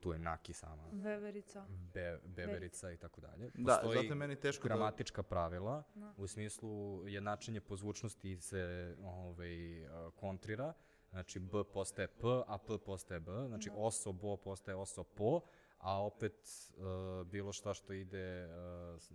tu 0.00 0.12
je 0.12 0.18
Naki 0.18 0.52
sama, 0.52 0.82
Veverica. 0.92 1.66
be, 1.68 2.18
Beberica 2.24 2.92
i 2.92 2.96
tako 2.96 3.20
dalje. 3.20 3.50
Da, 3.54 3.72
Postoji 3.72 3.96
zato 3.96 4.08
je 4.12 4.14
meni 4.14 4.40
teško 4.40 4.68
da... 4.68 4.74
gramatička 4.74 5.22
pravila, 5.22 5.82
Da. 5.94 6.14
u 6.16 6.26
smislu 6.26 7.08
jednačenje 7.08 7.60
po 7.60 7.76
zvučnosti 7.76 8.40
se 8.40 8.96
ovaj, 9.02 9.86
kontrira, 10.16 10.72
znači 11.10 11.38
B 11.38 11.64
postaje 11.72 12.08
P, 12.08 12.26
a 12.46 12.58
P 12.58 12.78
postaje 12.78 13.20
B, 13.20 13.32
znači 13.48 13.70
oso, 13.76 14.12
bo 14.12 14.36
postaje 14.36 14.76
oso, 14.76 15.04
po, 15.04 15.40
a 15.78 16.04
opet 16.04 16.48
uh, 16.76 17.26
bilo 17.26 17.52
šta 17.52 17.74
što 17.74 17.92
ide, 17.92 18.48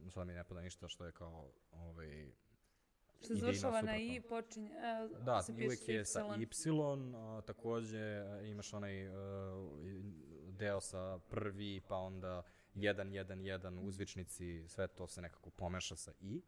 uh, 0.09 0.11
sad 0.11 0.27
mi 0.27 0.33
ne 0.33 0.43
pada 0.43 0.61
ništa 0.61 0.87
što 0.87 1.05
je 1.05 1.11
kao 1.11 1.51
ovaj, 1.71 2.31
Što 3.23 3.35
završava 3.35 3.81
na 3.81 3.97
i, 3.97 4.21
počinje, 4.29 4.69
e, 4.69 5.23
Da, 5.23 5.41
se 5.41 5.55
piše 5.55 5.65
uvijek 5.65 5.89
je 5.89 6.05
sa 6.05 6.35
Y. 6.39 6.47
A, 7.15 7.41
takođe 7.41 8.23
imaš 8.43 8.73
onaj 8.73 9.07
a, 9.07 9.11
deo 10.51 10.81
sa 10.81 11.19
prvi, 11.29 11.81
pa 11.87 11.95
onda 11.95 12.43
1, 12.75 12.95
1, 12.95 13.59
1, 13.59 13.79
uzvičnici, 13.87 14.67
sve 14.67 14.87
to 14.87 15.07
se 15.07 15.21
nekako 15.21 15.49
pomeša 15.49 15.95
sa 15.95 16.11
i. 16.21 16.41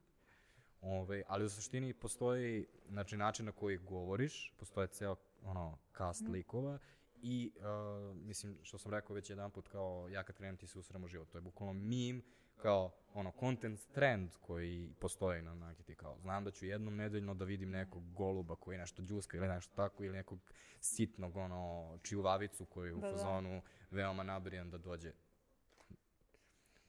Ove, 0.81 1.23
ali 1.27 1.45
u 1.45 1.49
suštini 1.49 1.93
postoji 1.93 2.67
znači, 2.89 3.17
način 3.17 3.45
na 3.45 3.51
koji 3.51 3.77
govoriš, 3.77 4.53
postoje 4.57 4.87
ceo 4.87 5.15
ono, 5.45 5.77
cast 5.97 6.21
Mhm. 6.21 6.31
likova 6.31 6.79
i 7.21 7.51
uh, 7.55 8.15
mislim 8.17 8.57
što 8.63 8.77
sam 8.77 8.91
rekao 8.91 9.13
već 9.15 9.29
jedan 9.29 9.51
put 9.51 9.67
kao 9.67 10.07
ja 10.09 10.23
kad 10.23 10.35
krenem 10.35 10.57
ti 10.57 10.67
se 10.67 10.79
usrem 10.79 11.03
u 11.03 11.07
život, 11.07 11.29
to 11.29 11.37
je 11.37 11.41
bukvalno 11.41 11.73
meme 11.73 12.21
kao 12.57 12.91
ono 13.13 13.31
content 13.39 13.79
trend 13.93 14.29
koji 14.41 14.93
postoji 14.99 15.41
na 15.41 15.55
Nakiti 15.55 15.95
kao 15.95 16.17
znam 16.21 16.43
da 16.43 16.51
ću 16.51 16.65
jednom 16.65 16.95
nedeljno 16.95 17.33
da 17.33 17.45
vidim 17.45 17.69
nekog 17.69 18.13
goluba 18.13 18.55
koji 18.55 18.77
nešto 18.77 19.01
džuska 19.01 19.37
ili 19.37 19.47
nešto 19.47 19.75
tako 19.75 20.03
ili 20.03 20.17
nekog 20.17 20.39
sitnog 20.79 21.35
ono 21.35 21.97
čiuvavicu 22.03 22.65
koji 22.65 22.89
je 22.89 22.93
u 22.93 22.99
Da, 22.99 23.07
da. 23.07 23.13
fazonu 23.13 23.61
veoma 23.91 24.23
nabrijan 24.23 24.69
da 24.69 24.77
dođe 24.77 25.11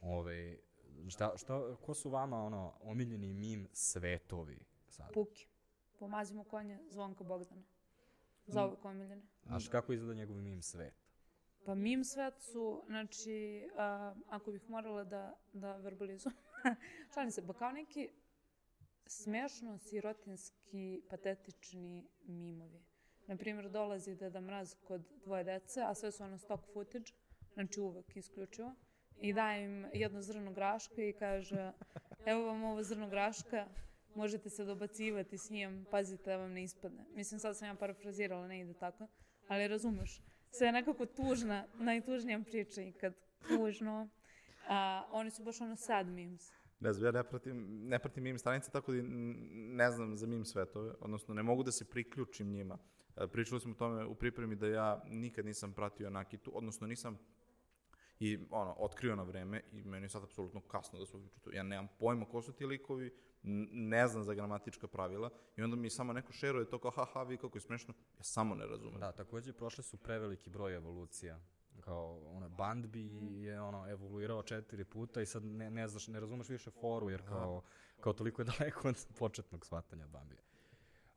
Ove, 0.01 0.57
šta, 1.09 1.33
šta, 1.37 1.77
ko 1.77 1.95
su 1.95 2.11
vama 2.11 2.45
ono 2.45 2.73
omiljeni 2.81 3.33
mim 3.33 3.69
svetovi 3.73 4.59
sad? 4.89 5.13
Puki. 5.13 5.47
Pomazimo 5.99 6.45
konje 6.45 6.81
Zvonka 6.91 7.25
Bogdana. 7.25 7.63
Mm. 8.47 8.53
Za 8.53 8.67
uvek 8.67 8.85
omiljene. 8.85 9.23
A 9.49 9.61
šta, 9.61 9.71
kako 9.71 9.93
izgleda 9.93 10.15
njegov 10.15 10.37
mim 10.37 10.63
svet? 10.63 10.95
Pa 11.65 11.75
mim 11.75 12.05
svet 12.05 12.35
su, 12.41 12.83
znači, 12.87 13.69
a, 13.77 14.15
ako 14.29 14.53
bih 14.53 14.71
morala 14.71 15.05
da, 15.05 15.39
da 15.53 15.77
verbalizujem, 15.77 16.37
šalim 17.15 17.31
se, 17.31 17.47
pa 17.47 17.53
kao 17.53 17.73
neki 17.73 18.09
smešno, 19.07 19.79
sirotinski, 19.79 21.03
patetični 21.11 22.09
mimovi. 22.27 22.85
Naprimjer, 23.27 23.71
dolazi 23.71 24.15
Deda 24.15 24.41
Mraz 24.41 24.75
kod 24.85 25.03
dvoje 25.25 25.45
dece, 25.45 25.81
a 25.83 25.95
sve 25.95 26.13
su 26.13 26.25
ono 26.25 26.39
stock 26.39 26.65
footage, 26.73 27.13
znači 27.55 27.81
uvek 27.81 28.17
isključivo, 28.17 28.75
i 29.21 29.33
daje 29.33 29.65
im 29.65 29.87
jedno 29.93 30.23
zrno 30.23 30.53
graška 30.53 31.03
i 31.03 31.13
kaže, 31.13 31.73
evo 32.27 32.47
vam 32.47 32.65
ovo 32.65 32.83
zrno 32.83 33.09
graška, 33.09 33.67
možete 34.17 34.51
se 34.51 34.65
dobacivati 34.65 35.39
s 35.39 35.51
njim, 35.51 35.87
pazite 35.91 36.31
da 36.31 36.37
vam 36.37 36.53
ne 36.53 36.63
ispadne. 36.63 37.05
Mislim, 37.15 37.41
sad 37.41 37.57
sam 37.57 37.69
ja 37.69 37.75
parafrazirala, 37.75 38.47
ne 38.47 38.61
ide 38.61 38.75
tako, 38.75 39.09
ali 39.49 39.69
razumeš, 39.69 40.23
sve 40.51 40.67
je 40.67 40.73
nekako 40.73 41.07
tužna, 41.07 41.67
najtužnija 41.75 42.41
priča 42.51 42.83
i 42.83 42.93
kad 42.93 43.15
tužno, 43.49 44.09
a, 44.69 45.09
oni 45.13 45.31
su 45.31 45.45
baš 45.45 45.61
ono 45.61 45.77
sad 45.77 46.07
memes. 46.07 46.53
Ne 46.81 46.93
znam, 46.93 47.07
ja 47.07 47.13
ne 47.13 47.29
pratim, 47.29 47.89
ne 47.89 47.99
pratim 47.99 48.23
meme 48.25 48.39
stranice, 48.39 48.71
tako 48.71 48.93
da 48.93 49.03
ne 49.03 49.91
znam 49.91 50.17
za 50.17 50.27
meme 50.27 50.45
svetove, 50.45 50.95
odnosno 51.01 51.35
ne 51.35 51.43
mogu 51.43 51.63
da 51.63 51.73
se 51.73 51.85
priključim 51.85 52.51
njima. 52.51 52.79
E, 53.17 53.27
Pričali 53.27 53.61
smo 53.61 53.73
o 53.73 53.75
tome 53.75 54.05
u 54.05 54.15
pripremi 54.15 54.57
da 54.57 54.67
ja 54.67 55.03
nikad 55.07 55.47
nisam 55.47 55.73
pratio 55.73 56.11
Nakitu, 56.11 56.51
odnosno 56.55 56.87
nisam 56.87 57.19
i 58.21 58.39
ono, 58.51 58.75
otkrio 58.79 59.17
na 59.17 59.23
vreme 59.23 59.63
i 59.73 59.85
meni 59.85 60.05
je 60.05 60.09
sad 60.09 60.25
apsolutno 60.25 60.61
kasno 60.61 60.99
da 60.99 61.07
se 61.07 61.17
uključu. 61.17 61.53
Ja 61.53 61.63
nemam 61.63 61.89
pojma 61.99 62.25
ko 62.25 62.43
su 62.43 62.53
ti 62.53 62.67
likovi, 62.67 63.11
ne 63.73 64.09
znam 64.09 64.25
za 64.25 64.35
gramatička 64.35 64.89
pravila 64.89 65.31
i 65.57 65.63
onda 65.63 65.77
mi 65.77 65.91
samo 65.91 66.13
neko 66.13 66.33
šeruje 66.33 66.71
to 66.71 66.79
kao 66.79 66.91
haha, 66.91 67.23
vi 67.23 67.37
kako 67.37 67.57
je 67.57 67.63
smešno, 67.63 67.95
ja 68.17 68.23
samo 68.23 68.55
ne 68.55 68.67
razumem. 68.67 69.01
Da, 69.01 69.13
takođe 69.13 69.53
prošle 69.53 69.85
su 69.85 69.97
preveliki 69.97 70.51
broj 70.51 70.75
evolucija. 70.75 71.41
Kao, 71.81 72.21
ono, 72.37 72.49
Bandbi 72.49 73.11
je 73.43 73.61
ono, 73.61 73.91
evoluirao 73.91 74.43
četiri 74.43 74.85
puta 74.85 75.21
i 75.21 75.27
sad 75.27 75.45
ne, 75.45 75.71
ne 75.71 75.89
znaš, 75.89 76.09
ne 76.09 76.21
razumeš 76.21 76.49
više 76.49 76.71
foru, 76.71 77.11
jer 77.11 77.29
kao, 77.29 77.63
kao 78.01 78.13
toliko 78.13 78.43
je 78.43 78.47
daleko 78.59 78.89
od 78.89 79.07
početnog 79.19 79.67
shvatanja 79.67 80.07
Bambija. 80.07 80.41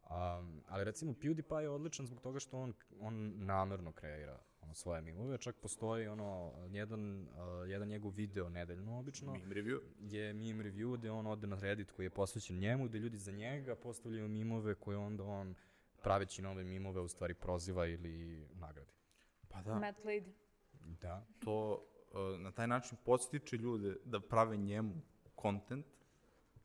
Um, 0.10 0.64
ali 0.68 0.84
recimo 0.84 1.14
PewDiePie 1.14 1.60
je 1.60 1.70
odličan 1.70 2.06
zbog 2.06 2.22
toga 2.22 2.40
što 2.40 2.58
on, 2.58 2.74
on 3.00 3.46
namerno 3.46 3.92
kreira 3.92 4.40
ono, 4.68 4.74
svoje 4.74 5.02
mimove, 5.02 5.38
čak 5.38 5.56
postoji 5.56 6.08
ono, 6.08 6.54
jedan, 6.70 7.22
uh, 7.22 7.70
jedan 7.70 7.88
njegov 7.88 8.12
video 8.12 8.50
nedeljno 8.50 9.00
obično, 9.00 9.34
Meme 9.34 9.56
review. 9.56 9.80
je 10.00 10.34
meme 10.34 10.64
review 10.64 10.98
gde 10.98 11.12
on 11.12 11.28
ode 11.28 11.48
na 11.48 11.60
Reddit 11.60 11.92
koji 11.92 12.06
je 12.06 12.10
posvećen 12.10 12.58
njemu, 12.60 12.86
gde 12.86 13.00
ljudi 13.00 13.18
za 13.18 13.32
njega 13.32 13.76
postavljaju 13.76 14.28
mimove 14.28 14.76
koje 14.76 14.98
onda 14.98 15.24
on 15.24 15.56
praveći 16.04 16.42
nove 16.42 16.64
mimove 16.64 17.02
u 17.02 17.08
stvari 17.08 17.34
proziva 17.34 17.86
ili 17.86 18.48
nagradi. 18.54 18.92
Pa 19.48 19.62
da, 19.62 19.80
Matt 19.80 20.04
Lady. 20.04 20.32
Da. 21.02 21.26
to 21.40 21.86
uh, 22.12 22.40
na 22.40 22.52
taj 22.52 22.68
način 22.68 22.98
podstiče 23.06 23.58
ljude 23.58 23.96
da 24.06 24.20
prave 24.20 24.58
njemu 24.58 25.02
kontent. 25.36 25.86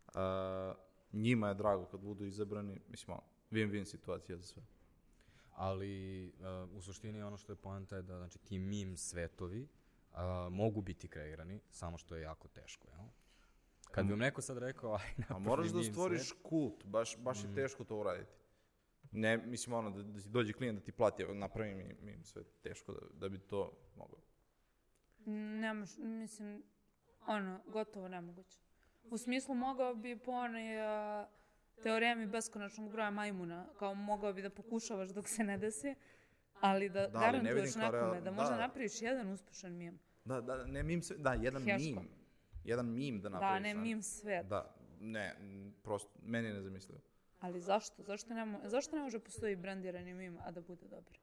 Uh, 0.06 0.76
njima 1.12 1.48
je 1.48 1.54
drago 1.54 1.84
kad 1.84 2.00
budu 2.00 2.24
izabrani, 2.24 2.80
mislim, 2.88 3.12
ono, 3.12 3.22
win-win 3.50 3.84
situacija 3.84 4.36
za 4.36 4.42
sve. 4.42 4.62
Ali 5.52 6.26
uh, 6.26 6.76
u 6.76 6.80
suštini 6.80 7.22
ono 7.22 7.36
što 7.36 7.52
je 7.52 7.56
poenta 7.56 7.96
je 7.96 8.02
da 8.02 8.18
znači, 8.18 8.38
ti 8.38 8.58
meme 8.58 8.96
svetovi 8.96 9.68
uh, 10.12 10.18
mogu 10.50 10.80
biti 10.80 11.08
kreirani, 11.08 11.60
samo 11.70 11.98
što 11.98 12.16
je 12.16 12.22
jako 12.22 12.48
teško, 12.48 12.88
jel? 12.88 13.06
Kad 13.90 14.06
bi 14.06 14.12
vam 14.12 14.18
neko 14.18 14.42
sad 14.42 14.58
rekao, 14.58 14.94
aj 15.00 15.24
A 15.28 15.38
moraš 15.38 15.68
da 15.68 15.82
stvoriš 15.82 16.28
svet, 16.28 16.38
kult, 16.42 16.84
baš, 16.84 17.16
baš 17.18 17.44
je 17.44 17.54
teško 17.54 17.84
to 17.84 17.96
uraditi. 17.96 18.32
Ne, 19.12 19.36
mislim, 19.36 19.74
ono, 19.74 19.90
da, 19.90 20.02
da 20.02 20.20
ti 20.20 20.28
dođe 20.28 20.52
klijent 20.52 20.78
da 20.78 20.84
ti 20.84 20.92
plati, 20.92 21.24
napravi 21.24 21.74
mi, 21.74 21.96
mi 22.02 22.24
sve 22.24 22.42
teško 22.62 22.92
da, 22.92 23.00
da 23.12 23.28
bi 23.28 23.38
to 23.38 23.72
moglo. 23.96 24.18
Ne 25.60 25.74
moš, 25.74 25.90
mislim, 25.98 26.62
ono, 27.26 27.60
gotovo 27.66 28.08
nemoguće. 28.08 28.58
U 29.04 29.18
smislu 29.18 29.54
mogao 29.54 29.94
bi 29.94 30.18
po 30.18 30.32
onoj 30.32 30.64
a, 31.78 31.82
teoremi 31.82 32.26
beskonačnog 32.26 32.90
broja 32.90 33.10
majmuna, 33.10 33.66
kao 33.78 33.94
mogao 33.94 34.32
bi 34.32 34.42
da 34.42 34.50
pokušavaš 34.50 35.08
dok 35.10 35.28
se 35.28 35.44
ne 35.44 35.58
desi, 35.58 35.94
ali 36.60 36.88
da, 36.88 37.06
Da, 37.06 37.18
ali 37.18 37.38
ne 37.38 37.44
garantuješ 37.44 37.74
kao 37.74 37.82
nekome 37.82 38.20
da 38.20 38.30
možda 38.30 38.50
da. 38.50 38.60
napraviš 38.60 39.02
jedan 39.02 39.28
uspešan 39.28 39.72
mim. 39.72 39.98
Da, 40.24 40.40
da, 40.40 40.66
ne 40.66 40.82
mim 40.82 41.02
sve, 41.02 41.16
da, 41.18 41.32
jedan 41.32 41.64
Teško. 41.64 41.78
mim. 41.80 42.08
Jedan 42.64 42.86
mim 42.88 43.20
da 43.20 43.28
Da, 43.28 43.28
napraviš. 43.30 43.62
ne 43.62 43.72
znaš. 43.72 43.82
mim 43.82 44.02
svet. 44.02 44.46
Da, 44.46 44.74
ne, 45.00 45.36
prosto, 45.82 46.10
meni 46.22 46.48
je 46.48 46.54
nezamislivo. 46.54 47.00
Ali 47.40 47.60
zašto? 47.60 48.02
Zašto 48.02 48.34
ne, 48.34 48.44
mo 48.44 48.60
zašto 48.64 48.96
ne 48.96 49.02
može 49.02 49.18
postoji 49.18 49.56
brandirani 49.56 50.14
mim, 50.14 50.38
a 50.40 50.50
da 50.50 50.60
bude 50.60 50.88
dobar? 50.88 51.18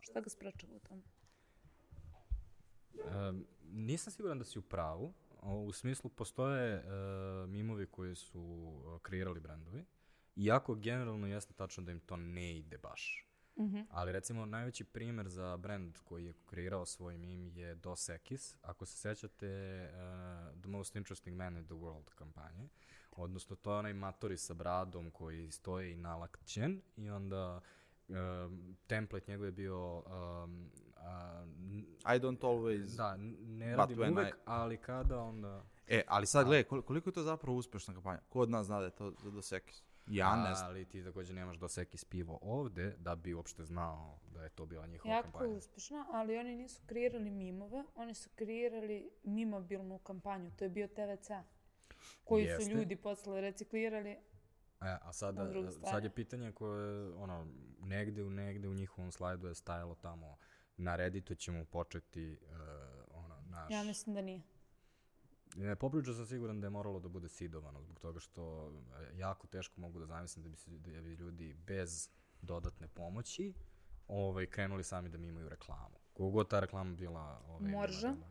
Šta 0.00 0.20
ga 0.20 0.30
sprečava 0.30 0.72
u 0.74 0.78
tome? 0.78 1.02
Um, 3.28 3.46
nisam 3.64 4.12
siguran 4.12 4.38
da 4.38 4.44
si 4.44 4.58
u 4.58 4.62
pravu. 4.62 5.12
U 5.42 5.72
smislu 5.72 6.10
postoje 6.10 6.78
uh, 6.78 7.50
mimovi 7.50 7.86
koji 7.86 8.14
su 8.14 8.40
uh, 8.40 9.00
kreirali 9.02 9.40
brendovi. 9.40 9.84
Iako 10.36 10.74
generalno 10.74 11.26
jeste 11.26 11.54
tačno 11.54 11.82
da 11.82 11.92
im 11.92 12.00
to 12.00 12.16
ne 12.16 12.58
ide 12.58 12.78
baš. 12.78 13.26
Mm 13.56 13.62
-hmm. 13.62 13.84
Ali 13.90 14.12
recimo 14.12 14.46
najveći 14.46 14.84
primer 14.84 15.28
za 15.28 15.56
brand 15.56 15.98
koji 16.04 16.24
je 16.24 16.34
kreirao 16.46 16.86
svoj 16.86 17.18
mim 17.18 17.48
je 17.48 17.74
Dos 17.74 18.08
Equis. 18.08 18.56
Ako 18.62 18.86
se 18.86 18.96
sećate 18.96 19.82
uh, 19.92 20.60
The 20.60 20.68
Most 20.68 20.96
Interesting 20.96 21.36
Man 21.36 21.56
in 21.56 21.64
the 21.64 21.74
World 21.74 22.14
kampanje, 22.14 22.68
odnosno 23.10 23.56
to 23.56 23.72
je 23.72 23.78
onaj 23.78 23.92
matori 23.92 24.36
sa 24.36 24.54
bradom 24.54 25.10
koji 25.10 25.50
stoji 25.50 25.96
nalakćen 25.96 26.82
i 26.96 27.10
onda 27.10 27.60
um, 28.08 28.76
template 28.86 29.32
njegov 29.32 29.46
je 29.46 29.52
bio 29.52 29.98
um, 29.98 30.70
n- 31.02 31.86
I 32.06 32.18
don't 32.18 32.40
always... 32.40 32.96
da, 32.96 33.16
ne 33.38 33.70
But 33.70 33.78
radim 33.78 33.98
when 33.98 34.12
uvek, 34.12 34.28
I- 34.28 34.38
ali 34.44 34.76
kada 34.76 35.18
onda... 35.20 35.64
E, 35.86 36.02
ali 36.06 36.26
sad 36.26 36.46
gledaj, 36.46 36.64
kol- 36.64 36.82
koliko 36.82 37.08
je 37.08 37.14
to 37.14 37.22
zapravo 37.22 37.56
uspešna 37.56 37.94
kampanja? 37.94 38.20
Ko 38.28 38.40
od 38.40 38.50
nas 38.50 38.66
zna 38.66 38.78
da 38.78 38.84
je 38.84 38.90
to 38.90 39.12
za 39.12 39.30
Dos 39.30 39.52
Equis? 39.52 39.82
Ja 40.06 40.36
ne 40.38 40.54
znam. 40.54 40.68
Ali 40.68 40.84
ti 40.84 41.04
takođe 41.04 41.34
nemaš 41.34 41.56
Dos 41.56 41.78
Equis 41.78 42.04
pivo 42.04 42.38
ovde 42.42 42.96
da 42.98 43.16
bi 43.16 43.34
uopšte 43.34 43.64
znao 43.64 44.18
da 44.24 44.42
je 44.42 44.48
to 44.48 44.66
bila 44.66 44.86
njihova 44.86 45.14
Jako 45.14 45.30
kampanja. 45.30 45.50
uspešna, 45.50 46.06
ali 46.10 46.38
oni 46.38 46.56
nisu 46.56 46.82
kreirali 46.86 47.30
mimove, 47.30 47.84
oni 47.94 48.14
su 48.14 48.30
kreirali 48.30 49.10
mimobilnu 49.24 49.98
kampanju, 49.98 50.50
to 50.50 50.64
je 50.64 50.70
bio 50.70 50.88
TVC, 50.88 51.30
koji 52.24 52.44
Jeste. 52.44 52.64
su 52.64 52.70
ljudi 52.70 52.96
posle 52.96 53.40
reciklirali. 53.40 54.10
E, 54.10 54.18
a 55.02 55.12
sada, 55.12 55.52
sad 55.82 56.04
je 56.04 56.10
pitanje 56.10 56.52
koje, 56.52 57.14
ono, 57.14 57.46
negde 57.80 58.22
u 58.22 58.30
negde 58.30 58.68
u 58.68 58.74
njihovom 58.74 59.12
slajdu 59.12 59.48
je 59.48 59.54
stajalo 59.54 59.94
tamo 59.94 60.36
na 60.80 60.96
Redditu 60.96 61.34
ćemo 61.34 61.64
početi 61.64 62.38
uh, 62.42 63.24
ono, 63.24 63.42
naš... 63.50 63.70
Ja 63.70 63.82
mislim 63.82 64.14
da 64.14 64.22
nije. 64.22 64.42
Ne, 65.56 65.76
popričao 65.76 66.14
sam 66.14 66.26
siguran 66.26 66.60
da 66.60 66.66
je 66.66 66.70
moralo 66.70 67.00
da 67.00 67.08
bude 67.08 67.28
sidovano, 67.28 67.82
zbog 67.82 68.00
toga 68.00 68.20
što 68.20 68.72
e, 69.00 69.18
jako 69.18 69.46
teško 69.46 69.80
mogu 69.80 69.98
da 69.98 70.06
zamislim 70.06 70.42
da 70.42 70.48
bi, 70.48 70.56
se, 70.56 70.70
da 70.70 71.00
bi 71.00 71.14
ljudi 71.14 71.54
bez 71.66 72.10
dodatne 72.42 72.88
pomoći 72.88 73.54
ovaj, 74.08 74.46
krenuli 74.46 74.84
sami 74.84 75.08
da 75.08 75.18
mi 75.18 75.28
imaju 75.28 75.48
reklamu. 75.48 75.98
Kogo 76.12 76.44
ta 76.44 76.60
reklama 76.60 76.94
bila... 76.94 77.42
Ovaj, 77.48 77.70
Morža? 77.70 78.08
nenadana. 78.08 78.30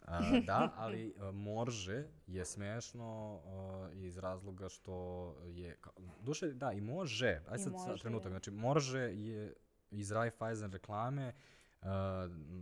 A, 0.00 0.40
da, 0.46 0.72
ali 0.76 1.14
a, 1.18 1.30
Morže 1.30 2.04
je 2.26 2.44
smešno 2.44 3.40
a, 3.44 3.90
iz 3.94 4.18
razloga 4.18 4.68
što 4.68 5.34
je... 5.46 5.76
ka- 5.82 6.22
Duše, 6.22 6.46
da, 6.46 6.72
i 6.72 6.80
može. 6.80 7.42
Aj 7.48 7.56
I 7.56 7.58
sad, 7.58 7.72
sad 7.86 8.00
trenutak. 8.00 8.32
Znači, 8.32 8.50
Morže 8.50 9.00
je 9.00 9.54
iz 9.90 10.12
Raiffeisen 10.12 10.72
reklame 10.72 11.32
uh, 11.80 11.86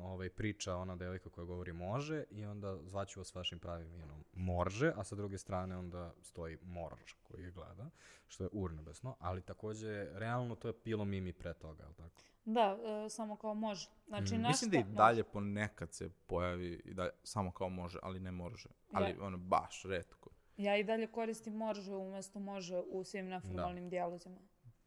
ovaj, 0.02 0.28
priča 0.30 0.76
ona 0.76 0.96
devojka 0.96 1.30
koja 1.30 1.44
govori 1.44 1.72
može 1.72 2.24
i 2.30 2.44
onda 2.44 2.78
zvaću 2.78 3.20
vas 3.20 3.34
vašim 3.34 3.58
pravim 3.58 3.92
imenom 3.92 4.24
Morže, 4.32 4.92
a 4.96 5.04
sa 5.04 5.14
druge 5.16 5.38
strane 5.38 5.76
onda 5.76 6.12
stoji 6.22 6.58
Morž 6.62 7.12
koji 7.22 7.44
je 7.44 7.50
gleda, 7.50 7.90
što 8.28 8.44
je 8.44 8.50
urnebesno, 8.52 9.16
ali 9.20 9.42
takođe, 9.42 10.08
realno 10.12 10.54
to 10.54 10.68
je 10.68 10.74
bilo 10.84 11.04
mimi 11.04 11.32
pre 11.32 11.54
toga, 11.54 11.82
je 11.82 11.88
li 11.88 11.94
tako? 11.94 12.22
Da, 12.44 12.78
e, 13.06 13.10
samo 13.10 13.36
kao 13.36 13.54
može. 13.54 13.88
Znači, 14.06 14.34
Mm. 14.34 14.42
Mislim 14.42 14.70
da 14.70 14.78
i 14.78 14.84
dalje 14.84 15.24
ponekad 15.24 15.92
se 15.92 16.10
pojavi 16.26 16.82
i 16.84 16.94
dalje, 16.94 17.10
samo 17.22 17.50
kao 17.50 17.68
može, 17.68 17.98
ali 18.02 18.20
ne 18.20 18.30
može. 18.30 18.68
Ali 18.92 19.10
Ja. 19.10 19.16
ono, 19.20 19.36
baš 19.38 19.82
redko. 19.82 20.30
Ja 20.56 20.76
i 20.76 20.84
dalje 20.84 21.06
koristim 21.06 21.54
može 21.54 21.92
umesto 21.92 22.38
može 22.38 22.78
u 22.80 23.04
svim 23.04 23.28
neformalnim 23.28 23.88
dijalozima. 23.90 24.38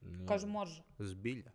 Nije- 0.02 0.28
Kažu 0.28 0.48
može. 0.48 0.84
Zbilja. 0.99 1.52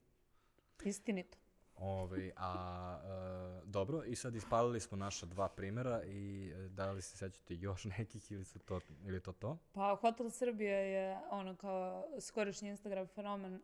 Istinito. 0.85 1.39
Ovaj, 1.77 2.31
a, 2.37 2.99
e, 3.05 3.67
dobro, 3.67 4.05
i 4.05 4.17
sad 4.17 4.35
ispalili 4.35 4.81
smo 4.81 4.97
naša 4.97 5.27
dva 5.27 5.49
primjera 5.49 6.05
i 6.05 6.53
e, 6.57 6.69
da 6.69 6.93
li 6.93 7.03
se 7.03 7.17
sećate 7.17 7.55
još 7.55 7.85
nekih 7.99 8.33
ili, 8.33 8.45
su 8.45 8.59
to, 8.59 8.81
ili 9.05 9.21
to 9.21 9.33
to? 9.33 9.59
Pa 9.73 9.97
Hotel 10.01 10.31
Srbija 10.31 10.79
je 10.79 11.19
ono 11.31 11.57
kao 11.57 12.07
skorišnji 12.21 12.69
Instagram 12.69 13.07
fenomen. 13.07 13.61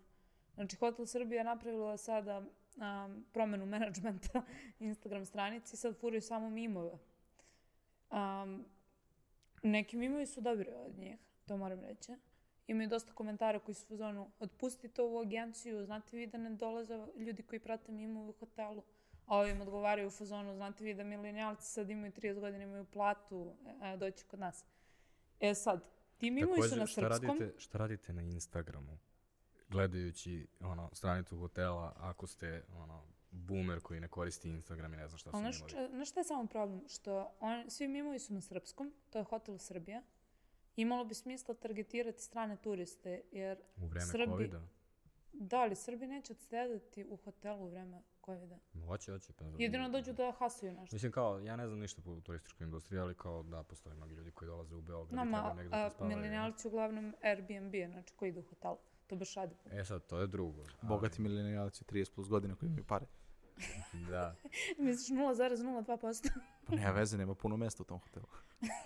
Znači 0.54 0.76
Hotel 0.76 1.06
Srbija 1.06 1.38
je 1.38 1.44
napravila 1.44 1.96
sada 1.96 2.38
um, 2.38 3.24
promenu 3.32 3.66
menadžmenta 3.66 4.42
Instagram 4.78 5.24
stranici 5.24 5.74
i 5.74 5.78
sad 5.78 5.96
furaju 5.96 6.22
samo 6.22 6.50
mimove. 6.50 6.98
Um, 8.10 8.64
neki 9.62 9.96
mimovi 9.96 10.26
su 10.26 10.40
dobri 10.40 10.70
od 10.70 10.98
njih, 10.98 11.18
to 11.46 11.56
moram 11.56 11.80
reći. 11.80 12.12
Imaju 12.66 12.88
dosta 12.88 13.12
komentara 13.12 13.58
koji 13.58 13.74
su 13.74 13.94
u 13.94 13.96
zonu 13.96 14.30
otpustite 14.40 15.02
ovu 15.02 15.20
agenciju, 15.20 15.84
znate 15.84 16.16
vi 16.16 16.26
da 16.26 16.38
ne 16.38 16.50
dolaze 16.50 17.06
ljudi 17.16 17.42
koji 17.42 17.60
prate 17.60 17.92
mimove 17.92 18.28
u 18.28 18.32
hotelu. 18.32 18.82
A 19.26 19.36
ovi 19.36 19.50
im 19.50 19.60
odgovaraju 19.60 20.08
u 20.08 20.10
fazonu, 20.10 20.54
znate 20.54 20.84
vi 20.84 20.94
da 20.94 21.04
milenijalci 21.04 21.72
sad 21.72 21.90
imaju 21.90 22.12
30 22.12 22.40
godina, 22.40 22.64
imaju 22.64 22.84
platu, 22.84 23.54
e, 23.82 23.96
doći 23.96 24.24
kod 24.24 24.40
nas. 24.40 24.64
E 25.40 25.54
sad, 25.54 25.88
ti 26.18 26.30
mimovi 26.30 26.68
su 26.68 26.76
na 26.76 26.86
šta 26.86 27.00
srpskom. 27.00 27.38
radite, 27.38 27.60
šta 27.60 27.78
radite 27.78 28.12
na 28.12 28.22
Instagramu? 28.22 28.98
Gledajući 29.68 30.46
ono, 30.60 30.90
stranicu 30.92 31.38
hotela, 31.38 31.92
ako 31.96 32.26
ste 32.26 32.64
ono, 32.76 33.04
boomer 33.30 33.80
koji 33.80 34.00
ne 34.00 34.08
koristi 34.08 34.48
Instagram 34.48 34.94
i 34.94 34.96
ne 34.96 35.08
zna 35.08 35.18
šta 35.18 35.30
su 35.30 35.36
mimovi. 35.36 35.90
znaš 35.90 36.10
šta 36.10 36.20
je 36.20 36.24
samo 36.24 36.46
problem? 36.46 36.88
Što 36.88 37.32
on, 37.40 37.70
svi 37.70 37.88
mimovi 37.88 38.18
su 38.18 38.34
na 38.34 38.40
srpskom, 38.40 38.94
to 39.10 39.18
je 39.18 39.24
Hotel 39.24 39.58
Srbija. 39.58 40.02
Imalo 40.76 41.04
bi 41.04 41.14
smisla 41.14 41.54
targetirati 41.54 42.20
strane 42.20 42.56
turiste, 42.56 43.22
jer 43.32 43.58
U 43.76 43.86
vreme 43.86 44.06
Srbi- 44.06 44.26
COVID-a? 44.26 44.60
da, 45.32 45.58
ali 45.58 45.76
Srbi 45.76 46.06
neće 46.06 46.32
odstedati 46.32 47.04
u 47.04 47.16
hotelu 47.16 47.64
u 47.64 47.68
vreme 47.68 48.02
COVID-a. 48.24 48.58
Hoće, 48.80 49.12
hoće. 49.12 49.32
Pa, 49.32 49.44
Jedino 49.58 49.88
dođu 49.88 50.12
da 50.12 50.32
hasaju 50.32 50.72
nešto. 50.72 50.96
Mislim 50.96 51.12
kao, 51.12 51.38
ja 51.38 51.56
ne 51.56 51.66
znam 51.66 51.78
ništa 51.78 52.02
po 52.02 52.20
turističkoj 52.20 52.64
industriji, 52.64 53.00
ali 53.00 53.14
kao 53.14 53.42
da, 53.42 53.62
postoje 53.62 53.94
mnogi 53.94 54.14
ljudi 54.14 54.30
koji 54.30 54.46
dolaze 54.46 54.74
u 54.74 54.82
Beograd 54.82 55.06
i 55.18 55.30
trebaju 55.30 55.54
negde 55.54 55.76
a, 55.76 55.80
da 55.80 55.90
spavaju. 55.90 56.16
milenijalci 56.16 56.68
uglavnom 56.68 57.14
Airbnb, 57.22 57.74
znači 57.86 58.14
koji 58.14 58.28
idu 58.28 58.40
u 58.40 58.44
hotel. 58.44 58.74
To 59.06 59.16
baš 59.16 59.34
rade. 59.34 59.54
E 59.70 59.84
sad, 59.84 60.06
to 60.06 60.20
je 60.20 60.26
drugo. 60.26 60.60
ali- 60.60 60.88
Bogati 60.88 61.22
milenijalci 61.22 61.84
30 61.84 62.10
plus 62.10 62.28
godina 62.28 62.56
koji 62.56 62.68
imaju 62.68 62.84
pare. 62.84 63.06
Da. 64.10 64.34
Misliš 64.78 65.08
0,02%, 65.08 66.30
Pa 66.66 66.74
nema 66.74 66.90
veze, 66.90 67.18
nema 67.18 67.34
puno 67.34 67.56
mesta 67.56 67.82
u 67.82 67.86
tom 67.86 67.98
hotelu. 67.98 68.26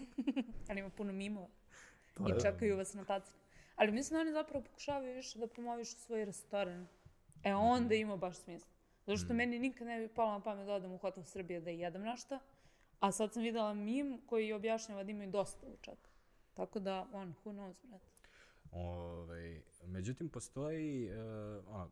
ali 0.68 0.80
ima 0.80 0.90
puno 0.90 1.12
mimova. 1.12 1.48
I 2.20 2.30
je- 2.30 2.40
čekaju 2.40 2.76
vas 2.76 2.94
na 2.94 3.04
tacni. 3.04 3.36
Ali 3.76 3.92
mislim 3.92 4.16
da 4.16 4.20
oni 4.20 4.32
zapravo 4.32 4.64
pokušavaju 4.64 5.14
više 5.14 5.38
da 5.38 5.46
promovišu 5.46 5.96
svoj 5.96 6.24
restoran. 6.24 6.86
E 7.44 7.54
onda 7.54 7.94
ima 7.94 8.16
baš 8.16 8.36
smisla. 8.36 8.70
Zato 9.06 9.16
što 9.16 9.34
meni 9.34 9.58
nikad 9.58 9.86
ne 9.86 10.00
bi 10.00 10.08
palo 10.08 10.32
na 10.32 10.40
pamet 10.40 10.66
da 10.66 10.72
odem 10.74 10.92
u 10.92 10.98
hotel 10.98 11.22
Srbije 11.24 11.60
da 11.60 11.70
jedem 11.70 12.02
nešto. 12.02 12.38
A 13.00 13.12
sad 13.12 13.32
sam 13.32 13.42
videla 13.42 13.74
mim 13.74 14.20
koji 14.26 14.52
objašnjava 14.52 15.04
da 15.04 15.10
imaju 15.10 15.30
dosta 15.30 15.66
čak. 15.80 15.98
Tako 16.54 16.80
da, 16.80 17.08
on, 17.12 17.34
who 17.44 17.52
knows, 17.52 17.74
brate. 17.82 18.06
Ove, 18.72 19.60
međutim, 19.84 20.28
postoji, 20.28 21.10
uh, 21.10 21.16
ono, 21.68 21.90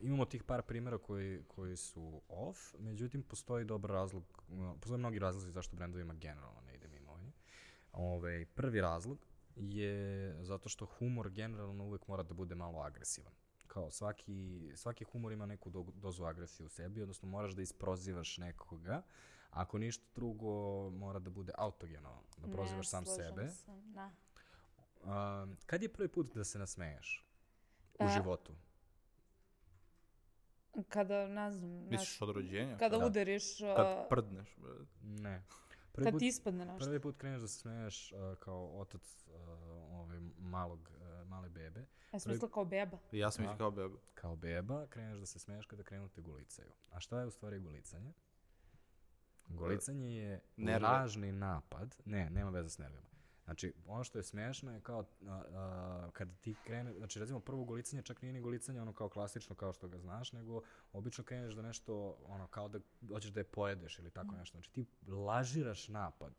imamo 0.00 0.24
tih 0.24 0.42
par 0.42 0.62
primjera 0.62 0.98
koji, 0.98 1.42
koji 1.48 1.76
su 1.76 2.20
off, 2.28 2.74
međutim, 2.78 3.22
postoji 3.22 3.64
dobar 3.64 3.90
razlog, 3.90 4.22
postoje 4.80 4.98
mnogi 4.98 5.18
razlozi 5.18 5.50
zašto 5.50 5.76
brendovima 5.76 6.14
generalno 6.14 6.60
ne 6.66 6.74
ide 6.74 6.88
mimo 6.88 7.12
ovih. 7.12 7.32
Ove, 7.96 8.46
prvi 8.46 8.80
razlog 8.80 9.18
je 9.56 10.04
zato 10.40 10.68
što 10.68 10.86
humor 10.86 11.30
generalno 11.30 11.84
uvek 11.84 12.06
mora 12.08 12.22
da 12.22 12.34
bude 12.34 12.54
malo 12.54 12.80
agresivan. 12.80 13.32
Kao 13.66 13.90
svaki, 13.90 14.70
svaki 14.74 15.04
humor 15.04 15.32
ima 15.32 15.46
neku 15.46 15.70
do, 15.70 15.86
dozu 15.94 16.24
agresije 16.24 16.66
u 16.66 16.68
sebi, 16.68 17.02
odnosno 17.02 17.28
moraš 17.28 17.52
da 17.52 17.62
isprozivaš 17.62 18.38
nekoga, 18.38 19.02
ako 19.50 19.78
ništa 19.78 20.04
drugo 20.14 20.50
mora 20.90 21.18
da 21.18 21.30
bude 21.30 21.52
autogeno, 21.58 22.22
da 22.36 22.48
prozivaš 22.48 22.86
Ne, 22.86 22.90
sam 22.90 23.06
sebe. 23.06 23.48
se, 23.48 23.72
Da. 23.84 24.10
Um, 25.42 25.56
kad 25.66 25.82
je 25.82 25.88
prvi 25.88 26.08
put 26.08 26.34
da 26.34 26.44
se 26.44 26.58
nasmeješ 26.58 27.26
u 27.94 28.04
A, 28.04 28.08
životu? 28.08 28.52
Kada, 30.88 31.26
ne 31.28 31.50
znam, 31.50 31.70
Misliš 31.70 32.22
od 32.22 32.30
rođenja? 32.30 32.76
kada 32.76 32.98
Da. 32.98 33.06
udariš, 33.06 33.60
uh, 33.60 33.76
Kad 33.76 34.08
prdneš, 34.08 34.56
bre. 34.56 34.72
Ne. 35.02 35.42
Prvi 35.96 36.04
kad 36.06 36.12
put, 36.12 36.18
ti 36.20 36.26
ispadne 36.26 36.64
nešto. 36.64 36.84
prvi 36.84 37.00
put 37.00 37.16
kreneš 37.16 37.40
da 37.40 37.48
se 37.48 37.58
smeješ 37.58 38.12
uh, 38.12 38.38
kao 38.38 38.80
otac 38.80 39.26
uh, 39.26 39.34
ovaj, 39.90 40.20
malog, 40.38 40.90
uh, 41.00 41.28
male 41.28 41.48
bebe. 41.48 41.86
Ja 42.12 42.18
sam 42.18 42.32
mislila 42.32 42.50
kao 42.52 42.64
beba. 42.64 42.98
Ja 43.12 43.30
sam 43.30 43.44
Da. 43.44 43.50
ih 43.50 43.56
kao 43.58 43.70
beba. 43.70 43.98
Kao 44.14 44.36
beba 44.36 44.86
kreneš 44.86 45.18
da 45.18 45.26
se 45.26 45.38
smeješ 45.38 45.66
kada 45.66 45.82
krenu 45.82 46.08
te 46.08 46.20
gulicaju. 46.20 46.72
A 46.90 47.00
šta 47.00 47.20
je 47.20 47.26
u 47.26 47.30
stvari 47.30 47.58
gulicanje? 47.58 48.12
Gulicanje 49.48 50.16
je 50.16 50.40
nerve. 50.56 50.88
lažni 50.88 51.32
napad. 51.32 51.96
Ne, 52.04 52.30
nema 52.30 52.50
veze 52.50 52.68
s 52.70 52.78
nervima. 52.78 53.06
Znači, 53.46 53.72
ono 53.86 54.04
što 54.04 54.18
je 54.18 54.22
smešno 54.22 54.72
je 54.72 54.80
kao, 54.80 55.04
a, 55.26 55.42
a, 55.54 56.10
kada 56.12 56.32
ti 56.34 56.54
krene, 56.64 56.92
znači 56.98 57.20
recimo 57.20 57.40
prvo 57.40 57.64
gulicanje 57.64 58.02
čak 58.02 58.22
nije 58.22 58.32
ni 58.32 58.40
gulicanje 58.40 58.80
ono 58.80 58.92
kao 58.92 59.08
klasično 59.08 59.56
kao 59.56 59.72
što 59.72 59.88
ga 59.88 59.98
znaš, 59.98 60.32
nego 60.32 60.62
obično 60.92 61.24
kreneš 61.24 61.54
da 61.54 61.62
nešto, 61.62 62.18
ono 62.26 62.46
kao 62.46 62.68
da 62.68 62.78
hoćeš 63.08 63.30
da 63.30 63.40
je 63.40 63.44
pojedeš 63.44 63.98
ili 63.98 64.10
tako 64.10 64.34
nešto. 64.34 64.56
Znači 64.56 64.72
ti 64.72 64.86
lažiraš 65.08 65.88
napad. 65.88 66.32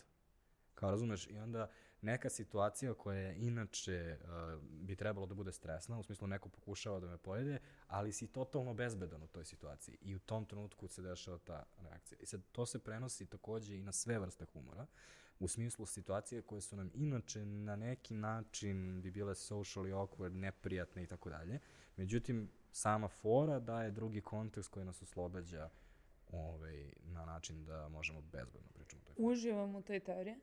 Kao 0.75 0.91
razumeš, 0.91 1.27
i 1.27 1.38
onda 1.38 1.69
neka 2.01 2.29
situacija 2.29 2.93
koja 2.93 3.19
je 3.19 3.35
inače 3.38 4.17
uh, 4.21 4.61
bi 4.61 4.95
trebalo 4.95 5.25
da 5.25 5.35
bude 5.35 5.51
stresna, 5.51 5.99
u 5.99 6.03
smislu 6.03 6.27
neko 6.27 6.49
pokušava 6.49 6.99
da 6.99 7.07
me 7.07 7.17
pojede, 7.17 7.59
ali 7.88 8.13
si 8.13 8.27
totalno 8.27 8.73
bezbedan 8.73 9.23
u 9.23 9.27
toj 9.27 9.45
situaciji 9.45 9.97
i 10.01 10.15
u 10.15 10.19
tom 10.19 10.45
trenutku 10.45 10.88
se 10.88 11.01
dešava 11.01 11.38
ta 11.38 11.63
reakcija. 11.77 12.19
I 12.21 12.25
sad 12.25 12.41
to 12.51 12.65
se 12.65 12.79
prenosi 12.79 13.25
takođe 13.25 13.77
i 13.77 13.84
na 13.84 13.91
sve 13.91 14.19
vrste 14.19 14.45
humora, 14.45 14.85
u 15.39 15.47
smislu 15.47 15.85
situacije 15.85 16.41
koje 16.41 16.61
su 16.61 16.76
nam 16.76 16.91
inače 16.93 17.45
na 17.45 17.76
neki 17.76 18.14
način 18.14 19.01
bi 19.01 19.11
bile 19.11 19.34
socially 19.34 19.93
awkward, 19.93 20.34
neprijatne 20.34 21.03
i 21.03 21.07
tako 21.07 21.30
dalje. 21.30 21.59
Međutim, 21.97 22.51
sama 22.72 23.07
fora 23.07 23.59
daje 23.59 23.91
drugi 23.91 24.22
kontekst 24.22 24.69
koji 24.69 24.85
nas 24.85 25.01
oslobađa 25.01 25.69
ovaj, 26.31 26.91
na 27.03 27.26
način 27.26 27.65
da 27.65 27.89
možemo 27.89 28.22
bezbedno 28.22 28.69
pričamo 28.73 29.01
o 29.01 29.05
toj. 29.05 29.26
Uživam 29.26 29.76
u 29.76 29.81
toj 29.81 29.99
teoriji, 29.99 30.35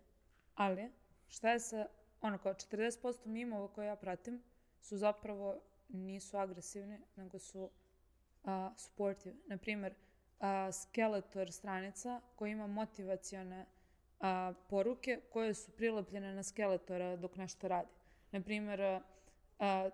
ali 0.55 0.91
šta 1.29 1.51
je 1.51 1.61
sa, 1.61 1.87
ono 2.21 2.39
kao 2.39 2.55
40% 2.55 3.27
mimova 3.27 3.69
koje 3.69 3.87
ja 3.87 3.97
pratim 3.97 4.43
su 4.81 4.97
zapravo 4.97 5.61
nisu 5.89 6.37
agresivni, 6.37 7.01
nego 7.17 7.39
su 7.39 7.71
a, 8.45 8.73
supportive. 8.77 9.35
Naprimer, 9.47 9.95
a, 10.41 10.73
Skeletor 10.73 11.53
stranica 11.53 12.21
koja 12.37 12.51
ima 12.51 12.67
motivacione 12.67 13.67
a, 14.25 14.53
poruke 14.69 15.21
koje 15.33 15.55
su 15.55 15.71
prilepljene 15.71 16.35
na 16.35 16.43
Skeletora 16.43 17.17
dok 17.17 17.37
nešto 17.37 17.69
radi. 17.69 17.89
Naprimer, 18.33 18.81
a, 18.81 19.01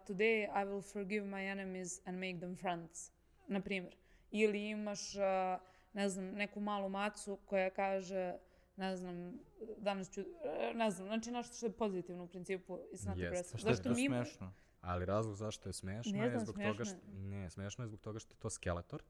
today 0.07 0.44
I 0.44 0.66
will 0.66 0.93
forgive 0.93 1.27
my 1.27 1.52
enemies 1.52 2.01
and 2.07 2.19
make 2.19 2.39
them 2.39 2.57
friends. 2.57 3.11
Naprimer. 3.48 3.97
Ili 4.31 4.69
imaš, 4.69 5.16
a, 5.16 5.59
ne 5.93 6.09
znam, 6.09 6.24
neku 6.24 6.61
malu 6.61 6.89
macu 6.89 7.39
koja 7.47 7.70
kaže 7.70 8.35
ne 8.77 8.97
znam, 8.97 9.39
danas 9.78 10.11
ću, 10.11 10.24
ne 10.74 10.90
znam, 10.90 11.07
znači 11.07 11.31
nešto 11.31 11.57
što 11.57 11.66
je 11.66 11.73
pozitivno 11.73 12.24
u 12.24 12.28
principu 12.28 12.73
not 12.73 12.93
Jeste. 12.93 13.11
aggressive. 13.27 13.52
Pa 13.52 13.59
šta 13.59 13.69
je 13.69 13.74
Zašto 13.74 13.89
to 13.89 13.94
mi- 13.94 14.07
smešno? 14.07 14.52
Ali 14.81 15.05
razlog 15.05 15.35
zašto 15.35 15.69
je 15.69 15.73
smešno 15.73 16.12
Ne 16.12 16.24
je 16.24 16.31
znam, 16.31 16.40
zbog 16.40 16.55
smešno 16.55 16.73
toga 16.73 16.85
što 16.85 16.97
ne, 17.12 17.51
smešno 17.51 17.85
je 17.85 17.89
zbog 17.89 18.01
toga 18.01 18.19
što 18.19 18.35
je 18.35 18.39
to 18.39 18.51
skeletor. 18.51 19.02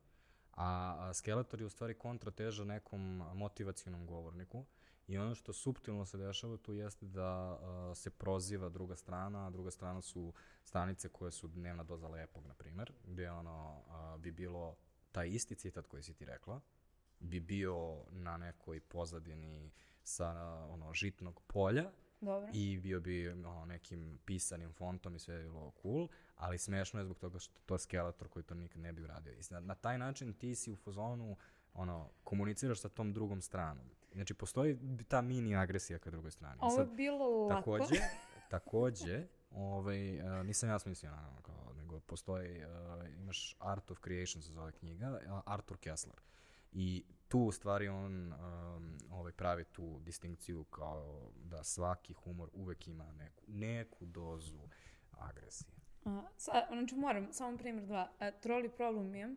A, 0.53 0.97
a 0.99 1.15
skeletor 1.15 1.61
je 1.61 1.67
u 1.67 1.71
stvari 1.71 1.95
kontrateža 1.95 2.65
nekom 2.65 3.23
motivacionom 3.35 4.07
govorniku 4.07 4.65
i 5.07 5.19
ono 5.19 5.35
što 5.35 5.53
suptilno 5.53 6.07
se 6.07 6.19
dešava 6.19 6.57
tu 6.57 6.73
jeste 6.73 7.07
da 7.07 7.59
a, 7.63 7.93
se 7.95 8.11
proziva 8.11 8.69
druga 8.69 8.97
strana, 8.97 9.47
a 9.47 9.51
druga 9.51 9.71
strana 9.71 10.01
su 10.01 10.33
stranice 10.65 11.09
koje 11.09 11.31
su 11.33 11.49
dnevna 11.49 11.85
doza 11.85 12.09
lepog, 12.09 12.47
na 12.47 12.55
primer, 12.55 12.93
gde 13.05 13.31
ono 13.31 13.83
a, 13.89 14.17
bi 14.19 14.33
bilo 14.33 14.77
taj 15.13 15.29
isti 15.29 15.55
citat 15.55 15.87
koji 15.87 16.03
si 16.03 16.15
ti 16.15 16.25
rekla, 16.25 16.61
bi 17.21 17.41
bio 17.41 18.05
na 18.11 18.37
nekoj 18.37 18.81
pozadini 18.81 19.71
sa 20.03 20.31
ono 20.71 20.93
žitnog 20.95 21.41
polja 21.47 21.91
Dobro. 22.21 22.51
i 22.53 22.79
bio 22.79 23.01
bi 23.01 23.29
ono, 23.29 23.65
nekim 23.65 24.19
pisanim 24.25 24.73
fontom 24.73 25.17
i 25.17 25.19
sve 25.19 25.35
je 25.35 25.43
bilo 25.43 25.73
cool, 25.83 26.09
ali 26.37 26.59
smešno 26.59 27.01
je 27.01 27.05
zbog 27.05 27.19
toga 27.19 27.39
što 27.39 27.61
to 27.67 27.75
je 27.75 27.79
skeletor 27.79 28.29
koji 28.29 28.43
to 28.43 28.55
nikad 28.55 28.83
ne 28.83 28.93
bi 28.93 29.03
uradio. 29.03 29.33
I 29.33 29.41
na, 29.51 29.61
na 29.61 29.75
taj 29.75 29.99
način 29.99 30.33
ti 30.33 30.55
si 30.55 30.73
u 30.73 30.77
fazonu 30.77 31.37
ono, 31.75 32.11
komuniciraš 32.25 32.81
sa 32.81 32.89
tom 32.89 33.13
drugom 33.13 33.41
stranom. 33.41 33.91
Znači, 34.13 34.35
postoji 34.35 34.79
ta 35.09 35.21
mini 35.21 35.57
agresija 35.57 35.99
ka 35.99 36.11
drugoj 36.11 36.31
strani. 36.31 36.59
Ovo 36.61 36.81
je 36.81 36.87
sad, 36.87 36.97
bilo 36.97 37.47
lako. 37.47 37.79
takođe, 37.79 38.01
takođe, 38.51 39.27
ovaj, 39.51 40.21
uh, 40.21 40.47
nisam 40.47 40.69
ja 40.69 40.79
smislio 40.79 41.11
naravno, 41.11 41.41
kao, 41.43 41.73
nego 41.77 42.01
postoji, 42.01 42.65
uh, 42.65 43.09
imaš 43.19 43.57
Art 43.59 43.91
of 43.91 43.99
Creation 44.05 44.43
se 44.43 44.53
zove 44.53 44.73
knjiga, 44.73 45.21
Arthur 45.47 45.79
Kessler. 45.79 46.17
I 46.73 47.05
tu 47.29 47.39
u 47.39 47.53
stvari 47.53 47.89
on 47.89 48.33
um, 48.33 48.99
ovaj, 49.11 49.33
pravi 49.33 49.65
tu 49.65 50.01
distinkciju 50.01 50.65
kao 50.65 51.31
da 51.45 51.65
svaki 51.65 52.13
humor 52.13 52.49
uvek 52.53 52.89
ima 52.89 53.13
neku, 53.13 53.45
neku 53.47 54.07
dozu 54.07 54.59
agresije. 55.11 55.71
A, 56.05 56.23
sa, 56.37 56.53
znači 56.69 56.95
moram, 56.95 57.33
samo 57.33 57.59
primjer 57.59 57.87
dva. 57.87 58.11
A, 58.19 58.31
troli 58.31 58.69
problem 58.69 59.07
meme, 59.07 59.37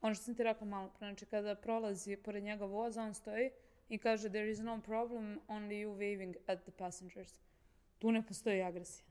ono 0.00 0.14
što 0.14 0.24
sam 0.24 0.34
ti 0.34 0.42
rekla 0.42 0.66
malo 0.66 0.88
pre, 0.88 1.08
znači 1.08 1.26
kada 1.26 1.54
prolazi 1.54 2.16
pored 2.16 2.42
njega 2.42 2.64
voz, 2.64 2.96
on 2.96 3.14
stoji 3.14 3.50
i 3.88 3.98
kaže 3.98 4.28
there 4.28 4.50
is 4.50 4.58
no 4.60 4.80
problem, 4.80 5.40
only 5.48 5.74
you 5.76 5.88
waving 5.90 6.36
at 6.46 6.62
the 6.62 6.70
passengers. 6.72 7.40
Tu 7.98 8.12
ne 8.12 8.26
postoji 8.26 8.62
agresija. 8.62 9.06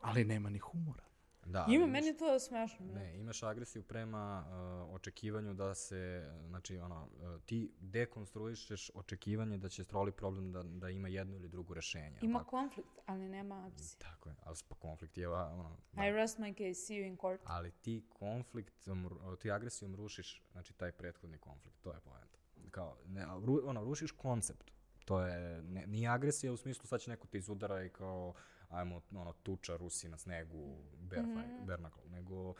Ali 0.00 0.24
nema 0.24 0.50
ni 0.50 0.58
humora. 0.60 1.04
Da, 1.46 1.66
Ima, 1.68 1.74
imaš- 1.76 1.90
meni 1.90 2.06
je 2.06 2.16
to 2.16 2.38
smešno. 2.38 2.86
Ne, 2.86 3.18
imaš 3.18 3.42
agresiju 3.42 3.82
prema 3.82 4.44
uh, 4.84 4.94
očekivanju 4.94 5.54
da 5.54 5.74
se, 5.74 6.00
znači, 6.48 6.78
ono, 6.78 7.04
uh, 7.04 7.42
ti 7.42 7.72
dekonstruišeš 7.80 8.90
očekivanje 8.94 9.58
da 9.58 9.68
će 9.68 9.84
troli 9.84 10.12
problem 10.12 10.52
da, 10.52 10.62
da 10.62 10.88
ima 10.88 11.08
jedno 11.08 11.36
ili 11.36 11.48
drugo 11.48 11.74
rešenje. 11.74 12.18
Ima 12.22 12.38
tako? 12.38 12.50
konflikt, 12.50 12.98
ali 13.06 13.28
nema 13.28 13.66
agresije. 13.66 13.98
Tako 14.00 14.28
je, 14.28 14.34
ali 14.42 14.56
pa 14.68 14.74
konflikt 14.74 15.16
je, 15.16 15.28
ono, 15.28 15.76
da. 15.92 16.06
I 16.06 16.12
rest 16.12 16.38
my 16.38 16.52
case, 16.52 16.86
see 16.86 16.94
you 16.94 17.06
in 17.06 17.16
court. 17.16 17.40
ali 17.44 17.70
ti 17.72 18.04
konfliktom, 18.08 19.08
ru- 19.08 19.36
ti 19.36 19.50
agresijom 19.50 19.94
rušiš, 19.94 20.42
znači, 20.52 20.72
taj 20.72 20.92
prethodni 20.92 21.38
konflikt, 21.38 21.80
to 21.82 21.92
je 21.92 22.00
poenta. 22.00 22.38
Kao, 22.70 22.96
ne, 23.06 23.26
ru, 23.44 23.60
ono, 23.64 23.84
rušiš 23.84 24.12
koncept. 24.12 24.70
To 25.04 25.20
je, 25.20 25.62
ne, 25.62 25.86
nije 25.86 26.08
agresija 26.08 26.52
u 26.52 26.56
smislu 26.56 26.86
sad 26.86 27.00
će 27.00 27.10
neko 27.10 27.26
te 27.26 27.38
izudara 27.38 27.84
i 27.84 27.88
kao, 27.88 28.34
ajmo, 28.68 29.02
ono, 29.10 29.32
tuča 29.32 29.76
Rusi 29.76 30.08
na 30.08 30.18
snegu, 30.18 30.76
bear 30.98 31.24
bare 31.66 31.78
knuckle, 31.78 32.10
nego 32.10 32.54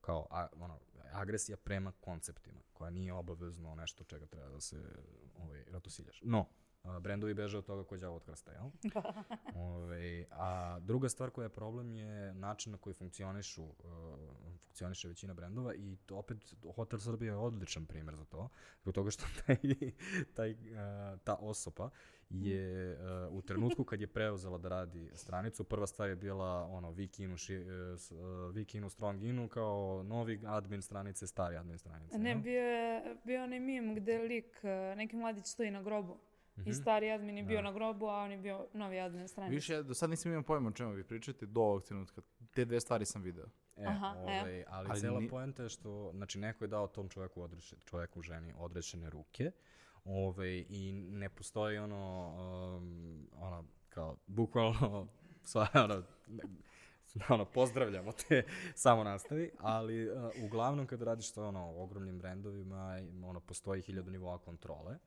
kao, 0.00 0.26
a, 0.30 0.46
ono, 0.60 0.78
agresija 1.12 1.56
prema 1.56 1.92
konceptima, 2.00 2.60
koja 2.72 2.90
nije 2.90 3.12
obavezno 3.12 3.74
nešto 3.74 4.04
čega 4.04 4.26
treba 4.26 4.48
da 4.48 4.60
se 4.60 4.76
ovaj, 5.38 5.64
ratosiljaš. 5.64 6.20
No, 6.22 6.48
brendovi 7.00 7.34
beže 7.34 7.58
od 7.58 7.66
toga 7.66 7.84
ko 7.84 7.96
đavo 7.96 8.16
od 8.16 8.24
krsta, 8.24 8.52
jel? 8.52 8.70
Ove, 9.54 10.24
a 10.30 10.78
druga 10.80 11.08
stvar 11.08 11.30
koja 11.30 11.44
je 11.44 11.48
problem 11.48 11.94
je 11.94 12.34
način 12.34 12.72
na 12.72 12.78
koji 12.78 12.94
funkcionišu, 12.94 13.62
uh, 13.62 13.74
funkcioniše 14.64 15.08
većina 15.08 15.34
brendova 15.34 15.74
i 15.74 15.96
to 16.06 16.16
opet 16.16 16.54
Hotel 16.74 16.98
Srbija 16.98 17.32
je 17.32 17.38
odličan 17.38 17.86
primer 17.86 18.16
za 18.16 18.24
to, 18.24 18.48
zbog 18.82 18.94
toga 18.94 19.10
što 19.10 19.24
taj, 19.46 19.56
taj, 20.34 20.50
uh, 20.52 21.20
ta 21.24 21.34
osoba 21.34 21.90
je 22.30 22.92
uh, 22.92 23.34
u 23.34 23.42
trenutku 23.42 23.84
kad 23.84 24.00
je 24.00 24.06
preuzela 24.06 24.58
da 24.58 24.68
radi 24.68 25.10
stranicu, 25.14 25.64
prva 25.64 25.86
stvar 25.86 26.08
je 26.08 26.16
bila 26.16 26.66
ono 26.66 26.90
Vikinu, 26.90 27.36
ši, 27.36 27.56
uh, 27.56 28.54
Vikinu 28.54 28.90
Strong 28.90 29.22
Inu 29.22 29.48
kao 29.48 30.02
novi 30.02 30.40
admin 30.46 30.82
stranice, 30.82 31.26
stari 31.26 31.56
admin 31.56 31.78
stranice. 31.78 32.18
Ne, 32.18 32.30
jel? 32.30 32.40
bio 32.40 32.62
je 32.62 33.16
bio 33.24 33.44
onaj 33.44 33.60
mim 33.60 33.94
gde 33.94 34.18
lik, 34.18 34.60
neki 34.96 35.16
mladić 35.16 35.46
stoji 35.46 35.70
na 35.70 35.82
grobu. 35.82 36.18
Mhm. 36.52 36.68
I 36.68 36.74
stari 36.74 37.10
admin 37.10 37.38
je 37.38 37.44
bio 37.44 37.56
Da. 37.56 37.62
na 37.62 37.72
grobu, 37.72 38.06
a 38.06 38.14
on 38.14 38.30
je 38.30 38.38
bio 38.38 38.66
novi 38.72 39.00
admin 39.00 39.28
stranice. 39.28 39.54
Više, 39.54 39.72
ja 39.72 39.82
do 39.82 39.94
sad 39.94 40.10
nisam 40.10 40.32
imao 40.32 40.42
pojma 40.42 40.68
o 40.68 40.72
čemu 40.72 40.92
vi 40.92 41.04
pričate, 41.04 41.46
do 41.46 41.60
ovog 41.60 41.82
trenutka. 41.82 42.20
Te 42.50 42.64
dve 42.64 42.80
stvari 42.80 43.04
sam 43.04 43.22
video. 43.22 43.46
E, 43.76 43.84
Aha, 43.86 44.14
e. 44.16 44.20
ovaj, 44.20 44.64
ali, 44.68 44.88
Ali 44.90 45.00
cela 45.00 45.20
ni- 45.20 45.28
poenta 45.28 45.62
je 45.62 45.68
što, 45.68 46.10
znači, 46.14 46.38
neko 46.38 46.64
je 46.64 46.68
dao 46.68 46.86
tom 46.88 47.08
čoveku, 47.08 47.42
odreše, 47.42 47.76
čoveku, 47.78 48.22
ženi, 48.22 48.52
odrešene 48.58 49.10
ruke, 49.10 49.50
ovaj, 50.04 50.64
i 50.68 50.92
ne 50.92 51.28
postoji 51.28 51.78
ono, 51.78 52.28
um, 52.76 53.28
ono, 53.34 53.64
kao, 53.88 54.16
bukvalno, 54.26 55.06
sva, 55.44 55.66
ono, 55.74 56.02
ne- 56.28 56.42
ono, 57.28 57.44
pozdravljamo 57.44 58.12
te 58.12 58.42
samo 58.74 59.04
nastavi, 59.04 59.50
ali 59.58 60.10
uh, 60.10 60.16
uglavnom 60.44 60.86
kad 60.86 61.02
radiš 61.02 61.32
sa 61.32 61.44
ono, 61.44 61.72
ogromnim 61.72 62.18
brendovima, 62.18 62.98
ono, 63.24 63.40
postoji 63.40 63.82
hiljadu 63.82 64.10
nivoa 64.10 64.38
kontrole 64.38 64.98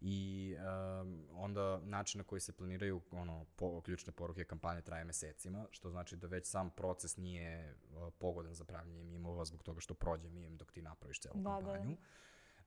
i 0.00 0.54
um, 1.00 1.26
onda 1.32 1.80
način 1.84 2.18
na 2.18 2.24
koji 2.24 2.40
se 2.40 2.52
planiraju 2.52 3.00
ono, 3.10 3.46
po, 3.56 3.80
ključne 3.80 4.12
poruke 4.12 4.44
kampanje 4.44 4.82
traje 4.82 5.04
mesecima, 5.04 5.66
što 5.70 5.90
znači 5.90 6.16
da 6.16 6.26
već 6.26 6.46
sam 6.46 6.70
proces 6.70 7.16
nije 7.16 7.74
uh, 7.74 8.12
pogodan 8.18 8.54
za 8.54 8.64
pravljanje 8.64 9.04
mimova 9.04 9.44
zbog 9.44 9.62
toga 9.62 9.80
što 9.80 9.94
prođe 9.94 10.28
mim 10.30 10.56
dok 10.56 10.72
ti 10.72 10.82
napraviš 10.82 11.20
celu 11.20 11.34
Da, 11.34 11.42
da. 11.42 11.56
kampanju. 11.56 11.90
Da. 11.90 11.96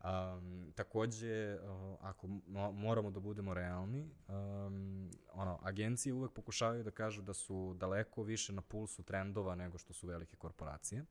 Um, 0.03 0.73
takođe, 0.76 1.60
uh, 1.64 1.97
ako 2.01 2.27
mo 2.27 2.72
moramo 2.72 3.11
da 3.11 3.19
budemo 3.19 3.53
realni, 3.53 4.10
um, 4.27 5.11
ono, 5.34 5.60
agencije 5.64 6.14
uvek 6.14 6.31
pokušavaju 6.31 6.84
da 6.84 6.91
kažu 6.91 7.22
da 7.22 7.34
su 7.34 7.73
daleko 7.77 8.23
više 8.23 8.53
na 8.53 8.61
pulsu 8.61 9.03
trendova 9.03 9.56
nego 9.56 9.77
što 9.77 9.93
su 9.93 10.07
velike 10.07 10.35
korporacije. 10.35 11.06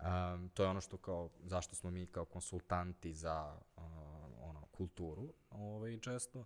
Um, 0.00 0.48
to 0.48 0.62
je 0.62 0.68
ono 0.68 0.80
što 0.80 0.96
kao, 0.96 1.30
zašto 1.44 1.76
smo 1.76 1.90
mi 1.90 2.06
kao 2.06 2.24
konsultanti 2.24 3.14
za 3.14 3.60
uh, 3.76 3.82
kulturu 4.80 5.32
ovaj, 5.50 5.98
često. 5.98 6.44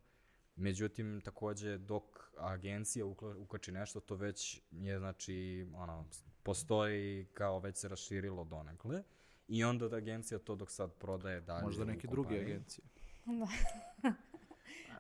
Međutim, 0.57 1.21
takođe, 1.25 1.79
dok 1.79 2.03
agencija 2.39 3.07
ukači 3.39 3.73
nešto, 3.73 4.01
to 4.01 4.15
već 4.15 4.63
je, 4.71 4.99
znači, 4.99 5.67
ono, 5.75 6.07
postoji 6.43 7.27
kao 7.35 7.59
već 7.59 7.77
se 7.77 7.89
raširilo 7.89 8.45
donekle. 8.45 9.03
I 9.49 9.65
onda 9.65 9.89
da 9.89 9.97
agencija 9.97 10.39
to 10.39 10.57
dok 10.57 10.71
sad 10.71 10.93
prodaje 10.93 11.41
dalje 11.41 11.65
Možda 11.65 11.85
neke 11.85 12.09
druge 12.09 12.41
agencije. 12.41 12.85
Da. 13.25 13.49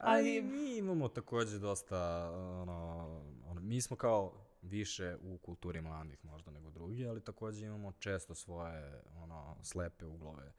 Ali 0.00 0.42
mi 0.42 0.76
imamo 0.76 1.08
takođe 1.08 1.58
dosta, 1.58 2.30
ono, 2.62 3.06
ono, 3.46 3.60
mi 3.60 3.80
smo 3.80 3.96
kao 3.96 4.32
više 4.62 5.16
u 5.22 5.38
kulturi 5.38 5.80
mladih 5.80 6.24
možda 6.24 6.50
nego 6.50 6.70
drugi, 6.70 7.06
ali 7.06 7.24
takođe 7.24 7.66
imamo 7.66 7.92
često 7.92 8.34
svoje 8.34 9.02
ono, 9.14 9.56
slepe 9.62 10.06
uglove 10.06 10.52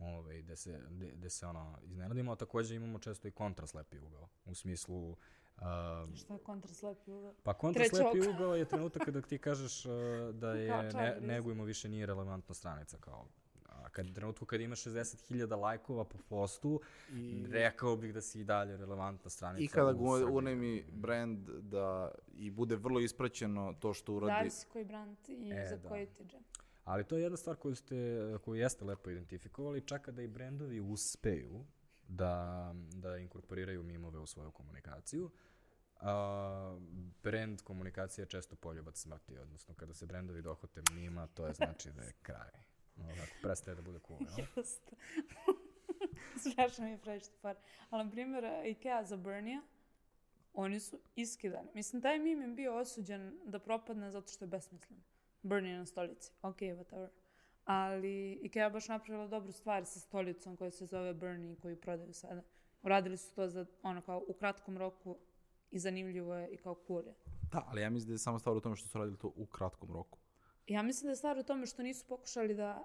ove, 0.00 0.42
gde 0.42 0.56
se, 0.56 0.80
gde, 0.90 1.10
gde 1.10 1.30
se 1.30 1.46
ono, 1.46 1.78
iznenadimo, 1.82 2.32
a 2.32 2.36
takođe 2.36 2.74
imamo 2.74 2.98
često 2.98 3.28
i 3.28 3.30
kontraslepi 3.30 3.98
ugao, 3.98 4.28
u 4.44 4.54
smislu 4.54 5.16
Uh, 5.60 6.16
Šta 6.16 6.34
je 6.34 6.38
kontraslepi 6.38 7.12
ugao? 7.12 7.34
Pa 7.42 7.54
kontraslepi 7.54 8.28
ugao 8.34 8.54
je 8.56 8.64
trenutak 8.64 9.04
kada 9.04 9.22
ti 9.22 9.38
kažeš 9.38 9.86
uh, 9.86 9.92
da 10.34 10.52
je 10.52 10.92
ne, 10.92 11.16
negujemo 11.20 11.64
više 11.64 11.88
nije 11.88 12.06
relevantna 12.06 12.54
stranica 12.54 12.96
kao 13.00 13.26
a 13.84 13.88
kad 13.88 14.14
trenutku 14.14 14.46
kad 14.46 14.60
ima 14.60 14.74
60.000 14.74 15.60
lajkova 15.60 16.04
po 16.04 16.18
postu, 16.28 16.80
I... 17.12 17.44
rekao 17.50 17.96
bih 17.96 18.14
da 18.14 18.20
si 18.20 18.40
i 18.40 18.44
dalje 18.44 18.76
relevantna 18.76 19.30
stranica. 19.30 19.64
I 19.64 19.68
kada 19.68 19.92
go 19.92 20.30
unemi 20.30 20.84
brand 20.92 21.48
da 21.48 22.10
i 22.34 22.50
bude 22.50 22.76
vrlo 22.76 23.00
ispraćeno 23.00 23.74
to 23.80 23.94
što 23.94 24.12
uradi. 24.12 24.44
Da 24.44 24.50
si 24.50 24.66
koji 24.66 24.84
brand 24.84 25.16
i 25.28 25.50
e, 25.50 25.66
za 25.70 25.76
da. 25.76 25.88
koji 25.88 26.06
ti 26.06 26.24
džem. 26.24 26.40
Ali 26.84 27.04
to 27.04 27.16
je 27.16 27.22
jedna 27.22 27.36
stvar 27.36 27.56
koju, 27.56 27.74
ste, 27.74 27.96
koju 28.44 28.60
jeste 28.60 28.84
lepo 28.84 29.10
identifikovali, 29.10 29.86
čak 29.86 30.02
kada 30.02 30.22
i 30.22 30.28
brendovi 30.28 30.80
uspeju 30.80 31.64
da, 32.08 32.74
da 32.94 33.16
inkorporiraju 33.16 33.82
mimove 33.82 34.18
u 34.18 34.26
svoju 34.26 34.50
komunikaciju, 34.50 35.30
a, 36.00 36.78
brand 37.22 37.62
komunikacija 37.62 38.22
je 38.22 38.28
često 38.28 38.56
poljubac 38.56 38.98
smrti, 38.98 39.38
odnosno 39.38 39.74
kada 39.74 39.94
se 39.94 40.06
brendovi 40.06 40.42
dohote 40.42 40.82
mima, 40.92 41.26
to 41.26 41.46
je 41.46 41.52
znači 41.52 41.92
da 41.92 42.02
je 42.02 42.12
kraj. 42.22 42.50
Ovako, 42.96 43.32
prestaje 43.42 43.74
da 43.74 43.82
bude 43.82 43.98
cool, 44.06 44.20
jel? 44.20 44.46
Jeste. 44.56 44.96
Smiješno 46.42 46.84
mi 46.84 46.90
je 46.90 46.98
previše 46.98 47.30
par. 47.42 47.56
Ali, 47.90 48.04
na 48.04 48.10
primjer, 48.10 48.44
Ikea 48.66 49.04
za 49.04 49.16
Burnija, 49.16 49.62
oni 50.54 50.80
su 50.80 51.00
iskidani. 51.16 51.68
Mislim, 51.74 52.02
taj 52.02 52.18
mim 52.18 52.42
je 52.42 52.48
bio 52.48 52.76
osuđen 52.76 53.38
da 53.44 53.58
propadne 53.58 54.10
zato 54.10 54.32
što 54.32 54.44
je 54.44 54.48
besmislen. 54.48 55.00
Bernie 55.42 55.78
na 55.78 55.86
stolici. 55.86 56.32
Ok, 56.42 56.60
whatever. 56.60 57.08
Ali 57.64 58.32
Ikea 58.42 58.70
baš 58.70 58.88
napravila 58.88 59.26
dobru 59.26 59.52
stvar 59.52 59.84
sa 59.84 60.00
stolicom 60.00 60.56
koja 60.56 60.70
se 60.70 60.86
zove 60.86 61.14
Bernie 61.14 61.56
koju 61.56 61.80
prodaju 61.80 62.12
sada. 62.12 62.42
Uradili 62.82 63.16
su 63.16 63.34
to 63.34 63.48
za, 63.48 63.66
ono, 63.82 64.02
kao 64.02 64.24
u 64.28 64.32
kratkom 64.32 64.78
roku 64.78 65.18
i 65.70 65.78
zanimljivo 65.78 66.34
je 66.34 66.48
i 66.48 66.56
kao 66.56 66.82
cool 66.86 67.06
je. 67.06 67.14
Da, 67.52 67.64
ali 67.68 67.80
ja 67.80 67.90
mislim 67.90 68.08
da 68.08 68.14
je 68.14 68.18
samo 68.18 68.38
stvar 68.38 68.56
u 68.56 68.60
tome 68.60 68.76
što 68.76 68.88
su 68.88 68.98
radili 68.98 69.18
to 69.18 69.32
u 69.36 69.46
kratkom 69.46 69.92
roku. 69.92 70.18
Ja 70.66 70.82
mislim 70.82 71.06
da 71.06 71.10
je 71.10 71.16
stvar 71.16 71.38
u 71.38 71.42
tome 71.42 71.66
što 71.66 71.82
nisu 71.82 72.06
pokušali 72.06 72.54
da 72.54 72.84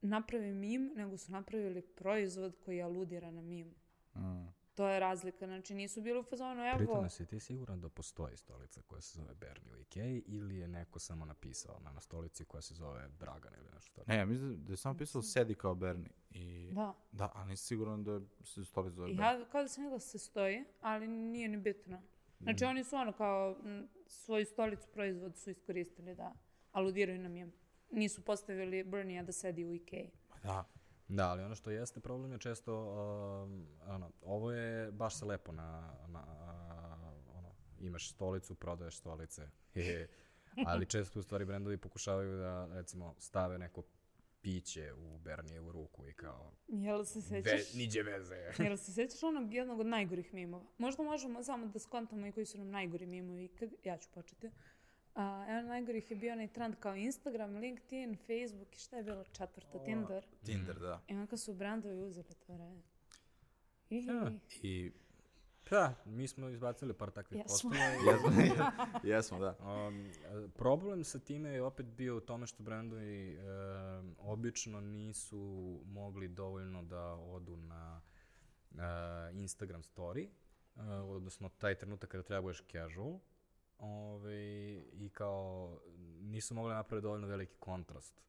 naprave 0.00 0.54
mim, 0.54 0.92
nego 0.96 1.16
su 1.16 1.32
napravili 1.32 1.82
proizvod 1.82 2.56
koji 2.64 2.82
aludira 2.82 3.30
na 3.30 3.42
mim. 3.42 3.74
Mm. 4.16 4.49
To 4.80 4.88
je 4.88 5.00
razlika, 5.00 5.46
znači 5.46 5.74
nisu 5.74 6.00
bili 6.00 6.18
u 6.18 6.22
fazonu, 6.22 6.62
evo... 6.62 6.76
Pritom 6.76 7.10
si 7.10 7.26
ti 7.26 7.40
siguran 7.40 7.80
da 7.80 7.88
postoji 7.88 8.36
stolica 8.36 8.82
koja 8.82 9.00
se 9.00 9.18
zove 9.18 9.34
Bernie 9.34 9.74
u 9.74 9.80
Ikei 9.80 10.22
ili 10.26 10.56
je 10.56 10.68
neko 10.68 10.98
samo 10.98 11.24
napisao 11.24 11.80
na, 11.80 11.92
na 11.92 12.00
stolici 12.00 12.44
koja 12.44 12.60
se 12.60 12.74
zove 12.74 13.08
Dragan 13.18 13.54
ili 13.54 13.68
nešto 13.74 13.94
tako? 13.94 14.10
Ne, 14.12 14.18
ja 14.18 14.26
mislim 14.26 14.64
da 14.64 14.72
je 14.72 14.76
samo 14.76 14.98
pisao 14.98 15.22
sedi 15.22 15.54
kao 15.54 15.74
Bernie. 15.74 16.10
I... 16.30 16.72
Da. 16.72 16.94
Da, 17.12 17.32
ali 17.34 17.48
nisi 17.48 17.64
siguran 17.64 18.04
da 18.04 18.20
se 18.44 18.64
stolica 18.64 18.94
zove 18.94 19.08
Bernie. 19.08 19.24
Ja 19.24 19.44
kao 19.52 19.62
da 19.62 19.68
sam 19.68 19.90
da 19.90 19.98
se 19.98 20.18
stoji, 20.18 20.64
ali 20.80 21.08
nije 21.08 21.48
ni 21.48 21.56
bitno. 21.56 22.02
Znači 22.40 22.64
mm. 22.64 22.68
oni 22.68 22.84
su 22.84 22.96
ono 22.96 23.12
kao 23.12 23.56
m, 23.64 23.88
svoju 24.06 24.46
stolicu 24.46 24.88
proizvod 24.92 25.36
su 25.36 25.50
iskoristili 25.50 26.14
da 26.14 26.32
aludiraju 26.72 27.18
na 27.18 27.28
mim. 27.28 27.52
Nisu 27.90 28.24
postavili 28.24 28.84
Bernie 28.84 29.22
da 29.22 29.32
sedi 29.32 29.64
u 29.64 29.74
Ikei. 29.74 30.10
Pa 30.28 30.38
da. 30.38 30.64
Da, 31.10 31.30
ali 31.30 31.42
ono 31.42 31.54
što 31.54 31.70
jeste 31.70 32.00
problem 32.00 32.32
je 32.32 32.38
često, 32.38 32.74
um, 33.44 33.66
ono, 33.86 34.10
ovo 34.22 34.52
je 34.52 34.92
baš 34.92 35.18
se 35.18 35.24
lepo 35.24 35.52
na, 35.52 35.96
na 36.08 36.20
uh, 36.20 37.36
ono, 37.38 37.54
imaš 37.80 38.10
stolicu, 38.10 38.54
prodaješ 38.54 38.96
stolice, 38.96 39.48
ali 40.66 40.86
često 40.86 41.18
u 41.18 41.22
stvari 41.22 41.44
brendovi 41.44 41.76
pokušavaju 41.76 42.38
da, 42.38 42.68
recimo, 42.72 43.14
stave 43.18 43.58
neko 43.58 43.82
piće 44.42 44.92
u 44.92 45.18
Bernijevu 45.18 45.72
ruku 45.72 46.08
i 46.08 46.12
kao... 46.12 46.52
Jel 46.68 47.04
se 47.04 47.22
sećaš? 47.22 47.52
Ve, 47.52 47.78
niđe 47.78 48.02
veze. 48.02 48.34
Jel 48.64 48.76
se 48.76 48.92
sećaš 48.92 49.22
onog 49.22 49.54
jednog 49.54 49.80
od 49.80 49.86
najgorih 49.86 50.34
mimova? 50.34 50.66
Možda 50.78 51.02
možemo 51.02 51.42
samo 51.42 51.66
da 51.66 51.78
skontamo 51.78 52.26
i 52.26 52.32
koji 52.32 52.46
su 52.46 52.58
nam 52.58 52.70
najgori 52.70 53.06
mimovi. 53.06 53.48
Kad, 53.48 53.70
ja 53.84 53.98
ću 53.98 54.08
početi. 54.14 54.50
A, 55.14 55.44
jedan 55.48 55.66
najgorih 55.66 56.10
je 56.10 56.16
bio 56.16 56.32
onaj 56.32 56.48
trend 56.48 56.74
kao 56.80 56.96
Instagram, 56.96 57.56
LinkedIn, 57.56 58.16
Facebook 58.16 58.76
i 58.76 58.78
šta 58.78 58.96
je 58.96 59.02
bilo 59.02 59.24
četvrto, 59.24 59.78
o, 59.78 59.84
Tinder. 59.84 60.26
Tinder, 60.44 60.78
da. 60.78 61.00
I 61.08 61.14
onda 61.14 61.36
su 61.36 61.54
brandovi 61.54 62.02
uzeli 62.02 62.34
to 62.46 62.52
vreme. 62.52 62.82
I, 63.90 64.06
ja. 64.06 64.32
I 64.62 64.92
Da, 65.70 65.94
mi 66.04 66.28
smo 66.28 66.48
izbacili 66.48 66.94
par 66.94 67.10
takvih 67.10 67.42
postova. 67.46 67.74
jesmo, 68.10 68.30
jesmo, 69.02 69.38
da. 69.38 69.56
Um, 69.60 70.12
problem 70.54 71.04
sa 71.04 71.18
time 71.18 71.48
je 71.48 71.62
opet 71.62 71.86
bio 71.86 72.16
u 72.16 72.20
tome 72.20 72.46
što 72.46 72.62
brandovi 72.62 73.38
um, 73.38 74.16
obično 74.18 74.80
nisu 74.80 75.80
mogli 75.84 76.28
dovoljno 76.28 76.82
da 76.82 77.04
odu 77.12 77.56
na 77.56 78.00
uh, 78.70 78.80
Instagram 79.32 79.82
story, 79.82 80.28
uh, 80.74 80.82
odnosno 81.08 81.48
taj 81.48 81.74
trenutak 81.74 82.10
kada 82.10 82.22
treba 82.22 82.42
budeš 82.42 82.64
casual, 82.72 83.18
Ove, 83.80 84.40
I 84.92 85.10
kao, 85.12 85.78
nisu 86.20 86.54
mogli 86.54 86.74
napraviti 86.74 87.02
dovoljno 87.02 87.26
veliki 87.26 87.54
kontrast. 87.58 88.22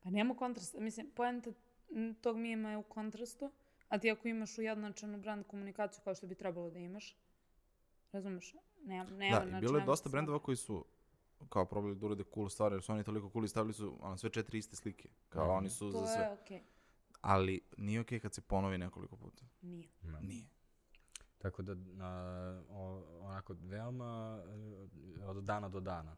Pa 0.00 0.10
nema 0.10 0.36
kontrasta. 0.36 0.80
Mislim, 0.80 1.10
poenta 1.10 1.50
tog 2.20 2.36
mima 2.36 2.70
je 2.70 2.76
u 2.76 2.82
kontrastu, 2.82 3.52
a 3.88 3.98
ti 3.98 4.10
ako 4.10 4.28
imaš 4.28 4.58
ujednačenu 4.58 5.18
brand 5.18 5.46
komunikaciju 5.46 6.00
kao 6.04 6.14
što 6.14 6.26
bi 6.26 6.34
trebalo 6.34 6.70
da 6.70 6.78
imaš, 6.78 7.16
razumeš? 8.12 8.54
Nema, 8.84 9.10
nema, 9.10 9.40
da, 9.40 9.46
znači, 9.46 9.66
bilo 9.66 9.78
je 9.78 9.84
dosta 9.84 10.08
brendova 10.08 10.38
koji 10.38 10.56
su 10.56 10.84
kao 11.48 11.64
probali 11.64 11.96
da 11.96 12.06
urade 12.06 12.24
cool 12.34 12.48
stvari, 12.48 12.74
jer 12.74 12.82
su 12.82 12.92
oni 12.92 13.04
toliko 13.04 13.30
cool 13.30 13.44
i 13.44 13.48
stavili 13.48 13.72
su 13.72 13.98
ono, 14.00 14.16
sve 14.16 14.30
četiri 14.30 14.58
iste 14.58 14.76
slike. 14.76 15.08
Kao 15.28 15.46
mm. 15.46 15.56
oni 15.56 15.68
su 15.68 15.92
to 15.92 16.00
za 16.00 16.06
sve. 16.06 16.16
To 16.16 16.22
je 16.22 16.32
okej. 16.32 16.58
Okay. 16.58 16.62
Ali 17.20 17.60
nije 17.76 18.00
okej 18.00 18.18
okay 18.18 18.22
kad 18.22 18.34
se 18.34 18.40
ponovi 18.40 18.78
nekoliko 18.78 19.16
puta. 19.16 19.44
Nije. 19.62 19.88
No. 20.02 20.20
Nije. 20.20 20.44
Tako 21.38 21.62
da, 21.62 21.72
a, 22.00 22.62
o, 22.70 23.04
onako, 23.20 23.54
veoma 23.60 24.42
e, 25.18 25.24
od 25.24 25.44
dana 25.44 25.68
do 25.68 25.80
dana. 25.80 26.16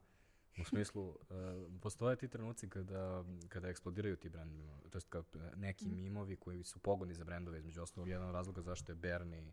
U 0.60 0.64
smislu, 0.64 1.18
a, 1.30 1.34
e, 1.34 1.80
postoje 1.80 2.16
ti 2.16 2.28
trenuci 2.28 2.68
kada, 2.68 3.24
kada 3.48 3.68
eksplodiraju 3.68 4.16
ti 4.16 4.28
brendovi, 4.28 4.68
to 4.90 4.96
jest 4.98 5.08
kao 5.08 5.24
neki 5.56 5.88
mm. 5.88 5.94
mimovi 5.94 6.36
koji 6.36 6.64
su 6.64 6.78
pogoni 6.78 7.14
za 7.14 7.24
brendove, 7.24 7.58
između 7.58 7.82
ostalog, 7.82 8.08
jedan 8.08 8.28
od 8.28 8.34
razloga 8.34 8.62
zašto 8.62 8.92
je 8.92 8.96
Bernie, 8.96 9.52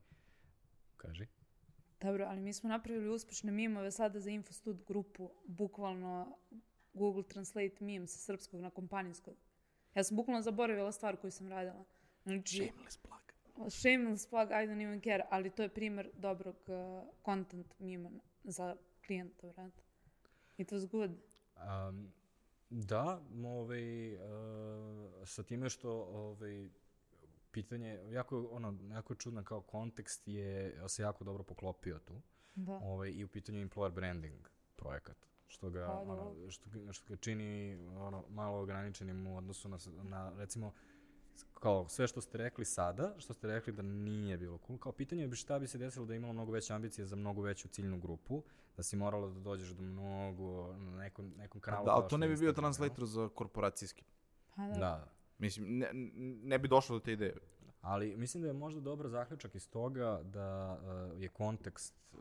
kaži? 0.98 1.28
Dobro, 2.02 2.26
ali 2.26 2.42
mi 2.42 2.54
smo 2.54 2.70
napravili 2.70 3.10
uspešne 3.10 3.52
mimove 3.52 3.92
sada 3.92 4.20
za 4.20 4.30
Infostud 4.30 4.84
grupu, 4.88 5.32
bukvalno 5.46 6.38
Google 6.94 7.24
Translate 7.24 7.76
meme 7.80 8.08
sa 8.08 8.20
srpskog 8.20 8.62
na 8.62 8.70
kompanijskog. 8.70 9.36
Ja 9.96 10.04
sam 10.04 10.18
bukvalno 10.18 10.42
zaboravila 10.42 10.92
stvar 10.92 11.18
koju 11.18 11.32
sam 11.32 11.48
radila. 11.48 11.86
Znači, 12.24 12.56
Shameless 12.56 12.98
plug 12.98 13.27
shameless 13.70 14.30
plug, 14.30 14.50
I 14.52 14.68
don't 14.68 14.82
even 14.82 15.02
care, 15.02 15.26
ali 15.30 15.50
to 15.50 15.64
je 15.64 15.70
primer 15.70 16.10
dobrog 16.18 16.56
uh, 16.68 17.04
content 17.26 17.80
mima 17.80 18.10
za 18.44 18.76
klijenta, 19.06 19.48
vrat. 19.48 19.74
It 20.58 20.72
was 20.72 20.88
good. 20.92 21.12
Um, 21.12 22.12
da, 22.70 23.22
ovaj, 23.46 24.16
uh, 24.16 24.22
sa 25.26 25.44
time 25.44 25.70
što 25.70 25.92
ovaj, 26.02 26.70
pitanje, 27.52 28.00
jako, 28.10 28.50
ono, 28.52 28.78
jako 28.92 29.14
je 29.14 29.18
čudno 29.18 29.44
kao 29.44 29.62
kontekst 29.62 30.28
je 30.28 30.82
se 30.88 31.02
jako 31.02 31.24
dobro 31.24 31.44
poklopio 31.44 32.00
tu. 32.00 32.14
Da. 32.56 32.74
Ovaj, 32.84 33.10
I 33.10 33.24
u 33.24 33.28
pitanju 33.28 33.68
employer 33.68 33.92
branding 33.92 34.48
projekat. 34.76 35.18
što 35.48 35.70
ga, 35.70 35.86
Pa, 35.86 36.00
ono, 36.00 36.50
što, 36.50 36.94
što 36.94 37.14
ga 37.14 37.16
čini 37.16 37.78
ono, 37.98 38.24
malo 38.30 38.60
ograničenim 38.62 39.28
u 39.28 39.38
odnosu 39.38 39.70
na, 39.70 39.78
na, 40.04 40.34
recimo, 40.38 40.74
kao 41.54 41.90
sve 41.90 42.08
što 42.08 42.22
ste 42.22 42.38
rekli 42.38 42.66
sada, 42.66 43.16
što 43.18 43.34
ste 43.34 43.48
rekli 43.48 43.74
da 43.74 43.82
nije 43.82 44.38
bilo 44.38 44.60
cool, 44.68 44.80
kao 44.80 44.92
pitanje 44.92 45.28
bi 45.28 45.36
šta 45.36 45.60
bi 45.60 45.68
se 45.68 45.78
desilo 45.78 46.06
da 46.06 46.14
je 46.14 46.18
imalo 46.18 46.34
mnogo 46.34 46.52
veće 46.52 46.74
ambicije 46.74 47.06
za 47.06 47.16
mnogo 47.16 47.42
veću 47.42 47.68
ciljnu 47.68 48.00
grupu, 48.00 48.44
da 48.78 48.84
si 48.84 48.96
morala 48.96 49.30
da 49.30 49.40
dođeš 49.40 49.70
do 49.70 49.84
mnogo, 49.84 50.74
na 50.78 50.98
nekom, 50.98 51.34
nekom 51.38 51.62
kanalu. 51.62 51.86
Da, 51.86 51.92
ali 51.92 52.10
to 52.10 52.18
ne 52.18 52.28
bi 52.28 52.38
bio 52.38 52.54
translator 52.54 53.06
za 53.06 53.30
korporacijski. 53.30 54.04
Pa 54.56 54.62
da. 54.62 54.80
Da, 54.80 55.08
Mislim, 55.38 55.78
ne, 55.78 55.90
ne 56.44 56.60
bi 56.60 56.68
došlo 56.68 56.96
do 56.96 57.06
te 57.06 57.12
ideje. 57.12 57.38
Ali 57.82 58.16
mislim 58.16 58.44
da 58.44 58.48
je 58.48 58.54
možda 58.54 58.82
dobar 58.82 59.08
zaključak 59.08 59.56
iz 59.56 59.70
toga 59.70 60.22
da 60.24 60.80
uh, 60.82 61.22
je 61.22 61.30
kontekst 61.30 61.96
uh, 62.14 62.20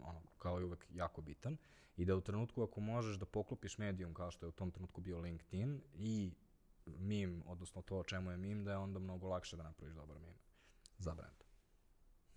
ono, 0.00 0.20
kao 0.38 0.60
i 0.60 0.64
uvek 0.64 0.86
jako 0.90 1.20
bitan 1.20 1.56
i 1.96 2.04
da 2.04 2.16
u 2.16 2.20
trenutku 2.20 2.62
ako 2.62 2.80
možeš 2.80 3.16
da 3.16 3.26
poklopiš 3.26 3.78
medijum 3.78 4.14
kao 4.14 4.30
što 4.30 4.46
je 4.46 4.48
u 4.48 4.52
tom 4.52 4.70
trenutku 4.70 5.00
bio 5.00 5.18
LinkedIn 5.18 5.80
i 5.94 6.32
mim, 6.86 7.42
odnosno 7.46 7.82
to 7.82 7.98
o 7.98 8.04
čemu 8.04 8.30
je 8.30 8.36
mim, 8.36 8.64
da 8.64 8.70
je 8.70 8.76
onda 8.76 8.98
mnogo 8.98 9.28
lakše 9.28 9.56
da 9.56 9.62
napraviš 9.62 9.94
dobar 9.94 10.18
mim 10.18 10.34
za 10.98 11.14
brand. 11.14 11.36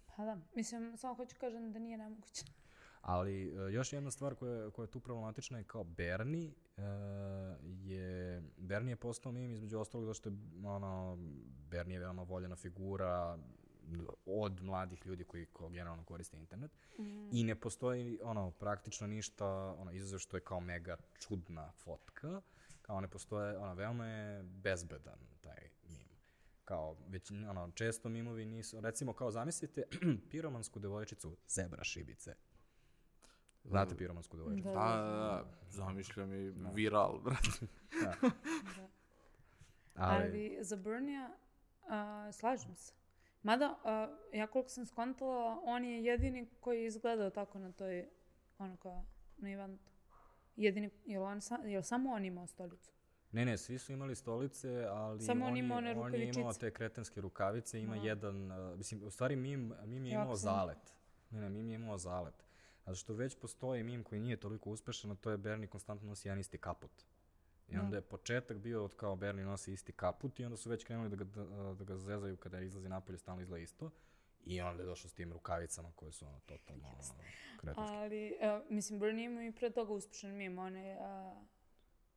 Pa 0.05 0.25
da. 0.25 0.37
Mislim, 0.55 0.97
samo 0.97 1.15
hoću 1.15 1.35
kažem 1.39 1.71
da 1.71 1.79
nije 1.79 1.97
nemoguće. 1.97 2.45
Ali 3.01 3.53
uh, 3.53 3.73
još 3.73 3.93
jedna 3.93 4.11
stvar 4.11 4.35
koja, 4.35 4.71
koja 4.71 4.83
je 4.83 4.91
tu 4.91 4.99
problematična 4.99 5.57
je 5.57 5.63
kao 5.63 5.83
Bernie 5.83 6.51
uh, 6.77 6.83
je, 7.61 8.43
Bernie 8.57 8.91
je 8.91 8.95
postao 8.95 9.31
mim 9.31 9.51
između 9.51 9.79
ostalog 9.79 10.05
zato 10.05 10.13
što 10.13 10.29
je 10.29 10.35
ono, 10.65 11.17
Bernie 11.69 11.95
je 11.95 11.99
veoma 11.99 12.23
voljena 12.23 12.55
figura 12.55 13.37
od 14.25 14.63
mladih 14.63 15.05
ljudi 15.05 15.23
koji 15.23 15.45
ko 15.45 15.69
generalno 15.69 16.03
koriste 16.03 16.37
internet 16.37 16.71
Mm. 16.99 17.29
i 17.31 17.43
ne 17.43 17.55
postoji 17.55 18.19
ono 18.23 18.51
praktično 18.51 19.07
ništa 19.07 19.45
ono 19.77 19.91
izuzev 19.91 20.17
što 20.17 20.37
je 20.37 20.41
kao 20.41 20.59
mega 20.59 20.97
čudna 21.19 21.71
fotka 21.71 22.41
kao 22.85 23.01
ne 23.01 23.07
postoje 23.07 23.57
ono 23.57 23.73
veoma 23.73 24.07
je 24.07 24.43
bezbedan 24.43 25.19
taj 25.41 25.69
mim 25.89 26.07
kao 26.65 26.97
već 27.07 27.31
ono 27.31 27.71
često 27.71 28.09
mimovi 28.09 28.45
nisu 28.45 28.81
recimo 28.81 29.13
kao 29.13 29.31
zamislite 29.31 29.83
piromansku 30.31 30.79
devojčicu 30.79 31.37
zebra 31.47 31.83
šibice 31.83 32.35
Znate 33.69 33.95
piromansku 33.97 34.37
devojčicu? 34.37 34.67
Da. 34.67 34.73
Da, 34.73 34.79
da, 34.79 35.11
da, 35.11 35.45
zamišljam 35.69 36.33
i 36.33 36.53
viral, 36.73 37.19
brate. 37.19 37.49
Da. 38.03 38.29
Ali, 39.95 40.23
Ali 40.23 40.57
za 40.61 40.75
Burnija 40.75 41.37
a, 41.87 42.31
slažem 42.31 42.75
se. 42.75 42.93
Mada, 43.43 43.75
a, 43.83 44.17
ja 44.33 44.47
koliko 44.47 44.69
sam 44.69 44.85
skontala, 44.85 45.61
on 45.63 45.85
je 45.85 46.03
jedini 46.03 46.49
koji 46.59 46.79
je 46.79 46.85
izgledao 46.85 47.29
tako 47.29 47.59
na 47.59 47.71
toj, 47.71 48.09
ono 48.57 48.77
kao, 48.77 49.05
na 49.37 49.51
eventu. 49.51 49.91
Jedini, 50.55 50.89
jel, 51.05 51.23
on 51.23 51.41
sa, 51.41 51.55
jel 51.55 51.81
samo 51.81 52.09
on 52.11 52.25
imao 52.25 52.47
stolicu? 52.47 52.91
ne, 53.35 53.45
ne, 53.45 53.57
svi 53.57 53.77
su 53.79 53.93
imali 53.93 54.15
stolice, 54.15 54.85
ali 54.89 55.21
Samo 55.21 55.45
on 55.45 55.51
on, 55.51 55.57
imao 55.57 55.79
je, 55.79 55.91
one 55.91 56.01
on 56.01 56.15
je 56.15 56.31
imao 56.35 56.53
te 56.53 56.71
kretenske 56.71 57.21
rukavice, 57.21 57.81
ima 57.81 57.95
Aha. 57.95 58.05
jedan, 58.05 58.51
uh, 58.51 58.77
mislim, 58.77 59.03
u 59.03 59.09
stvari 59.09 59.35
Mim, 59.35 59.73
Mim 59.85 60.05
je 60.05 60.13
imao 60.13 60.35
zalet. 60.35 60.93
Ne, 61.29 61.41
ne, 61.41 61.49
Mim 61.49 61.69
je 61.69 61.75
imao 61.75 61.97
zalet. 61.97 62.45
Zato 62.85 62.95
što 62.95 63.13
već 63.13 63.35
postoji 63.39 63.83
Mim 63.83 64.03
koji 64.03 64.21
nije 64.21 64.37
toliko 64.37 64.69
uspešan, 64.69 65.11
a 65.11 65.15
to 65.15 65.31
je 65.31 65.37
Bernie 65.37 65.67
konstantno 65.67 66.07
nosi 66.07 66.27
jedan 66.27 66.39
isti 66.39 66.57
kaput. 66.57 66.91
I 67.67 67.75
Da. 67.75 67.81
onda 67.81 67.97
je 67.97 68.01
početak 68.01 68.57
bio 68.57 68.83
od 68.83 68.95
kao 68.95 69.15
Bernie 69.15 69.45
nosi 69.45 69.73
isti 69.73 69.91
kaput 69.91 70.39
i 70.39 70.45
onda 70.45 70.57
su 70.57 70.69
već 70.69 70.83
krenuli 70.83 71.09
da 71.09 71.15
ga, 71.15 71.23
da, 71.23 71.73
da 71.73 71.83
ga 71.83 71.97
zezaju 71.97 72.37
kada 72.37 72.59
izlazi 72.59 72.89
napolje, 72.89 73.17
stalno 73.17 73.41
izgleda 73.41 73.63
isto. 73.63 73.91
I 74.45 74.61
onda 74.61 74.83
je 74.83 74.87
došao 74.87 75.09
s 75.09 75.13
tim 75.13 75.33
rukavicama 75.33 75.91
koje 75.95 76.11
su 76.11 76.25
ono 76.25 76.39
totalno 76.39 76.87
ono, 76.87 77.23
kretenske. 77.57 77.95
Ali, 77.95 78.37
a, 78.41 78.61
mislim, 78.69 78.99
Bernie 78.99 79.25
ima 79.25 79.43
i 79.43 79.51
pre 79.51 79.69
toga 79.69 79.93
uspešan 79.93 80.31
mim. 80.31 80.59
On 80.59 80.77
je, 80.77 80.97
a, 81.01 81.43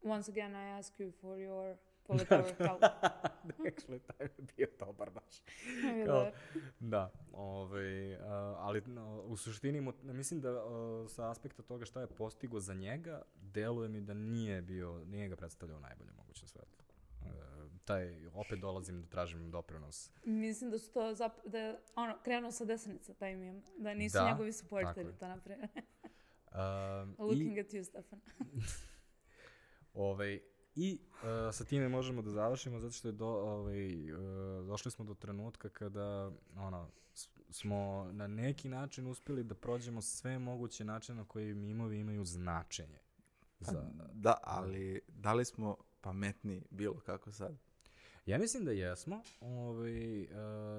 once 0.03 0.31
again 0.31 0.53
I 0.53 0.79
ask 0.79 1.01
you 1.01 1.13
for 1.21 1.39
your 1.39 1.77
political 2.09 2.43
help. 2.59 2.83
Actually, 3.69 4.01
taj 4.01 4.27
je 4.27 4.45
bio 4.57 4.67
dobar 4.79 5.11
baš. 5.11 5.43
Kao, 6.07 6.25
da. 6.25 6.33
da, 6.81 7.13
ovaj, 7.33 8.15
uh, 8.15 8.21
ali 8.59 8.83
no, 8.87 9.23
u 9.23 9.37
suštini 9.37 9.81
mu, 9.81 9.93
mislim 10.03 10.41
da 10.41 10.65
uh, 10.65 11.11
sa 11.11 11.31
aspekta 11.31 11.63
toga 11.63 11.85
šta 11.85 12.01
je 12.01 12.07
postigo 12.07 12.61
za 12.61 12.75
njega, 12.75 13.23
deluje 13.35 13.89
mi 13.89 14.01
da 14.01 14.15
nije 14.15 14.63
bio, 14.63 15.05
nije 15.05 15.29
ga 15.29 15.37
predstavljao 15.37 15.79
u 15.79 15.81
najboljem 15.81 16.15
mogućem 16.15 16.49
svetlu. 16.49 16.78
Uh, 17.89 17.95
taj, 17.95 18.27
opet 18.35 18.61
dolazim 18.61 19.03
da 19.03 19.09
tražim 19.09 19.51
doprinos. 19.51 20.11
Mislim 20.25 20.71
da 20.71 20.79
su 20.79 20.93
to 20.93 21.15
zap, 21.15 21.33
da 21.45 21.59
je, 21.59 21.81
ono, 21.95 22.19
krenuo 22.25 22.53
sa 22.53 22.65
desnice 22.65 23.15
taj 23.15 23.37
mim. 23.37 23.63
Da 23.79 23.95
nisu 23.95 24.19
Da, 24.19 24.31
njegovi 24.31 24.53
supporteri 24.53 25.13
to 25.19 25.29
napravili. 25.29 25.69
Um, 26.53 27.17
Looking 27.29 27.57
i, 27.57 27.61
at 27.61 27.67
you, 27.67 27.85
Stefan. 27.85 28.21
ovaj, 29.95 30.41
I 30.75 31.01
uh, 31.03 31.55
sa 31.55 31.65
time 31.65 31.89
možemo 31.89 32.23
da 32.23 32.31
završimo 32.31 32.81
zato 32.81 32.93
što 32.93 33.09
je 33.09 33.13
do, 33.13 33.29
ovaj, 33.29 34.13
uh, 34.13 34.19
došli 34.67 34.91
smo 34.91 35.05
do 35.05 35.15
trenutka 35.15 35.69
kada 35.69 36.31
ono, 36.57 36.91
smo 37.51 38.09
na 38.13 38.27
neki 38.27 38.69
način 38.69 39.07
uspeli 39.07 39.45
da 39.45 39.55
prođemo 39.55 40.03
sve 40.03 40.39
moguće 40.39 40.85
načine 40.85 41.19
na 41.19 41.25
koji 41.25 41.55
mimovi 41.55 41.99
imaju 41.99 42.25
značenje. 42.25 42.99
Za, 43.61 43.85
Da, 44.13 44.39
ali 44.43 45.01
da 45.09 45.33
li 45.33 45.45
smo 45.45 45.77
pametni 46.01 46.67
bilo 46.71 47.01
kako 47.01 47.33
sad? 47.33 47.68
Ja 48.29 48.39
mislim 48.39 48.65
da 48.65 48.73
jesmo, 48.73 49.23
ovaj, 49.41 50.23
uh, 50.23 50.29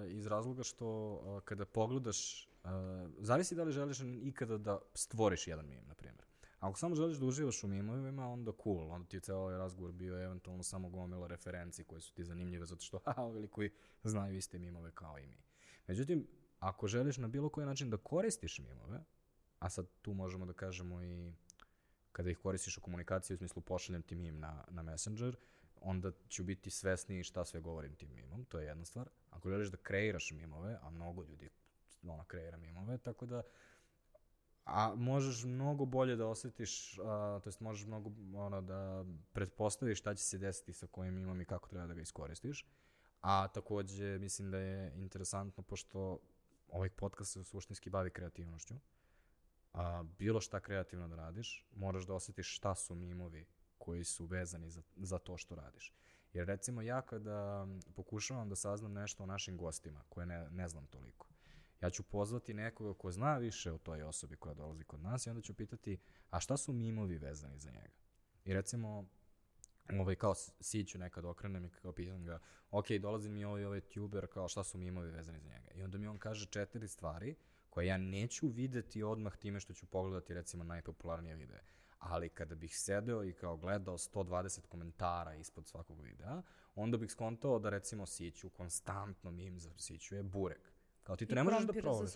iz 0.08 0.28
razloga 0.28 0.64
što 0.64 1.12
uh, 1.12 1.42
kada 1.44 1.66
pogledaš, 1.66 2.48
uh, 2.64 2.70
zavisi 3.20 3.56
da 3.56 3.64
li 3.64 3.72
želiš 3.72 3.98
ikada 4.24 4.58
da 4.58 4.80
stvoriš 4.94 5.48
jedan 5.48 5.68
mim, 5.68 5.84
na 5.88 5.94
primjer. 5.94 6.26
Ako 6.60 6.80
samo 6.80 6.96
želiš 6.96 7.18
da 7.18 7.26
uživaš 7.26 7.64
u 7.64 7.68
mimovima, 7.68 8.28
onda 8.28 8.52
cool, 8.64 8.92
onda 8.92 9.08
ti 9.08 9.18
je 9.18 9.22
ceo 9.22 9.38
ovaj 9.38 9.58
razgovor 9.58 9.92
bio 9.92 10.24
eventualno 10.24 10.64
samo 10.64 10.90
gomila 10.90 11.28
referenci 11.28 11.84
koje 11.84 12.02
su 12.02 12.14
ti 12.14 12.24
zanimljive, 12.24 12.66
zato 12.66 12.82
što 12.82 13.00
ha, 13.06 13.14
ovi 13.18 13.48
koji 13.48 13.72
znaju 14.04 14.38
iste 14.38 14.60
mimove 14.60 14.92
kao 14.92 15.20
i 15.20 15.28
mi. 15.28 15.38
Međutim, 15.88 16.28
ako 16.60 16.88
želiš 16.88 17.18
na 17.18 17.28
bilo 17.28 17.50
koji 17.50 17.68
način 17.68 17.90
da 17.90 17.98
koristiš 17.98 18.60
mimove, 18.60 19.04
a 19.60 19.70
sad 19.70 19.88
tu 20.02 20.14
možemo 20.14 20.46
da 20.46 20.54
kažemo 20.54 21.04
i 21.04 21.34
kada 22.12 22.30
ih 22.30 22.38
koristiš 22.38 22.78
u 22.78 22.82
komunikaciji, 22.82 23.36
u 23.36 23.38
smislu 23.38 23.62
pošaljem 23.62 24.02
ti 24.02 24.16
mim 24.16 24.40
na, 24.40 24.64
na 24.70 24.82
Messenger, 24.84 25.38
onda 25.82 26.12
ću 26.30 26.44
biti 26.44 26.70
svesniji 26.70 27.24
šta 27.24 27.46
sve 27.46 27.60
govorim 27.60 27.96
tim 27.96 28.14
mimom, 28.14 28.46
to 28.46 28.60
je 28.60 28.66
jedna 28.66 28.86
stvar. 28.86 29.10
Ako 29.30 29.50
želiš 29.50 29.68
da 29.70 29.78
kreiraš 29.78 30.32
mimove, 30.32 30.78
a 30.82 30.90
mnogo 30.90 31.24
ljudi 31.24 31.50
ono, 32.04 32.24
kreira 32.24 32.58
mimove, 32.58 32.98
tako 32.98 33.26
da 33.26 33.42
a 34.70 34.96
možeš 34.96 35.44
mnogo 35.44 35.86
bolje 35.86 36.16
da 36.16 36.28
osetiš, 36.28 37.00
a, 37.00 37.40
to 37.44 37.50
jest 37.50 37.60
možeš 37.60 37.88
mnogo 37.88 38.12
ono, 38.36 38.62
da 38.62 39.06
pretpostaviš 39.34 40.00
šta 40.00 40.16
će 40.16 40.24
se 40.24 40.38
desiti 40.38 40.74
sa 40.74 40.88
kojim 40.88 41.14
mimom 41.14 41.42
i 41.42 41.46
kako 41.46 41.70
treba 41.70 41.88
da 41.88 41.94
ga 41.94 42.02
iskoristiš. 42.02 42.66
A 43.22 43.48
takođe 43.48 44.20
mislim 44.20 44.52
da 44.52 44.58
je 44.58 44.94
interesantno 44.96 45.64
pošto 45.64 46.20
ovaj 46.68 46.90
podcast 46.90 47.32
se 47.32 47.44
suštinski 47.44 47.90
bavi 47.90 48.10
kreativnošću. 48.10 48.76
A, 49.74 50.04
bilo 50.20 50.42
šta 50.42 50.60
kreativno 50.60 51.08
da 51.08 51.16
radiš, 51.16 51.66
moraš 51.76 52.06
da 52.06 52.14
osetiš 52.14 52.56
šta 52.56 52.76
su 52.76 52.96
mimovi 52.96 53.46
koji 53.80 54.04
su 54.04 54.26
vezani 54.26 54.70
za, 54.70 54.82
za 54.96 55.18
to 55.18 55.38
što 55.38 55.56
radiš. 55.56 55.94
Jer 56.34 56.48
recimo 56.48 56.82
ja 56.82 57.02
kada 57.02 57.68
pokušavam 57.96 58.50
da 58.50 58.56
saznam 58.56 58.94
nešto 58.94 59.24
o 59.24 59.26
našim 59.26 59.58
gostima, 59.58 60.04
koje 60.10 60.26
ne, 60.26 60.50
ne 60.50 60.68
znam 60.68 60.88
toliko, 60.88 61.28
ja 61.82 61.90
ću 61.90 62.04
pozvati 62.04 62.54
nekoga 62.54 62.94
ko 62.94 63.12
zna 63.12 63.38
više 63.38 63.72
o 63.72 63.78
toj 63.78 64.04
osobi 64.04 64.36
koja 64.36 64.54
dolazi 64.54 64.84
kod 64.84 65.02
nas 65.02 65.26
i 65.26 65.30
onda 65.30 65.42
ću 65.42 65.54
pitati, 65.54 65.98
a 66.30 66.40
šta 66.40 66.58
su 66.58 66.74
mimovi 66.74 67.18
vezani 67.18 67.60
za 67.60 67.72
njega? 67.72 68.00
I 68.46 68.54
recimo, 68.54 69.06
ovaj, 70.00 70.16
kao 70.16 70.36
siću 70.62 71.00
nekad 71.00 71.26
okrenem 71.26 71.66
i 71.66 71.70
kao 71.70 71.92
pitam 71.92 72.26
ga, 72.26 72.40
ok, 72.72 72.92
dolazi 72.92 73.30
mi 73.30 73.46
ovaj, 73.46 73.66
ovaj 73.66 73.82
tuber, 73.82 74.28
kao 74.28 74.48
šta 74.48 74.64
su 74.64 74.78
mimovi 74.78 75.12
vezani 75.12 75.40
za 75.40 75.50
njega? 75.50 75.72
I 75.76 75.84
onda 75.84 75.98
mi 75.98 76.08
on 76.08 76.18
kaže 76.18 76.46
četiri 76.46 76.88
stvari 76.88 77.36
koje 77.70 77.86
ja 77.88 77.98
neću 77.98 78.48
videti 78.48 79.04
odmah 79.04 79.38
time 79.38 79.60
što 79.60 79.74
ću 79.74 79.86
pogledati 79.86 80.34
recimo 80.34 80.64
najpopularnije 80.64 81.36
videe. 81.36 81.62
Ali 82.00 82.30
kada 82.30 82.56
bih 82.56 82.78
sedeo 82.78 83.24
i 83.24 83.34
kao 83.34 83.58
gledao 83.58 83.98
120 83.98 84.68
komentara 84.68 85.36
ispod 85.36 85.68
svakog 85.68 86.02
videa, 86.02 86.42
onda 86.76 86.98
bih 86.98 87.12
skontao 87.12 87.60
da 87.60 87.70
recimo 87.70 88.06
siću, 88.06 88.50
konstantno 88.50 89.32
mim 89.32 89.60
za 89.60 89.70
siću 89.78 90.16
je 90.16 90.24
burek. 90.24 90.74
Kao 91.04 91.16
ti 91.16 91.26
to 91.26 91.36
ne 91.36 91.44
možeš 91.44 91.60
da 91.68 91.74
proveriš. 91.82 92.12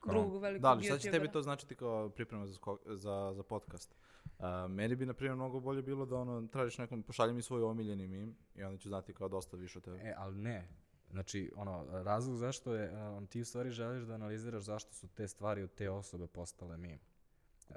Krom- 0.00 0.12
Drugog 0.14 0.42
velikog 0.42 0.62
Da, 0.62 0.68
ali 0.68 0.84
šta 0.84 0.98
će 0.98 1.10
tebi 1.10 1.32
to 1.32 1.42
značiti 1.42 1.74
kao 1.74 2.10
priprema 2.10 2.46
za, 2.46 2.54
sko- 2.54 2.96
za, 2.96 3.32
za 3.34 3.42
podcast? 3.42 3.94
Uh, 4.38 4.44
meni 4.68 4.96
bi, 4.96 5.06
na 5.06 5.14
primjer, 5.14 5.36
mnogo 5.36 5.60
bolje 5.60 5.82
bilo 5.82 6.06
da 6.06 6.16
ono, 6.16 6.46
tražiš 6.48 6.78
nekom, 6.78 7.02
pošalji 7.02 7.32
mi 7.34 7.42
svoj 7.42 7.62
omiljeni 7.62 8.08
mim 8.08 8.36
i 8.54 8.62
onda 8.62 8.78
ću 8.78 8.88
znati 8.88 9.14
kao 9.14 9.28
dosta 9.28 9.56
više 9.56 9.78
o 9.78 9.82
tebi. 9.82 9.98
E, 9.98 10.14
ali 10.16 10.36
ne. 10.38 10.68
Znači, 11.10 11.52
ono, 11.56 12.02
razlog 12.02 12.36
zašto 12.36 12.74
je, 12.74 13.06
on, 13.08 13.26
ti 13.26 13.40
u 13.40 13.44
stvari 13.44 13.70
želiš 13.70 14.04
da 14.04 14.14
analiziraš 14.14 14.62
zašto 14.62 14.92
su 14.92 15.08
te 15.08 15.28
stvari 15.28 15.62
od 15.62 15.74
te 15.74 15.90
osobe 15.90 16.26
postale 16.26 16.76
mim. 16.76 16.98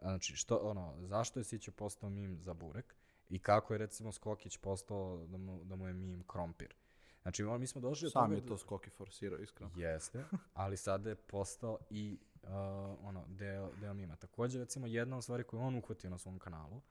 Znači, 0.01 0.35
što, 0.35 0.57
ono, 0.57 0.95
zašto 0.99 1.39
je 1.39 1.43
Sića 1.43 1.71
postao 1.71 2.09
mim 2.09 2.41
za 2.41 2.53
burek 2.53 2.95
i 3.29 3.39
kako 3.39 3.73
je, 3.73 3.77
recimo, 3.77 4.11
Skokić 4.11 4.57
postao 4.57 5.25
da 5.27 5.37
mu, 5.37 5.63
da 5.63 5.75
mu 5.75 5.87
je 5.87 5.93
mim 5.93 6.23
krompir. 6.27 6.73
Znači, 7.21 7.43
on, 7.43 7.59
mi 7.59 7.67
smo 7.67 7.81
došli 7.81 8.05
do 8.05 8.09
Sam 8.09 8.33
je 8.33 8.41
da- 8.41 8.47
to 8.47 8.57
skoki 8.57 8.89
forsirao, 8.89 9.39
iskreno. 9.39 9.71
Jeste, 9.75 10.23
ali 10.53 10.77
sada 10.77 11.09
je 11.09 11.15
postao 11.15 11.77
i 11.89 12.19
uh, 12.43 12.49
ono, 13.01 13.25
deo, 13.27 13.71
deo 13.81 13.93
mima. 13.93 14.15
Takođe, 14.15 14.59
recimo, 14.59 14.87
jedna 14.87 15.17
od 15.17 15.23
stvari 15.23 15.43
koju 15.43 15.61
on 15.61 15.75
uhvatio 15.75 16.09
na 16.09 16.17
svom 16.17 16.39
kanalu 16.39 16.81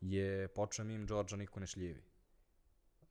je 0.00 0.48
počeo 0.48 0.84
mim 0.84 1.06
Đorđa 1.06 1.36
niko 1.36 1.60
ne 1.60 1.66
šljivi. 1.66 2.02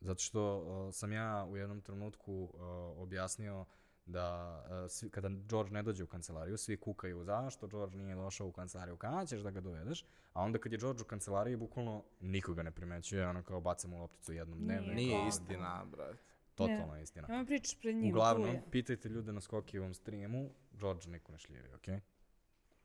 Zato 0.02 0.20
što 0.20 0.58
uh, 0.58 0.94
sam 0.94 1.12
ja 1.12 1.46
u 1.50 1.58
jednom 1.58 1.82
trenutku 1.82 2.44
uh, 2.44 2.50
objasnio 2.98 3.66
da 4.06 4.58
uh, 4.86 4.92
svi, 4.92 5.10
kada 5.10 5.30
George 5.30 5.72
ne 5.72 5.84
dođe 5.84 6.04
u 6.04 6.08
kancelariju, 6.08 6.58
svi 6.58 6.78
kukaju 6.78 7.24
zašto 7.24 7.68
George 7.68 7.98
nije 7.98 8.16
došao 8.16 8.48
u 8.48 8.52
kancelariju, 8.52 8.98
kada 8.98 9.26
ćeš 9.26 9.42
da 9.42 9.52
ga 9.52 9.62
dovedeš, 9.62 10.06
a 10.34 10.42
onda 10.42 10.60
kad 10.60 10.72
je 10.72 10.78
George 10.78 11.02
u 11.02 11.06
kancelariji, 11.06 11.56
bukvalno 11.56 12.04
nikoga 12.22 12.64
ne 12.64 12.72
primećuje, 12.72 13.28
ono 13.28 13.44
kao 13.44 13.62
bacamo 13.62 13.98
lopticu 13.98 14.34
jednom 14.34 14.60
dnevno. 14.60 14.94
Nije 14.94 15.18
Kao- 15.18 15.28
istina, 15.28 15.86
brate. 15.86 16.18
Totalna 16.56 17.00
istina. 17.02 17.28
Nema 17.28 17.46
pričaš 17.46 17.80
pred 17.80 17.96
njim, 17.96 18.10
Uglavnom, 18.10 18.48
tu 18.48 18.54
je. 18.54 18.64
pitajte 18.72 19.10
ljude 19.10 19.34
na 19.34 19.42
Skokijevom 19.42 19.94
streamu, 19.94 20.50
George 20.72 21.10
niko 21.10 21.32
ne 21.32 21.38
šljivi, 21.38 21.74
okej? 21.74 22.00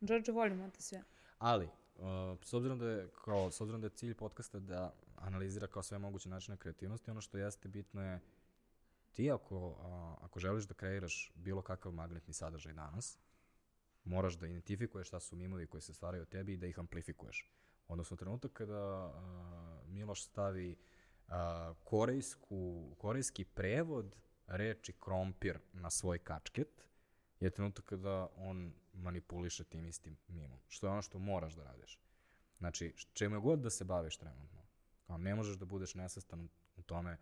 George, 0.00 0.32
volimo 0.32 0.70
te 0.70 0.82
sve. 0.82 1.02
Ali, 1.38 1.64
uh, 1.96 2.02
s 2.42 2.52
obzirom 2.52 2.78
da 2.78 2.86
je 2.86 3.08
kao 3.24 3.50
s 3.50 3.60
obzirom 3.60 3.80
da 3.80 3.86
je 3.86 3.90
cilj 3.90 4.14
podcasta 4.14 4.58
da 4.58 4.92
analizira 5.16 5.66
kao 5.66 5.82
sve 5.82 5.98
moguće 5.98 6.28
načine 6.28 6.56
kreativnosti, 6.56 7.10
ono 7.10 7.20
što 7.20 7.38
jeste 7.38 7.68
bitno 7.68 8.02
je 8.02 8.20
ti 9.12 9.30
ako, 9.30 9.76
a, 9.80 10.16
ako 10.20 10.38
želiš 10.38 10.64
da 10.64 10.74
kreiraš 10.74 11.32
bilo 11.34 11.62
kakav 11.62 11.92
magnetni 11.92 12.34
sadržaj 12.34 12.72
danas, 12.72 13.18
moraš 14.04 14.34
da 14.34 14.46
identifikuješ 14.46 15.08
šta 15.08 15.20
su 15.20 15.36
mimovi 15.36 15.66
koji 15.66 15.80
se 15.80 15.94
stvaraju 15.94 16.22
od 16.22 16.28
tebi 16.28 16.52
i 16.52 16.56
da 16.56 16.66
ih 16.66 16.78
amplifikuješ. 16.78 17.50
Odnosno, 17.88 18.16
trenutak 18.16 18.52
kada 18.52 18.74
a, 18.74 19.82
Miloš 19.86 20.24
stavi 20.24 20.76
a, 21.28 21.74
korejsku, 21.84 22.94
korejski 22.98 23.44
prevod 23.44 24.16
reči 24.46 24.92
krompir 24.92 25.58
na 25.72 25.90
svoj 25.90 26.18
kačket, 26.18 26.84
je 27.40 27.50
trenutak 27.50 27.84
kada 27.84 28.28
on 28.36 28.72
manipuliše 28.92 29.64
tim 29.64 29.86
istim 29.86 30.16
mimom. 30.28 30.58
Što 30.68 30.86
je 30.86 30.90
ono 30.90 31.02
što 31.02 31.18
moraš 31.18 31.54
da 31.54 31.64
radiš. 31.64 31.98
Znači, 32.58 32.94
čemu 33.12 33.40
god 33.40 33.58
da 33.58 33.70
se 33.70 33.84
baviš 33.84 34.16
trenutno, 34.16 34.62
kao 35.06 35.18
ne 35.18 35.34
možeš 35.34 35.56
da 35.56 35.64
budeš 35.64 35.94
nesvestan 35.94 36.48
u 36.76 36.82
tome, 36.82 37.18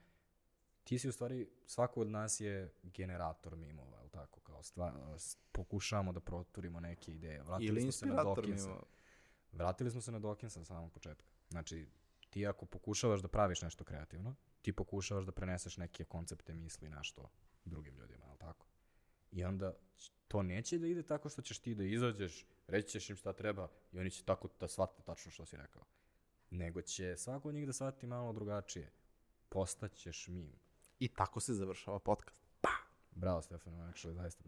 ti 0.87 0.99
si 0.99 1.09
u 1.09 1.13
stvari, 1.13 1.49
svako 1.67 2.01
od 2.01 2.09
nas 2.09 2.41
je 2.41 2.73
generator 2.83 3.57
mimova, 3.57 4.01
je 4.01 4.09
tako? 4.09 4.41
Kao 4.41 4.63
stva, 4.63 5.15
s- 5.19 5.37
pokušavamo 5.53 6.13
da 6.13 6.21
proturimo 6.21 6.81
neke 6.81 7.13
ideje. 7.13 7.43
Vratili 7.43 7.69
Ili 7.69 7.83
smo 7.83 7.93
se 7.93 8.07
na 8.07 8.13
inspirator 8.13 8.45
Dawkinsa. 8.45 8.67
mimo. 8.67 8.83
Vratili 9.53 9.91
smo 9.91 10.01
se 10.01 10.13
na 10.13 10.21
Dawkinsa 10.21 10.49
sa 10.51 10.65
samog 10.65 10.93
početka. 10.93 11.25
Znači, 11.51 11.87
ti 12.31 12.47
ako 12.47 12.67
pokušavaš 12.67 13.21
da 13.21 13.29
praviš 13.29 13.63
nešto 13.63 13.85
kreativno, 13.85 14.35
ti 14.63 14.73
pokušavaš 14.73 15.25
da 15.25 15.33
preneseš 15.33 15.77
neke 15.77 16.05
koncepte, 16.05 16.55
misli, 16.55 16.89
nešto 16.91 17.31
drugim 17.65 17.95
ljudima, 17.97 18.27
je 18.27 18.37
tako? 18.39 18.67
I 19.33 19.45
onda 19.45 19.75
to 20.29 20.43
neće 20.43 20.79
da 20.79 20.87
ide 20.87 21.03
tako 21.03 21.29
što 21.29 21.43
ćeš 21.43 21.59
ti 21.59 21.75
da 21.75 21.85
izađeš, 21.85 22.47
reći 22.67 22.89
ćeš 22.91 23.11
im 23.11 23.17
šta 23.17 23.33
treba 23.33 23.69
i 23.93 23.99
oni 23.99 24.11
će 24.11 24.25
tako 24.25 24.49
da 24.61 24.69
shvate 24.69 25.03
tačno 25.03 25.31
što 25.31 25.47
si 25.47 25.57
rekao. 25.57 25.83
Nego 26.51 26.83
će 26.83 27.17
svako 27.17 27.49
od 27.49 27.55
njih 27.55 27.67
da 27.67 27.73
shvati 27.73 28.07
malo 28.07 28.33
drugačije. 28.33 28.91
Postaćeš 29.49 30.29
mim. 30.29 30.53
I 30.99 31.09
tako 31.09 31.41
se 31.41 31.55
završava 31.55 31.99
podcast. 31.99 32.37
Bravo, 33.11 33.43
Stefano, 33.43 33.77
actually, 33.77 34.15
zaista. 34.15 34.45